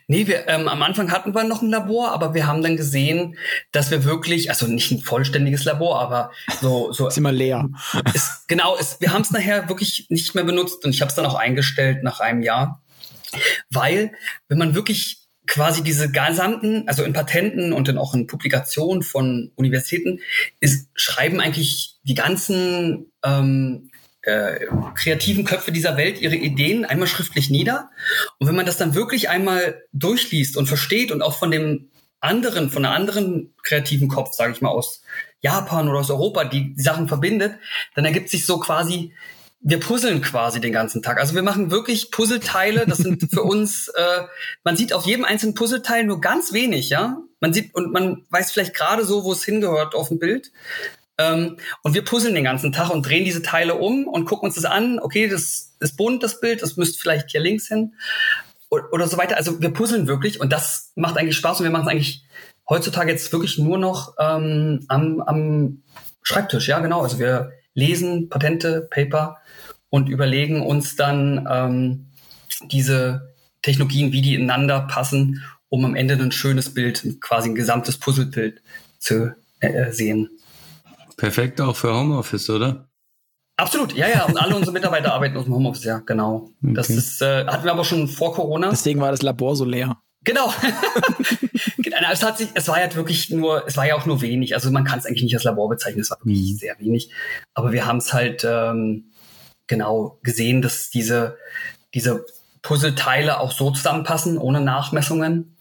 Nee, 0.08 0.26
wir, 0.26 0.46
ähm, 0.46 0.68
am 0.68 0.82
Anfang 0.82 1.10
hatten 1.10 1.34
wir 1.34 1.44
noch 1.44 1.62
ein 1.62 1.70
Labor, 1.70 2.12
aber 2.12 2.34
wir 2.34 2.46
haben 2.46 2.62
dann 2.62 2.76
gesehen, 2.76 3.38
dass 3.72 3.90
wir 3.90 4.04
wirklich, 4.04 4.50
also 4.50 4.66
nicht 4.66 4.90
ein 4.90 5.00
vollständiges 5.00 5.64
Labor, 5.64 6.00
aber 6.00 6.32
so, 6.60 6.92
so. 6.92 7.08
ist 7.08 7.16
immer 7.16 7.32
leer. 7.32 7.68
Ist, 8.12 8.46
genau, 8.46 8.76
ist, 8.76 9.00
wir 9.00 9.12
haben 9.12 9.22
es 9.22 9.30
nachher 9.30 9.70
wirklich 9.70 10.06
nicht 10.10 10.34
mehr 10.34 10.44
benutzt 10.44 10.84
und 10.84 10.90
ich 10.90 11.00
habe 11.00 11.08
es 11.08 11.14
dann 11.14 11.26
auch 11.26 11.34
eingestellt 11.34 12.02
nach 12.02 12.20
einem 12.20 12.42
Jahr. 12.42 12.82
Weil, 13.70 14.12
wenn 14.48 14.58
man 14.58 14.74
wirklich 14.74 15.28
quasi 15.46 15.82
diese 15.82 16.10
gesamten, 16.10 16.86
also 16.86 17.02
in 17.02 17.14
Patenten 17.14 17.72
und 17.72 17.88
dann 17.88 17.98
auch 17.98 18.14
in 18.14 18.26
Publikationen 18.26 19.02
von 19.02 19.50
Universitäten, 19.56 20.20
ist, 20.60 20.88
schreiben 20.94 21.40
eigentlich 21.40 21.96
die 22.02 22.14
ganzen 22.14 23.10
ähm, 23.24 23.90
äh, 24.22 24.66
kreativen 24.94 25.44
Köpfe 25.44 25.72
dieser 25.72 25.96
Welt 25.96 26.20
ihre 26.20 26.36
Ideen 26.36 26.84
einmal 26.84 27.08
schriftlich 27.08 27.50
nieder. 27.50 27.90
Und 28.38 28.46
wenn 28.46 28.56
man 28.56 28.66
das 28.66 28.76
dann 28.76 28.94
wirklich 28.94 29.30
einmal 29.30 29.82
durchliest 29.92 30.56
und 30.56 30.66
versteht 30.66 31.10
und 31.10 31.22
auch 31.22 31.38
von 31.38 31.50
dem 31.50 31.90
anderen, 32.20 32.70
von 32.70 32.84
einer 32.84 32.94
anderen 32.94 33.54
kreativen 33.62 34.08
Kopf, 34.08 34.34
sage 34.34 34.52
ich 34.52 34.60
mal, 34.60 34.70
aus 34.70 35.02
Japan 35.40 35.88
oder 35.88 36.00
aus 36.00 36.10
Europa, 36.10 36.44
die, 36.44 36.74
die 36.74 36.82
Sachen 36.82 37.08
verbindet, 37.08 37.54
dann 37.94 38.04
ergibt 38.04 38.28
sich 38.28 38.44
so 38.44 38.58
quasi 38.58 39.14
wir 39.60 39.80
puzzeln 39.80 40.22
quasi 40.22 40.60
den 40.60 40.72
ganzen 40.72 41.02
Tag. 41.02 41.18
Also 41.18 41.34
wir 41.34 41.42
machen 41.42 41.70
wirklich 41.70 42.10
Puzzleteile. 42.10 42.86
Das 42.86 42.98
sind 42.98 43.28
für 43.32 43.42
uns, 43.44 43.88
äh, 43.88 44.22
man 44.64 44.76
sieht 44.76 44.92
auf 44.92 45.04
jedem 45.04 45.24
einzelnen 45.24 45.54
Puzzleteil 45.54 46.04
nur 46.04 46.20
ganz 46.20 46.52
wenig, 46.52 46.90
ja. 46.90 47.18
Man 47.40 47.52
sieht 47.52 47.74
und 47.74 47.92
man 47.92 48.24
weiß 48.30 48.52
vielleicht 48.52 48.74
gerade 48.74 49.04
so, 49.04 49.24
wo 49.24 49.32
es 49.32 49.44
hingehört 49.44 49.94
auf 49.94 50.08
dem 50.08 50.18
Bild. 50.18 50.52
Ähm, 51.18 51.56
und 51.82 51.94
wir 51.94 52.04
puzzeln 52.04 52.34
den 52.34 52.44
ganzen 52.44 52.72
Tag 52.72 52.90
und 52.90 53.06
drehen 53.06 53.24
diese 53.24 53.42
Teile 53.42 53.74
um 53.74 54.06
und 54.06 54.24
gucken 54.24 54.46
uns 54.46 54.54
das 54.54 54.64
an. 54.64 55.00
Okay, 55.00 55.28
das 55.28 55.74
ist 55.80 55.96
bunt, 55.96 56.22
das 56.22 56.40
Bild, 56.40 56.62
das 56.62 56.76
müsste 56.76 56.98
vielleicht 56.98 57.30
hier 57.30 57.40
links 57.40 57.66
hin 57.68 57.94
oder, 58.70 58.92
oder 58.92 59.08
so 59.08 59.18
weiter. 59.18 59.36
Also 59.36 59.60
wir 59.60 59.70
puzzeln 59.70 60.06
wirklich 60.06 60.40
und 60.40 60.52
das 60.52 60.92
macht 60.94 61.16
eigentlich 61.16 61.36
Spaß 61.36 61.60
und 61.60 61.64
wir 61.64 61.70
machen 61.70 61.86
es 61.86 61.90
eigentlich 61.90 62.24
heutzutage 62.68 63.10
jetzt 63.10 63.32
wirklich 63.32 63.58
nur 63.58 63.78
noch 63.78 64.14
ähm, 64.18 64.84
am, 64.88 65.20
am 65.20 65.82
Schreibtisch. 66.22 66.68
Ja, 66.68 66.78
genau. 66.78 67.02
Also 67.02 67.18
wir 67.18 67.52
lesen 67.74 68.28
Patente, 68.28 68.86
Paper 68.90 69.38
und 69.90 70.08
überlegen 70.08 70.64
uns 70.64 70.96
dann 70.96 71.46
ähm, 71.50 72.06
diese 72.70 73.34
Technologien, 73.62 74.12
wie 74.12 74.22
die 74.22 74.34
ineinander 74.34 74.80
passen, 74.80 75.42
um 75.68 75.84
am 75.84 75.94
Ende 75.94 76.14
ein 76.14 76.32
schönes 76.32 76.72
Bild, 76.72 77.20
quasi 77.20 77.50
ein 77.50 77.54
gesamtes 77.54 77.98
Puzzlebild 77.98 78.62
zu 78.98 79.34
äh, 79.60 79.66
äh, 79.68 79.92
sehen. 79.92 80.30
Perfekt 81.16 81.60
auch 81.60 81.76
für 81.76 81.94
Homeoffice, 81.94 82.48
oder? 82.50 82.88
Absolut, 83.56 83.92
ja, 83.94 84.08
ja. 84.08 84.24
Und 84.24 84.38
alle 84.38 84.54
unsere 84.54 84.72
Mitarbeiter 84.72 85.12
arbeiten 85.14 85.36
aus 85.36 85.44
dem 85.44 85.54
Homeoffice, 85.54 85.84
ja, 85.84 85.98
genau. 85.98 86.50
Okay. 86.62 86.74
Das 86.74 86.90
ist, 86.90 87.20
äh, 87.22 87.44
hatten 87.46 87.64
wir 87.64 87.72
aber 87.72 87.84
schon 87.84 88.06
vor 88.08 88.34
Corona. 88.34 88.70
Deswegen 88.70 89.00
war 89.00 89.10
das 89.10 89.22
Labor 89.22 89.56
so 89.56 89.64
leer. 89.64 89.98
Genau. 90.24 90.52
genau. 91.78 91.96
es 92.12 92.22
hat 92.22 92.38
sich, 92.38 92.48
es 92.54 92.68
war 92.68 92.80
ja 92.80 92.94
wirklich 92.94 93.30
nur, 93.30 93.66
es 93.66 93.76
war 93.76 93.86
ja 93.86 93.96
auch 93.96 94.06
nur 94.06 94.20
wenig. 94.20 94.54
Also 94.54 94.70
man 94.70 94.84
kann 94.84 94.98
es 94.98 95.06
eigentlich 95.06 95.22
nicht 95.22 95.34
als 95.34 95.44
Labor 95.44 95.68
bezeichnen, 95.68 96.00
es 96.00 96.10
war 96.10 96.18
wirklich 96.20 96.52
mhm. 96.52 96.56
sehr 96.56 96.78
wenig. 96.78 97.10
Aber 97.54 97.72
wir 97.72 97.86
haben 97.86 97.98
es 97.98 98.12
halt 98.12 98.44
ähm, 98.48 99.10
genau 99.68 100.18
gesehen, 100.22 100.62
dass 100.62 100.90
diese, 100.90 101.38
diese 101.94 102.24
Puzzleteile 102.62 103.40
auch 103.40 103.52
so 103.52 103.70
zusammenpassen, 103.70 104.38
ohne 104.38 104.60
Nachmessungen. 104.60 105.56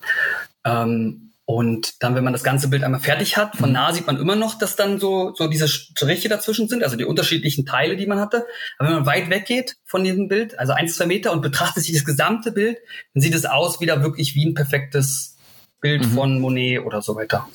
Ähm, 0.65 1.27
und 1.49 2.03
dann, 2.03 2.13
wenn 2.13 2.25
man 2.25 2.33
das 2.33 2.43
ganze 2.43 2.67
Bild 2.67 2.83
einmal 2.83 2.99
fertig 2.99 3.37
hat, 3.37 3.55
von 3.55 3.69
mhm. 3.69 3.75
nah 3.75 3.93
sieht 3.93 4.05
man 4.05 4.17
immer 4.17 4.35
noch, 4.35 4.57
dass 4.57 4.75
dann 4.75 4.99
so, 4.99 5.33
so 5.33 5.47
diese 5.47 5.69
Striche 5.69 6.27
dazwischen 6.27 6.67
sind, 6.67 6.83
also 6.83 6.97
die 6.97 7.05
unterschiedlichen 7.05 7.65
Teile, 7.65 7.95
die 7.95 8.05
man 8.05 8.19
hatte. 8.19 8.45
Aber 8.77 8.89
wenn 8.89 8.95
man 8.97 9.05
weit 9.05 9.29
weggeht 9.29 9.77
von 9.85 10.03
diesem 10.03 10.27
Bild, 10.27 10.59
also 10.59 10.73
ein, 10.73 10.89
zwei 10.89 11.05
Meter 11.05 11.31
und 11.31 11.41
betrachtet 11.41 11.85
sich 11.85 11.93
das 11.93 12.03
gesamte 12.03 12.51
Bild, 12.51 12.79
dann 13.13 13.21
sieht 13.21 13.33
es 13.33 13.45
aus 13.45 13.79
wieder 13.79 14.03
wirklich 14.03 14.35
wie 14.35 14.45
ein 14.45 14.55
perfektes 14.55 15.37
Bild 15.79 16.03
mhm. 16.03 16.11
von 16.11 16.39
Monet 16.41 16.85
oder 16.85 17.01
so 17.01 17.15
weiter. 17.15 17.47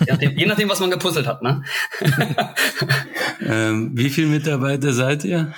Je, 0.00 0.06
nachdem, 0.08 0.36
je 0.36 0.46
nachdem, 0.46 0.68
was 0.68 0.80
man 0.80 0.90
gepuzzelt 0.90 1.26
hat. 1.26 1.42
Ne? 1.42 1.62
ähm, 3.46 3.90
wie 3.94 4.10
viele 4.10 4.28
Mitarbeiter 4.28 4.92
seid 4.92 5.24
ihr? 5.24 5.52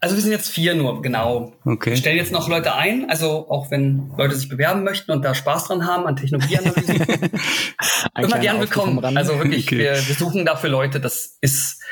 Also 0.00 0.14
wir 0.14 0.22
sind 0.22 0.32
jetzt 0.32 0.50
vier 0.50 0.74
nur, 0.74 1.00
genau. 1.02 1.54
Okay. 1.64 1.90
Wir 1.90 1.96
stellen 1.96 2.16
jetzt 2.16 2.32
noch 2.32 2.48
Leute 2.48 2.74
ein, 2.74 3.08
also 3.08 3.48
auch 3.48 3.70
wenn 3.70 4.12
Leute 4.16 4.36
sich 4.36 4.48
bewerben 4.48 4.84
möchten 4.84 5.10
und 5.10 5.24
da 5.24 5.34
Spaß 5.34 5.68
dran 5.68 5.86
haben 5.86 6.06
an 6.06 6.16
Technologieanalysen, 6.16 6.96
immer 8.18 8.38
gern 8.38 8.60
willkommen. 8.60 9.02
Also 9.16 9.38
wirklich, 9.38 9.66
okay. 9.66 9.78
wir, 9.78 9.92
wir 9.92 10.14
suchen 10.14 10.44
dafür 10.44 10.70
Leute. 10.70 11.00
Das 11.00 11.38
ist 11.40 11.82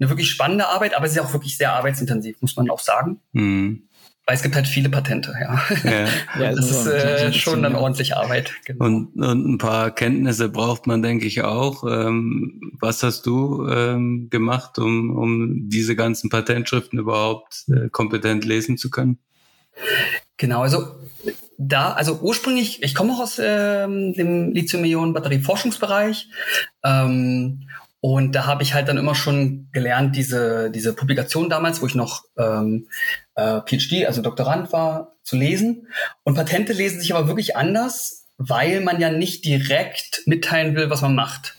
eine 0.00 0.08
wirklich 0.08 0.30
spannende 0.30 0.66
Arbeit, 0.66 0.94
aber 0.94 1.06
es 1.06 1.12
ist 1.12 1.20
auch 1.20 1.32
wirklich 1.32 1.56
sehr 1.56 1.72
arbeitsintensiv, 1.72 2.40
muss 2.40 2.56
man 2.56 2.70
auch 2.70 2.80
sagen. 2.80 3.20
Mhm. 3.32 3.88
Weil 4.24 4.36
es 4.36 4.42
gibt 4.42 4.54
halt 4.54 4.68
viele 4.68 4.88
Patente, 4.88 5.34
ja. 5.40 5.60
ja. 5.82 6.08
ja 6.40 6.54
das 6.54 6.70
ist 6.70 6.86
äh, 6.86 7.32
schon 7.32 7.62
dann 7.62 7.74
ordentlich 7.74 8.16
Arbeit. 8.16 8.52
Genau. 8.64 8.84
Und, 8.84 9.16
und 9.16 9.54
ein 9.54 9.58
paar 9.58 9.90
Kenntnisse 9.90 10.48
braucht 10.48 10.86
man, 10.86 11.02
denke 11.02 11.26
ich, 11.26 11.42
auch. 11.42 11.82
Ähm, 11.84 12.72
was 12.80 13.02
hast 13.02 13.26
du 13.26 13.66
ähm, 13.68 14.28
gemacht, 14.30 14.78
um, 14.78 15.16
um 15.16 15.68
diese 15.68 15.96
ganzen 15.96 16.30
Patentschriften 16.30 17.00
überhaupt 17.00 17.64
äh, 17.68 17.88
kompetent 17.88 18.44
lesen 18.44 18.76
zu 18.76 18.90
können? 18.90 19.18
Genau, 20.36 20.62
also 20.62 20.86
da, 21.58 21.92
also 21.92 22.18
ursprünglich, 22.20 22.82
ich 22.82 22.94
komme 22.94 23.12
auch 23.14 23.20
aus 23.20 23.40
ähm, 23.42 24.14
dem 24.14 24.52
Lithium-Ionen-Batterie-Forschungsbereich 24.52 26.28
ähm, 26.84 27.68
und 28.00 28.34
da 28.34 28.46
habe 28.46 28.64
ich 28.64 28.74
halt 28.74 28.88
dann 28.88 28.98
immer 28.98 29.14
schon 29.14 29.68
gelernt, 29.72 30.16
diese, 30.16 30.70
diese 30.72 30.92
Publikation 30.92 31.48
damals, 31.48 31.80
wo 31.80 31.86
ich 31.86 31.94
noch 31.94 32.24
ähm, 32.36 32.88
äh, 33.34 33.60
PhD, 33.60 34.06
also 34.06 34.22
Doktorand 34.22 34.72
war, 34.72 35.12
zu 35.22 35.36
lesen. 35.36 35.88
Und 36.24 36.34
Patente 36.34 36.72
lesen 36.72 37.00
sich 37.00 37.14
aber 37.14 37.28
wirklich 37.28 37.56
anders, 37.56 38.24
weil 38.38 38.80
man 38.80 39.00
ja 39.00 39.10
nicht 39.10 39.44
direkt 39.44 40.22
mitteilen 40.26 40.74
will, 40.74 40.90
was 40.90 41.02
man 41.02 41.14
macht. 41.14 41.56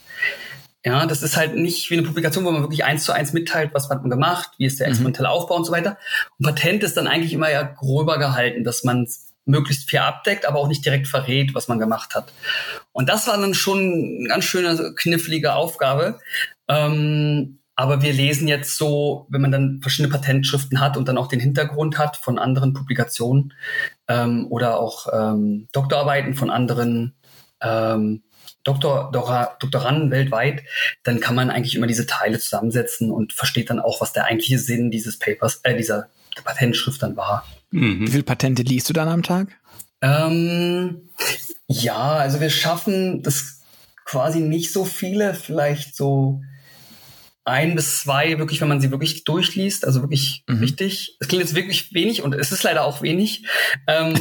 Ja, 0.85 1.05
das 1.05 1.23
ist 1.23 1.37
halt 1.37 1.55
nicht 1.55 1.89
wie 1.89 1.93
eine 1.93 2.03
Publikation, 2.05 2.43
wo 2.43 2.51
man 2.51 2.61
wirklich 2.61 2.83
eins 2.83 3.05
zu 3.05 3.13
eins 3.13 3.31
mitteilt, 3.31 3.73
was 3.73 3.89
hat 3.89 4.01
man 4.01 4.09
gemacht, 4.09 4.51
wie 4.57 4.65
ist 4.65 4.79
der 4.79 4.87
mhm. 4.87 4.91
experimentelle 4.91 5.29
Aufbau 5.29 5.55
und 5.55 5.63
so 5.63 5.71
weiter. 5.71 5.97
Und 6.37 6.45
Patent 6.45 6.83
ist 6.83 6.97
dann 6.97 7.07
eigentlich 7.07 7.31
immer 7.31 7.49
ja 7.49 7.63
gröber 7.63 8.19
gehalten, 8.19 8.65
dass 8.65 8.83
man 8.83 9.07
möglichst 9.45 9.89
viel 9.89 9.99
abdeckt, 9.99 10.45
aber 10.45 10.59
auch 10.59 10.67
nicht 10.67 10.85
direkt 10.85 11.07
verrät, 11.07 11.53
was 11.55 11.67
man 11.67 11.79
gemacht 11.79 12.15
hat. 12.15 12.33
Und 12.91 13.07
das 13.07 13.27
war 13.27 13.37
dann 13.37 13.53
schon 13.53 13.79
eine 14.19 14.27
ganz 14.27 14.43
schöne, 14.43 14.93
knifflige 14.95 15.53
Aufgabe. 15.53 16.19
Ähm, 16.67 17.59
aber 17.75 18.01
wir 18.01 18.13
lesen 18.13 18.47
jetzt 18.47 18.77
so, 18.77 19.25
wenn 19.29 19.41
man 19.41 19.51
dann 19.51 19.79
verschiedene 19.81 20.13
Patentschriften 20.13 20.79
hat 20.79 20.95
und 20.95 21.07
dann 21.07 21.17
auch 21.17 21.27
den 21.27 21.39
Hintergrund 21.39 21.97
hat 21.97 22.17
von 22.17 22.37
anderen 22.37 22.73
Publikationen 22.73 23.53
ähm, 24.07 24.47
oder 24.49 24.79
auch 24.79 25.07
ähm, 25.11 25.67
Doktorarbeiten 25.71 26.35
von 26.35 26.51
anderen 26.51 27.15
ähm, 27.61 28.23
Doktor, 28.63 29.11
Dora, 29.11 29.57
Doktoranden 29.59 30.09
weltweit, 30.11 30.63
dann 31.03 31.19
kann 31.19 31.35
man 31.35 31.49
eigentlich 31.49 31.75
immer 31.75 31.87
diese 31.87 32.05
Teile 32.05 32.39
zusammensetzen 32.39 33.11
und 33.11 33.33
versteht 33.33 33.69
dann 33.69 33.79
auch, 33.79 33.99
was 33.99 34.13
der 34.13 34.25
eigentliche 34.25 34.59
Sinn 34.59 34.89
dieses 34.89 35.19
Papers, 35.19 35.59
äh, 35.63 35.75
dieser 35.75 36.07
Patentschrift 36.43 37.01
dann 37.03 37.17
war. 37.17 37.45
Mhm. 37.71 38.07
Wie 38.07 38.11
viele 38.11 38.23
Patente 38.23 38.63
liest 38.63 38.89
du 38.89 38.93
dann 38.93 39.09
am 39.09 39.23
Tag? 39.23 39.49
Ähm, 40.01 41.09
ja, 41.67 42.13
also 42.15 42.39
wir 42.39 42.49
schaffen 42.49 43.21
das 43.23 43.61
quasi 44.05 44.39
nicht 44.39 44.71
so 44.71 44.85
viele, 44.85 45.33
vielleicht 45.33 45.95
so 45.95 46.41
ein 47.45 47.75
bis 47.75 48.01
zwei, 48.01 48.37
wirklich, 48.39 48.61
wenn 48.61 48.69
man 48.69 48.79
sie 48.79 48.91
wirklich 48.91 49.23
durchliest, 49.23 49.85
also 49.85 50.01
wirklich 50.01 50.43
mhm. 50.47 50.59
richtig. 50.59 51.17
Es 51.19 51.27
klingt 51.27 51.43
jetzt 51.43 51.55
wirklich 51.55 51.93
wenig 51.93 52.21
und 52.21 52.33
es 52.33 52.51
ist 52.51 52.63
leider 52.63 52.85
auch 52.85 53.01
wenig. 53.01 53.45
Ähm, 53.87 54.13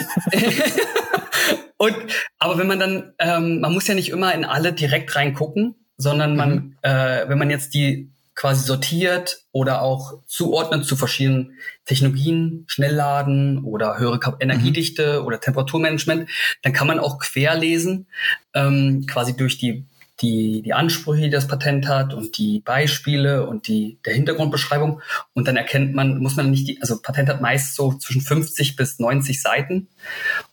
und 1.76 1.96
aber 2.38 2.58
wenn 2.58 2.66
man 2.66 2.80
dann, 2.80 3.12
ähm, 3.18 3.60
man 3.60 3.72
muss 3.72 3.86
ja 3.86 3.94
nicht 3.94 4.10
immer 4.10 4.34
in 4.34 4.44
alle 4.44 4.72
direkt 4.72 5.14
reingucken, 5.14 5.76
sondern 5.96 6.36
man, 6.36 6.54
mhm. 6.54 6.76
äh, 6.82 7.28
wenn 7.28 7.38
man 7.38 7.50
jetzt 7.50 7.74
die 7.74 8.12
quasi 8.34 8.64
sortiert 8.64 9.42
oder 9.52 9.82
auch 9.82 10.14
zuordnet 10.26 10.86
zu 10.86 10.96
verschiedenen 10.96 11.58
Technologien, 11.84 12.64
Schnellladen 12.66 13.62
oder 13.62 13.98
höhere 13.98 14.18
Energiedichte 14.40 15.20
mhm. 15.20 15.26
oder 15.26 15.38
Temperaturmanagement, 15.38 16.28
dann 16.62 16.72
kann 16.72 16.86
man 16.86 16.98
auch 16.98 17.18
querlesen, 17.18 18.08
ähm, 18.54 19.06
quasi 19.06 19.36
durch 19.36 19.58
die 19.58 19.86
die, 20.22 20.62
die 20.62 20.72
Ansprüche, 20.72 21.22
die 21.22 21.30
das 21.30 21.48
Patent 21.48 21.88
hat 21.88 22.14
und 22.14 22.38
die 22.38 22.60
Beispiele 22.60 23.46
und 23.46 23.66
die, 23.66 23.98
der 24.06 24.14
Hintergrundbeschreibung. 24.14 25.02
Und 25.34 25.48
dann 25.48 25.56
erkennt 25.56 25.94
man, 25.94 26.18
muss 26.18 26.36
man 26.36 26.50
nicht 26.50 26.68
die, 26.68 26.80
also 26.80 27.02
Patent 27.02 27.28
hat 27.28 27.40
meist 27.40 27.74
so 27.74 27.92
zwischen 27.94 28.22
50 28.22 28.76
bis 28.76 28.98
90 28.98 29.42
Seiten. 29.42 29.88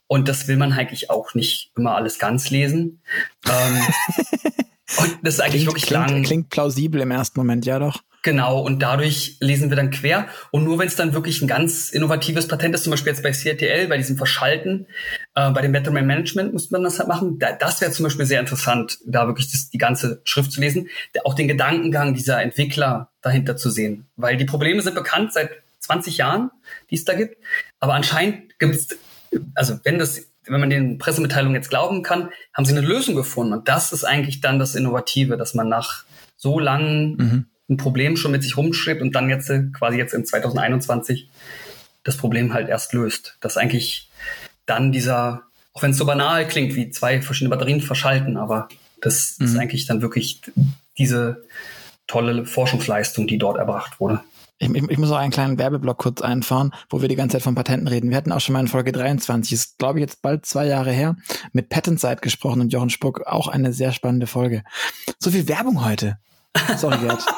Und 0.07 0.27
das 0.27 0.47
will 0.47 0.57
man 0.57 0.73
eigentlich 0.73 1.09
auch 1.09 1.35
nicht 1.35 1.71
immer 1.77 1.95
alles 1.95 2.17
ganz 2.17 2.49
lesen. 2.49 3.01
ähm, 3.47 3.81
und 4.97 5.19
das 5.23 5.35
ist 5.35 5.39
eigentlich 5.39 5.63
klingt, 5.63 5.67
wirklich 5.67 5.85
klingt, 5.85 6.09
lang. 6.09 6.23
Klingt 6.23 6.49
plausibel 6.49 7.01
im 7.01 7.11
ersten 7.11 7.39
Moment, 7.39 7.65
ja 7.65 7.79
doch. 7.79 8.01
Genau, 8.21 8.59
und 8.59 8.81
dadurch 8.81 9.37
lesen 9.39 9.69
wir 9.69 9.77
dann 9.77 9.91
quer. 9.91 10.27
Und 10.51 10.65
nur 10.65 10.77
wenn 10.77 10.87
es 10.87 10.97
dann 10.97 11.13
wirklich 11.13 11.41
ein 11.41 11.47
ganz 11.47 11.89
innovatives 11.89 12.49
Patent 12.49 12.75
ist, 12.75 12.83
zum 12.83 12.91
Beispiel 12.91 13.13
jetzt 13.13 13.23
bei 13.23 13.31
CRTL, 13.31 13.87
bei 13.87 13.97
diesem 13.97 14.17
Verschalten, 14.17 14.87
äh, 15.35 15.51
bei 15.51 15.61
dem 15.61 15.71
Betterman 15.71 16.05
Management 16.05 16.51
muss 16.51 16.69
man 16.69 16.83
das 16.83 16.99
halt 16.99 17.07
machen. 17.07 17.39
Da, 17.39 17.53
das 17.53 17.79
wäre 17.79 17.91
zum 17.91 18.03
Beispiel 18.03 18.25
sehr 18.25 18.41
interessant, 18.41 18.97
da 19.05 19.27
wirklich 19.27 19.51
das, 19.51 19.69
die 19.69 19.77
ganze 19.77 20.21
Schrift 20.25 20.51
zu 20.51 20.59
lesen, 20.59 20.89
auch 21.23 21.33
den 21.33 21.47
Gedankengang 21.47 22.13
dieser 22.13 22.41
Entwickler 22.41 23.09
dahinter 23.21 23.55
zu 23.55 23.69
sehen. 23.69 24.07
Weil 24.17 24.35
die 24.35 24.45
Probleme 24.45 24.81
sind 24.81 24.95
bekannt 24.95 25.31
seit 25.31 25.51
20 25.79 26.17
Jahren, 26.17 26.51
die 26.89 26.95
es 26.95 27.05
da 27.05 27.13
gibt. 27.13 27.37
Aber 27.79 27.93
anscheinend 27.93 28.59
gibt 28.59 28.75
es, 28.75 28.97
also 29.55 29.79
wenn 29.83 29.97
das 29.97 30.28
wenn 30.49 30.59
man 30.59 30.69
den 30.69 30.97
Pressemitteilungen 30.97 31.55
jetzt 31.55 31.69
glauben 31.69 32.03
kann, 32.03 32.29
haben 32.53 32.65
sie 32.65 32.75
eine 32.75 32.85
Lösung 32.85 33.15
gefunden. 33.15 33.53
Und 33.53 33.67
das 33.67 33.91
ist 33.91 34.03
eigentlich 34.03 34.41
dann 34.41 34.59
das 34.59 34.75
Innovative, 34.75 35.37
dass 35.37 35.53
man 35.53 35.69
nach 35.69 36.03
so 36.37 36.59
langen 36.59 37.15
mhm 37.15 37.45
ein 37.69 37.77
Problem 37.77 38.17
schon 38.17 38.31
mit 38.31 38.43
sich 38.43 38.57
rumschleppt 38.57 39.01
und 39.01 39.13
dann 39.15 39.29
jetzt 39.29 39.49
äh, 39.49 39.63
quasi 39.71 39.97
jetzt 39.97 40.13
in 40.13 40.25
2021 40.25 41.29
das 42.03 42.17
Problem 42.17 42.53
halt 42.53 42.67
erst 42.67 42.93
löst. 42.93 43.37
Dass 43.41 43.57
eigentlich 43.57 44.09
dann 44.65 44.91
dieser, 44.91 45.43
auch 45.73 45.83
wenn 45.83 45.91
es 45.91 45.97
so 45.97 46.05
banal 46.05 46.47
klingt, 46.47 46.75
wie 46.75 46.89
zwei 46.89 47.21
verschiedene 47.21 47.55
Batterien 47.55 47.81
verschalten, 47.81 48.37
aber 48.37 48.69
das 49.01 49.37
mhm. 49.39 49.45
ist 49.45 49.57
eigentlich 49.57 49.85
dann 49.85 50.01
wirklich 50.01 50.41
diese 50.97 51.43
tolle 52.07 52.45
Forschungsleistung, 52.45 53.27
die 53.27 53.37
dort 53.37 53.57
erbracht 53.57 53.99
wurde. 53.99 54.21
Ich, 54.59 54.69
ich, 54.69 54.89
ich, 54.89 54.97
muss 54.97 55.11
auch 55.11 55.17
einen 55.17 55.31
kleinen 55.31 55.57
Werbeblock 55.57 55.97
kurz 55.97 56.21
einfahren, 56.21 56.73
wo 56.89 57.01
wir 57.01 57.07
die 57.07 57.15
ganze 57.15 57.37
Zeit 57.37 57.43
von 57.43 57.55
Patenten 57.55 57.87
reden. 57.87 58.09
Wir 58.09 58.17
hatten 58.17 58.31
auch 58.31 58.41
schon 58.41 58.53
mal 58.53 58.59
in 58.59 58.67
Folge 58.67 58.91
23, 58.91 59.53
ist 59.53 59.77
glaube 59.77 59.99
ich 59.99 60.01
jetzt 60.01 60.21
bald 60.21 60.45
zwei 60.45 60.67
Jahre 60.67 60.91
her, 60.91 61.15
mit 61.53 61.69
Patentside 61.69 62.17
gesprochen 62.17 62.61
und 62.61 62.73
Jochen 62.73 62.89
Spuck. 62.89 63.21
Auch 63.25 63.47
eine 63.47 63.71
sehr 63.73 63.93
spannende 63.93 64.27
Folge. 64.27 64.63
So 65.17 65.31
viel 65.31 65.47
Werbung 65.47 65.85
heute. 65.85 66.17
Sorry, 66.77 66.97
Gerd. 66.97 67.23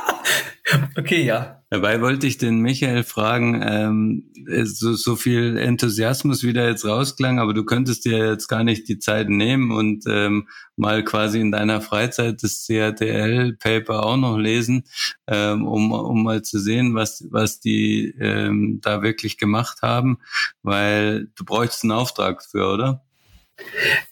Okay, 0.98 1.24
ja. 1.24 1.64
Dabei 1.70 2.02
wollte 2.02 2.28
ich 2.28 2.38
den 2.38 2.60
Michael 2.60 3.04
fragen, 3.04 3.62
ähm, 3.66 4.32
so, 4.64 4.94
so 4.94 5.16
viel 5.16 5.58
Enthusiasmus 5.58 6.44
wieder 6.44 6.68
jetzt 6.68 6.86
rausklang, 6.86 7.40
aber 7.40 7.54
du 7.54 7.66
könntest 7.66 8.06
dir 8.06 8.30
jetzt 8.30 8.48
gar 8.48 8.64
nicht 8.64 8.88
die 8.88 9.00
Zeit 9.00 9.30
nehmen 9.30 9.72
und 9.72 10.06
ähm, 10.08 10.48
mal 10.76 11.04
quasi 11.04 11.40
in 11.40 11.52
deiner 11.52 11.82
Freizeit 11.82 12.44
das 12.44 12.66
CATL-Paper 12.68 14.06
auch 14.06 14.18
noch 14.18 14.38
lesen, 14.38 14.84
ähm, 15.28 15.68
um, 15.68 15.92
um 15.92 16.24
mal 16.24 16.42
zu 16.42 16.60
sehen, 16.60 16.96
was, 16.96 17.26
was 17.32 17.60
die 17.60 18.16
ähm, 18.20 18.80
da 18.82 19.02
wirklich 19.02 19.38
gemacht 19.38 19.82
haben, 19.82 20.20
weil 20.64 21.28
du 21.36 21.46
bräuchst 21.46 21.84
einen 21.84 21.92
Auftrag 21.92 22.44
für, 22.44 22.72
oder? 22.74 23.04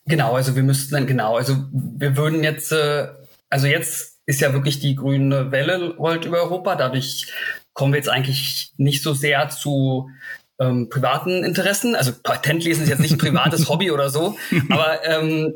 Genau, 0.06 0.36
also 0.36 0.56
wir 0.56 0.64
müssten 0.64 0.94
dann, 0.94 1.08
genau, 1.08 1.38
also 1.38 1.58
wir 1.72 2.18
würden 2.18 2.44
jetzt, 2.44 2.72
äh, 2.72 3.08
also 3.50 3.68
jetzt 3.68 4.19
ist 4.30 4.42
ja 4.42 4.54
wirklich 4.54 4.80
die 4.80 4.94
grüne 4.94 5.52
Welle 5.52 5.96
rollt 5.96 6.24
über 6.24 6.38
Europa. 6.38 6.76
Dadurch 6.76 7.34
kommen 7.74 7.94
wir 7.94 7.98
jetzt 7.98 8.10
eigentlich 8.10 8.72
nicht 8.78 9.02
so 9.02 9.16
sehr 9.16 9.50
zu 9.50 10.12
ähm, 10.60 10.88
privaten 10.88 11.44
Interessen. 11.44 11.96
Also 11.96 12.12
Patentlesen 12.22 12.84
ist 12.84 12.90
jetzt 12.90 13.00
nicht 13.00 13.14
ein 13.14 13.18
privates 13.18 13.68
Hobby 13.70 13.90
oder 13.90 14.12
so, 14.12 14.38
aber 14.70 15.04
ähm, 15.04 15.56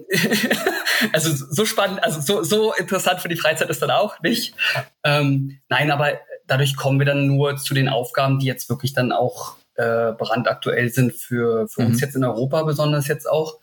also 1.14 1.30
so 1.52 1.66
spannend, 1.66 2.04
also 2.04 2.20
so, 2.20 2.42
so 2.42 2.74
interessant 2.74 3.20
für 3.20 3.30
die 3.30 3.36
Freizeit 3.36 3.70
ist 3.70 3.84
dann 3.84 3.92
auch 3.92 4.20
nicht. 4.22 4.56
Ähm, 5.04 5.60
nein, 5.70 5.92
aber 5.92 6.14
dadurch 6.48 6.76
kommen 6.76 6.98
wir 6.98 7.06
dann 7.06 7.28
nur 7.28 7.58
zu 7.58 7.76
den 7.76 7.90
Aufgaben, 7.90 8.40
die 8.40 8.48
jetzt 8.48 8.70
wirklich 8.70 8.94
dann 8.94 9.12
auch 9.12 9.56
äh, 9.76 10.14
brandaktuell 10.14 10.90
sind 10.90 11.14
für, 11.14 11.68
für 11.68 11.82
mhm. 11.82 11.90
uns 11.90 12.02
jetzt 12.02 12.16
in 12.16 12.24
Europa, 12.24 12.64
besonders 12.64 13.08
jetzt 13.08 13.30
auch. 13.30 13.60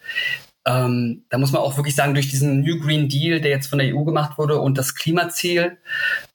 Ähm, 0.67 1.25
da 1.31 1.39
muss 1.39 1.53
man 1.53 1.63
auch 1.63 1.77
wirklich 1.77 1.95
sagen, 1.95 2.15
durch 2.15 2.29
diesen 2.29 2.61
New 2.61 2.79
Green 2.81 3.09
Deal, 3.09 3.41
der 3.41 3.51
jetzt 3.51 3.69
von 3.69 3.79
der 3.79 3.95
EU 3.95 4.05
gemacht 4.05 4.39
wurde 4.39 4.61
und 4.61 4.77
das 4.77 4.95
Klimaziel, 4.95 5.79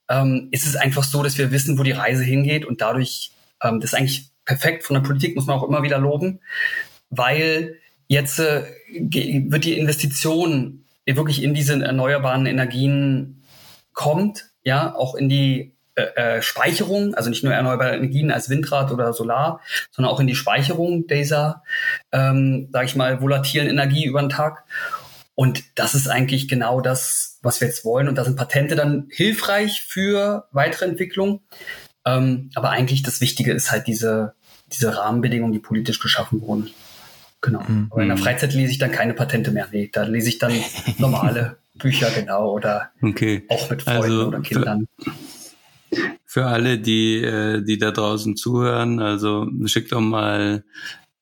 ähm, 0.08 0.48
ist 0.50 0.66
es 0.66 0.76
einfach 0.76 1.04
so, 1.04 1.22
dass 1.22 1.38
wir 1.38 1.50
wissen, 1.50 1.78
wo 1.78 1.82
die 1.82 1.92
Reise 1.92 2.24
hingeht 2.24 2.64
und 2.64 2.80
dadurch, 2.80 3.32
ähm, 3.62 3.80
das 3.80 3.92
ist 3.92 3.98
eigentlich 3.98 4.30
perfekt. 4.44 4.84
Von 4.84 4.94
der 4.94 5.02
Politik, 5.02 5.36
muss 5.36 5.46
man 5.46 5.58
auch 5.58 5.68
immer 5.68 5.82
wieder 5.82 5.98
loben, 5.98 6.40
weil 7.10 7.78
jetzt 8.08 8.38
äh, 8.38 8.64
wird 8.88 9.64
die 9.64 9.78
Investition 9.78 10.84
wirklich 11.04 11.42
in 11.42 11.54
diese 11.54 11.80
erneuerbaren 11.80 12.46
Energien 12.46 13.42
kommt, 13.92 14.50
ja, 14.64 14.94
auch 14.94 15.14
in 15.14 15.28
die 15.28 15.75
äh, 15.96 16.36
äh, 16.36 16.42
Speicherung, 16.42 17.14
also 17.14 17.30
nicht 17.30 17.42
nur 17.42 17.54
erneuerbare 17.54 17.96
Energien 17.96 18.30
als 18.30 18.50
Windrad 18.50 18.92
oder 18.92 19.14
Solar, 19.14 19.60
sondern 19.90 20.12
auch 20.12 20.20
in 20.20 20.26
die 20.26 20.34
Speicherung 20.34 21.06
dieser, 21.06 21.62
ähm, 22.12 22.68
sage 22.70 22.84
ich 22.84 22.96
mal, 22.96 23.22
volatilen 23.22 23.66
Energie 23.66 24.04
über 24.04 24.20
den 24.20 24.28
Tag. 24.28 24.64
Und 25.34 25.64
das 25.74 25.94
ist 25.94 26.08
eigentlich 26.08 26.48
genau 26.48 26.82
das, 26.82 27.38
was 27.40 27.62
wir 27.62 27.68
jetzt 27.68 27.84
wollen. 27.86 28.08
Und 28.08 28.16
da 28.16 28.24
sind 28.24 28.36
Patente 28.36 28.76
dann 28.76 29.08
hilfreich 29.10 29.82
für 29.88 30.46
weitere 30.52 30.84
Entwicklung. 30.84 31.40
Ähm, 32.04 32.50
aber 32.54 32.68
eigentlich 32.68 33.02
das 33.02 33.22
Wichtige 33.22 33.52
ist 33.52 33.72
halt 33.72 33.86
diese, 33.86 34.34
diese 34.72 34.96
Rahmenbedingungen, 34.96 35.54
die 35.54 35.58
politisch 35.60 35.98
geschaffen 35.98 36.42
wurden. 36.42 36.70
Genau. 37.40 37.62
Mhm. 37.66 37.88
Aber 37.90 38.02
in 38.02 38.08
der 38.08 38.18
Freizeit 38.18 38.52
lese 38.52 38.72
ich 38.72 38.78
dann 38.78 38.92
keine 38.92 39.14
Patente 39.14 39.50
mehr. 39.50 39.66
Nee, 39.72 39.88
da 39.90 40.02
lese 40.02 40.28
ich 40.28 40.38
dann 40.38 40.52
normale 40.98 41.56
Bücher, 41.74 42.10
genau, 42.10 42.50
oder 42.52 42.90
okay. 43.02 43.44
auch 43.48 43.70
mit 43.70 43.82
Freunden 43.82 44.02
also 44.02 44.28
oder 44.28 44.40
Kindern. 44.40 44.88
Für 46.24 46.46
alle, 46.46 46.78
die, 46.78 47.16
äh, 47.16 47.62
die 47.62 47.78
da 47.78 47.90
draußen 47.90 48.36
zuhören. 48.36 49.00
Also 49.00 49.48
schickt 49.66 49.92
doch 49.92 50.00
mal 50.00 50.64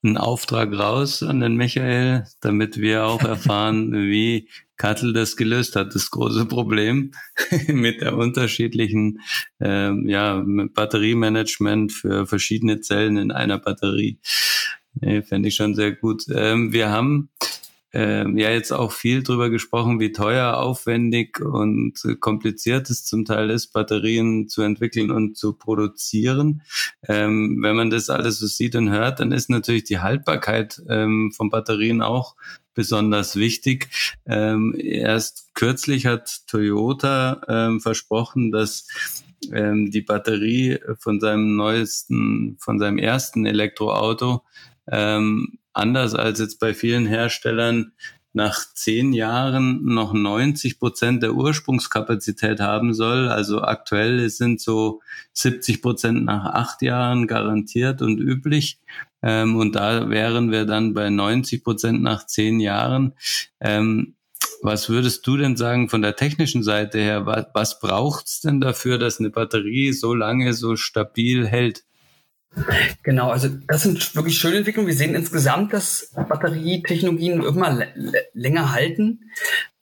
einen 0.03 0.16
Auftrag 0.16 0.72
raus 0.72 1.22
an 1.22 1.41
den 1.41 1.57
Michael, 1.57 2.25
damit 2.41 2.79
wir 2.79 3.07
auch 3.07 3.22
erfahren, 3.25 3.93
wie 3.93 4.49
Kattel 4.77 5.12
das 5.12 5.37
gelöst 5.37 5.77
hat, 5.77 5.95
das 5.95 6.11
große 6.11 6.47
Problem 6.47 7.12
mit 7.68 8.01
der 8.01 8.16
unterschiedlichen 8.16 9.20
ähm, 9.61 10.09
ja, 10.09 10.43
Batteriemanagement 10.45 11.93
für 11.93 12.27
verschiedene 12.27 12.81
Zellen 12.81 13.16
in 13.16 13.31
einer 13.31 13.59
Batterie. 13.59 14.18
Nee, 15.01 15.22
Fände 15.22 15.49
ich 15.49 15.57
schon 15.57 15.75
sehr 15.75 15.93
gut. 15.93 16.25
Ähm, 16.33 16.72
wir 16.72 16.91
haben 16.91 17.31
äh, 17.95 18.29
ja 18.41 18.51
jetzt 18.51 18.73
auch 18.73 18.93
viel 18.93 19.23
drüber 19.23 19.51
gesprochen, 19.51 20.01
wie 20.01 20.13
teuer, 20.13 20.57
aufwendig 20.57 21.41
und 21.41 21.95
kompliziert 22.21 22.91
es 22.91 23.05
zum 23.05 23.25
Teil 23.25 23.51
ist, 23.51 23.69
Batterien 23.69 24.49
zu 24.49 24.63
entwickeln 24.63 25.11
und 25.11 25.37
zu 25.37 25.55
produzieren. 25.55 26.63
Ähm, 27.07 27.59
wenn 27.63 27.77
man 27.77 27.91
das 27.91 28.11
alles 28.11 28.39
so 28.39 28.47
sieht 28.47 28.75
und 28.75 28.91
hört, 28.91 29.21
dann 29.21 29.33
ist 29.33 29.49
natürlich 29.49 29.85
die 29.85 30.01
Haltbarkeit 30.01 30.83
ähm, 30.89 31.33
von 31.35 31.51
Batterien 31.51 32.03
auch 32.03 32.35
besonders 32.75 33.37
wichtig. 33.37 33.89
Ähm, 34.27 34.75
erst 34.77 35.55
kürzlich 35.55 36.07
hat 36.07 36.47
Toyota 36.49 37.41
ähm, 37.49 37.81
versprochen, 37.81 38.51
dass 38.51 38.89
ähm, 39.53 39.91
die 39.91 40.03
Batterie 40.03 40.79
von 40.99 41.21
seinem 41.21 41.57
neuesten, 41.57 42.57
von 42.59 42.79
seinem 42.79 42.99
ersten 42.99 43.47
Elektroauto 43.47 44.43
ähm, 44.91 45.59
anders 45.75 46.14
als 46.14 46.41
jetzt 46.41 46.61
bei 46.61 46.75
vielen 46.75 47.07
Herstellern 47.07 47.93
nach 48.35 48.64
zehn 48.75 49.12
Jahren 49.12 49.85
noch 49.85 50.12
90 50.12 50.81
Prozent 50.81 51.22
der 51.22 51.35
Ursprungskapazität 51.35 52.59
haben 52.61 52.93
soll. 52.93 53.29
Also 53.29 53.62
aktuell 53.62 54.29
sind 54.29 54.61
so 54.61 55.01
70 55.35 55.81
Prozent 55.81 56.25
nach 56.25 56.45
acht 56.47 56.83
Jahren 56.83 57.29
garantiert 57.29 58.03
und 58.03 58.18
üblich. 58.18 58.81
Ähm, 59.22 59.57
und 59.57 59.77
da 59.77 60.11
wären 60.11 60.51
wir 60.51 60.66
dann 60.66 60.95
bei 60.95 61.11
90 61.11 61.62
Prozent 61.62 62.03
nach 62.03 62.27
zehn 62.27 62.59
Jahren. 62.61 63.14
Ähm, 63.61 64.16
Was 64.62 64.89
würdest 64.89 65.27
du 65.27 65.37
denn 65.37 65.57
sagen 65.57 65.89
von 65.89 66.03
der 66.03 66.16
technischen 66.16 66.62
Seite 66.62 66.99
her? 66.99 67.27
Was, 67.27 67.47
was 67.55 67.81
braucht's 67.81 68.41
denn 68.41 68.61
dafür, 68.61 68.99
dass 68.99 69.20
eine 69.20 69.31
Batterie 69.31 69.93
so 69.93 70.14
lange 70.14 70.55
so 70.55 70.77
stabil 70.77 71.47
hält? 71.47 71.85
Genau, 73.03 73.31
also 73.31 73.49
das 73.67 73.83
sind 73.83 74.15
wirklich 74.15 74.39
schöne 74.39 74.59
Entwicklungen. 74.59 74.89
Wir 74.89 74.97
sehen 74.97 75.15
insgesamt, 75.15 75.73
dass 75.73 76.13
Batterietechnologien 76.15 77.43
immer 77.43 77.87
länger 78.33 78.73
halten. 78.73 79.31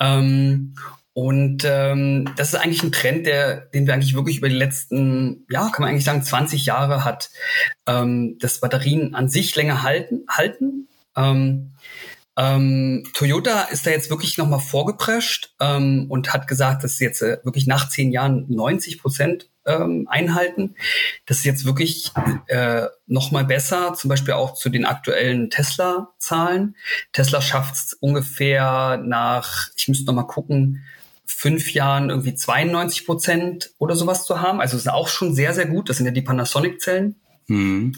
Ähm, 0.01 0.75
und 1.14 1.64
ähm, 1.66 2.31
das 2.37 2.49
ist 2.49 2.55
eigentlich 2.55 2.83
ein 2.83 2.93
Trend, 2.93 3.27
der, 3.27 3.57
den 3.66 3.87
wir 3.87 3.93
eigentlich 3.93 4.14
wirklich 4.14 4.39
über 4.39 4.49
die 4.49 4.57
letzten, 4.57 5.45
ja, 5.51 5.68
kann 5.68 5.83
man 5.83 5.91
eigentlich 5.91 6.05
sagen, 6.05 6.23
20 6.23 6.64
Jahre 6.64 7.05
hat, 7.05 7.31
ähm, 7.87 8.39
dass 8.41 8.61
Batterien 8.61 9.14
an 9.14 9.29
sich 9.29 9.55
länger 9.55 9.83
halten. 9.83 10.25
halten. 10.29 10.89
Ähm, 11.14 11.73
ähm, 12.39 13.05
Toyota 13.12 13.64
ist 13.64 13.87
da 13.87 13.91
jetzt 13.91 14.09
wirklich 14.09 14.39
nochmal 14.39 14.61
vorgeprescht 14.61 15.55
ähm, 15.61 16.07
und 16.09 16.33
hat 16.33 16.49
gesagt, 16.49 16.83
dass 16.83 16.99
jetzt 16.99 17.20
äh, 17.20 17.39
wirklich 17.45 17.66
nach 17.66 17.91
zehn 17.91 18.11
Jahren 18.11 18.47
90 18.49 18.99
Prozent 18.99 19.51
ähm, 19.67 20.07
einhalten. 20.11 20.75
Das 21.27 21.39
ist 21.39 21.45
jetzt 21.45 21.65
wirklich 21.65 22.13
äh, 22.49 22.87
nochmal 23.07 23.45
besser, 23.45 23.95
zum 23.95 24.09
Beispiel 24.09 24.35
auch 24.35 24.55
zu 24.55 24.69
den 24.69 24.85
aktuellen 24.85 25.51
Tesla-Zahlen. 25.51 26.77
Tesla 27.13 27.41
schafft 27.41 27.75
es 27.75 27.95
ungefähr 27.95 29.01
nach, 29.05 29.69
ich 29.77 29.89
müsste 29.89 30.07
nochmal 30.07 30.27
gucken, 30.27 30.85
fünf 31.25 31.73
Jahren 31.73 32.11
irgendwie 32.11 32.35
92 32.35 33.07
Prozent 33.07 33.71
oder 33.79 33.97
sowas 33.97 34.25
zu 34.25 34.41
haben. 34.41 34.61
Also 34.61 34.77
ist 34.77 34.89
auch 34.89 35.09
schon 35.09 35.35
sehr, 35.35 35.55
sehr 35.55 35.67
gut. 35.67 35.89
Das 35.89 35.97
sind 35.97 36.07
ja 36.07 36.13
die 36.13 36.23
Panasonic-Zellen. 36.23 37.17
Mhm. 37.49 37.93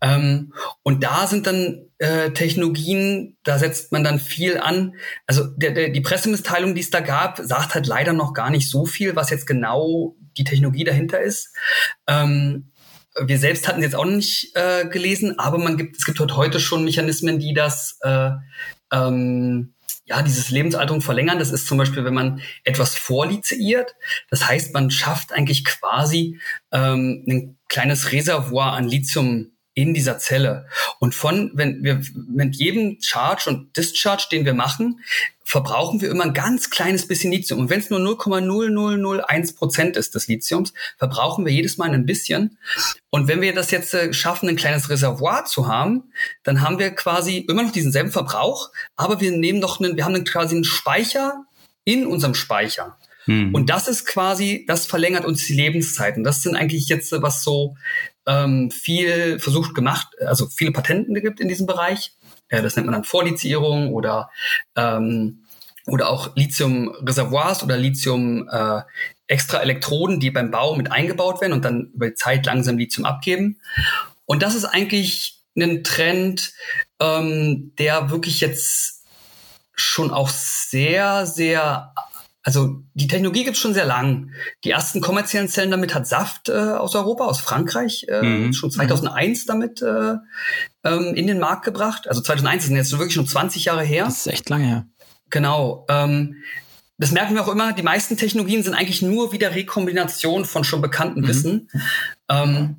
Ähm, 0.00 0.52
und 0.82 1.02
da 1.02 1.26
sind 1.26 1.46
dann 1.46 1.86
äh, 1.98 2.30
Technologien, 2.30 3.36
da 3.42 3.58
setzt 3.58 3.92
man 3.92 4.04
dann 4.04 4.18
viel 4.18 4.58
an. 4.58 4.94
Also 5.26 5.44
der, 5.44 5.72
der, 5.72 5.88
die 5.90 6.00
Pressemitteilung, 6.00 6.74
die 6.74 6.80
es 6.80 6.90
da 6.90 7.00
gab, 7.00 7.38
sagt 7.38 7.74
halt 7.74 7.86
leider 7.86 8.12
noch 8.12 8.34
gar 8.34 8.50
nicht 8.50 8.70
so 8.70 8.86
viel, 8.86 9.16
was 9.16 9.30
jetzt 9.30 9.46
genau 9.46 10.14
die 10.38 10.44
Technologie 10.44 10.84
dahinter 10.84 11.20
ist. 11.20 11.54
Ähm, 12.06 12.70
wir 13.20 13.38
selbst 13.38 13.66
hatten 13.66 13.82
jetzt 13.82 13.96
auch 13.96 14.04
nicht 14.04 14.54
äh, 14.54 14.86
gelesen, 14.86 15.38
aber 15.38 15.58
man 15.58 15.76
gibt, 15.76 15.96
es 15.96 16.04
gibt 16.04 16.20
heute 16.20 16.60
schon 16.60 16.84
Mechanismen, 16.84 17.38
die 17.38 17.52
das 17.52 17.98
äh, 18.02 18.30
ähm, 18.92 19.74
ja, 20.08 20.22
dieses 20.22 20.50
Lebensalterung 20.50 21.02
verlängern, 21.02 21.38
das 21.38 21.50
ist 21.50 21.66
zum 21.66 21.76
Beispiel, 21.76 22.04
wenn 22.04 22.14
man 22.14 22.40
etwas 22.64 22.94
vorliziiert. 22.94 23.94
Das 24.30 24.48
heißt, 24.48 24.72
man 24.72 24.90
schafft 24.90 25.32
eigentlich 25.32 25.64
quasi 25.64 26.40
ähm, 26.72 27.24
ein 27.28 27.58
kleines 27.68 28.10
Reservoir 28.12 28.72
an 28.72 28.88
Lithium 28.88 29.52
in 29.74 29.94
dieser 29.94 30.18
Zelle. 30.18 30.66
Und 30.98 31.14
von, 31.14 31.52
wenn 31.54 31.84
wir 31.84 32.00
mit 32.14 32.56
jedem 32.56 32.98
Charge 33.00 33.50
und 33.50 33.76
Discharge, 33.76 34.26
den 34.32 34.44
wir 34.44 34.54
machen, 34.54 35.00
verbrauchen 35.48 36.02
wir 36.02 36.10
immer 36.10 36.24
ein 36.24 36.34
ganz 36.34 36.68
kleines 36.68 37.08
bisschen 37.08 37.32
Lithium. 37.32 37.58
Und 37.58 37.70
wenn 37.70 37.80
es 37.80 37.88
nur 37.88 38.00
0,0001 38.00 39.56
Prozent 39.56 39.96
ist 39.96 40.14
des 40.14 40.28
Lithiums, 40.28 40.74
verbrauchen 40.98 41.46
wir 41.46 41.52
jedes 41.52 41.78
Mal 41.78 41.88
ein 41.88 42.04
bisschen. 42.04 42.58
Und 43.08 43.28
wenn 43.28 43.40
wir 43.40 43.54
das 43.54 43.70
jetzt 43.70 43.94
äh, 43.94 44.12
schaffen, 44.12 44.50
ein 44.50 44.56
kleines 44.56 44.90
Reservoir 44.90 45.46
zu 45.46 45.66
haben, 45.66 46.12
dann 46.42 46.60
haben 46.60 46.78
wir 46.78 46.90
quasi 46.90 47.38
immer 47.38 47.62
noch 47.62 47.72
diesen 47.72 47.92
selben 47.92 48.10
Verbrauch, 48.10 48.70
aber 48.94 49.22
wir 49.22 49.32
nehmen 49.32 49.62
doch 49.62 49.80
einen, 49.80 49.96
wir 49.96 50.04
haben 50.04 50.22
quasi 50.24 50.54
einen 50.54 50.64
Speicher 50.64 51.46
in 51.84 52.06
unserem 52.06 52.34
Speicher. 52.34 52.98
Mhm. 53.24 53.54
Und 53.54 53.70
das 53.70 53.88
ist 53.88 54.04
quasi, 54.04 54.66
das 54.68 54.84
verlängert 54.84 55.24
uns 55.24 55.46
die 55.46 55.54
Lebenszeiten. 55.54 56.24
Das 56.24 56.42
sind 56.42 56.56
eigentlich 56.56 56.88
jetzt, 56.88 57.10
äh, 57.14 57.22
was 57.22 57.42
so 57.42 57.74
ähm, 58.26 58.70
viel 58.70 59.38
versucht 59.38 59.74
gemacht, 59.74 60.08
also 60.20 60.46
viele 60.46 60.72
Patenten 60.72 61.14
gibt 61.14 61.40
in 61.40 61.48
diesem 61.48 61.66
Bereich. 61.66 62.12
Äh, 62.48 62.62
das 62.62 62.76
nennt 62.76 62.86
man 62.86 62.94
dann 62.94 63.04
Vorlizierung 63.04 63.92
oder 63.92 64.30
ähm, 64.76 65.44
oder 65.86 66.10
auch 66.10 66.36
Lithium-Reservoirs 66.36 67.62
oder 67.62 67.76
Lithium 67.78 68.48
äh, 68.50 68.82
extra 69.26 69.58
Elektroden, 69.58 70.20
die 70.20 70.30
beim 70.30 70.50
Bau 70.50 70.76
mit 70.76 70.92
eingebaut 70.92 71.40
werden 71.40 71.54
und 71.54 71.64
dann 71.64 71.90
über 71.94 72.08
die 72.08 72.14
Zeit 72.14 72.44
langsam 72.46 72.76
Lithium 72.76 73.06
abgeben. 73.06 73.58
Und 74.26 74.42
das 74.42 74.54
ist 74.54 74.66
eigentlich 74.66 75.40
ein 75.56 75.82
Trend, 75.84 76.52
ähm, 77.00 77.72
der 77.78 78.10
wirklich 78.10 78.40
jetzt 78.40 79.04
schon 79.74 80.10
auch 80.10 80.28
sehr, 80.28 81.26
sehr 81.26 81.94
also 82.48 82.82
die 82.94 83.08
Technologie 83.08 83.44
gibt 83.44 83.56
es 83.56 83.62
schon 83.62 83.74
sehr 83.74 83.84
lang. 83.84 84.32
Die 84.64 84.70
ersten 84.70 85.02
kommerziellen 85.02 85.48
Zellen 85.48 85.70
damit 85.70 85.94
hat 85.94 86.06
Saft 86.06 86.48
äh, 86.48 86.52
aus 86.52 86.94
Europa, 86.94 87.26
aus 87.26 87.40
Frankreich, 87.40 88.06
äh, 88.08 88.22
mhm. 88.22 88.52
schon 88.54 88.70
2001 88.70 89.44
damit 89.44 89.82
äh, 89.82 90.14
ähm, 90.88 91.14
in 91.14 91.26
den 91.26 91.38
Markt 91.38 91.64
gebracht. 91.64 92.08
Also 92.08 92.20
2001 92.20 92.64
ist 92.64 92.70
jetzt 92.70 92.92
wirklich 92.92 93.14
schon 93.14 93.26
20 93.26 93.64
Jahre 93.64 93.82
her. 93.82 94.04
Das 94.04 94.18
ist 94.18 94.26
echt 94.26 94.48
lange 94.48 94.66
her. 94.66 94.86
Genau. 95.30 95.86
Ähm, 95.88 96.36
das 96.98 97.12
merken 97.12 97.34
wir 97.34 97.42
auch 97.42 97.52
immer, 97.52 97.72
die 97.72 97.82
meisten 97.82 98.16
Technologien 98.16 98.62
sind 98.62 98.74
eigentlich 98.74 99.02
nur 99.02 99.32
wieder 99.32 99.54
Rekombination 99.54 100.44
von 100.44 100.64
schon 100.64 100.82
bekannten 100.82 101.20
mhm. 101.20 101.28
Wissen. 101.28 101.70
Ähm, 102.28 102.76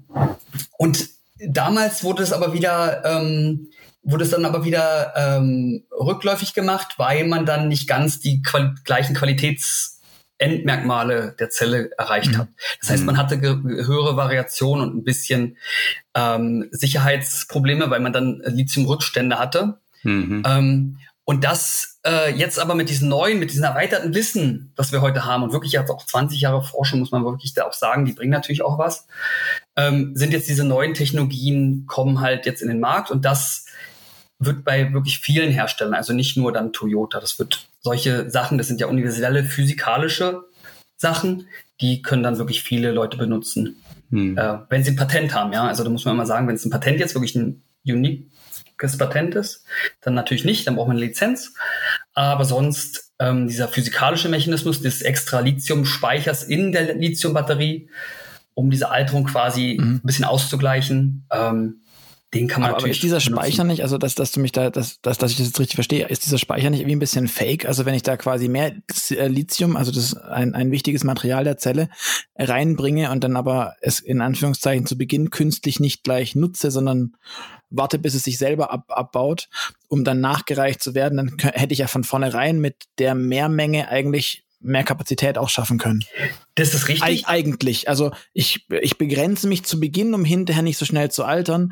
und 0.78 1.10
damals 1.40 2.04
wurde 2.04 2.24
es 2.24 2.34
aber 2.34 2.54
wieder 2.54 3.04
ähm, 3.06 3.70
wurde 4.04 4.24
es 4.24 4.32
dann 4.32 4.46
aber 4.46 4.66
wieder 4.66 5.14
ähm, 5.16 5.84
rückläufig 5.92 6.54
gemacht, 6.54 6.96
weil 6.98 7.28
man 7.28 7.46
dann 7.46 7.68
nicht 7.68 7.88
ganz 7.88 8.20
die 8.20 8.42
Quali 8.42 8.72
gleichen 8.84 9.16
Qualitätsendmerkmale 10.40 11.36
der 11.38 11.50
Zelle 11.50 11.92
erreicht 11.98 12.32
mhm. 12.32 12.38
hat. 12.38 12.48
Das 12.80 12.90
heißt, 12.90 13.06
man 13.06 13.16
mhm. 13.16 13.20
hatte 13.20 13.42
höhere 13.42 14.16
Variation 14.16 14.82
und 14.82 14.96
ein 14.96 15.04
bisschen 15.04 15.58
ähm, 16.16 16.68
Sicherheitsprobleme, 16.72 17.90
weil 17.90 18.00
man 18.00 18.14
dann 18.14 18.42
Lithium-Rückstände 18.46 19.38
hatte. 19.38 19.80
Mhm. 20.04 20.44
Ähm, 20.46 20.98
und 21.26 21.44
das 21.44 22.00
äh, 22.08 22.34
jetzt 22.34 22.58
aber 22.58 22.74
mit 22.74 22.90
diesem 22.90 23.10
neuen, 23.10 23.38
mit 23.38 23.52
diesem 23.52 23.64
erweiterten 23.64 24.16
Wissen, 24.16 24.74
das 24.76 24.92
wir 24.92 25.02
heute 25.02 25.26
haben 25.26 25.44
und 25.44 25.54
wirklich 25.54 25.74
jetzt 25.74 25.92
auch 25.92 26.04
20 26.04 26.42
Jahre 26.42 26.64
Forschung, 26.64 27.00
muss 27.00 27.12
man 27.12 27.24
wirklich 27.24 27.54
da 27.54 27.66
auch 27.66 27.74
sagen, 27.74 28.06
die 28.06 28.14
bringen 28.14 28.32
natürlich 28.32 28.64
auch 28.64 28.80
was, 28.80 29.06
ähm, 29.76 30.16
sind 30.16 30.34
jetzt 30.34 30.50
diese 30.50 30.64
neuen 30.64 30.96
Technologien, 30.96 31.86
kommen 31.86 32.20
halt 32.20 32.48
jetzt 32.48 32.64
in 32.64 32.68
den 32.68 32.80
Markt 32.80 33.12
und 33.12 33.26
das 33.26 33.66
wird 34.40 34.64
bei 34.64 34.94
wirklich 34.94 35.20
vielen 35.20 35.52
Herstellern, 35.52 35.94
also 35.94 36.14
nicht 36.14 36.38
nur 36.38 36.54
dann 36.54 36.74
Toyota, 36.74 37.20
das 37.20 37.38
wird 37.40 37.68
solche 37.82 38.30
Sachen, 38.30 38.58
das 38.58 38.68
sind 38.68 38.80
ja 38.80 38.88
universelle 38.88 39.44
physikalische 39.44 40.44
Sachen, 40.96 41.48
die 41.82 42.02
können 42.02 42.24
dann 42.24 42.38
wirklich 42.38 42.64
viele 42.64 42.92
Leute 42.92 43.18
benutzen, 43.18 43.82
hm. 44.10 44.38
äh, 44.38 44.60
wenn 44.70 44.84
sie 44.84 44.92
ein 44.92 44.96
Patent 44.96 45.34
haben. 45.34 45.54
Ja, 45.54 45.68
also 45.68 45.84
da 45.84 45.90
muss 45.90 46.06
man 46.06 46.16
immer 46.16 46.26
sagen, 46.26 46.48
wenn 46.48 46.56
es 46.56 46.66
ein 46.66 46.72
Patent 46.72 47.00
jetzt 47.00 47.16
wirklich 47.16 47.36
ein 47.36 47.64
uniques 47.86 48.98
Patent 48.98 49.36
ist, 49.36 49.66
dann 50.02 50.14
natürlich 50.14 50.46
nicht, 50.46 50.68
dann 50.68 50.76
braucht 50.76 50.88
man 50.88 50.98
eine 50.98 51.06
Lizenz. 51.06 51.54
Aber 52.14 52.46
sonst 52.46 53.12
ähm, 53.20 53.48
dieser 53.48 53.68
physikalische 53.68 54.30
Mechanismus 54.30 54.82
des 54.82 55.02
extra 55.02 55.40
Lithium-Speichers 55.40 56.44
in 56.44 56.72
der 56.72 56.96
Lithium-Batterie, 56.96 57.90
um 58.54 58.70
diese 58.70 58.90
Alterung 58.90 59.26
quasi 59.26 59.78
mhm. 59.80 59.96
ein 59.96 60.02
bisschen 60.04 60.26
auszugleichen, 60.26 61.26
ähm, 61.32 61.82
den 62.34 62.48
kann 62.48 62.62
man 62.62 62.70
aber, 62.70 62.78
natürlich. 62.78 62.92
Aber 62.92 62.98
ist 62.98 63.04
dieser 63.04 63.20
Speicher 63.20 63.64
nicht, 63.64 63.82
also 63.82 63.98
dass, 63.98 64.14
dass 64.14 64.32
du 64.32 64.40
mich 64.40 64.52
da, 64.52 64.70
dass, 64.70 65.02
dass, 65.02 65.18
dass 65.18 65.32
ich 65.32 65.38
das 65.38 65.48
jetzt 65.48 65.60
richtig 65.60 65.76
verstehe, 65.76 66.08
ist 66.08 66.26
dieser 66.26 66.38
Speicher 66.38 66.70
nicht 66.70 66.82
irgendwie 66.82 66.96
ein 66.96 67.00
bisschen 67.00 67.28
fake? 67.28 67.66
Also 67.66 67.86
wenn 67.86 67.96
ich 67.96 68.04
da 68.04 68.18
quasi 68.18 68.48
mehr 68.48 68.76
äh, 69.10 69.28
Lithium, 69.28 69.76
also 69.76 69.92
das 69.92 70.04
ist 70.06 70.18
ein, 70.18 70.54
ein 70.54 70.72
wichtiges 70.72 71.04
Material 71.04 71.44
der 71.44 71.58
Zelle, 71.58 71.90
reinbringe 72.38 73.10
und 73.12 73.24
dann 73.24 73.36
aber 73.36 73.76
es 73.82 74.00
in 74.00 74.22
Anführungszeichen 74.22 74.86
zu 74.86 74.98
Beginn 74.98 75.32
künstlich 75.32 75.80
nicht 75.80 76.04
gleich 76.04 76.36
nutze, 76.36 76.70
sondern 76.70 77.16
warte, 77.72 77.98
bis 77.98 78.14
es 78.14 78.24
sich 78.24 78.38
selber 78.38 78.72
ab, 78.72 78.86
abbaut, 78.90 79.50
um 79.88 80.04
dann 80.04 80.22
nachgereicht 80.22 80.84
zu 80.84 80.94
werden, 80.94 81.18
dann 81.18 81.54
hätte 81.54 81.74
ich 81.74 81.80
ja 81.80 81.88
von 81.88 82.04
vornherein 82.04 82.60
mit 82.60 82.76
der 83.00 83.16
Mehrmenge 83.16 83.90
eigentlich 83.90 84.44
mehr 84.62 84.84
Kapazität 84.84 85.38
auch 85.38 85.50
schaffen 85.50 85.78
können. 85.78 86.04
Das 86.56 86.74
ist 86.74 86.90
richtig. 86.90 87.04
Eig 87.04 87.24
eigentlich. 87.28 87.88
Also 87.88 88.12
ich, 88.34 88.68
ich 88.82 88.98
begrenze 88.98 89.48
mich 89.48 89.64
zu 89.64 89.80
Beginn, 89.80 90.14
um 90.14 90.26
hinterher 90.26 90.64
nicht 90.64 90.78
so 90.78 90.86
schnell 90.86 91.10
zu 91.10 91.24
altern 91.24 91.72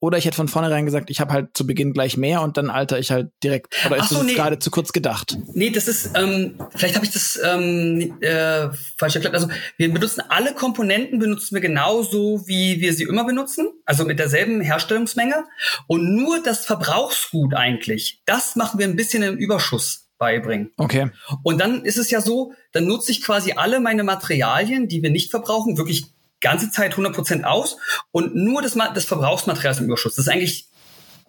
oder 0.00 0.18
ich 0.18 0.26
hätte 0.26 0.36
von 0.36 0.48
vornherein 0.48 0.84
gesagt, 0.84 1.10
ich 1.10 1.20
habe 1.20 1.32
halt 1.32 1.56
zu 1.56 1.66
Beginn 1.66 1.92
gleich 1.92 2.16
mehr 2.16 2.42
und 2.42 2.56
dann 2.56 2.70
alter 2.70 2.98
ich 2.98 3.10
halt 3.10 3.30
direkt. 3.42 3.74
Oder 3.86 3.96
ist 3.96 4.10
so, 4.10 4.16
das 4.16 4.26
nee. 4.26 4.34
gerade 4.34 4.58
zu 4.58 4.70
kurz 4.70 4.92
gedacht? 4.92 5.38
Nee, 5.54 5.70
das 5.70 5.88
ist, 5.88 6.10
ähm, 6.14 6.58
vielleicht 6.74 6.96
habe 6.96 7.06
ich 7.06 7.12
das 7.12 7.40
ähm, 7.42 8.20
äh, 8.20 8.68
falsch 8.98 9.14
erklärt. 9.14 9.34
Also 9.34 9.48
wir 9.78 9.92
benutzen 9.92 10.22
alle 10.28 10.54
Komponenten, 10.54 11.18
benutzen 11.18 11.54
wir 11.54 11.62
genauso, 11.62 12.46
wie 12.46 12.80
wir 12.80 12.92
sie 12.92 13.04
immer 13.04 13.24
benutzen, 13.24 13.68
also 13.86 14.04
mit 14.04 14.18
derselben 14.18 14.60
Herstellungsmenge. 14.60 15.44
Und 15.86 16.14
nur 16.14 16.42
das 16.42 16.66
Verbrauchsgut 16.66 17.54
eigentlich, 17.54 18.22
das 18.26 18.54
machen 18.56 18.78
wir 18.78 18.86
ein 18.86 18.96
bisschen 18.96 19.22
im 19.22 19.36
Überschuss 19.36 20.06
beibringen. 20.18 20.72
Okay. 20.76 21.10
Und 21.42 21.60
dann 21.60 21.84
ist 21.84 21.98
es 21.98 22.10
ja 22.10 22.20
so, 22.20 22.52
dann 22.72 22.86
nutze 22.86 23.12
ich 23.12 23.22
quasi 23.22 23.52
alle 23.52 23.80
meine 23.80 24.02
Materialien, 24.02 24.88
die 24.88 25.02
wir 25.02 25.10
nicht 25.10 25.30
verbrauchen, 25.30 25.76
wirklich 25.76 26.15
ganze 26.40 26.70
Zeit 26.70 26.94
100% 26.94 27.44
aus 27.44 27.76
und 28.10 28.34
nur 28.34 28.62
das, 28.62 28.74
das 28.94 29.04
Verbrauchsmaterial 29.04 29.72
ist 29.72 29.80
im 29.80 29.86
Überschuss. 29.86 30.16
Das 30.16 30.26
ist 30.26 30.32
eigentlich 30.32 30.68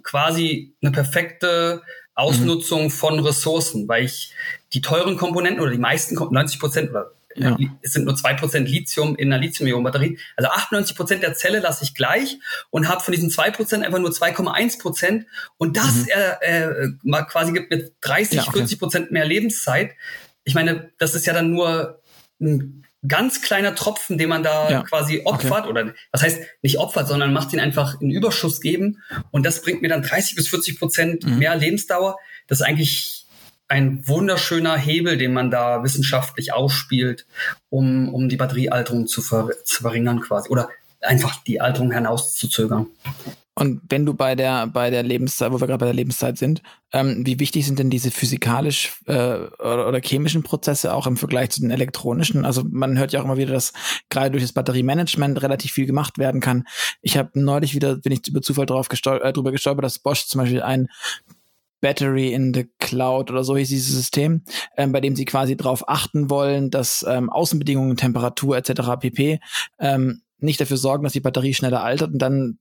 quasi 0.04 0.76
eine 0.82 0.92
perfekte 0.92 1.82
Ausnutzung 2.16 2.86
mhm. 2.86 2.92
von 2.92 3.20
Ressourcen, 3.20 3.88
weil 3.88 4.06
ich 4.06 4.34
die 4.74 4.82
teuren 4.82 5.18
Komponenten 5.18 5.62
oder 5.62 5.72
die 5.72 5.78
meisten 5.78 6.18
90% 6.18 6.90
oder 6.90 7.12
ja. 7.36 7.56
es 7.82 7.94
sind 7.94 8.06
nur 8.06 8.16
zwei 8.16 8.34
Prozent 8.34 8.68
Lithium 8.68 9.16
in 9.16 9.32
einer 9.32 9.42
Lithium-Ionen-Batterie. 9.42 10.18
Also 10.36 10.50
98 10.50 10.96
Prozent 10.96 11.24
der 11.24 11.36
Zelle 11.36 11.60
lasse 11.60 11.84
ich 11.84 11.94
gleich 11.94 12.40
und 12.72 12.90
habe 12.90 13.04
von 13.04 13.14
diesen 13.14 13.30
zwei 13.30 13.52
Prozent 13.52 13.86
einfach 13.86 14.00
nur 14.00 14.10
2,1 14.10 14.82
Prozent. 14.82 15.28
Und 15.58 15.78
das 15.78 15.96
mhm. 15.96 16.08
äh, 16.42 16.64
äh, 16.64 17.24
quasi 17.30 17.54
gibt 17.54 17.70
mir 17.70 17.92
30, 18.02 18.38
ja, 18.38 18.42
okay. 18.44 18.60
40 18.60 18.80
Prozent 18.80 19.12
mehr 19.12 19.26
Lebenszeit. 19.26 19.92
Ich 20.44 20.56
meine, 20.56 20.92
das 20.98 21.14
ist 21.14 21.28
ja 21.28 21.34
dann 21.34 21.52
nur 21.52 22.02
ein 22.42 22.87
ganz 23.08 23.42
kleiner 23.42 23.76
Tropfen, 23.76 24.18
den 24.18 24.30
man 24.30 24.44
da 24.44 24.70
ja. 24.70 24.84
quasi 24.84 25.22
opfert 25.26 25.62
okay. 25.66 25.70
oder 25.70 25.94
was 26.12 26.24
heißt 26.24 26.42
nicht 26.62 26.80
opfert, 26.80 27.08
sondern 27.08 27.34
macht 27.34 27.54
ihn 27.54 27.60
einfach 27.60 28.00
in 28.02 28.12
Überschuss 28.12 28.62
geben 28.62 29.02
und 29.32 29.46
das 29.46 29.62
bringt 29.62 29.82
mir 29.82 29.90
dann 29.90 30.02
30 30.02 30.36
bis 30.36 30.48
40 30.48 30.80
Prozent 30.80 31.26
mhm. 31.26 31.40
mehr 31.40 31.56
Lebensdauer. 31.56 32.18
Das 32.48 32.62
ist 32.62 32.66
eigentlich 32.66 33.26
ein 33.68 34.08
wunderschöner 34.08 34.78
Hebel, 34.78 35.18
den 35.18 35.34
man 35.34 35.52
da 35.52 35.84
wissenschaftlich 35.84 36.54
ausspielt, 36.54 37.26
um, 37.70 38.14
um 38.14 38.30
die 38.30 38.38
Batteriealterung 38.38 39.08
zu, 39.08 39.22
ver 39.22 39.50
zu 39.64 39.82
verringern 39.82 40.22
quasi 40.22 40.50
oder 40.50 40.70
einfach 41.02 41.44
die 41.44 41.62
Alterung 41.62 41.92
hinauszuzögern. 41.92 42.88
Und 43.60 43.82
wenn 43.90 44.06
du 44.06 44.14
bei 44.14 44.36
der 44.36 44.68
bei 44.68 44.92
der 44.92 45.02
Lebenszeit, 45.02 45.52
wo 45.52 45.60
wir 45.60 45.66
gerade 45.66 45.80
bei 45.80 45.88
der 45.88 45.96
Lebenszeit 45.96 46.38
sind, 46.38 46.62
ähm, 46.94 47.26
wie 47.26 47.40
wichtig 47.40 47.66
sind 47.66 47.80
denn 47.80 47.90
diese 47.90 48.12
physikalisch 48.12 49.02
äh, 49.08 49.14
oder, 49.14 49.88
oder, 49.88 50.00
chemischen 50.00 50.44
Prozesse 50.44 50.94
auch 50.94 51.08
im 51.08 51.18
Vergleich 51.18 51.50
zu 51.50 51.62
den 51.62 51.72
elektronischen? 51.72 52.46
Also 52.46 52.64
man 52.70 53.00
hört 53.00 53.14
ja 53.14 53.20
auch 53.20 53.26
immer 53.26 53.38
wieder, 53.38 53.54
dass 53.54 53.74
gerade 54.10 54.30
durch 54.30 54.44
das 54.44 54.54
Batteriemanagement 54.54 55.42
relativ 55.42 55.72
viel 55.72 55.88
gemacht 55.88 56.20
werden 56.20 56.40
kann. 56.40 56.66
Ich 57.02 57.18
habe 57.18 57.32
neulich 57.34 57.74
wieder, 57.74 57.96
bin 57.96 58.12
ich 58.12 58.28
über 58.28 58.44
Zufall 58.44 58.68
drauf 58.68 58.90
gestol 58.90 59.22
äh, 59.24 59.34
drüber 59.34 59.52
gestolpert, 59.52 59.86
dass 59.86 59.98
Bosch 59.98 60.28
zum 60.28 60.42
Beispiel 60.42 60.62
ein 60.62 60.88
Battery 61.82 62.34
in 62.34 62.54
the 62.54 62.70
Cloud 62.78 63.32
oder 63.32 63.44
so 63.44 63.58
hieß 63.58 63.70
dieses 63.70 63.96
System, 63.96 64.44
ähm, 64.78 64.92
bei 64.92 65.02
dem 65.02 65.16
sie 65.16 65.26
quasi 65.26 65.58
darauf 65.58 65.90
achten 65.90 66.30
wollen, 66.30 66.70
dass 66.70 67.04
ähm, 67.10 67.32
Außenbedingungen, 67.32 67.98
Temperatur 67.98 68.56
etc. 68.56 69.00
pp. 69.00 69.40
Ähm, 69.80 70.22
nicht 70.38 70.62
dafür 70.62 70.78
sorgen, 70.78 71.04
dass 71.04 71.14
die 71.14 71.22
Batterie 71.22 71.56
schneller 71.56 71.84
altert 71.84 72.14
und 72.14 72.20
dann 72.20 72.60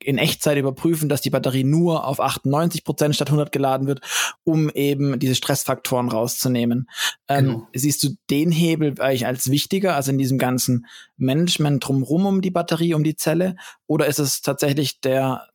in 0.00 0.18
Echtzeit 0.18 0.58
überprüfen, 0.58 1.08
dass 1.08 1.20
die 1.20 1.30
Batterie 1.30 1.64
nur 1.64 2.06
auf 2.06 2.20
98 2.20 2.84
Prozent 2.84 3.14
statt 3.14 3.28
100 3.28 3.50
geladen 3.50 3.86
wird, 3.86 4.00
um 4.44 4.70
eben 4.70 5.18
diese 5.18 5.34
Stressfaktoren 5.34 6.08
rauszunehmen. 6.08 6.88
Ähm, 7.28 7.44
genau. 7.44 7.68
Siehst 7.74 8.02
du 8.02 8.10
den 8.28 8.50
Hebel 8.50 9.00
eigentlich 9.00 9.26
als 9.26 9.50
wichtiger, 9.50 9.96
also 9.96 10.10
in 10.10 10.18
diesem 10.18 10.38
ganzen 10.38 10.86
Management 11.16 11.86
drumherum 11.86 12.26
um 12.26 12.40
die 12.42 12.50
Batterie, 12.50 12.94
um 12.94 13.04
die 13.04 13.16
Zelle? 13.16 13.56
Oder 13.86 14.06
ist 14.06 14.18
es 14.18 14.42
tatsächlich 14.42 15.00
der, 15.00 15.48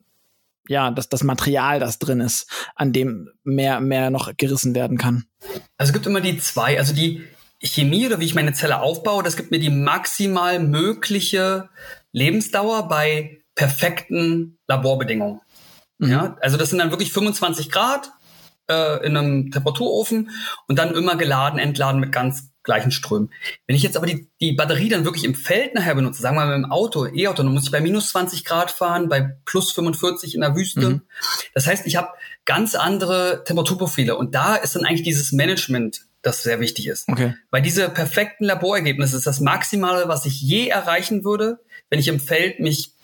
ja, 0.67 0.89
das, 0.89 1.09
das 1.09 1.23
Material, 1.23 1.79
das 1.79 1.99
drin 1.99 2.19
ist, 2.19 2.49
an 2.75 2.93
dem 2.93 3.29
mehr, 3.43 3.79
mehr 3.79 4.09
noch 4.09 4.35
gerissen 4.37 4.73
werden 4.73 4.97
kann? 4.97 5.25
Also 5.77 5.91
es 5.91 5.93
gibt 5.93 6.07
immer 6.07 6.21
die 6.21 6.37
zwei, 6.39 6.79
also 6.79 6.93
die 6.93 7.23
Chemie 7.61 8.05
oder 8.05 8.19
wie 8.19 8.25
ich 8.25 8.35
meine 8.35 8.53
Zelle 8.53 8.81
aufbaue, 8.81 9.23
das 9.23 9.37
gibt 9.37 9.51
mir 9.51 9.59
die 9.59 9.69
maximal 9.69 10.59
mögliche 10.59 11.69
Lebensdauer 12.11 12.87
bei 12.87 13.41
perfekten 13.55 14.57
Laborbedingungen. 14.67 15.41
Mhm. 15.97 16.09
Ja, 16.09 16.37
also 16.41 16.57
das 16.57 16.69
sind 16.69 16.79
dann 16.79 16.91
wirklich 16.91 17.11
25 17.11 17.71
Grad 17.71 18.11
äh, 18.69 19.05
in 19.05 19.15
einem 19.15 19.51
Temperaturofen 19.51 20.29
und 20.67 20.77
dann 20.77 20.93
immer 20.93 21.15
geladen, 21.15 21.59
entladen 21.59 21.99
mit 21.99 22.11
ganz 22.11 22.51
gleichen 22.63 22.91
Strömen. 22.91 23.31
Wenn 23.67 23.75
ich 23.75 23.83
jetzt 23.83 23.95
aber 23.95 24.07
die, 24.07 24.27
die 24.41 24.53
Batterie 24.53 24.89
dann 24.89 25.05
wirklich 25.05 25.23
im 25.23 25.35
Feld 25.35 25.75
nachher 25.75 25.95
benutze, 25.95 26.21
sagen 26.21 26.35
wir 26.35 26.45
mal 26.45 26.57
mit 26.57 26.65
dem 26.65 26.71
Auto, 26.71 27.05
E-Auto, 27.05 27.43
dann 27.43 27.53
muss 27.53 27.65
ich 27.65 27.71
bei 27.71 27.79
minus 27.79 28.09
20 28.09 28.43
Grad 28.43 28.71
fahren, 28.71 29.07
bei 29.07 29.37
plus 29.45 29.71
45 29.71 30.35
in 30.35 30.41
der 30.41 30.55
Wüste. 30.55 30.89
Mhm. 30.89 31.01
Das 31.53 31.67
heißt, 31.67 31.85
ich 31.85 31.95
habe 31.95 32.09
ganz 32.43 32.75
andere 32.75 33.43
Temperaturprofile 33.45 34.17
und 34.17 34.35
da 34.35 34.55
ist 34.55 34.75
dann 34.75 34.83
eigentlich 34.83 35.03
dieses 35.03 35.31
Management 35.31 36.01
das 36.23 36.41
sehr 36.41 36.59
wichtig 36.59 36.87
ist. 36.87 37.07
Okay. 37.07 37.35
Weil 37.51 37.61
diese 37.61 37.87
perfekten 37.87 38.45
Laborergebnisse 38.45 39.15
ist 39.15 39.27
das 39.27 39.41
Maximale, 39.41 40.07
was 40.07 40.25
ich 40.25 40.41
je 40.41 40.67
erreichen 40.67 41.23
würde, 41.23 41.59
wenn 41.91 41.99
ich 41.99 42.07
im 42.07 42.19
Feld 42.19 42.59
mich 42.59 42.94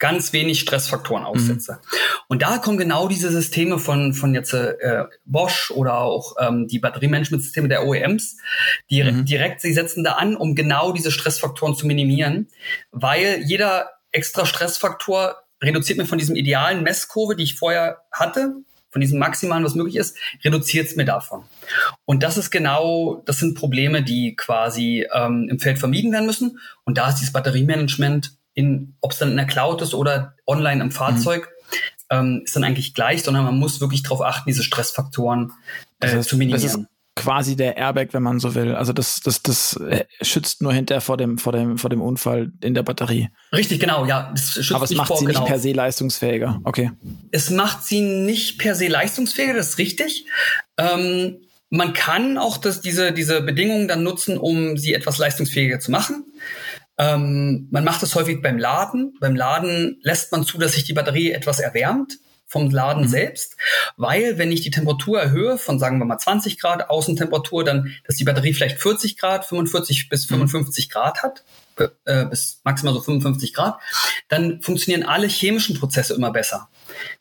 ganz 0.00 0.32
wenig 0.32 0.58
Stressfaktoren 0.58 1.24
aussetze. 1.24 1.74
Mhm. 1.74 1.78
Und 2.26 2.42
da 2.42 2.58
kommen 2.58 2.78
genau 2.78 3.06
diese 3.06 3.30
Systeme 3.30 3.78
von, 3.78 4.14
von 4.14 4.34
jetzt 4.34 4.52
äh, 4.52 5.04
Bosch 5.24 5.70
oder 5.70 5.98
auch 5.98 6.34
ähm, 6.40 6.66
die 6.66 6.80
Batteriemanagementsysteme 6.80 7.68
der 7.68 7.86
OEMs, 7.86 8.38
die 8.90 9.04
mhm. 9.04 9.24
direkt, 9.24 9.60
sie 9.60 9.72
setzen 9.72 10.02
da 10.02 10.12
an, 10.12 10.34
um 10.34 10.56
genau 10.56 10.92
diese 10.92 11.12
Stressfaktoren 11.12 11.76
zu 11.76 11.86
minimieren, 11.86 12.48
weil 12.90 13.42
jeder 13.44 13.90
extra 14.10 14.46
Stressfaktor 14.46 15.36
reduziert 15.62 15.98
mir 15.98 16.06
von 16.06 16.18
diesem 16.18 16.34
idealen 16.34 16.82
Messkurve, 16.82 17.36
die 17.36 17.44
ich 17.44 17.56
vorher 17.56 17.98
hatte, 18.10 18.54
von 18.90 19.00
diesem 19.00 19.20
Maximalen, 19.20 19.64
was 19.64 19.74
möglich 19.74 19.96
ist, 19.96 20.16
reduziert 20.44 20.88
es 20.88 20.96
mir 20.96 21.04
davon. 21.04 21.44
Und 22.06 22.22
das 22.22 22.36
ist 22.36 22.50
genau, 22.50 23.22
das 23.24 23.38
sind 23.38 23.56
Probleme, 23.56 24.02
die 24.02 24.34
quasi 24.34 25.06
ähm, 25.12 25.48
im 25.48 25.60
Feld 25.60 25.78
vermieden 25.78 26.10
werden 26.10 26.26
müssen. 26.26 26.58
Und 26.84 26.98
da 26.98 27.08
ist 27.08 27.16
dieses 27.16 27.32
Batteriemanagement 27.32 28.32
in, 28.54 28.94
ob 29.00 29.12
es 29.12 29.18
dann 29.18 29.30
in 29.30 29.36
der 29.36 29.46
Cloud 29.46 29.82
ist 29.82 29.94
oder 29.94 30.34
online 30.46 30.82
im 30.82 30.90
Fahrzeug, 30.90 31.48
mhm. 32.10 32.16
ähm, 32.16 32.42
ist 32.44 32.56
dann 32.56 32.64
eigentlich 32.64 32.94
gleich, 32.94 33.22
sondern 33.22 33.44
man 33.44 33.58
muss 33.58 33.80
wirklich 33.80 34.02
darauf 34.02 34.22
achten, 34.22 34.48
diese 34.48 34.62
Stressfaktoren 34.62 35.52
äh, 36.00 36.06
das 36.06 36.14
heißt, 36.14 36.28
zu 36.28 36.36
minimieren. 36.36 36.62
Das 36.62 36.74
ist 36.74 36.86
quasi 37.16 37.56
der 37.56 37.76
Airbag, 37.76 38.08
wenn 38.12 38.22
man 38.22 38.40
so 38.40 38.54
will. 38.54 38.74
Also 38.74 38.92
das, 38.92 39.20
das, 39.20 39.42
das 39.42 39.76
äh, 39.76 40.04
schützt 40.22 40.62
nur 40.62 40.72
hinterher 40.72 41.00
vor 41.00 41.16
dem, 41.16 41.38
vor 41.38 41.52
dem, 41.52 41.76
vor 41.76 41.90
dem 41.90 42.00
Unfall 42.00 42.52
in 42.62 42.74
der 42.74 42.82
Batterie. 42.82 43.28
Richtig, 43.52 43.80
genau, 43.80 44.06
ja. 44.06 44.30
Das 44.32 44.52
schützt 44.52 44.72
Aber 44.72 44.84
es 44.84 44.94
macht 44.94 45.08
vor, 45.08 45.18
sie 45.18 45.26
genau. 45.26 45.40
nicht 45.40 45.48
per 45.48 45.58
se 45.58 45.72
leistungsfähiger. 45.72 46.60
Okay. 46.64 46.92
Es 47.30 47.50
macht 47.50 47.84
sie 47.84 48.00
nicht 48.00 48.58
per 48.58 48.74
se 48.74 48.88
leistungsfähiger, 48.88 49.54
das 49.54 49.70
ist 49.70 49.78
richtig. 49.78 50.26
Ähm, 50.78 51.36
man 51.68 51.92
kann 51.92 52.38
auch 52.38 52.56
das, 52.56 52.80
diese, 52.80 53.12
diese 53.12 53.42
Bedingungen 53.42 53.86
dann 53.86 54.02
nutzen, 54.02 54.38
um 54.38 54.76
sie 54.76 54.94
etwas 54.94 55.18
leistungsfähiger 55.18 55.78
zu 55.78 55.90
machen. 55.90 56.24
Ähm, 57.00 57.66
man 57.70 57.82
macht 57.82 58.02
es 58.02 58.14
häufig 58.14 58.42
beim 58.42 58.58
Laden. 58.58 59.14
Beim 59.20 59.34
Laden 59.34 59.98
lässt 60.02 60.32
man 60.32 60.44
zu, 60.44 60.58
dass 60.58 60.72
sich 60.72 60.84
die 60.84 60.92
Batterie 60.92 61.32
etwas 61.32 61.58
erwärmt 61.58 62.18
vom 62.46 62.68
Laden 62.68 63.04
mhm. 63.04 63.08
selbst, 63.08 63.56
weil 63.96 64.36
wenn 64.36 64.50
ich 64.50 64.60
die 64.60 64.72
Temperatur 64.72 65.20
erhöhe 65.20 65.56
von 65.56 65.78
sagen 65.78 65.98
wir 65.98 66.04
mal 66.04 66.18
20 66.18 66.58
Grad 66.58 66.90
Außentemperatur, 66.90 67.64
dann, 67.64 67.94
dass 68.04 68.16
die 68.16 68.24
Batterie 68.24 68.52
vielleicht 68.52 68.80
40 68.80 69.16
Grad, 69.16 69.46
45 69.46 70.08
bis 70.08 70.26
55 70.26 70.88
mhm. 70.88 70.92
Grad 70.92 71.22
hat, 71.22 71.44
äh, 72.04 72.26
bis 72.26 72.60
maximal 72.64 72.92
so 72.92 73.00
55 73.00 73.54
Grad, 73.54 73.78
dann 74.28 74.60
funktionieren 74.62 75.08
alle 75.08 75.28
chemischen 75.28 75.78
Prozesse 75.78 76.12
immer 76.14 76.32
besser. 76.32 76.68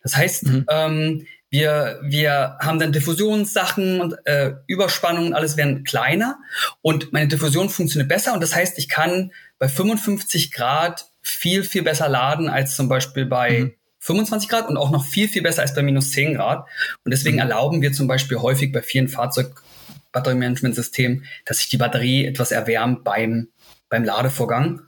Das 0.01 0.17
heißt, 0.17 0.47
mhm. 0.47 0.65
ähm, 0.67 1.27
wir, 1.49 1.99
wir 2.03 2.57
haben 2.59 2.79
dann 2.79 2.91
Diffusionssachen 2.91 4.01
und 4.01 4.15
äh, 4.25 4.53
Überspannungen, 4.67 5.33
alles 5.33 5.57
werden 5.57 5.83
kleiner 5.83 6.37
und 6.81 7.11
meine 7.11 7.27
Diffusion 7.27 7.69
funktioniert 7.69 8.09
besser 8.09 8.33
und 8.33 8.41
das 8.41 8.55
heißt, 8.55 8.77
ich 8.77 8.87
kann 8.87 9.31
bei 9.57 9.67
55 9.67 10.51
Grad 10.51 11.07
viel, 11.21 11.63
viel 11.63 11.83
besser 11.83 12.09
laden 12.09 12.49
als 12.49 12.75
zum 12.75 12.89
Beispiel 12.89 13.25
bei 13.25 13.59
mhm. 13.59 13.73
25 13.99 14.49
Grad 14.49 14.67
und 14.69 14.77
auch 14.77 14.89
noch 14.91 15.05
viel, 15.05 15.27
viel 15.27 15.43
besser 15.43 15.61
als 15.61 15.75
bei 15.75 15.83
minus 15.83 16.11
10 16.11 16.35
Grad. 16.35 16.65
Und 17.03 17.11
deswegen 17.11 17.35
mhm. 17.35 17.41
erlauben 17.41 17.81
wir 17.81 17.91
zum 17.93 18.07
Beispiel 18.07 18.39
häufig 18.39 18.71
bei 18.71 18.81
vielen 18.81 19.09
Fahrzeugbatteriemanagementsystemen, 19.09 21.25
dass 21.45 21.57
sich 21.57 21.67
die 21.69 21.77
Batterie 21.77 22.25
etwas 22.25 22.51
erwärmt 22.51 23.03
beim, 23.03 23.49
beim 23.89 24.03
Ladevorgang. 24.03 24.81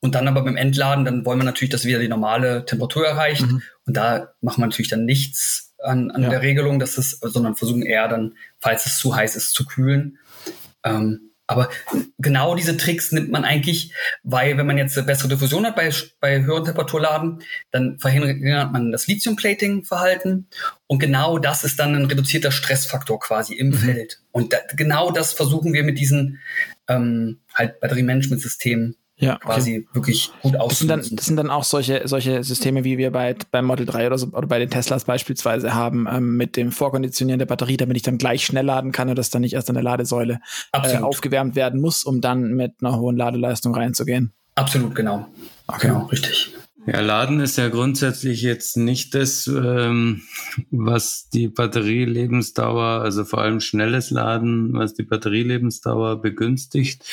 Und 0.00 0.14
dann 0.14 0.28
aber 0.28 0.42
beim 0.42 0.56
Entladen, 0.56 1.04
dann 1.04 1.24
wollen 1.24 1.38
wir 1.38 1.44
natürlich, 1.44 1.70
dass 1.70 1.84
wieder 1.84 2.00
die 2.00 2.08
normale 2.08 2.66
Temperatur 2.66 3.06
erreicht. 3.06 3.42
Mhm. 3.42 3.62
Und 3.86 3.96
da 3.96 4.34
machen 4.40 4.60
wir 4.60 4.66
natürlich 4.66 4.90
dann 4.90 5.04
nichts 5.04 5.71
an, 5.82 6.10
an 6.10 6.22
ja. 6.22 6.30
der 6.30 6.42
Regelung, 6.42 6.78
dass 6.78 6.98
es, 6.98 7.18
sondern 7.20 7.56
versuchen 7.56 7.82
eher 7.82 8.08
dann, 8.08 8.34
falls 8.60 8.86
es 8.86 8.98
zu 8.98 9.14
heiß 9.14 9.36
ist, 9.36 9.52
zu 9.52 9.64
kühlen. 9.66 10.18
Ähm, 10.84 11.32
aber 11.46 11.68
genau 12.18 12.54
diese 12.54 12.78
Tricks 12.78 13.12
nimmt 13.12 13.30
man 13.30 13.44
eigentlich, 13.44 13.92
weil 14.22 14.56
wenn 14.56 14.66
man 14.66 14.78
jetzt 14.78 14.96
eine 14.96 15.06
bessere 15.06 15.28
Diffusion 15.28 15.66
hat 15.66 15.76
bei, 15.76 15.90
bei 16.18 16.42
höheren 16.42 16.64
Temperaturladen, 16.64 17.42
dann 17.70 17.98
verhindert 17.98 18.72
man 18.72 18.90
das 18.90 19.06
Lithium-Plating-Verhalten. 19.06 20.48
Und 20.86 20.98
genau 20.98 21.38
das 21.38 21.64
ist 21.64 21.78
dann 21.78 21.94
ein 21.94 22.06
reduzierter 22.06 22.52
Stressfaktor 22.52 23.20
quasi 23.20 23.54
im 23.54 23.68
mhm. 23.68 23.74
Feld. 23.74 24.20
Und 24.30 24.54
da, 24.54 24.58
genau 24.74 25.10
das 25.10 25.34
versuchen 25.34 25.74
wir 25.74 25.82
mit 25.82 25.98
diesen 25.98 26.40
ähm, 26.88 27.40
halt 27.54 27.80
Batteriemanagementsystemen 27.80 28.96
ja, 29.22 29.36
quasi 29.36 29.78
okay. 29.78 29.94
wirklich 29.94 30.30
gut 30.42 30.56
aus. 30.56 30.70
Das 30.70 30.78
sind, 30.80 30.88
dann, 30.88 31.00
das 31.00 31.26
sind 31.26 31.36
dann 31.36 31.50
auch 31.50 31.64
solche, 31.64 32.02
solche 32.06 32.42
Systeme, 32.42 32.84
wie 32.84 32.98
wir 32.98 33.12
bei, 33.12 33.36
beim 33.50 33.64
Model 33.64 33.86
3 33.86 34.08
oder, 34.08 34.18
so, 34.18 34.26
oder 34.28 34.46
bei 34.46 34.58
den 34.58 34.68
Teslas 34.68 35.04
beispielsweise 35.04 35.74
haben, 35.74 36.08
ähm, 36.10 36.36
mit 36.36 36.56
dem 36.56 36.72
Vorkonditionieren 36.72 37.38
der 37.38 37.46
Batterie, 37.46 37.76
damit 37.76 37.96
ich 37.96 38.02
dann 38.02 38.18
gleich 38.18 38.44
schnell 38.44 38.66
laden 38.66 38.90
kann 38.90 39.08
und 39.08 39.16
das 39.16 39.30
dann 39.30 39.42
nicht 39.42 39.54
erst 39.54 39.68
an 39.68 39.74
der 39.74 39.84
Ladesäule 39.84 40.40
äh, 40.72 40.96
aufgewärmt 40.98 41.54
werden 41.54 41.80
muss, 41.80 42.04
um 42.04 42.20
dann 42.20 42.54
mit 42.54 42.72
einer 42.80 42.98
hohen 42.98 43.16
Ladeleistung 43.16 43.74
reinzugehen. 43.74 44.32
Absolut, 44.56 44.94
genau. 44.94 45.26
Okay. 45.68 45.88
Genau, 45.88 46.06
richtig. 46.06 46.52
Ja, 46.84 47.00
Laden 47.00 47.38
ist 47.38 47.56
ja 47.58 47.68
grundsätzlich 47.68 48.42
jetzt 48.42 48.76
nicht 48.76 49.14
das, 49.14 49.46
ähm, 49.46 50.22
was 50.72 51.28
die 51.32 51.46
Batterielebensdauer, 51.46 53.02
also 53.02 53.24
vor 53.24 53.40
allem 53.40 53.60
schnelles 53.60 54.10
Laden, 54.10 54.72
was 54.72 54.94
die 54.94 55.04
Batterielebensdauer 55.04 56.20
begünstigt. 56.20 57.04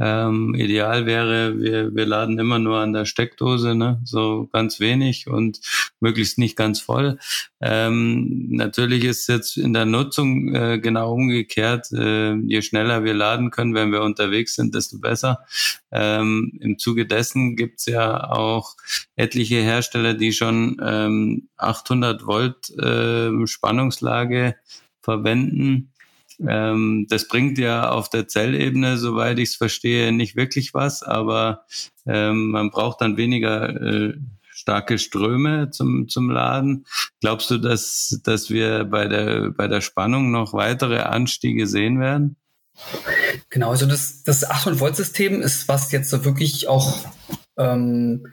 Ähm, 0.00 0.54
ideal 0.54 1.06
wäre, 1.06 1.58
wir, 1.58 1.94
wir 1.94 2.06
laden 2.06 2.38
immer 2.38 2.58
nur 2.58 2.78
an 2.78 2.92
der 2.92 3.04
Steckdose, 3.04 3.74
ne? 3.74 4.00
so 4.04 4.48
ganz 4.52 4.78
wenig 4.78 5.26
und 5.26 5.60
möglichst 5.98 6.38
nicht 6.38 6.56
ganz 6.56 6.80
voll. 6.80 7.18
Ähm, 7.60 8.48
natürlich 8.50 9.04
ist 9.04 9.28
jetzt 9.28 9.56
in 9.56 9.72
der 9.72 9.86
Nutzung 9.86 10.54
äh, 10.54 10.78
genau 10.78 11.12
umgekehrt. 11.12 11.90
Äh, 11.92 12.34
je 12.34 12.62
schneller 12.62 13.02
wir 13.02 13.14
laden 13.14 13.50
können, 13.50 13.74
wenn 13.74 13.90
wir 13.90 14.02
unterwegs 14.02 14.54
sind, 14.54 14.74
desto 14.74 15.00
besser. 15.00 15.44
Ähm, 15.90 16.52
Im 16.60 16.78
Zuge 16.78 17.06
dessen 17.06 17.56
gibt's 17.56 17.86
ja 17.86 18.30
auch 18.30 18.76
etliche 19.16 19.56
Hersteller, 19.56 20.14
die 20.14 20.32
schon 20.32 20.80
ähm, 20.84 21.48
800 21.56 22.24
Volt 22.24 22.70
äh, 22.78 23.46
Spannungslage 23.46 24.54
verwenden. 25.02 25.92
Ähm, 26.46 27.06
das 27.08 27.28
bringt 27.28 27.58
ja 27.58 27.90
auf 27.90 28.08
der 28.10 28.28
Zellebene, 28.28 28.98
soweit 28.98 29.38
ich 29.38 29.50
es 29.50 29.56
verstehe, 29.56 30.12
nicht 30.12 30.36
wirklich 30.36 30.74
was, 30.74 31.02
aber 31.02 31.64
ähm, 32.06 32.50
man 32.50 32.70
braucht 32.70 33.00
dann 33.00 33.16
weniger 33.16 33.68
äh, 33.68 34.14
starke 34.52 34.98
Ströme 34.98 35.70
zum, 35.70 36.08
zum 36.08 36.30
Laden. 36.30 36.84
Glaubst 37.20 37.50
du, 37.50 37.58
dass, 37.58 38.20
dass 38.24 38.50
wir 38.50 38.84
bei 38.84 39.06
der, 39.06 39.50
bei 39.50 39.68
der 39.68 39.80
Spannung 39.80 40.30
noch 40.30 40.52
weitere 40.52 40.98
Anstiege 40.98 41.66
sehen 41.66 42.00
werden? 42.00 42.36
Genau, 43.50 43.70
also 43.70 43.86
das, 43.86 44.22
das 44.22 44.48
800-Volt-System 44.48 45.42
ist 45.42 45.68
was 45.68 45.90
jetzt 45.90 46.10
so 46.10 46.24
wirklich 46.24 46.68
auch 46.68 47.04
ähm, 47.58 48.26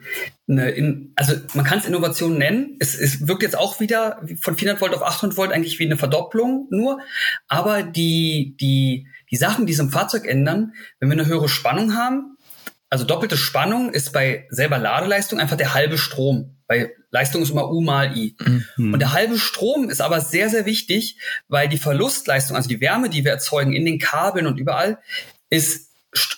eine 0.48 0.70
in, 0.70 1.12
also 1.16 1.34
man 1.54 1.64
kann 1.64 1.80
es 1.80 1.86
Innovation 1.86 2.38
nennen. 2.38 2.76
Es, 2.78 2.94
es 2.94 3.26
wirkt 3.26 3.42
jetzt 3.42 3.58
auch 3.58 3.80
wieder 3.80 4.22
von 4.40 4.56
400 4.56 4.80
Volt 4.80 4.94
auf 4.94 5.02
800 5.02 5.36
Volt 5.36 5.52
eigentlich 5.52 5.78
wie 5.78 5.84
eine 5.84 5.96
Verdopplung 5.96 6.68
nur. 6.70 7.00
Aber 7.48 7.82
die, 7.82 8.56
die, 8.60 9.08
die 9.30 9.36
Sachen, 9.36 9.66
die 9.66 9.72
es 9.72 9.78
im 9.80 9.90
Fahrzeug 9.90 10.26
ändern, 10.26 10.72
wenn 11.00 11.08
wir 11.08 11.18
eine 11.18 11.26
höhere 11.26 11.48
Spannung 11.48 11.94
haben, 11.94 12.36
also 12.88 13.04
doppelte 13.04 13.36
Spannung 13.36 13.92
ist 13.92 14.12
bei 14.12 14.46
selber 14.48 14.78
Ladeleistung 14.78 15.40
einfach 15.40 15.56
der 15.56 15.74
halbe 15.74 15.98
Strom. 15.98 16.56
Bei 16.68 16.92
Leistung 17.10 17.42
ist 17.42 17.50
immer 17.50 17.70
U 17.70 17.80
mal 17.80 18.16
I. 18.16 18.36
Mhm. 18.76 18.94
Und 18.94 19.00
der 19.00 19.12
halbe 19.12 19.38
Strom 19.38 19.90
ist 19.90 20.00
aber 20.00 20.20
sehr, 20.20 20.48
sehr 20.50 20.66
wichtig, 20.66 21.18
weil 21.48 21.68
die 21.68 21.78
Verlustleistung, 21.78 22.56
also 22.56 22.68
die 22.68 22.80
Wärme, 22.80 23.10
die 23.10 23.24
wir 23.24 23.32
erzeugen 23.32 23.72
in 23.72 23.84
den 23.84 23.98
Kabeln 23.98 24.46
und 24.46 24.58
überall, 24.58 24.98
ist 25.50 25.85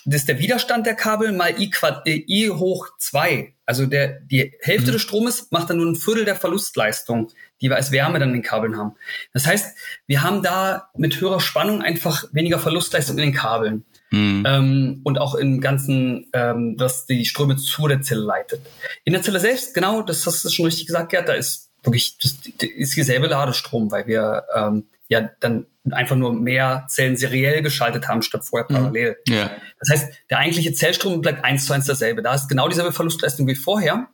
das 0.05 0.21
ist 0.21 0.29
der 0.29 0.39
Widerstand 0.39 0.85
der 0.85 0.95
Kabel 0.95 1.31
mal 1.31 1.59
I, 1.59 1.69
Quad, 1.69 2.07
äh, 2.07 2.23
I 2.27 2.49
hoch 2.49 2.89
zwei. 2.97 3.53
Also 3.65 3.85
der, 3.85 4.19
die 4.21 4.53
Hälfte 4.61 4.89
mhm. 4.89 4.93
des 4.93 5.01
Stromes 5.01 5.47
macht 5.51 5.69
dann 5.69 5.77
nur 5.77 5.87
ein 5.87 5.95
Viertel 5.95 6.25
der 6.25 6.35
Verlustleistung, 6.35 7.31
die 7.61 7.69
wir 7.69 7.75
als 7.75 7.91
Wärme 7.91 8.19
dann 8.19 8.29
in 8.29 8.35
den 8.35 8.41
Kabeln 8.41 8.77
haben. 8.77 8.95
Das 9.33 9.45
heißt, 9.45 9.75
wir 10.07 10.23
haben 10.23 10.41
da 10.41 10.89
mit 10.97 11.19
höherer 11.21 11.39
Spannung 11.39 11.81
einfach 11.81 12.25
weniger 12.31 12.59
Verlustleistung 12.59 13.17
in 13.17 13.25
den 13.25 13.33
Kabeln. 13.33 13.85
Mhm. 14.11 14.43
Ähm, 14.47 15.01
und 15.03 15.19
auch 15.19 15.35
im 15.35 15.61
ganzen, 15.61 16.29
ähm, 16.33 16.77
dass 16.77 17.05
die 17.05 17.25
Ströme 17.25 17.57
zu 17.57 17.87
der 17.87 18.01
Zelle 18.01 18.21
leitet. 18.21 18.61
In 19.03 19.13
der 19.13 19.21
Zelle 19.21 19.39
selbst, 19.39 19.73
genau, 19.73 20.01
das 20.01 20.25
hast 20.25 20.43
du 20.43 20.49
schon 20.49 20.65
richtig 20.65 20.87
gesagt, 20.87 21.11
Gerd, 21.11 21.29
da 21.29 21.33
ist 21.33 21.69
wirklich, 21.83 22.17
das, 22.17 22.37
das 22.57 22.69
ist 22.69 22.95
dieselbe 22.95 23.27
Ladestrom, 23.27 23.91
weil 23.91 24.07
wir 24.07 24.43
ähm, 24.55 24.85
ja 25.09 25.29
dann 25.39 25.65
einfach 25.91 26.15
nur 26.15 26.33
mehr 26.33 26.85
Zellen 26.87 27.17
seriell 27.17 27.61
geschaltet 27.61 28.07
haben 28.07 28.21
statt 28.21 28.45
vorher 28.45 28.67
mhm. 28.69 28.73
parallel. 28.75 29.17
Ja. 29.27 29.51
Das 29.79 29.89
heißt, 29.89 30.13
der 30.29 30.37
eigentliche 30.37 30.73
Zellstrom 30.73 31.21
bleibt 31.21 31.43
eins 31.43 31.65
zu 31.65 31.73
eins 31.73 31.85
dasselbe. 31.85 32.21
Da 32.21 32.33
ist 32.35 32.47
genau 32.47 32.67
dieselbe 32.67 32.93
Verlustleistung 32.93 33.47
wie 33.47 33.55
vorher. 33.55 34.07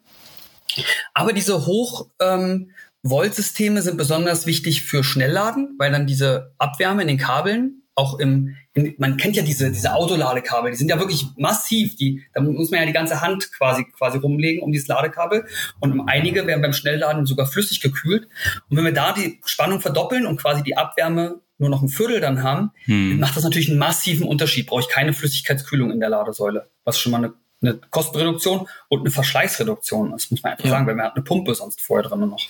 Aber 1.13 1.33
diese 1.33 1.65
hoch 1.65 2.09
ähm, 2.19 2.71
Volt-Systeme 3.03 3.81
sind 3.81 3.97
besonders 3.97 4.45
wichtig 4.45 4.83
für 4.83 5.03
Schnellladen, 5.03 5.75
weil 5.77 5.91
dann 5.91 6.07
diese 6.07 6.53
Abwärme 6.57 7.03
in 7.03 7.07
den 7.07 7.17
Kabeln 7.17 7.83
auch 7.95 8.19
im, 8.19 8.55
in, 8.73 8.93
man 8.97 9.15
kennt 9.17 9.37
ja 9.37 9.43
diese, 9.43 9.71
diese 9.71 9.93
Autoladekabel, 9.93 10.69
die 10.69 10.77
sind 10.77 10.89
ja 10.89 10.99
wirklich 10.99 11.25
massiv, 11.37 11.95
die, 11.95 12.23
da 12.33 12.41
muss 12.41 12.69
man 12.69 12.81
ja 12.81 12.85
die 12.85 12.93
ganze 12.93 13.21
Hand 13.21 13.51
quasi, 13.53 13.85
quasi 13.85 14.17
rumlegen 14.17 14.61
um 14.61 14.71
dieses 14.71 14.87
Ladekabel 14.87 15.45
und 15.79 16.01
einige 16.07 16.45
werden 16.45 16.61
beim 16.61 16.73
Schnellladen 16.73 17.25
sogar 17.25 17.47
flüssig 17.47 17.79
gekühlt. 17.79 18.27
Und 18.69 18.77
wenn 18.77 18.83
wir 18.83 18.93
da 18.93 19.13
die 19.13 19.39
Spannung 19.45 19.79
verdoppeln 19.79 20.25
und 20.25 20.37
quasi 20.37 20.61
die 20.61 20.75
Abwärme 20.75 21.39
nur 21.57 21.69
noch 21.69 21.81
ein 21.81 21.89
Viertel 21.89 22.19
dann 22.19 22.43
haben, 22.43 22.71
hm. 22.83 23.19
macht 23.19 23.37
das 23.37 23.43
natürlich 23.45 23.69
einen 23.69 23.79
massiven 23.79 24.27
Unterschied. 24.27 24.67
Brauche 24.67 24.81
ich 24.81 24.89
keine 24.89 25.13
Flüssigkeitskühlung 25.13 25.91
in 25.91 26.01
der 26.01 26.09
Ladesäule, 26.09 26.69
was 26.83 26.99
schon 26.99 27.13
mal 27.13 27.19
eine, 27.19 27.33
eine 27.61 27.79
Kostenreduktion 27.89 28.67
und 28.89 28.99
eine 28.99 29.11
Verschleißreduktion 29.11 30.13
ist, 30.13 30.31
muss 30.31 30.43
man 30.43 30.51
einfach 30.51 30.65
ja. 30.65 30.71
sagen, 30.71 30.85
weil 30.85 30.95
man 30.95 31.05
hat 31.05 31.15
eine 31.15 31.23
Pumpe 31.23 31.55
sonst 31.55 31.79
vorher 31.79 32.09
drin 32.09 32.29
noch. 32.29 32.45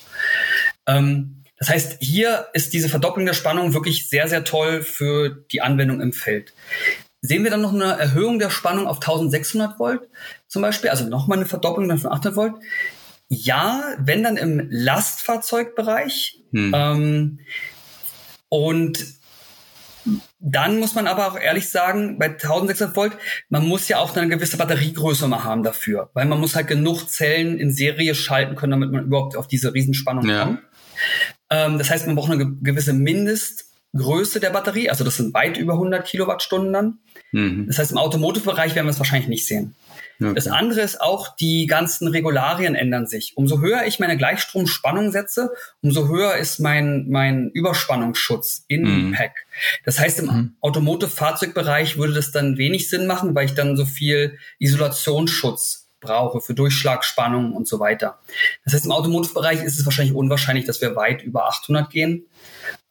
Ähm, 0.88 1.45
das 1.58 1.70
heißt, 1.70 1.98
hier 2.00 2.48
ist 2.54 2.74
diese 2.74 2.90
Verdopplung 2.90 3.26
der 3.26 3.34
Spannung 3.34 3.74
wirklich 3.74 4.10
sehr, 4.10 4.28
sehr 4.28 4.44
toll 4.44 4.82
für 4.82 5.30
die 5.52 5.62
Anwendung 5.62 6.02
im 6.02 6.12
Feld. 6.12 6.54
Sehen 7.22 7.44
wir 7.44 7.52
dann 7.52 7.62
noch 7.62 7.74
eine 7.74 7.98
Erhöhung 7.98 8.40
der 8.40 8.50
Spannung 8.50 8.88
auf 8.88 8.98
1600 8.98 9.80
Volt 9.80 10.02
zum 10.48 10.62
Beispiel, 10.62 10.90
also 10.90 11.08
nochmal 11.08 11.38
eine 11.38 11.48
Verdopplung 11.48 11.88
dann 11.88 11.98
von 11.98 12.12
800 12.12 12.36
Volt? 12.36 12.54
Ja, 13.28 13.96
wenn 13.98 14.22
dann 14.22 14.38
im 14.38 14.68
Lastfahrzeugbereich. 14.70 16.44
Hm. 16.52 16.72
Ähm, 16.76 17.40
und 18.50 19.06
dann 20.40 20.80
muss 20.80 20.94
man 20.94 21.08
aber 21.08 21.28
auch 21.28 21.40
ehrlich 21.40 21.70
sagen, 21.72 22.20
bei 22.20 22.28
1600 22.28 22.96
Volt, 22.96 23.14
man 23.50 23.66
muss 23.66 23.88
ja 23.88 23.98
auch 23.98 24.16
eine 24.16 24.30
gewisse 24.30 24.58
Batteriegröße 24.58 25.28
mal 25.28 25.44
haben 25.44 25.64
dafür, 25.64 26.12
weil 26.14 26.26
man 26.26 26.40
muss 26.40 26.56
halt 26.56 26.68
genug 26.68 27.10
Zellen 27.10 27.58
in 27.58 27.72
Serie 27.72 28.14
schalten 28.14 28.56
können, 28.56 28.72
damit 28.72 28.92
man 28.92 29.06
überhaupt 29.06 29.36
auf 29.36 29.48
diese 29.48 29.74
Riesenspannung 29.74 30.30
ja. 30.30 30.44
kommt. 30.44 30.60
Ähm, 31.56 31.78
das 31.78 31.90
heißt, 31.90 32.08
man 32.08 32.16
braucht 32.16 32.32
eine 32.32 32.56
gewisse 32.62 32.94
Mindestgröße 32.94 34.40
der 34.40 34.50
Batterie, 34.50 34.90
also 34.90 35.04
das 35.04 35.18
sind 35.18 35.34
weit 35.34 35.58
über 35.58 35.74
100 35.74 36.06
Kilowattstunden 36.06 36.74
dann. 36.74 37.00
Mhm. 37.32 37.68
Das 37.68 37.80
heißt, 37.80 37.92
im 37.92 37.98
Automotive-Bereich 37.98 38.76
werden 38.76 38.88
wir 38.88 38.92
es 38.92 39.00
wahrscheinlich 39.00 39.30
nicht 39.30 39.48
sehen. 39.48 39.76
Okay. 40.22 40.34
Das 40.34 40.48
andere 40.48 40.82
ist 40.82 41.02
auch, 41.02 41.36
die 41.36 41.66
ganzen 41.66 42.08
Regularien 42.08 42.74
ändern 42.74 43.06
sich. 43.06 43.34
Umso 43.36 43.60
höher 43.60 43.86
ich 43.86 44.00
meine 44.00 44.16
Gleichstromspannung 44.16 45.12
setze, 45.12 45.52
umso 45.82 46.08
höher 46.08 46.36
ist 46.38 46.60
mein, 46.60 47.08
mein 47.10 47.50
Überspannungsschutz 47.54 48.64
in 48.68 49.10
mhm. 49.10 49.12
Pack. 49.12 49.46
Das 49.84 50.00
heißt, 50.00 50.20
im 50.20 50.26
mhm. 50.26 50.56
Automotive-Fahrzeugbereich 50.62 51.98
würde 51.98 52.14
das 52.14 52.32
dann 52.32 52.58
wenig 52.58 52.90
Sinn 52.90 53.08
machen, 53.08 53.36
weil 53.36 53.46
ich 53.46 53.56
dann 53.56 53.76
so 53.76 53.86
viel 53.86 54.38
Isolationsschutz 54.60 55.85
brauche 56.06 56.42
für 56.42 56.54
Durchschlagspannung 56.54 57.54
und 57.54 57.68
so 57.68 57.80
weiter. 57.80 58.20
Das 58.64 58.74
heißt, 58.74 58.86
im 58.86 58.92
Automotive-Bereich 58.92 59.64
ist 59.64 59.80
es 59.80 59.86
wahrscheinlich 59.86 60.16
unwahrscheinlich, 60.16 60.66
dass 60.66 60.82
wir 60.82 60.96
weit 60.96 61.24
über 61.24 61.48
800 61.48 61.90
gehen. 61.90 62.26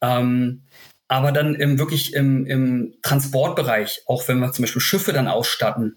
Ähm, 0.01 0.62
aber 1.09 1.33
dann 1.33 1.55
im, 1.55 1.79
wirklich 1.79 2.15
im, 2.15 2.47
im 2.47 2.95
Transportbereich, 3.03 4.03
auch 4.07 4.27
wenn 4.27 4.39
wir 4.39 4.53
zum 4.53 4.62
Beispiel 4.62 4.81
Schiffe 4.81 5.12
dann 5.12 5.29
ausstatten 5.29 5.97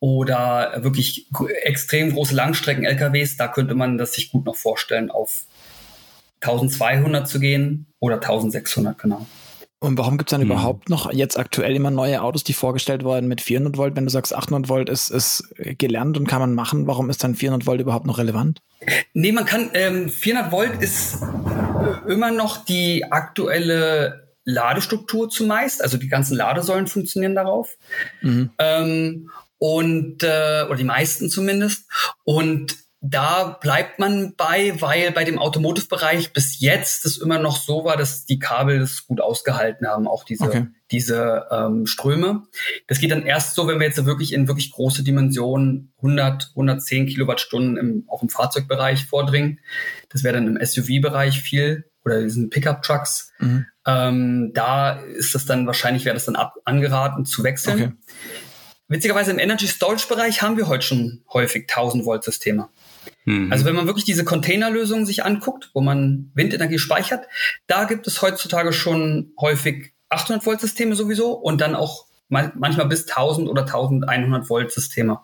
oder 0.00 0.82
wirklich 0.82 1.28
extrem 1.62 2.12
große 2.12 2.34
Langstrecken-LKWs, 2.34 3.36
da 3.36 3.48
könnte 3.48 3.74
man 3.74 3.98
das 3.98 4.14
sich 4.14 4.32
gut 4.32 4.44
noch 4.44 4.56
vorstellen, 4.56 5.10
auf 5.10 5.44
1200 6.40 7.28
zu 7.28 7.40
gehen 7.40 7.86
oder 8.00 8.16
1600, 8.16 8.98
genau. 8.98 9.26
Und 9.80 9.96
warum 9.96 10.18
gibt 10.18 10.30
es 10.30 10.32
dann 10.32 10.40
hm. 10.40 10.50
überhaupt 10.50 10.88
noch 10.88 11.12
jetzt 11.12 11.38
aktuell 11.38 11.76
immer 11.76 11.90
neue 11.90 12.22
Autos, 12.22 12.42
die 12.42 12.52
vorgestellt 12.52 13.04
wurden 13.04 13.28
mit 13.28 13.40
400 13.40 13.76
Volt? 13.76 13.94
Wenn 13.94 14.04
du 14.04 14.10
sagst, 14.10 14.34
800 14.34 14.68
Volt 14.68 14.88
ist, 14.88 15.10
ist 15.10 15.54
gelernt 15.56 16.16
und 16.16 16.26
kann 16.26 16.40
man 16.40 16.54
machen, 16.54 16.86
warum 16.86 17.10
ist 17.10 17.22
dann 17.22 17.36
400 17.36 17.66
Volt 17.66 17.80
überhaupt 17.80 18.06
noch 18.06 18.18
relevant? 18.18 18.60
Nee, 19.12 19.32
man 19.32 19.44
kann, 19.44 19.70
ähm, 19.74 20.08
400 20.08 20.52
Volt 20.52 20.82
ist 20.82 21.18
immer 22.08 22.32
noch 22.32 22.64
die 22.64 23.04
aktuelle 23.10 24.34
Ladestruktur 24.44 25.28
zumeist, 25.28 25.82
also 25.82 25.96
die 25.96 26.08
ganzen 26.08 26.36
Ladesäulen 26.36 26.86
funktionieren 26.86 27.34
darauf. 27.34 27.76
Mhm. 28.22 28.50
Ähm, 28.58 29.30
und 29.58 30.22
äh, 30.22 30.64
oder 30.66 30.76
die 30.76 30.84
meisten 30.84 31.28
zumindest. 31.28 31.86
Und 32.24 32.76
da 33.00 33.56
bleibt 33.60 34.00
man 34.00 34.34
bei, 34.36 34.80
weil 34.80 35.12
bei 35.12 35.22
dem 35.22 35.38
Automotive-Bereich 35.38 36.32
bis 36.32 36.58
jetzt 36.58 37.04
es 37.04 37.18
immer 37.18 37.38
noch 37.38 37.56
so 37.56 37.84
war, 37.84 37.96
dass 37.96 38.24
die 38.24 38.40
Kabel 38.40 38.80
das 38.80 39.06
gut 39.06 39.20
ausgehalten 39.20 39.86
haben, 39.86 40.08
auch 40.08 40.24
diese, 40.24 40.44
okay. 40.44 40.66
diese 40.90 41.46
ähm, 41.52 41.86
Ströme. 41.86 42.42
Das 42.88 42.98
geht 42.98 43.12
dann 43.12 43.24
erst 43.24 43.54
so, 43.54 43.68
wenn 43.68 43.78
wir 43.78 43.86
jetzt 43.86 44.04
wirklich 44.04 44.32
in 44.32 44.48
wirklich 44.48 44.72
große 44.72 45.04
Dimensionen 45.04 45.92
100, 45.98 46.50
110 46.50 47.06
Kilowattstunden 47.06 47.76
im, 47.76 48.04
auch 48.08 48.22
im 48.22 48.30
Fahrzeugbereich 48.30 49.06
vordringen. 49.06 49.60
Das 50.08 50.24
wäre 50.24 50.34
dann 50.34 50.56
im 50.56 50.64
SUV-Bereich 50.64 51.40
viel 51.40 51.88
oder 52.04 52.22
diesen 52.22 52.50
Pickup-Trucks. 52.50 53.32
Mhm. 53.38 53.66
Ähm, 53.86 54.50
da 54.54 54.92
ist 54.94 55.36
das 55.36 55.46
dann 55.46 55.68
wahrscheinlich, 55.68 56.04
wäre 56.04 56.14
das 56.14 56.24
dann 56.24 56.36
ab, 56.36 56.56
angeraten 56.64 57.26
zu 57.26 57.44
wechseln. 57.44 57.80
Okay. 57.80 57.92
Witzigerweise 58.88 59.30
im 59.30 59.38
Energy 59.38 59.68
Storage 59.68 60.08
Bereich 60.08 60.42
haben 60.42 60.56
wir 60.56 60.66
heute 60.66 60.84
schon 60.84 61.22
häufig 61.32 61.68
1000 61.68 62.06
Volt 62.06 62.24
Systeme. 62.24 62.70
Mhm. 63.28 63.52
Also 63.52 63.66
wenn 63.66 63.76
man 63.76 63.86
wirklich 63.86 64.06
diese 64.06 64.24
Containerlösungen 64.24 65.04
sich 65.04 65.22
anguckt, 65.22 65.70
wo 65.74 65.82
man 65.82 66.30
Windenergie 66.34 66.78
speichert, 66.78 67.26
da 67.66 67.84
gibt 67.84 68.06
es 68.06 68.22
heutzutage 68.22 68.72
schon 68.72 69.32
häufig 69.38 69.92
800 70.08 70.46
Volt 70.46 70.60
Systeme 70.60 70.94
sowieso 70.94 71.32
und 71.32 71.60
dann 71.60 71.74
auch 71.74 72.06
manchmal 72.30 72.86
bis 72.86 73.08
1000 73.08 73.48
oder 73.48 73.62
1100 73.62 74.48
Volt 74.48 74.72
Systeme, 74.72 75.20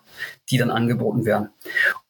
die 0.51 0.59
dann 0.59 0.71
angeboten 0.71 1.25
werden. 1.25 1.49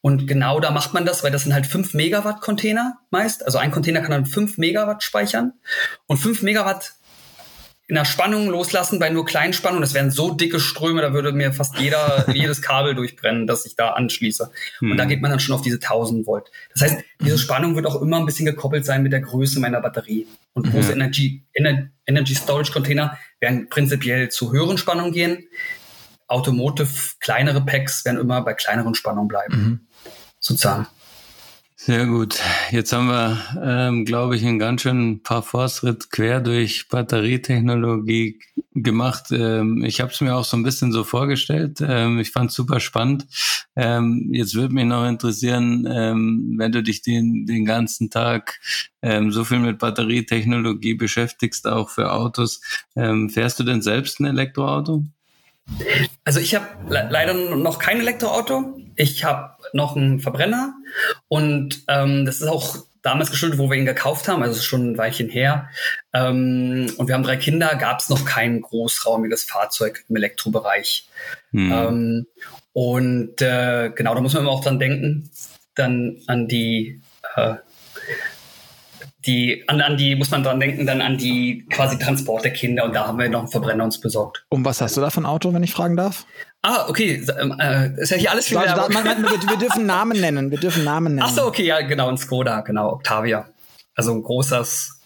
Und 0.01 0.27
genau 0.27 0.59
da 0.59 0.73
macht 0.73 0.95
man 0.95 1.05
das, 1.05 1.23
weil 1.23 1.31
das 1.31 1.45
sind 1.45 1.55
halt 1.55 1.67
5 1.67 1.95
Megawatt 1.95 2.41
Container 2.41 2.99
meist. 3.11 3.45
Also 3.45 3.59
ein 3.59 3.71
Container 3.71 4.01
kann 4.01 4.11
dann 4.11 4.27
5 4.27 4.59
Megawatt 4.59 5.03
speichern 5.05 5.53
und 6.07 6.19
5 6.19 6.43
Megawatt 6.43 6.95
in 7.87 7.97
der 7.97 8.07
Spannung 8.07 8.49
loslassen 8.49 8.99
bei 8.99 9.11
nur 9.11 9.27
kleinen 9.27 9.53
Spannungen. 9.53 9.83
Das 9.83 9.93
wären 9.93 10.11
so 10.11 10.33
dicke 10.33 10.59
Ströme, 10.59 11.03
da 11.03 11.13
würde 11.13 11.33
mir 11.33 11.53
fast 11.53 11.79
jeder, 11.79 12.27
jedes 12.35 12.63
Kabel 12.63 12.95
durchbrennen, 12.95 13.47
das 13.47 13.67
ich 13.67 13.77
da 13.77 13.91
anschließe. 13.91 14.51
Hm. 14.79 14.93
Und 14.93 14.97
da 14.97 15.05
hm. 15.05 15.11
geht 15.11 15.21
man 15.21 15.31
dann 15.31 15.41
schon 15.41 15.55
auf 15.55 15.63
diese 15.63 15.77
1000 15.77 16.27
Volt. 16.27 16.51
Das 16.73 16.83
heißt, 16.83 17.05
diese 17.21 17.39
Spannung 17.39 17.77
wird 17.77 17.87
auch 17.87 18.01
immer 18.01 18.19
ein 18.19 18.27
bisschen 18.27 18.47
gekoppelt 18.47 18.87
sein 18.87 19.03
mit 19.03 19.13
der 19.13 19.21
Größe 19.21 19.61
meiner 19.61 19.81
Batterie. 19.81 20.27
Und 20.55 20.71
große 20.71 20.95
mhm. 20.95 21.01
Energy, 21.01 21.43
Ener 21.53 21.89
Energy 22.07 22.35
Storage 22.35 22.71
Container 22.71 23.19
werden 23.41 23.69
prinzipiell 23.69 24.29
zu 24.29 24.53
höheren 24.53 24.79
Spannungen 24.79 25.13
gehen. 25.13 25.49
Automotive, 26.29 26.89
kleinere 27.19 27.61
Packs 27.61 28.05
werden 28.05 28.21
immer 28.21 28.41
bei 28.43 28.55
kleineren 28.55 28.95
Spannungen 28.95 29.29
bleiben. 29.29 29.57
Mhm. 29.57 29.81
Sozusagen. 30.39 30.87
Sehr 31.87 32.07
gut. 32.07 32.41
Jetzt 32.71 32.95
haben 32.95 33.09
wir, 33.09 33.39
ähm, 33.63 34.07
glaube 34.07 34.37
ich, 34.37 34.47
einen 34.47 34.59
ganz 34.59 34.81
schönen 34.81 35.23
paar 35.23 35.43
Fortschritt 35.43 36.11
quer 36.11 36.41
durch 36.41 36.89
Batterietechnologie 36.89 38.41
gemacht. 38.73 39.27
Ähm, 39.33 39.85
ich 39.85 40.01
habe 40.01 40.11
es 40.11 40.23
mir 40.23 40.35
auch 40.35 40.47
so 40.47 40.57
ein 40.57 40.63
bisschen 40.63 40.93
so 40.93 41.05
vorgestellt. 41.05 41.83
Ähm, 41.87 42.21
ich 42.21 42.31
fand 42.31 42.49
es 42.49 42.57
super 42.57 42.81
spannend. 42.81 43.27
Ähm, 43.77 44.31
jetzt 44.33 44.55
würde 44.55 44.73
mich 44.73 44.87
noch 44.87 45.07
interessieren, 45.07 45.87
ähm, 45.87 46.55
wenn 46.57 46.73
du 46.73 46.83
dich 46.83 47.03
den, 47.03 47.45
den 47.45 47.67
ganzen 47.67 48.09
Tag 48.09 48.61
ähm, 49.03 49.31
so 49.31 49.45
viel 49.45 49.59
mit 49.59 49.79
Batterietechnologie 49.79 50.95
beschäftigst, 50.95 51.67
auch 51.67 51.91
für 51.91 52.13
Autos. 52.13 52.63
Ähm, 52.97 53.29
fährst 53.29 53.61
du 53.61 53.63
denn 53.63 53.83
selbst 53.83 54.21
ein 54.21 54.25
Elektroauto? 54.25 55.05
Also 56.25 56.41
ich 56.41 56.55
habe 56.55 56.67
le 56.89 57.09
leider 57.11 57.35
noch 57.35 57.79
kein 57.79 58.01
Elektroauto. 58.01 58.79
Ich 58.97 59.25
habe 59.25 59.57
noch 59.73 59.97
einen 59.97 60.21
Verbrenner 60.21 60.75
und 61.29 61.83
ähm, 61.89 62.27
das 62.27 62.41
ist 62.41 62.49
auch 62.49 62.77
damals 63.03 63.31
geschuldet, 63.31 63.59
wo 63.59 63.71
wir 63.71 63.77
ihn 63.77 63.85
gekauft 63.85 64.29
haben, 64.29 64.43
also 64.43 64.61
schon 64.61 64.93
ein 64.93 64.99
Weilchen 64.99 65.29
her. 65.29 65.69
Ähm, 66.13 66.93
und 66.97 67.07
wir 67.07 67.15
haben 67.15 67.23
drei 67.23 67.37
Kinder, 67.37 67.75
gab 67.77 68.01
es 68.01 68.09
noch 68.09 68.25
kein 68.25 68.63
großraumiges 68.63 69.45
Fahrzeug 69.45 70.05
im 70.09 70.17
Elektrobereich. 70.17 71.09
Hm. 71.51 71.73
Ähm, 71.73 72.27
und 72.73 73.43
äh, 73.43 73.91
genau, 73.95 74.15
da 74.15 74.21
muss 74.21 74.33
man 74.33 74.43
immer 74.43 74.53
auch 74.53 74.65
dran 74.65 74.79
denken, 74.79 75.31
dann 75.75 76.23
an 76.27 76.49
die 76.49 77.03
äh, 77.37 77.55
die, 79.27 79.65
an, 79.69 79.81
an 79.81 79.97
die, 79.97 80.15
muss 80.17 80.31
man 80.31 80.43
dran 80.43 80.61
denken, 80.61 80.87
dann 80.87 81.01
an 81.01 81.19
die 81.19 81.67
quasi 81.71 81.99
Transport 81.99 82.45
der 82.45 82.53
Kinder 82.53 82.85
und 82.85 82.95
da 82.95 83.07
haben 83.07 83.19
wir 83.19 83.29
noch 83.29 83.41
einen 83.41 83.49
Verbrenner 83.49 83.85
uns 83.85 84.01
besorgt. 84.01 84.45
Und 84.51 84.65
was 84.65 84.81
hast 84.81 84.97
du 84.97 85.01
da 85.01 85.11
für 85.11 85.21
ein 85.21 85.27
Auto, 85.27 85.53
wenn 85.53 85.63
ich 85.63 85.73
fragen 85.73 85.97
darf? 85.97 86.27
Ah, 86.63 86.89
okay, 86.89 87.23
ähm, 87.41 87.55
äh, 87.59 88.01
ist 88.01 88.11
ja 88.11 88.17
hier 88.17 88.31
alles 88.31 88.49
da, 88.49 88.89
man, 88.89 89.05
wir, 89.05 89.31
wir, 89.31 89.59
dürfen 89.59 89.87
Namen 89.87 90.21
nennen, 90.21 90.51
wir 90.51 90.59
dürfen 90.59 90.85
Namen 90.85 91.17
nennen. 91.17 91.27
Ach 91.29 91.35
so, 91.35 91.47
okay, 91.47 91.65
ja, 91.65 91.81
genau, 91.83 92.09
ein 92.09 92.17
Skoda, 92.17 92.63
genau, 92.63 92.93
Octavia. 92.93 93.47
Also 93.95 94.13
ein 94.13 94.23
großes, 94.23 95.01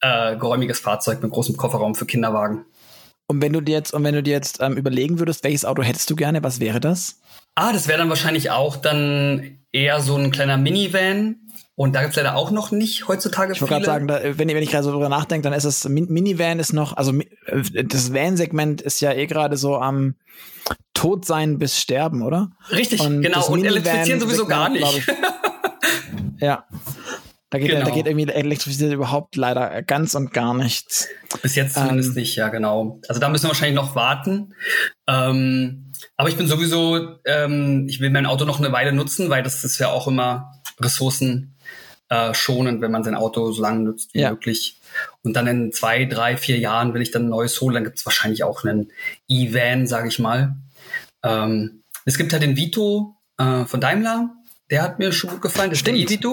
äh, 0.00 0.36
geräumiges 0.36 0.80
Fahrzeug 0.80 1.22
mit 1.22 1.30
großem 1.30 1.56
Kofferraum 1.56 1.94
für 1.94 2.06
Kinderwagen. 2.06 2.64
Und 3.26 3.42
wenn 3.42 3.52
du 3.52 3.60
dir 3.60 3.76
jetzt, 3.76 3.92
und 3.92 4.04
wenn 4.04 4.14
du 4.14 4.22
dir 4.22 4.32
jetzt 4.32 4.60
ähm, 4.62 4.76
überlegen 4.76 5.18
würdest, 5.18 5.44
welches 5.44 5.66
Auto 5.66 5.82
hättest 5.82 6.08
du 6.08 6.16
gerne, 6.16 6.42
was 6.42 6.60
wäre 6.60 6.80
das? 6.80 7.20
Ah, 7.54 7.72
das 7.72 7.88
wäre 7.88 7.98
dann 7.98 8.08
wahrscheinlich 8.08 8.50
auch 8.50 8.76
dann 8.76 9.58
eher 9.72 10.00
so 10.00 10.16
ein 10.16 10.30
kleiner 10.30 10.56
Minivan, 10.56 11.36
und 11.78 11.94
da 11.94 12.02
gibt's 12.02 12.16
leider 12.16 12.34
auch 12.34 12.50
noch 12.50 12.72
nicht 12.72 13.06
heutzutage 13.06 13.52
Ich 13.52 13.60
wollte 13.60 13.74
gerade 13.74 13.86
sagen, 13.86 14.08
da, 14.08 14.20
wenn, 14.36 14.48
wenn 14.48 14.62
ich 14.64 14.70
gerade 14.70 14.82
so 14.82 14.90
drüber 14.90 15.08
nachdenke, 15.08 15.44
dann 15.44 15.52
ist 15.56 15.62
es, 15.62 15.88
Minivan 15.88 16.58
ist 16.58 16.72
noch, 16.72 16.96
also 16.96 17.12
äh, 17.46 17.84
das 17.84 18.12
Van-Segment 18.12 18.82
ist 18.82 19.00
ja 19.00 19.12
eh 19.12 19.26
gerade 19.28 19.56
so 19.56 19.76
am 19.76 20.16
Tod 20.92 21.24
sein 21.24 21.60
bis 21.60 21.78
sterben, 21.78 22.22
oder? 22.22 22.50
Richtig, 22.72 23.00
und 23.00 23.22
genau. 23.22 23.46
Und 23.46 23.64
elektrifizieren 23.64 24.18
sowieso 24.18 24.46
gar 24.46 24.70
nicht. 24.70 25.06
ja. 26.40 26.64
Da 27.50 27.58
geht, 27.58 27.70
genau. 27.70 27.84
da 27.84 27.92
geht 27.92 28.08
irgendwie 28.08 28.28
elektrifiziert 28.28 28.92
überhaupt 28.92 29.36
leider 29.36 29.80
ganz 29.82 30.16
und 30.16 30.32
gar 30.32 30.54
nichts. 30.54 31.06
Bis 31.42 31.54
jetzt 31.54 31.74
zumindest 31.74 32.08
ähm, 32.08 32.14
nicht, 32.16 32.34
ja, 32.34 32.48
genau. 32.48 33.00
Also 33.06 33.20
da 33.20 33.28
müssen 33.28 33.44
wir 33.44 33.50
wahrscheinlich 33.50 33.76
noch 33.76 33.94
warten. 33.94 34.52
Ähm, 35.06 35.92
aber 36.16 36.28
ich 36.28 36.36
bin 36.36 36.48
sowieso, 36.48 37.20
ähm, 37.24 37.86
ich 37.88 38.00
will 38.00 38.10
mein 38.10 38.26
Auto 38.26 38.44
noch 38.44 38.58
eine 38.58 38.72
Weile 38.72 38.92
nutzen, 38.92 39.30
weil 39.30 39.44
das 39.44 39.62
ist 39.62 39.78
ja 39.78 39.90
auch 39.90 40.08
immer 40.08 40.50
Ressourcen 40.80 41.54
äh, 42.08 42.34
schonend, 42.34 42.80
wenn 42.80 42.90
man 42.90 43.04
sein 43.04 43.14
Auto 43.14 43.52
so 43.52 43.62
lange 43.62 43.84
nutzt 43.84 44.14
wie 44.14 44.20
ja. 44.20 44.30
möglich. 44.30 44.80
Und 45.22 45.34
dann 45.34 45.46
in 45.46 45.72
zwei, 45.72 46.04
drei, 46.04 46.36
vier 46.36 46.58
Jahren, 46.58 46.94
wenn 46.94 47.02
ich 47.02 47.10
dann 47.10 47.26
ein 47.26 47.30
neues 47.30 47.60
hole, 47.60 47.74
dann 47.74 47.84
gibt 47.84 47.98
es 47.98 48.06
wahrscheinlich 48.06 48.44
auch 48.44 48.64
einen 48.64 48.92
E-Van, 49.28 49.86
sage 49.86 50.08
ich 50.08 50.18
mal. 50.18 50.56
Ähm, 51.22 51.82
es 52.04 52.16
gibt 52.16 52.32
halt 52.32 52.42
den 52.42 52.56
Vito 52.56 53.16
äh, 53.36 53.64
von 53.64 53.80
Daimler. 53.80 54.30
Der 54.70 54.82
hat 54.82 54.98
mir 54.98 55.12
schon 55.12 55.30
gut 55.30 55.40
gefallen. 55.40 55.70
Das 55.70 55.78
Stimmt. 55.78 55.98
ist 55.98 56.22
der. 56.22 56.30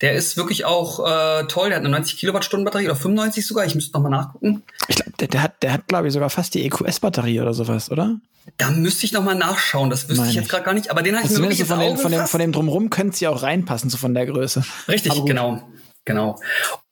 Der 0.00 0.12
ist 0.14 0.36
wirklich 0.36 0.64
auch 0.64 1.00
äh, 1.00 1.44
toll. 1.48 1.68
Der 1.68 1.76
hat 1.76 1.84
eine 1.84 1.90
90 1.90 2.16
Kilowattstunden 2.18 2.64
Batterie 2.64 2.86
oder 2.86 2.96
95 2.96 3.46
sogar. 3.46 3.66
Ich 3.66 3.74
müsste 3.74 3.92
noch 3.92 4.02
mal 4.02 4.08
nachgucken. 4.08 4.62
Ich 4.88 4.96
glaube, 4.96 5.12
der, 5.20 5.28
der, 5.28 5.42
hat, 5.42 5.62
der 5.62 5.72
hat 5.72 5.88
glaube 5.88 6.08
ich 6.08 6.14
sogar 6.14 6.30
fast 6.30 6.54
die 6.54 6.64
EQS-Batterie 6.64 7.40
oder 7.40 7.52
sowas, 7.52 7.90
oder? 7.90 8.18
Da 8.56 8.70
müsste 8.70 9.04
ich 9.04 9.12
noch 9.12 9.22
mal 9.22 9.34
nachschauen. 9.34 9.90
Das 9.90 10.08
wüsste 10.08 10.22
Meine 10.22 10.30
ich 10.30 10.36
jetzt 10.36 10.48
gerade 10.48 10.64
gar 10.64 10.72
nicht. 10.72 10.90
Aber 10.90 11.02
den 11.02 11.14
habe 11.14 11.24
ich 11.24 11.30
also 11.30 11.42
mir 11.42 11.48
wirklich 11.48 11.66
so 11.66 11.74
von, 11.74 11.80
den, 11.80 11.96
von, 11.98 12.10
dem, 12.10 12.26
von 12.26 12.40
dem 12.40 12.52
drumrum 12.52 12.88
könnte 12.88 13.20
ja 13.20 13.30
auch 13.30 13.42
reinpassen, 13.42 13.90
so 13.90 13.98
von 13.98 14.14
der 14.14 14.24
Größe. 14.24 14.64
Richtig, 14.88 15.24
genau, 15.26 15.68
genau. 16.06 16.40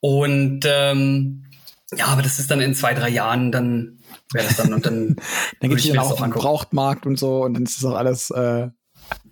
Und 0.01 0.61
ähm, 0.67 1.47
ja, 1.95 2.07
aber 2.07 2.23
das 2.23 2.39
ist 2.39 2.51
dann 2.51 2.61
in 2.61 2.75
zwei, 2.75 2.95
drei 2.95 3.09
Jahren 3.09 3.53
dann 3.53 3.99
wäre 4.33 4.47
das 4.47 4.57
dann 4.57 4.75
und 4.75 4.85
dann. 4.85 5.17
dann 5.61 5.71
geht 5.71 5.79
es 5.79 5.99
auch 5.99 6.11
auf 6.11 6.21
den 6.21 6.31
Brauchtmarkt 6.31 7.07
und 7.07 7.19
so 7.19 7.43
und 7.43 7.55
dann 7.55 7.63
ist 7.63 7.79
das 7.79 7.91
auch 7.91 7.97
alles 7.97 8.31
äh, 8.31 8.69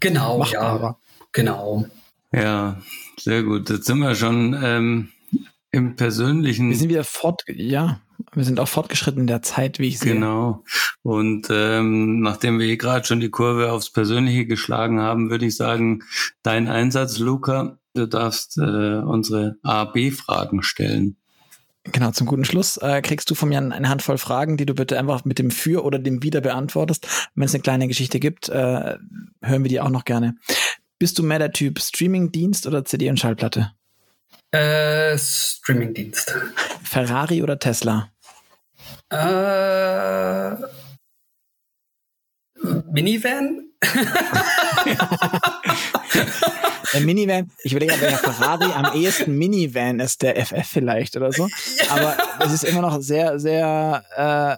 genau, 0.01 0.39
machbarer. 0.39 0.83
ja, 0.83 0.97
genau. 1.35 1.87
Ja, 2.33 2.81
sehr 3.19 3.43
gut. 3.43 3.69
Jetzt 3.69 3.85
sind 3.87 3.99
wir 3.99 4.15
schon 4.15 4.59
ähm, 4.61 5.09
im 5.71 5.97
persönlichen. 5.97 6.71
Wir 6.71 6.77
sind 6.77 6.89
wieder 6.89 7.05
fort, 7.05 7.43
ja. 7.49 8.01
Wir 8.33 8.45
sind 8.45 8.61
auch 8.61 8.69
fortgeschritten 8.69 9.21
in 9.21 9.27
der 9.27 9.43
Zeit, 9.43 9.79
wie 9.79 9.89
ich 9.89 9.99
sehe. 9.99 10.15
Genau. 10.15 10.65
Und 11.03 11.49
ähm, 11.51 12.21
nachdem 12.21 12.59
wir 12.59 12.67
hier 12.67 12.79
gerade 12.79 13.05
schon 13.05 13.21
die 13.21 13.31
Kurve 13.31 13.73
aufs 13.73 13.91
Persönliche 13.91 14.47
geschlagen 14.47 15.01
haben, 15.01 15.31
würde 15.31 15.47
ich 15.47 15.57
sagen, 15.57 16.03
dein 16.43 16.69
Einsatz, 16.69 17.19
Luca, 17.19 17.79
du 17.95 18.07
darfst 18.07 18.57
äh, 18.59 18.99
unsere 18.99 19.57
A-B-Fragen 19.63 20.63
stellen. 20.63 21.17
Genau, 21.93 22.13
zum 22.13 22.27
guten 22.27 22.47
Schluss 22.47 22.79
äh, 22.79 23.03
kriegst 23.03 23.31
du 23.31 23.35
von 23.35 23.51
mir 23.51 23.59
eine 23.59 23.89
Handvoll 23.89 24.17
Fragen, 24.17 24.57
die 24.57 24.65
du 24.65 24.75
bitte 24.75 24.99
einfach 24.99 25.25
mit 25.27 25.39
dem 25.39 25.51
Für 25.51 25.85
oder 25.85 25.99
dem 25.99 26.23
Wider 26.23 26.41
beantwortest. 26.41 27.07
Wenn 27.35 27.45
es 27.45 27.55
eine 27.55 27.63
kleine 27.63 27.89
Geschichte 27.89 28.21
gibt, 28.21 28.49
äh, 28.49 28.97
hören 29.43 29.63
wir 29.63 29.69
die 29.69 29.81
auch 29.81 29.91
noch 29.91 30.05
gerne. 30.05 30.37
Bist 30.99 31.19
du 31.19 31.23
mehr 31.23 31.39
der 31.39 31.53
Typ 31.53 31.81
Streaming-Dienst 31.81 32.67
oder 32.67 32.85
CD 32.85 33.11
und 33.11 33.19
Schallplatte? 33.19 33.73
Äh, 34.53 35.19
Streaming-Dienst. 35.19 36.35
Ferrari 36.85 37.43
oder 37.43 37.59
Tesla? 37.59 38.11
Äh, 39.11 40.55
Minivan? 42.93 43.71
der 46.93 47.01
Minivan, 47.01 47.51
ich 47.65 47.73
überlege, 47.73 48.01
welcher 48.01 48.19
Ferrari 48.19 48.73
am 48.73 48.95
ehesten 48.95 49.37
Minivan 49.37 49.99
ist, 50.01 50.23
der 50.23 50.37
FF 50.47 50.67
vielleicht 50.67 51.17
oder 51.17 51.33
so. 51.33 51.49
Aber 51.91 52.17
es 52.41 52.53
ist 52.53 52.65
immer 52.65 52.83
noch 52.83 53.01
sehr, 53.01 53.39
sehr 53.41 54.05
äh, 54.17 54.53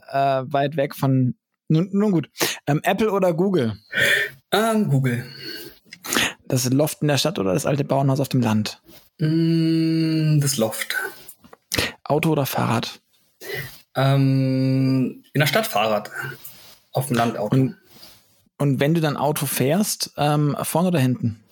äh, 0.44 0.44
weit 0.52 0.76
weg 0.76 0.94
von. 0.94 1.34
Nun, 1.68 1.88
nun 1.92 2.12
gut. 2.12 2.28
Ähm, 2.66 2.80
Apple 2.84 3.10
oder 3.10 3.32
Google? 3.32 3.76
Ähm, 4.52 4.88
Google. 4.88 5.24
Das 6.48 6.70
Loft 6.70 7.02
in 7.02 7.08
der 7.08 7.18
Stadt 7.18 7.38
oder 7.38 7.54
das 7.54 7.66
alte 7.66 7.84
Bauernhaus 7.84 8.20
auf 8.20 8.28
dem 8.28 8.40
Land? 8.40 8.80
Mm, 9.18 10.40
das 10.40 10.56
Loft. 10.56 10.94
Auto 12.04 12.30
oder 12.30 12.46
Fahrrad? 12.46 13.00
Ähm, 13.96 15.24
in 15.32 15.40
der 15.40 15.46
Stadt 15.46 15.66
Fahrrad. 15.66 16.10
Auf 16.92 17.08
dem 17.08 17.16
Land 17.16 17.36
Auto. 17.36 17.54
Und, 17.56 17.76
und 18.58 18.80
wenn 18.80 18.94
du 18.94 19.00
dann 19.00 19.16
Auto 19.16 19.46
fährst, 19.46 20.12
ähm, 20.16 20.56
vorne 20.62 20.88
oder 20.88 21.00
hinten? 21.00 21.42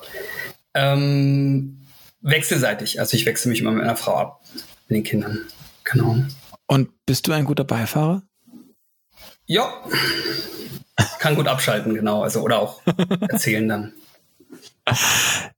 Ähm, 0.75 1.87
wechselseitig. 2.21 3.01
Also 3.01 3.17
ich 3.17 3.27
wechsle 3.27 3.51
mich 3.51 3.61
immer 3.61 3.73
mit 3.73 3.83
meiner 3.83 3.97
Frau 3.97 4.17
ab. 4.17 4.43
Mit 4.89 4.99
den 4.99 5.05
Kindern. 5.05 5.41
Genau. 5.85 6.17
Und 6.67 6.91
bist 7.07 7.27
du 7.27 7.33
ein 7.33 7.45
guter 7.45 7.65
Beifahrer? 7.65 8.23
Ja. 9.47 9.85
Kann 11.19 11.35
gut 11.35 11.49
abschalten, 11.49 11.95
genau. 11.95 12.23
Also, 12.23 12.41
oder 12.41 12.61
auch 12.61 12.81
erzählen 13.29 13.69
dann. 13.69 13.93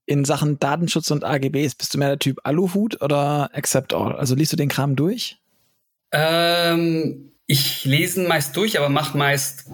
In 0.06 0.24
Sachen 0.24 0.58
Datenschutz 0.58 1.10
und 1.10 1.24
AGBs, 1.24 1.74
bist 1.74 1.94
du 1.94 1.98
mehr 1.98 2.08
der 2.08 2.18
Typ 2.18 2.38
Aluhut 2.44 3.02
oder 3.02 3.50
Accept 3.54 3.92
All? 3.92 4.14
Also 4.14 4.34
liest 4.34 4.52
du 4.52 4.56
den 4.56 4.68
Kram 4.68 4.96
durch? 4.96 5.38
Ähm, 6.12 7.32
ich 7.46 7.84
lese 7.84 8.26
meist 8.26 8.56
durch, 8.56 8.78
aber 8.78 8.88
mache 8.88 9.18
meist 9.18 9.66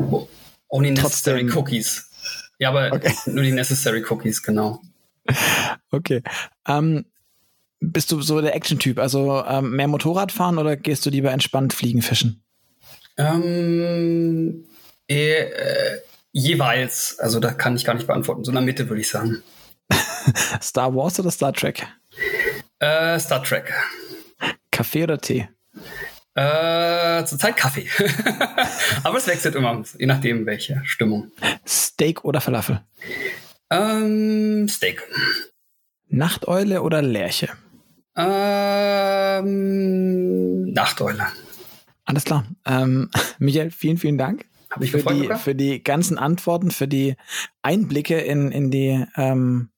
only 0.69 0.91
necessary 0.91 1.47
Trotzdem. 1.47 1.57
Cookies. 1.57 2.11
Ja, 2.59 2.71
aber 2.71 2.93
okay. 2.93 3.15
nur 3.27 3.45
die 3.45 3.53
necessary 3.53 4.05
Cookies, 4.09 4.43
genau. 4.43 4.81
Okay. 5.91 6.23
Ähm, 6.67 7.05
bist 7.81 8.13
du 8.13 8.23
so 8.23 8.41
der 8.41 8.55
Action-Typ? 8.55 8.99
Also 8.99 9.45
ähm, 9.47 9.77
mehr 9.77 9.89
Motorrad 9.89 10.33
fahren 10.33 10.59
oder 10.59 10.77
gehst 10.77 11.05
du 11.05 11.11
lieber 11.11 11.33
entspannt 11.33 11.73
fliegen, 11.73 12.01
fischen? 12.01 12.43
Ähm, 13.19 14.65
äh, 15.09 15.99
Jeweils, 16.33 17.19
also 17.19 17.41
da 17.41 17.53
kann 17.53 17.77
ich 17.77 17.85
gar 17.85 17.95
nicht 17.95 18.07
beantworten. 18.07 18.45
So 18.45 18.51
in 18.51 18.57
der 18.57 18.65
Mitte 18.65 18.89
würde 18.89 19.01
ich 19.01 19.09
sagen. 19.09 19.43
Star 20.63 20.95
Wars 20.95 21.21
oder 21.21 21.31
Star 21.31 21.53
Trek? 21.53 21.87
Äh, 22.79 23.19
Star 23.19 23.43
Trek. 23.43 23.73
Kaffee 24.71 25.05
oder 25.05 25.19
Tee? 25.19 25.49
Äh, 26.35 27.25
zurzeit 27.27 27.57
Kaffee. 27.59 27.87
Aber 29.05 29.19
es 29.19 29.27
wechselt 29.27 29.55
immer, 29.55 29.83
je 29.99 30.07
nachdem, 30.07 30.47
welche 30.47 30.81
Stimmung. 30.85 31.31
Steak 31.67 32.25
oder 32.25 32.41
Falafel? 32.41 32.81
Ähm, 33.71 34.67
Steak. 34.69 35.03
Nachteule 36.09 36.81
oder 36.83 37.03
Lerche? 37.03 37.51
Ähm, 38.17 39.53
Nachteule. 40.73 41.27
Alles 42.05 42.25
klar. 42.25 42.45
Ähm, 42.65 43.11
Michael, 43.39 43.71
vielen, 43.71 43.99
vielen 43.99 44.17
Dank. 44.19 44.47
Hab 44.73 44.83
ich 44.83 44.91
für, 44.91 45.03
die, 45.03 45.29
für 45.37 45.55
die 45.55 45.85
ganzen 45.85 46.17
Antworten, 46.17 46.71
für 46.71 46.89
die 46.89 47.17
Einblicke 47.61 48.19
in, 48.19 48.51
in 48.51 48.71
die 48.71 49.05
ähm, 49.17 49.69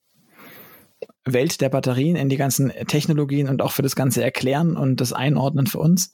Welt 1.24 1.60
der 1.60 1.68
Batterien, 1.68 2.14
in 2.14 2.28
die 2.28 2.36
ganzen 2.36 2.70
Technologien 2.86 3.48
und 3.48 3.60
auch 3.60 3.72
für 3.72 3.82
das 3.82 3.96
ganze 3.96 4.22
Erklären 4.22 4.76
und 4.76 5.00
das 5.00 5.12
Einordnen 5.12 5.66
für 5.66 5.80
uns. 5.80 6.12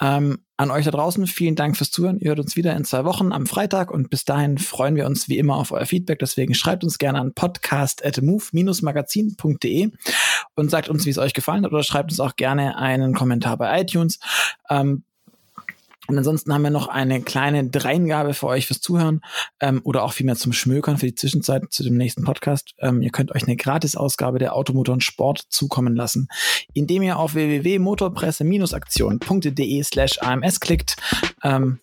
Ähm, 0.00 0.38
an 0.56 0.70
euch 0.70 0.84
da 0.84 0.92
draußen, 0.92 1.26
vielen 1.26 1.56
Dank 1.56 1.76
fürs 1.76 1.90
Zuhören. 1.90 2.20
Ihr 2.20 2.28
hört 2.28 2.38
uns 2.38 2.54
wieder 2.54 2.76
in 2.76 2.84
zwei 2.84 3.04
Wochen 3.04 3.32
am 3.32 3.46
Freitag 3.46 3.90
und 3.90 4.10
bis 4.10 4.24
dahin 4.24 4.58
freuen 4.58 4.94
wir 4.94 5.06
uns 5.06 5.28
wie 5.28 5.38
immer 5.38 5.56
auf 5.56 5.72
euer 5.72 5.86
Feedback. 5.86 6.20
Deswegen 6.20 6.54
schreibt 6.54 6.84
uns 6.84 6.98
gerne 6.98 7.20
an 7.20 7.34
podcast.move-magazin.de 7.34 9.90
und 10.54 10.70
sagt 10.70 10.88
uns, 10.88 11.04
wie 11.06 11.10
es 11.10 11.18
euch 11.18 11.34
gefallen 11.34 11.64
hat 11.64 11.72
oder 11.72 11.82
schreibt 11.82 12.12
uns 12.12 12.20
auch 12.20 12.36
gerne 12.36 12.78
einen 12.78 13.12
Kommentar 13.14 13.56
bei 13.56 13.80
iTunes. 13.80 14.20
Ähm, 14.70 15.02
und 16.06 16.18
ansonsten 16.18 16.52
haben 16.52 16.60
wir 16.62 16.70
noch 16.70 16.88
eine 16.88 17.22
kleine 17.22 17.68
Dreingabe 17.68 18.34
für 18.34 18.46
euch 18.46 18.66
fürs 18.66 18.80
Zuhören 18.80 19.20
ähm, 19.60 19.80
oder 19.84 20.02
auch 20.02 20.12
vielmehr 20.12 20.34
zum 20.36 20.52
Schmökern 20.52 20.98
für 20.98 21.06
die 21.06 21.14
Zwischenzeit 21.14 21.62
zu 21.70 21.82
dem 21.82 21.96
nächsten 21.96 22.24
Podcast. 22.24 22.74
Ähm, 22.78 23.00
ihr 23.02 23.10
könnt 23.10 23.34
euch 23.34 23.44
eine 23.44 23.56
Gratisausgabe 23.56 24.38
der 24.38 24.54
Automotor 24.54 24.92
und 24.94 25.02
Sport 25.02 25.44
zukommen 25.48 25.96
lassen, 25.96 26.28
indem 26.74 27.02
ihr 27.02 27.18
auf 27.18 27.34
www.motorpresse-aktion.de 27.34 29.82
slash 29.82 30.18
AMS 30.20 30.60
klickt. 30.60 30.96
Ähm, 31.42 31.80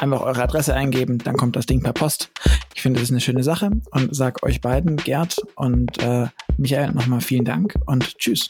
einfach 0.00 0.20
eure 0.20 0.42
Adresse 0.42 0.74
eingeben, 0.74 1.18
dann 1.18 1.36
kommt 1.36 1.54
das 1.56 1.66
Ding 1.66 1.82
per 1.82 1.92
Post. 1.92 2.30
Ich 2.74 2.82
finde, 2.82 3.00
das 3.00 3.08
ist 3.08 3.12
eine 3.12 3.20
schöne 3.20 3.42
Sache 3.42 3.70
und 3.90 4.14
sag 4.14 4.44
euch 4.44 4.60
beiden, 4.60 4.96
Gerd 4.96 5.36
und 5.56 6.00
äh, 6.02 6.28
Michael, 6.58 6.92
nochmal 6.92 7.20
vielen 7.20 7.44
Dank 7.44 7.74
und 7.86 8.16
tschüss. 8.18 8.48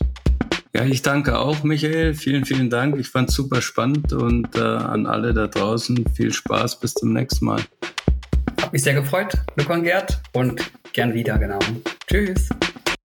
Ja, 0.76 0.84
ich 0.84 1.02
danke 1.02 1.38
auch, 1.38 1.62
Michael. 1.62 2.14
Vielen, 2.14 2.44
vielen 2.44 2.68
Dank. 2.68 2.98
Ich 2.98 3.08
fand 3.08 3.28
es 3.30 3.36
super 3.36 3.62
spannend 3.62 4.12
und 4.12 4.56
äh, 4.56 4.60
an 4.60 5.06
alle 5.06 5.32
da 5.32 5.46
draußen 5.46 6.04
viel 6.16 6.32
Spaß. 6.32 6.80
Bis 6.80 6.94
zum 6.94 7.12
nächsten 7.12 7.44
Mal. 7.44 7.60
Hat 8.60 8.72
mich 8.72 8.82
sehr 8.82 8.94
gefreut, 8.94 9.34
und 9.56 9.84
Gerd. 9.84 10.20
Und 10.32 10.60
gern 10.92 11.14
wieder, 11.14 11.38
genau. 11.38 11.60
Tschüss. 12.08 12.48